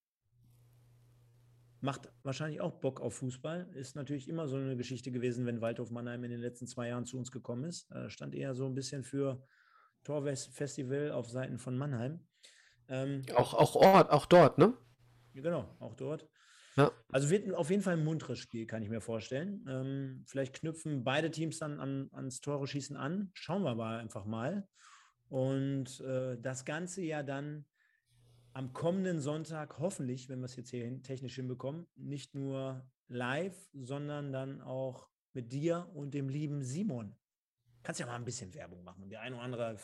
Macht 1.81 2.11
wahrscheinlich 2.23 2.61
auch 2.61 2.79
Bock 2.79 3.01
auf 3.01 3.15
Fußball. 3.15 3.69
Ist 3.73 3.95
natürlich 3.95 4.27
immer 4.29 4.47
so 4.47 4.55
eine 4.55 4.77
Geschichte 4.77 5.11
gewesen, 5.11 5.45
wenn 5.45 5.61
Waldhof 5.61 5.91
Mannheim 5.91 6.23
in 6.23 6.31
den 6.31 6.39
letzten 6.39 6.65
zwei 6.65 6.87
Jahren 6.87 7.05
zu 7.05 7.17
uns 7.17 7.31
gekommen 7.31 7.65
ist. 7.65 7.91
Äh, 7.91 8.09
stand 8.09 8.33
eher 8.33 8.55
so 8.55 8.65
ein 8.65 8.73
bisschen 8.73 9.03
für 9.03 9.45
Torfestival 10.03 11.11
auf 11.11 11.29
Seiten 11.29 11.59
von 11.59 11.77
Mannheim. 11.77 12.25
Ähm, 12.87 13.21
auch, 13.35 13.53
auch 13.53 13.75
Ort, 13.75 14.11
auch 14.11 14.25
dort, 14.25 14.57
ne? 14.57 14.73
Genau, 15.33 15.75
auch 15.79 15.95
dort. 15.95 16.27
Ja. 16.75 16.91
Also 17.11 17.29
wird 17.29 17.53
auf 17.53 17.69
jeden 17.69 17.83
Fall 17.83 17.93
ein 17.93 18.03
munteres 18.03 18.39
Spiel, 18.39 18.65
kann 18.65 18.81
ich 18.81 18.89
mir 18.89 19.01
vorstellen. 19.01 19.65
Ähm, 19.67 20.23
vielleicht 20.25 20.53
knüpfen 20.55 21.03
beide 21.03 21.29
Teams 21.29 21.59
dann 21.59 21.79
an, 21.79 22.09
ans 22.13 22.41
Tore 22.41 22.67
schießen 22.67 22.97
an. 22.97 23.29
Schauen 23.33 23.63
wir 23.63 23.71
aber 23.71 23.89
einfach 23.89 24.25
mal. 24.25 24.67
Und 25.29 25.99
äh, 26.01 26.37
das 26.39 26.65
Ganze 26.65 27.01
ja 27.03 27.23
dann 27.23 27.65
am 28.53 28.73
kommenden 28.73 29.19
Sonntag, 29.19 29.79
hoffentlich, 29.79 30.29
wenn 30.29 30.39
wir 30.39 30.45
es 30.45 30.55
jetzt 30.55 30.69
hier 30.69 31.01
technisch 31.01 31.35
hinbekommen, 31.35 31.87
nicht 31.95 32.35
nur 32.35 32.87
live, 33.07 33.69
sondern 33.73 34.31
dann 34.31 34.61
auch 34.61 35.09
mit 35.33 35.51
dir 35.51 35.89
und 35.93 36.13
dem 36.13 36.29
lieben 36.29 36.61
Simon. 36.61 37.15
Kannst 37.81 37.99
ja 37.99 38.05
mal 38.05 38.15
ein 38.15 38.25
bisschen 38.25 38.53
Werbung 38.53 38.83
machen. 38.83 39.09
Der 39.09 39.21
eine 39.21 39.35
oder 39.35 39.43
andere 39.43 39.77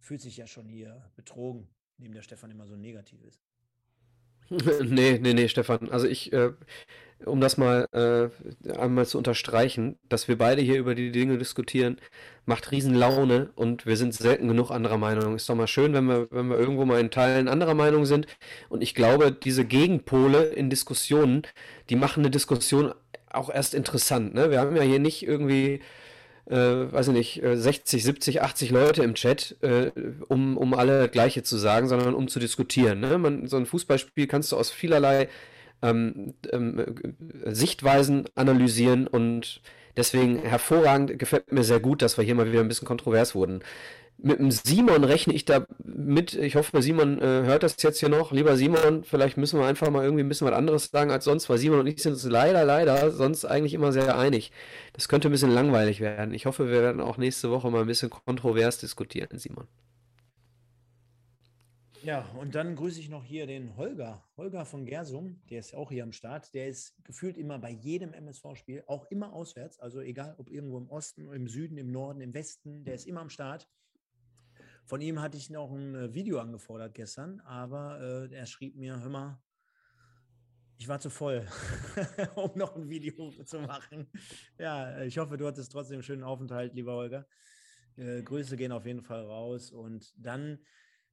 fühlt 0.00 0.20
sich 0.20 0.36
ja 0.36 0.46
schon 0.46 0.68
hier 0.68 1.10
betrogen, 1.14 1.68
neben 1.98 2.14
der 2.14 2.22
Stefan 2.22 2.50
immer 2.50 2.66
so 2.66 2.76
negativ 2.76 3.22
ist. 3.22 3.42
Nee, 4.84 5.18
nee, 5.22 5.34
nee, 5.34 5.48
Stefan. 5.48 5.90
Also 5.90 6.06
ich, 6.06 6.32
äh, 6.32 6.52
um 7.24 7.40
das 7.40 7.56
mal 7.56 7.86
äh, 7.92 8.72
einmal 8.78 9.06
zu 9.06 9.18
unterstreichen, 9.18 9.98
dass 10.08 10.28
wir 10.28 10.36
beide 10.36 10.62
hier 10.62 10.78
über 10.78 10.94
die 10.94 11.12
Dinge 11.12 11.38
diskutieren, 11.38 11.98
macht 12.46 12.70
riesen 12.70 12.94
Laune 12.94 13.50
und 13.54 13.86
wir 13.86 13.96
sind 13.96 14.14
selten 14.14 14.48
genug 14.48 14.70
anderer 14.70 14.98
Meinung. 14.98 15.36
Ist 15.36 15.48
doch 15.48 15.54
mal 15.54 15.66
schön, 15.66 15.92
wenn 15.92 16.06
wir, 16.06 16.28
wenn 16.30 16.48
wir 16.48 16.58
irgendwo 16.58 16.84
mal 16.84 17.00
in 17.00 17.10
Teilen 17.10 17.48
anderer 17.48 17.74
Meinung 17.74 18.06
sind. 18.06 18.26
Und 18.68 18.82
ich 18.82 18.94
glaube, 18.94 19.32
diese 19.32 19.64
Gegenpole 19.64 20.44
in 20.44 20.70
Diskussionen, 20.70 21.42
die 21.88 21.96
machen 21.96 22.20
eine 22.20 22.30
Diskussion 22.30 22.92
auch 23.30 23.50
erst 23.50 23.74
interessant. 23.74 24.34
Ne? 24.34 24.50
Wir 24.50 24.60
haben 24.60 24.76
ja 24.76 24.82
hier 24.82 24.98
nicht 24.98 25.26
irgendwie 25.26 25.80
äh, 26.46 26.56
weiß 26.92 27.08
ich 27.08 27.14
nicht, 27.14 27.42
60, 27.42 28.02
70, 28.02 28.42
80 28.42 28.70
Leute 28.70 29.02
im 29.02 29.14
Chat, 29.14 29.56
äh, 29.62 29.90
um, 30.28 30.56
um 30.56 30.74
alle 30.74 31.08
Gleiche 31.08 31.42
zu 31.42 31.56
sagen, 31.56 31.88
sondern 31.88 32.14
um 32.14 32.28
zu 32.28 32.40
diskutieren. 32.40 33.00
Ne? 33.00 33.18
Man, 33.18 33.46
so 33.46 33.56
ein 33.56 33.66
Fußballspiel 33.66 34.26
kannst 34.26 34.52
du 34.52 34.56
aus 34.56 34.70
vielerlei 34.70 35.28
ähm, 35.82 36.34
ähm, 36.52 36.84
Sichtweisen 37.46 38.24
analysieren 38.34 39.06
und 39.06 39.60
deswegen 39.96 40.38
hervorragend 40.42 41.18
gefällt 41.18 41.52
mir 41.52 41.64
sehr 41.64 41.80
gut, 41.80 42.02
dass 42.02 42.16
wir 42.16 42.24
hier 42.24 42.34
mal 42.34 42.50
wieder 42.50 42.60
ein 42.60 42.68
bisschen 42.68 42.88
kontrovers 42.88 43.34
wurden 43.34 43.62
mit 44.18 44.38
dem 44.38 44.50
Simon 44.50 45.04
rechne 45.04 45.34
ich 45.34 45.44
da 45.44 45.66
mit. 45.82 46.34
Ich 46.34 46.56
hoffe, 46.56 46.80
Simon 46.80 47.20
äh, 47.20 47.42
hört 47.44 47.62
das 47.62 47.82
jetzt 47.82 47.98
hier 48.00 48.08
noch. 48.08 48.32
Lieber 48.32 48.56
Simon, 48.56 49.04
vielleicht 49.04 49.36
müssen 49.36 49.58
wir 49.58 49.66
einfach 49.66 49.90
mal 49.90 50.04
irgendwie 50.04 50.22
ein 50.22 50.28
bisschen 50.28 50.46
was 50.46 50.54
anderes 50.54 50.86
sagen 50.86 51.10
als 51.10 51.24
sonst, 51.24 51.48
weil 51.50 51.58
Simon 51.58 51.80
und 51.80 51.86
ich 51.86 52.02
sind 52.02 52.12
uns 52.12 52.24
leider, 52.24 52.64
leider 52.64 53.10
sonst 53.10 53.44
eigentlich 53.44 53.74
immer 53.74 53.92
sehr 53.92 54.16
einig. 54.16 54.52
Das 54.92 55.08
könnte 55.08 55.28
ein 55.28 55.32
bisschen 55.32 55.50
langweilig 55.50 56.00
werden. 56.00 56.34
Ich 56.34 56.46
hoffe, 56.46 56.70
wir 56.70 56.82
werden 56.82 57.00
auch 57.00 57.16
nächste 57.16 57.50
Woche 57.50 57.70
mal 57.70 57.80
ein 57.80 57.86
bisschen 57.86 58.10
kontrovers 58.10 58.78
diskutieren, 58.78 59.38
Simon. 59.38 59.66
Ja, 62.04 62.28
und 62.40 62.56
dann 62.56 62.74
grüße 62.74 62.98
ich 62.98 63.08
noch 63.08 63.22
hier 63.22 63.46
den 63.46 63.76
Holger, 63.76 64.24
Holger 64.36 64.64
von 64.64 64.86
Gersum, 64.86 65.40
der 65.50 65.60
ist 65.60 65.72
auch 65.72 65.92
hier 65.92 66.02
am 66.02 66.10
Start. 66.10 66.52
Der 66.52 66.66
ist 66.66 66.96
gefühlt 67.04 67.38
immer 67.38 67.60
bei 67.60 67.70
jedem 67.70 68.12
MSV-Spiel, 68.12 68.82
auch 68.88 69.08
immer 69.12 69.32
auswärts, 69.32 69.78
also 69.78 70.00
egal 70.00 70.34
ob 70.38 70.50
irgendwo 70.50 70.78
im 70.78 70.90
Osten, 70.90 71.32
im 71.32 71.46
Süden, 71.46 71.78
im 71.78 71.92
Norden, 71.92 72.20
im 72.20 72.34
Westen, 72.34 72.82
der 72.84 72.94
ist 72.94 73.06
immer 73.06 73.20
am 73.20 73.30
Start. 73.30 73.68
Von 74.84 75.00
ihm 75.00 75.20
hatte 75.20 75.36
ich 75.36 75.50
noch 75.50 75.70
ein 75.70 75.94
äh, 75.94 76.14
Video 76.14 76.38
angefordert 76.38 76.94
gestern, 76.94 77.40
aber 77.40 78.00
äh, 78.00 78.34
er 78.34 78.46
schrieb 78.46 78.76
mir, 78.76 79.00
hör 79.00 79.08
mal, 79.08 79.42
ich 80.78 80.88
war 80.88 80.98
zu 80.98 81.10
voll, 81.10 81.46
um 82.34 82.50
noch 82.56 82.74
ein 82.74 82.88
Video 82.88 83.30
zu 83.44 83.60
machen. 83.60 84.08
Ja, 84.58 85.02
ich 85.02 85.16
hoffe, 85.18 85.36
du 85.36 85.46
hattest 85.46 85.70
trotzdem 85.70 85.96
einen 85.96 86.02
schönen 86.02 86.24
Aufenthalt, 86.24 86.74
lieber 86.74 86.94
Holger. 86.94 87.26
Äh, 87.96 88.22
Grüße 88.22 88.56
gehen 88.56 88.72
auf 88.72 88.84
jeden 88.84 89.02
Fall 89.02 89.24
raus. 89.24 89.70
Und 89.70 90.12
dann 90.16 90.58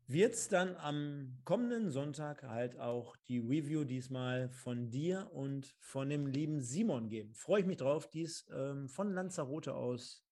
wird 0.07 0.33
es 0.33 0.47
dann 0.47 0.75
am 0.77 1.37
kommenden 1.45 1.91
Sonntag 1.91 2.41
halt 2.41 2.79
auch 2.79 3.15
die 3.27 3.37
Review 3.37 3.83
diesmal 3.83 4.49
von 4.49 4.89
dir 4.89 5.29
und 5.33 5.75
von 5.79 6.09
dem 6.09 6.25
lieben 6.25 6.61
Simon 6.61 7.07
geben. 7.07 7.35
Freue 7.35 7.61
ich 7.61 7.67
mich 7.67 7.77
drauf, 7.77 8.09
dies 8.09 8.47
ähm, 8.51 8.89
von 8.89 9.13
Lanzarote 9.13 9.75
aus 9.75 10.25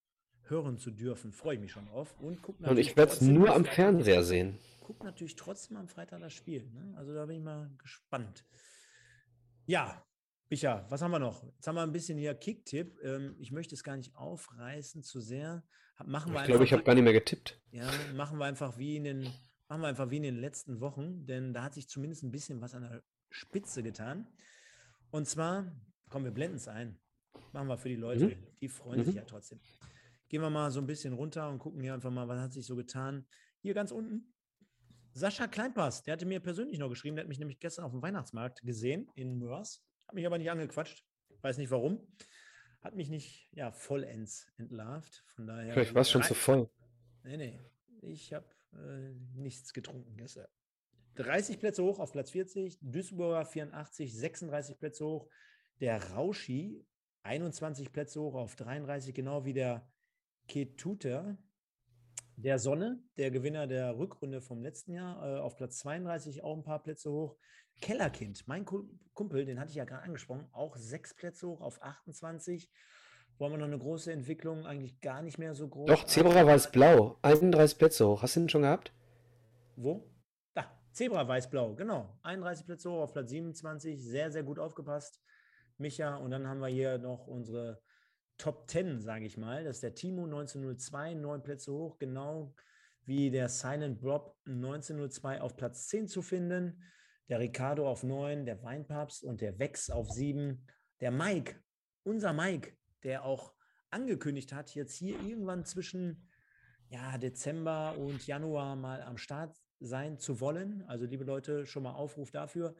hören 0.50 0.78
zu 0.78 0.90
dürfen. 0.90 1.32
Freue 1.32 1.54
ich 1.54 1.60
mich 1.60 1.72
schon 1.72 1.86
drauf. 1.86 2.14
Und, 2.20 2.42
guck 2.42 2.60
und 2.60 2.78
ich 2.78 2.96
werde 2.96 3.12
es 3.12 3.20
nur 3.20 3.54
am 3.54 3.64
Fernseher 3.64 4.22
sehen. 4.22 4.58
Guck 4.80 5.04
natürlich 5.04 5.36
trotzdem 5.36 5.76
am 5.76 5.88
Freitag 5.88 6.20
das 6.20 6.32
Spiel. 6.32 6.70
Ne? 6.72 6.94
Also 6.96 7.14
da 7.14 7.26
bin 7.26 7.36
ich 7.36 7.42
mal 7.42 7.70
gespannt. 7.78 8.44
Ja, 9.66 10.02
Micha, 10.50 10.86
was 10.88 11.02
haben 11.02 11.10
wir 11.10 11.18
noch? 11.18 11.44
Jetzt 11.44 11.66
haben 11.66 11.74
wir 11.74 11.82
ein 11.82 11.92
bisschen 11.92 12.16
hier 12.16 12.34
Kicktipp. 12.34 12.98
Ähm, 13.02 13.36
ich 13.38 13.52
möchte 13.52 13.74
es 13.74 13.84
gar 13.84 13.96
nicht 13.96 14.16
aufreißen 14.16 15.02
zu 15.02 15.20
sehr. 15.20 15.62
Machen 16.06 16.32
wir 16.32 16.40
ich 16.40 16.46
glaube, 16.46 16.64
ich 16.64 16.72
habe 16.72 16.82
gar 16.84 16.94
nicht 16.94 17.04
mehr 17.04 17.12
getippt. 17.12 17.60
Ja, 17.70 17.90
machen 18.14 18.38
wir 18.38 18.46
einfach 18.46 18.78
wie 18.78 18.96
in 18.96 19.04
den, 19.04 19.22
machen 19.68 19.82
wir 19.82 19.88
einfach 19.88 20.10
wie 20.10 20.16
in 20.16 20.22
den 20.22 20.36
letzten 20.36 20.80
Wochen, 20.80 21.26
denn 21.26 21.52
da 21.52 21.64
hat 21.64 21.74
sich 21.74 21.88
zumindest 21.88 22.22
ein 22.22 22.30
bisschen 22.30 22.60
was 22.60 22.74
an 22.74 22.82
der 22.82 23.02
Spitze 23.30 23.82
getan. 23.82 24.28
Und 25.10 25.26
zwar, 25.26 25.72
komm, 26.08 26.24
wir 26.24 26.30
blenden 26.30 26.56
es 26.56 26.68
ein. 26.68 26.98
Machen 27.52 27.68
wir 27.68 27.78
für 27.78 27.88
die 27.88 27.96
Leute, 27.96 28.26
mhm. 28.26 28.46
die 28.60 28.68
freuen 28.68 29.00
mhm. 29.00 29.04
sich 29.04 29.14
ja 29.16 29.24
trotzdem. 29.24 29.60
Gehen 30.28 30.42
wir 30.42 30.50
mal 30.50 30.70
so 30.70 30.80
ein 30.80 30.86
bisschen 30.86 31.14
runter 31.14 31.48
und 31.48 31.58
gucken 31.58 31.80
hier 31.82 31.94
einfach 31.94 32.10
mal, 32.10 32.28
was 32.28 32.40
hat 32.40 32.52
sich 32.52 32.66
so 32.66 32.76
getan. 32.76 33.26
Hier 33.60 33.74
ganz 33.74 33.90
unten, 33.90 34.32
Sascha 35.12 35.48
Kleinpass, 35.48 36.02
der 36.02 36.12
hatte 36.12 36.26
mir 36.26 36.40
persönlich 36.40 36.78
noch 36.78 36.88
geschrieben, 36.88 37.16
der 37.16 37.24
hat 37.24 37.28
mich 37.28 37.38
nämlich 37.38 37.58
gestern 37.58 37.84
auf 37.84 37.92
dem 37.92 38.02
Weihnachtsmarkt 38.02 38.62
gesehen 38.62 39.10
in 39.14 39.38
Mörs, 39.38 39.82
hat 40.06 40.14
mich 40.14 40.26
aber 40.26 40.38
nicht 40.38 40.50
angequatscht, 40.50 41.04
weiß 41.40 41.58
nicht 41.58 41.70
warum. 41.70 42.06
Hat 42.80 42.94
mich 42.94 43.08
nicht 43.08 43.48
ja, 43.52 43.72
vollends 43.72 44.46
entlarvt. 44.56 45.24
Von 45.34 45.48
daher. 45.48 45.72
Vielleicht 45.72 45.94
war 45.94 46.02
es 46.02 46.10
schon 46.10 46.22
zu 46.22 46.34
voll. 46.34 46.70
Nee, 47.24 47.36
nee. 47.36 47.60
Ich 48.02 48.32
habe 48.32 48.46
äh, 48.72 49.14
nichts 49.34 49.72
getrunken 49.72 50.16
gestern. 50.16 50.46
30 51.16 51.58
Plätze 51.58 51.82
hoch 51.82 51.98
auf 51.98 52.12
Platz 52.12 52.30
40, 52.30 52.78
Duisburger 52.80 53.44
84, 53.44 54.16
36 54.16 54.78
Plätze 54.78 55.04
hoch. 55.04 55.28
Der 55.80 56.12
Rauschi 56.12 56.86
21 57.24 57.92
Plätze 57.92 58.20
hoch 58.20 58.34
auf 58.34 58.54
33, 58.54 59.12
genau 59.12 59.44
wie 59.44 59.52
der 59.52 59.90
Ketuter 60.48 61.38
der 62.36 62.58
Sonne, 62.58 63.02
der 63.16 63.30
Gewinner 63.30 63.66
der 63.66 63.98
Rückrunde 63.98 64.40
vom 64.40 64.62
letzten 64.62 64.92
Jahr, 64.92 65.36
äh, 65.36 65.40
auf 65.40 65.56
Platz 65.56 65.78
32 65.78 66.42
auch 66.42 66.56
ein 66.56 66.62
paar 66.62 66.82
Plätze 66.82 67.10
hoch. 67.10 67.36
Kellerkind, 67.80 68.46
mein 68.46 68.64
Kumpel, 68.64 69.44
den 69.44 69.60
hatte 69.60 69.70
ich 69.70 69.76
ja 69.76 69.84
gerade 69.84 70.02
angesprochen, 70.02 70.48
auch 70.52 70.76
sechs 70.76 71.14
Plätze 71.14 71.46
hoch 71.48 71.60
auf 71.60 71.82
28. 71.82 72.70
Wollen 73.38 73.52
wir 73.52 73.58
noch 73.58 73.66
eine 73.66 73.78
große 73.78 74.12
Entwicklung? 74.12 74.66
Eigentlich 74.66 75.00
gar 75.00 75.22
nicht 75.22 75.38
mehr 75.38 75.54
so 75.54 75.68
groß. 75.68 75.86
Doch, 75.86 76.04
Zebra 76.04 76.44
weiß-blau, 76.44 77.18
31 77.22 77.78
Plätze 77.78 78.08
hoch. 78.08 78.22
Hast 78.22 78.34
du 78.34 78.40
den 78.40 78.48
schon 78.48 78.62
gehabt? 78.62 78.92
Wo? 79.76 80.10
Da, 80.54 80.66
Zebra 80.92 81.26
weiß-blau, 81.26 81.74
genau. 81.74 82.18
31 82.22 82.66
Plätze 82.66 82.90
hoch 82.90 83.02
auf 83.02 83.12
Platz 83.12 83.30
27. 83.30 84.02
Sehr, 84.02 84.32
sehr 84.32 84.42
gut 84.42 84.58
aufgepasst. 84.58 85.20
Micha, 85.76 86.16
und 86.16 86.32
dann 86.32 86.48
haben 86.48 86.58
wir 86.58 86.68
hier 86.68 86.98
noch 86.98 87.28
unsere 87.28 87.80
Top 88.38 88.70
10, 88.70 89.00
sage 89.00 89.26
ich 89.26 89.36
mal. 89.36 89.64
Das 89.64 89.76
ist 89.76 89.82
der 89.82 89.94
Timo 89.94 90.24
1902, 90.24 91.14
neun 91.14 91.42
Plätze 91.42 91.72
hoch, 91.72 91.98
genau 91.98 92.54
wie 93.04 93.30
der 93.30 93.48
Silent 93.48 94.00
Bob 94.00 94.36
1902 94.46 95.40
auf 95.40 95.56
Platz 95.56 95.88
10 95.88 96.08
zu 96.08 96.22
finden, 96.22 96.82
der 97.28 97.40
Ricardo 97.40 97.88
auf 97.88 98.04
9, 98.04 98.44
der 98.44 98.62
Weinpapst 98.62 99.24
und 99.24 99.40
der 99.40 99.58
Wex 99.58 99.90
auf 99.90 100.10
7, 100.10 100.66
der 101.00 101.10
Mike, 101.10 101.56
unser 102.04 102.32
Mike, 102.32 102.76
der 103.02 103.24
auch 103.24 103.54
angekündigt 103.90 104.52
hat, 104.52 104.74
jetzt 104.74 104.94
hier 104.94 105.18
irgendwann 105.20 105.64
zwischen 105.64 106.28
ja, 106.90 107.18
Dezember 107.18 107.96
und 107.96 108.26
Januar 108.26 108.76
mal 108.76 109.02
am 109.02 109.16
Start 109.16 109.56
sein 109.80 110.18
zu 110.18 110.40
wollen. 110.40 110.84
Also 110.86 111.06
liebe 111.06 111.24
Leute, 111.24 111.66
schon 111.66 111.84
mal 111.84 111.94
Aufruf 111.94 112.30
dafür. 112.30 112.74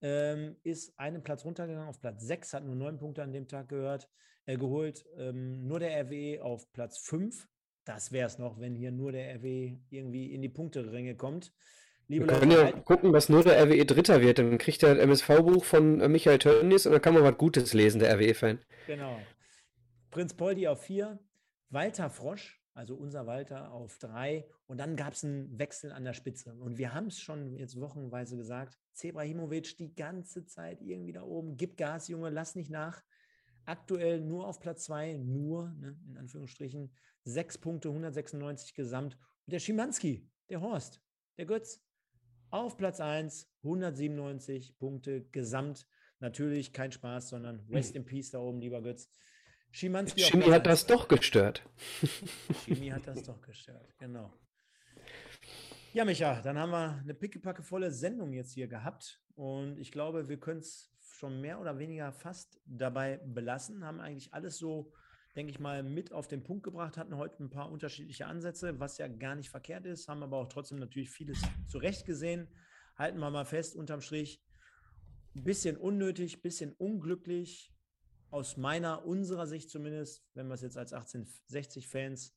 Ähm, 0.00 0.56
ist 0.62 0.98
einen 0.98 1.22
Platz 1.22 1.44
runtergegangen 1.44 1.88
auf 1.88 2.00
Platz 2.00 2.24
6, 2.24 2.54
hat 2.54 2.64
nur 2.64 2.74
neun 2.74 2.98
Punkte 2.98 3.22
an 3.22 3.32
dem 3.32 3.48
Tag 3.48 3.68
gehört, 3.68 4.08
äh, 4.46 4.56
geholt. 4.56 5.06
Ähm, 5.16 5.66
nur 5.66 5.80
der 5.80 6.04
RWE 6.04 6.42
auf 6.42 6.70
Platz 6.72 6.98
5. 6.98 7.48
Das 7.84 8.12
wäre 8.12 8.26
es 8.26 8.38
noch, 8.38 8.60
wenn 8.60 8.74
hier 8.74 8.92
nur 8.92 9.12
der 9.12 9.36
RWE 9.36 9.78
irgendwie 9.90 10.32
in 10.32 10.42
die 10.42 10.48
Punkteränge 10.48 11.16
kommt. 11.16 11.52
Liebe 12.06 12.26
wir 12.26 12.38
können 12.38 12.50
Leute, 12.50 12.62
ja 12.62 12.74
halt 12.74 12.84
gucken, 12.84 13.12
dass 13.12 13.28
nur 13.28 13.42
der 13.42 13.62
RWE 13.62 13.84
Dritter 13.84 14.20
wird. 14.20 14.38
Dann 14.38 14.58
kriegt 14.58 14.82
er 14.82 14.90
ein 14.90 14.98
MSV-Buch 14.98 15.64
von 15.64 16.00
äh, 16.00 16.08
Michael 16.08 16.38
Tönnies 16.38 16.86
und 16.86 16.92
dann 16.92 17.02
kann 17.02 17.14
man 17.14 17.22
was 17.22 17.38
Gutes 17.38 17.72
lesen, 17.74 17.98
der 17.98 18.14
RWE-Fan. 18.14 18.60
Genau. 18.86 19.18
Prinz 20.10 20.34
Poldi 20.34 20.68
auf 20.68 20.82
4, 20.82 21.18
Walter 21.70 22.10
Frosch 22.10 22.64
also 22.74 22.96
unser 22.96 23.26
Walter 23.26 23.72
auf 23.72 23.98
drei. 23.98 24.46
Und 24.66 24.78
dann 24.78 24.96
gab 24.96 25.12
es 25.12 25.24
einen 25.24 25.58
Wechsel 25.58 25.92
an 25.92 26.04
der 26.04 26.12
Spitze. 26.12 26.54
Und 26.54 26.76
wir 26.76 26.92
haben 26.92 27.06
es 27.06 27.20
schon 27.20 27.54
jetzt 27.54 27.80
wochenweise 27.80 28.36
gesagt, 28.36 28.78
Zebrahimovic 28.92 29.76
die 29.76 29.94
ganze 29.94 30.44
Zeit 30.44 30.82
irgendwie 30.82 31.12
da 31.12 31.22
oben. 31.22 31.56
Gib 31.56 31.76
Gas, 31.76 32.08
Junge, 32.08 32.30
lass 32.30 32.56
nicht 32.56 32.70
nach. 32.70 33.02
Aktuell 33.66 34.20
nur 34.20 34.46
auf 34.46 34.60
Platz 34.60 34.84
zwei, 34.84 35.14
nur, 35.14 35.70
ne, 35.80 35.98
in 36.08 36.16
Anführungsstrichen, 36.16 36.92
sechs 37.24 37.58
Punkte, 37.58 37.88
196 37.88 38.74
gesamt. 38.74 39.18
Und 39.46 39.52
der 39.52 39.58
Schimanski, 39.60 40.28
der 40.50 40.60
Horst, 40.60 41.00
der 41.38 41.46
Götz, 41.46 41.82
auf 42.50 42.76
Platz 42.76 43.00
1, 43.00 43.50
197 43.64 44.78
Punkte 44.78 45.24
gesamt. 45.32 45.86
Natürlich 46.20 46.72
kein 46.72 46.92
Spaß, 46.92 47.30
sondern 47.30 47.60
Rest 47.68 47.94
hm. 47.94 48.02
in 48.02 48.04
Peace 48.06 48.30
da 48.30 48.38
oben, 48.38 48.60
lieber 48.60 48.80
Götz. 48.80 49.08
Schimanski 49.72 50.20
Chemie 50.22 50.52
hat 50.52 50.66
das 50.66 50.86
doch 50.86 51.08
gestört. 51.08 51.68
Chemie 52.64 52.92
hat 52.92 53.06
das 53.08 53.24
doch 53.24 53.40
gestört, 53.40 53.92
genau. 53.98 54.32
Ja, 55.92 56.04
Micha, 56.04 56.40
dann 56.42 56.58
haben 56.58 56.70
wir 56.70 57.00
eine 57.02 57.14
pickepackevolle 57.14 57.90
Sendung 57.90 58.32
jetzt 58.32 58.52
hier 58.52 58.68
gehabt 58.68 59.20
und 59.34 59.78
ich 59.78 59.90
glaube, 59.90 60.28
wir 60.28 60.38
können 60.38 60.60
es 60.60 60.93
schon 61.24 61.40
mehr 61.40 61.58
oder 61.58 61.78
weniger 61.78 62.12
fast 62.12 62.60
dabei 62.66 63.16
belassen, 63.24 63.82
haben 63.82 63.98
eigentlich 63.98 64.34
alles 64.34 64.58
so, 64.58 64.92
denke 65.34 65.50
ich 65.50 65.58
mal, 65.58 65.82
mit 65.82 66.12
auf 66.12 66.28
den 66.28 66.42
Punkt 66.42 66.64
gebracht, 66.64 66.98
hatten 66.98 67.16
heute 67.16 67.42
ein 67.42 67.48
paar 67.48 67.72
unterschiedliche 67.72 68.26
Ansätze, 68.26 68.78
was 68.78 68.98
ja 68.98 69.08
gar 69.08 69.34
nicht 69.34 69.48
verkehrt 69.48 69.86
ist, 69.86 70.06
haben 70.06 70.22
aber 70.22 70.36
auch 70.36 70.48
trotzdem 70.48 70.78
natürlich 70.78 71.08
vieles 71.08 71.40
zurecht 71.66 72.04
gesehen. 72.04 72.46
Halten 72.96 73.18
wir 73.20 73.30
mal 73.30 73.46
fest, 73.46 73.74
unterm 73.74 74.02
Strich, 74.02 74.44
bisschen 75.32 75.78
unnötig, 75.78 76.42
bisschen 76.42 76.72
unglücklich, 76.72 77.72
aus 78.30 78.58
meiner, 78.58 79.06
unserer 79.06 79.46
Sicht 79.46 79.70
zumindest, 79.70 80.26
wenn 80.34 80.48
wir 80.48 80.54
es 80.54 80.60
jetzt 80.60 80.76
als 80.76 80.92
1860-Fans 80.92 82.36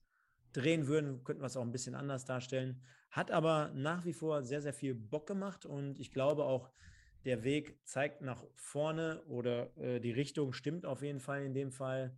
drehen 0.54 0.88
würden, 0.88 1.26
könnten 1.26 1.42
wir 1.42 1.48
es 1.48 1.58
auch 1.58 1.64
ein 1.64 1.74
bisschen 1.74 1.96
anders 1.96 2.24
darstellen. 2.24 2.82
Hat 3.12 3.32
aber 3.32 3.72
nach 3.74 4.06
wie 4.06 4.14
vor 4.14 4.44
sehr, 4.44 4.62
sehr 4.62 4.74
viel 4.74 4.96
Bock 4.96 5.28
gemacht 5.28 5.66
und 5.66 6.00
ich 6.00 6.12
glaube 6.12 6.46
auch, 6.46 6.72
der 7.28 7.44
Weg 7.44 7.78
zeigt 7.86 8.22
nach 8.22 8.42
vorne 8.56 9.22
oder 9.26 9.76
äh, 9.78 10.00
die 10.00 10.12
Richtung 10.12 10.54
stimmt 10.54 10.86
auf 10.86 11.02
jeden 11.02 11.20
Fall 11.20 11.44
in 11.44 11.54
dem 11.54 11.72
Fall 11.72 12.18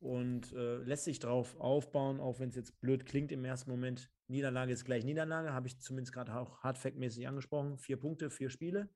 und 0.00 0.52
äh, 0.52 0.78
lässt 0.78 1.04
sich 1.04 1.20
darauf 1.20 1.58
aufbauen, 1.60 2.18
auch 2.18 2.40
wenn 2.40 2.48
es 2.48 2.56
jetzt 2.56 2.80
blöd 2.80 3.06
klingt 3.06 3.30
im 3.30 3.44
ersten 3.44 3.70
Moment. 3.70 4.10
Niederlage 4.26 4.72
ist 4.72 4.84
gleich 4.84 5.04
Niederlage, 5.04 5.52
habe 5.52 5.68
ich 5.68 5.78
zumindest 5.78 6.12
gerade 6.12 6.34
auch 6.34 6.60
hardfact-mäßig 6.64 7.28
angesprochen. 7.28 7.78
Vier 7.78 7.98
Punkte, 7.98 8.30
vier 8.30 8.50
Spiele. 8.50 8.90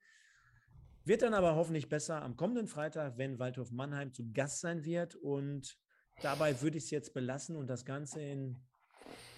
Wird 1.05 1.23
dann 1.23 1.33
aber 1.33 1.55
hoffentlich 1.55 1.89
besser 1.89 2.23
am 2.23 2.37
kommenden 2.37 2.67
Freitag, 2.67 3.17
wenn 3.17 3.39
Waldhof 3.39 3.71
Mannheim 3.71 4.13
zu 4.13 4.33
Gast 4.33 4.61
sein 4.61 4.85
wird. 4.85 5.15
Und 5.15 5.79
dabei 6.23 6.61
würde 6.61 6.79
ich 6.79 6.85
es 6.85 6.91
jetzt 6.91 7.15
belassen 7.15 7.55
und 7.55 7.69
das 7.69 7.85
Ganze 7.85 8.21
in 8.21 8.61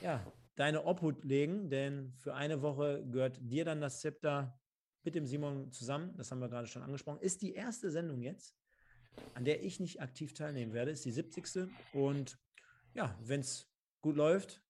ja, 0.00 0.24
deine 0.56 0.84
Obhut 0.84 1.22
legen, 1.22 1.68
denn 1.68 2.14
für 2.16 2.34
eine 2.34 2.62
Woche 2.62 3.04
gehört 3.10 3.38
dir 3.42 3.66
dann 3.66 3.82
das 3.82 4.00
Zepter 4.00 4.58
mit 5.04 5.14
dem 5.14 5.26
Simon 5.26 5.70
zusammen. 5.72 6.14
Das 6.16 6.30
haben 6.30 6.40
wir 6.40 6.48
gerade 6.48 6.66
schon 6.66 6.82
angesprochen. 6.82 7.20
Ist 7.20 7.42
die 7.42 7.54
erste 7.54 7.90
Sendung 7.90 8.22
jetzt, 8.22 8.56
an 9.34 9.44
der 9.44 9.62
ich 9.62 9.80
nicht 9.80 10.00
aktiv 10.00 10.34
teilnehmen 10.34 10.72
werde, 10.72 10.90
ist 10.90 11.04
die 11.04 11.12
70. 11.12 11.68
Und 11.92 12.38
ja, 12.94 13.16
wenn 13.20 13.40
es 13.40 13.68
gut 14.00 14.16
läuft, 14.16 14.62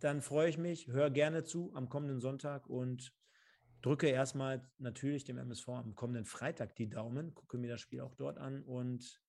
dann 0.00 0.20
freue 0.20 0.48
ich 0.48 0.58
mich, 0.58 0.88
höre 0.88 1.10
gerne 1.10 1.44
zu 1.44 1.72
am 1.74 1.88
kommenden 1.88 2.20
Sonntag 2.20 2.68
und 2.68 3.12
drücke 3.80 4.08
erstmal 4.08 4.66
natürlich 4.78 5.24
dem 5.24 5.38
MSV 5.38 5.68
am 5.68 5.94
kommenden 5.94 6.24
Freitag 6.24 6.74
die 6.76 6.88
Daumen, 6.88 7.34
gucke 7.34 7.58
mir 7.58 7.70
das 7.70 7.80
Spiel 7.80 8.00
auch 8.00 8.14
dort 8.14 8.38
an 8.38 8.62
und 8.62 9.22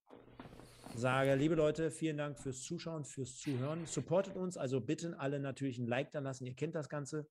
sage, 0.96 1.36
liebe 1.36 1.56
Leute, 1.56 1.92
vielen 1.92 2.18
Dank 2.18 2.40
fürs 2.40 2.62
Zuschauen, 2.62 3.04
fürs 3.04 3.38
Zuhören. 3.38 3.86
Supportet 3.86 4.36
uns, 4.36 4.58
also 4.58 4.80
bitte 4.80 5.20
alle 5.20 5.40
natürlich 5.40 5.78
ein 5.78 5.88
Like 5.88 6.12
da 6.12 6.20
lassen. 6.20 6.46
Ihr 6.46 6.56
kennt 6.56 6.76
das 6.76 6.90
Ganze. 6.90 7.28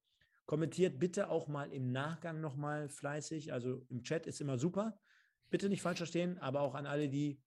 Kommentiert 0.47 0.99
bitte 0.99 1.31
auch 1.31 1.49
mal 1.49 1.73
im 1.73 1.91
Nachgang 1.93 2.41
nochmal 2.41 2.89
fleißig. 2.89 3.53
Also 3.53 3.87
im 3.89 4.03
Chat 4.03 4.27
ist 4.27 4.41
immer 4.41 4.59
super. 4.59 4.99
Bitte 5.51 5.69
nicht 5.69 5.83
falsch 5.83 5.99
verstehen, 5.99 6.39
aber 6.39 6.61
auch 6.61 6.75
an 6.75 6.87
alle, 6.87 7.09
die 7.09 7.41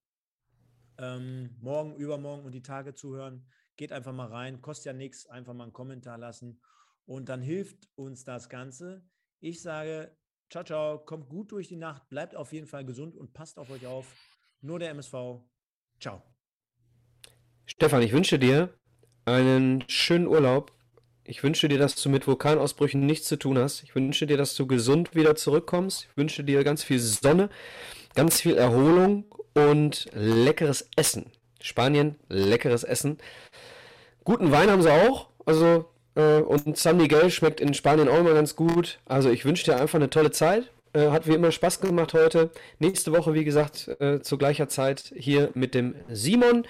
ähm, 0.98 1.56
morgen, 1.60 1.96
übermorgen 1.96 2.46
und 2.46 2.54
die 2.54 2.62
Tage 2.62 2.96
zuhören. 2.96 3.46
Geht 3.76 3.92
einfach 3.92 4.14
mal 4.14 4.28
rein, 4.28 4.62
kostet 4.62 4.86
ja 4.88 4.94
nichts, 4.94 5.28
einfach 5.28 5.54
mal 5.54 5.66
einen 5.66 5.74
Kommentar 5.74 6.18
lassen. 6.18 6.60
Und 7.06 7.30
dann 7.30 7.42
hilft 7.42 7.88
uns 7.96 8.24
das 8.24 8.50
Ganze. 8.50 9.06
Ich 9.40 9.62
sage, 9.62 10.18
ciao, 10.50 10.64
ciao, 10.64 11.00
kommt 11.00 11.30
gut 11.30 11.52
durch 11.52 11.68
die 11.68 11.76
Nacht, 11.76 12.10
bleibt 12.10 12.36
auf 12.36 12.52
jeden 12.52 12.68
Fall 12.68 12.86
gesund 12.86 13.16
und 13.16 13.34
passt 13.34 13.60
auf 13.60 13.70
euch 13.70 13.86
auf. 13.86 14.12
Nur 14.62 14.80
der 14.80 14.90
MSV. 14.90 15.42
Ciao. 16.00 16.24
Stefan, 17.66 18.02
ich 18.02 18.12
wünsche 18.12 18.40
dir 18.40 18.74
einen 19.26 19.88
schönen 19.88 20.28
Urlaub. 20.28 20.77
Ich 21.30 21.44
wünsche 21.44 21.68
dir, 21.68 21.78
dass 21.78 21.96
du 21.96 22.08
mit 22.08 22.26
Vulkanausbrüchen 22.26 23.06
nichts 23.06 23.28
zu 23.28 23.38
tun 23.38 23.60
hast. 23.60 23.84
Ich 23.84 23.94
wünsche 23.96 24.26
dir, 24.26 24.38
dass 24.38 24.56
du 24.56 24.66
gesund 24.66 25.14
wieder 25.14 25.36
zurückkommst. 25.36 26.08
Ich 26.10 26.18
wünsche 26.18 26.42
dir 26.46 26.64
ganz 26.64 26.86
viel 26.86 27.00
Sonne, 27.00 27.50
ganz 28.16 28.40
viel 28.40 28.56
Erholung 28.56 29.26
und 29.54 30.08
leckeres 30.14 30.88
Essen. 30.96 31.26
Spanien, 31.60 32.16
leckeres 32.30 32.86
Essen. 32.86 33.18
Guten 34.24 34.54
Wein 34.54 34.72
haben 34.72 34.82
sie 34.82 34.92
auch. 34.92 35.28
Also 35.46 35.90
äh, 36.16 36.40
und 36.40 36.78
San 36.78 36.96
Miguel 36.96 37.30
schmeckt 37.30 37.60
in 37.60 37.74
Spanien 37.74 38.08
auch 38.08 38.20
immer 38.20 38.34
ganz 38.34 38.56
gut. 38.56 39.00
Also 39.04 39.30
ich 39.30 39.44
wünsche 39.44 39.66
dir 39.66 39.82
einfach 39.82 40.00
eine 40.00 40.10
tolle 40.10 40.32
Zeit. 40.32 40.72
Äh, 40.94 41.10
hat 41.10 41.28
wie 41.28 41.34
immer 41.34 41.52
Spaß 41.52 41.82
gemacht 41.82 42.14
heute. 42.14 42.52
Nächste 42.80 43.12
Woche, 43.12 43.34
wie 43.34 43.44
gesagt, 43.44 43.90
äh, 44.00 44.22
zu 44.22 44.38
gleicher 44.38 44.70
Zeit 44.70 45.12
hier 45.14 45.50
mit 45.56 45.76
dem 45.76 45.96
Simon. 46.10 46.66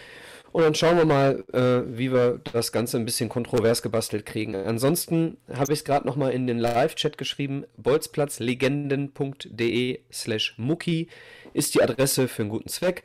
Und 0.58 0.64
dann 0.64 0.74
schauen 0.74 0.98
wir 0.98 1.06
mal, 1.06 1.46
äh, 1.54 1.84
wie 2.00 2.12
wir 2.12 2.42
das 2.52 2.72
Ganze 2.72 2.98
ein 2.98 3.06
bisschen 3.06 3.30
kontrovers 3.30 3.84
gebastelt 3.84 4.26
kriegen. 4.26 4.56
Ansonsten 4.56 5.38
habe 5.54 5.72
ich 5.72 5.82
es 5.82 5.86
gerade 5.86 6.08
nochmal 6.08 6.32
in 6.32 6.48
den 6.48 6.58
Live-Chat 6.58 7.20
geschrieben. 7.20 7.66
bolzplatzlegenden.de 7.78 10.00
slash 10.12 10.56
muki 10.58 11.10
ist 11.54 11.76
die 11.76 11.84
Adresse 11.84 12.28
für 12.28 12.42
einen 12.42 12.50
guten 12.50 12.70
Zweck. 12.70 13.04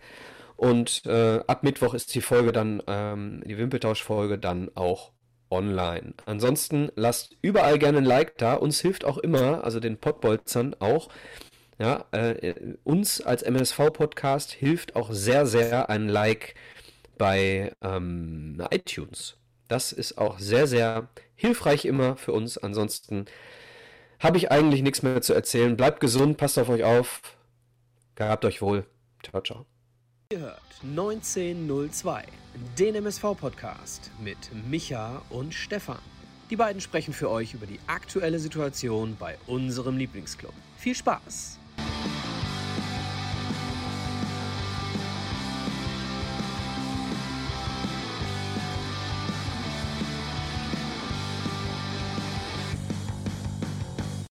Und 0.56 1.04
äh, 1.04 1.40
ab 1.46 1.62
Mittwoch 1.62 1.92
ist 1.92 2.14
die 2.14 2.22
Folge 2.22 2.52
dann, 2.52 2.82
ähm, 2.86 3.42
die 3.44 3.58
Wimpeltausch-Folge 3.58 4.38
dann 4.38 4.70
auch 4.74 5.12
online. 5.50 6.14
Ansonsten 6.24 6.88
lasst 6.94 7.36
überall 7.42 7.78
gerne 7.78 7.98
ein 7.98 8.06
Like 8.06 8.38
da. 8.38 8.54
Uns 8.54 8.80
hilft 8.80 9.04
auch 9.04 9.18
immer, 9.18 9.62
also 9.62 9.78
den 9.78 9.98
Podbolzern 9.98 10.74
auch. 10.78 11.10
Ja, 11.78 12.06
äh, 12.12 12.54
uns 12.82 13.20
als 13.20 13.42
MSV-Podcast 13.42 14.52
hilft 14.52 14.96
auch 14.96 15.12
sehr, 15.12 15.44
sehr 15.44 15.90
ein 15.90 16.08
Like 16.08 16.54
bei 17.22 17.72
ähm, 17.82 18.60
iTunes. 18.72 19.36
Das 19.68 19.92
ist 19.92 20.18
auch 20.18 20.40
sehr, 20.40 20.66
sehr 20.66 21.06
hilfreich 21.36 21.84
immer 21.84 22.16
für 22.16 22.32
uns. 22.32 22.58
Ansonsten 22.58 23.26
habe 24.18 24.38
ich 24.38 24.50
eigentlich 24.50 24.82
nichts 24.82 25.04
mehr 25.04 25.22
zu 25.22 25.32
erzählen. 25.32 25.76
Bleibt 25.76 26.00
gesund, 26.00 26.36
passt 26.36 26.58
auf 26.58 26.68
euch 26.68 26.82
auf. 26.82 27.20
Gehabt 28.16 28.44
euch 28.44 28.60
wohl. 28.60 28.86
Ciao, 29.22 29.40
ciao. 29.40 29.66
Ihr 30.32 30.40
hört 30.40 30.62
1902, 30.82 32.24
den 32.76 32.96
MSV-Podcast 32.96 34.10
mit 34.20 34.38
Micha 34.68 35.22
und 35.30 35.54
Stefan. 35.54 36.00
Die 36.50 36.56
beiden 36.56 36.80
sprechen 36.80 37.14
für 37.14 37.30
euch 37.30 37.54
über 37.54 37.66
die 37.66 37.78
aktuelle 37.86 38.40
Situation 38.40 39.16
bei 39.16 39.38
unserem 39.46 39.96
Lieblingsclub. 39.96 40.54
Viel 40.76 40.96
Spaß! 40.96 41.60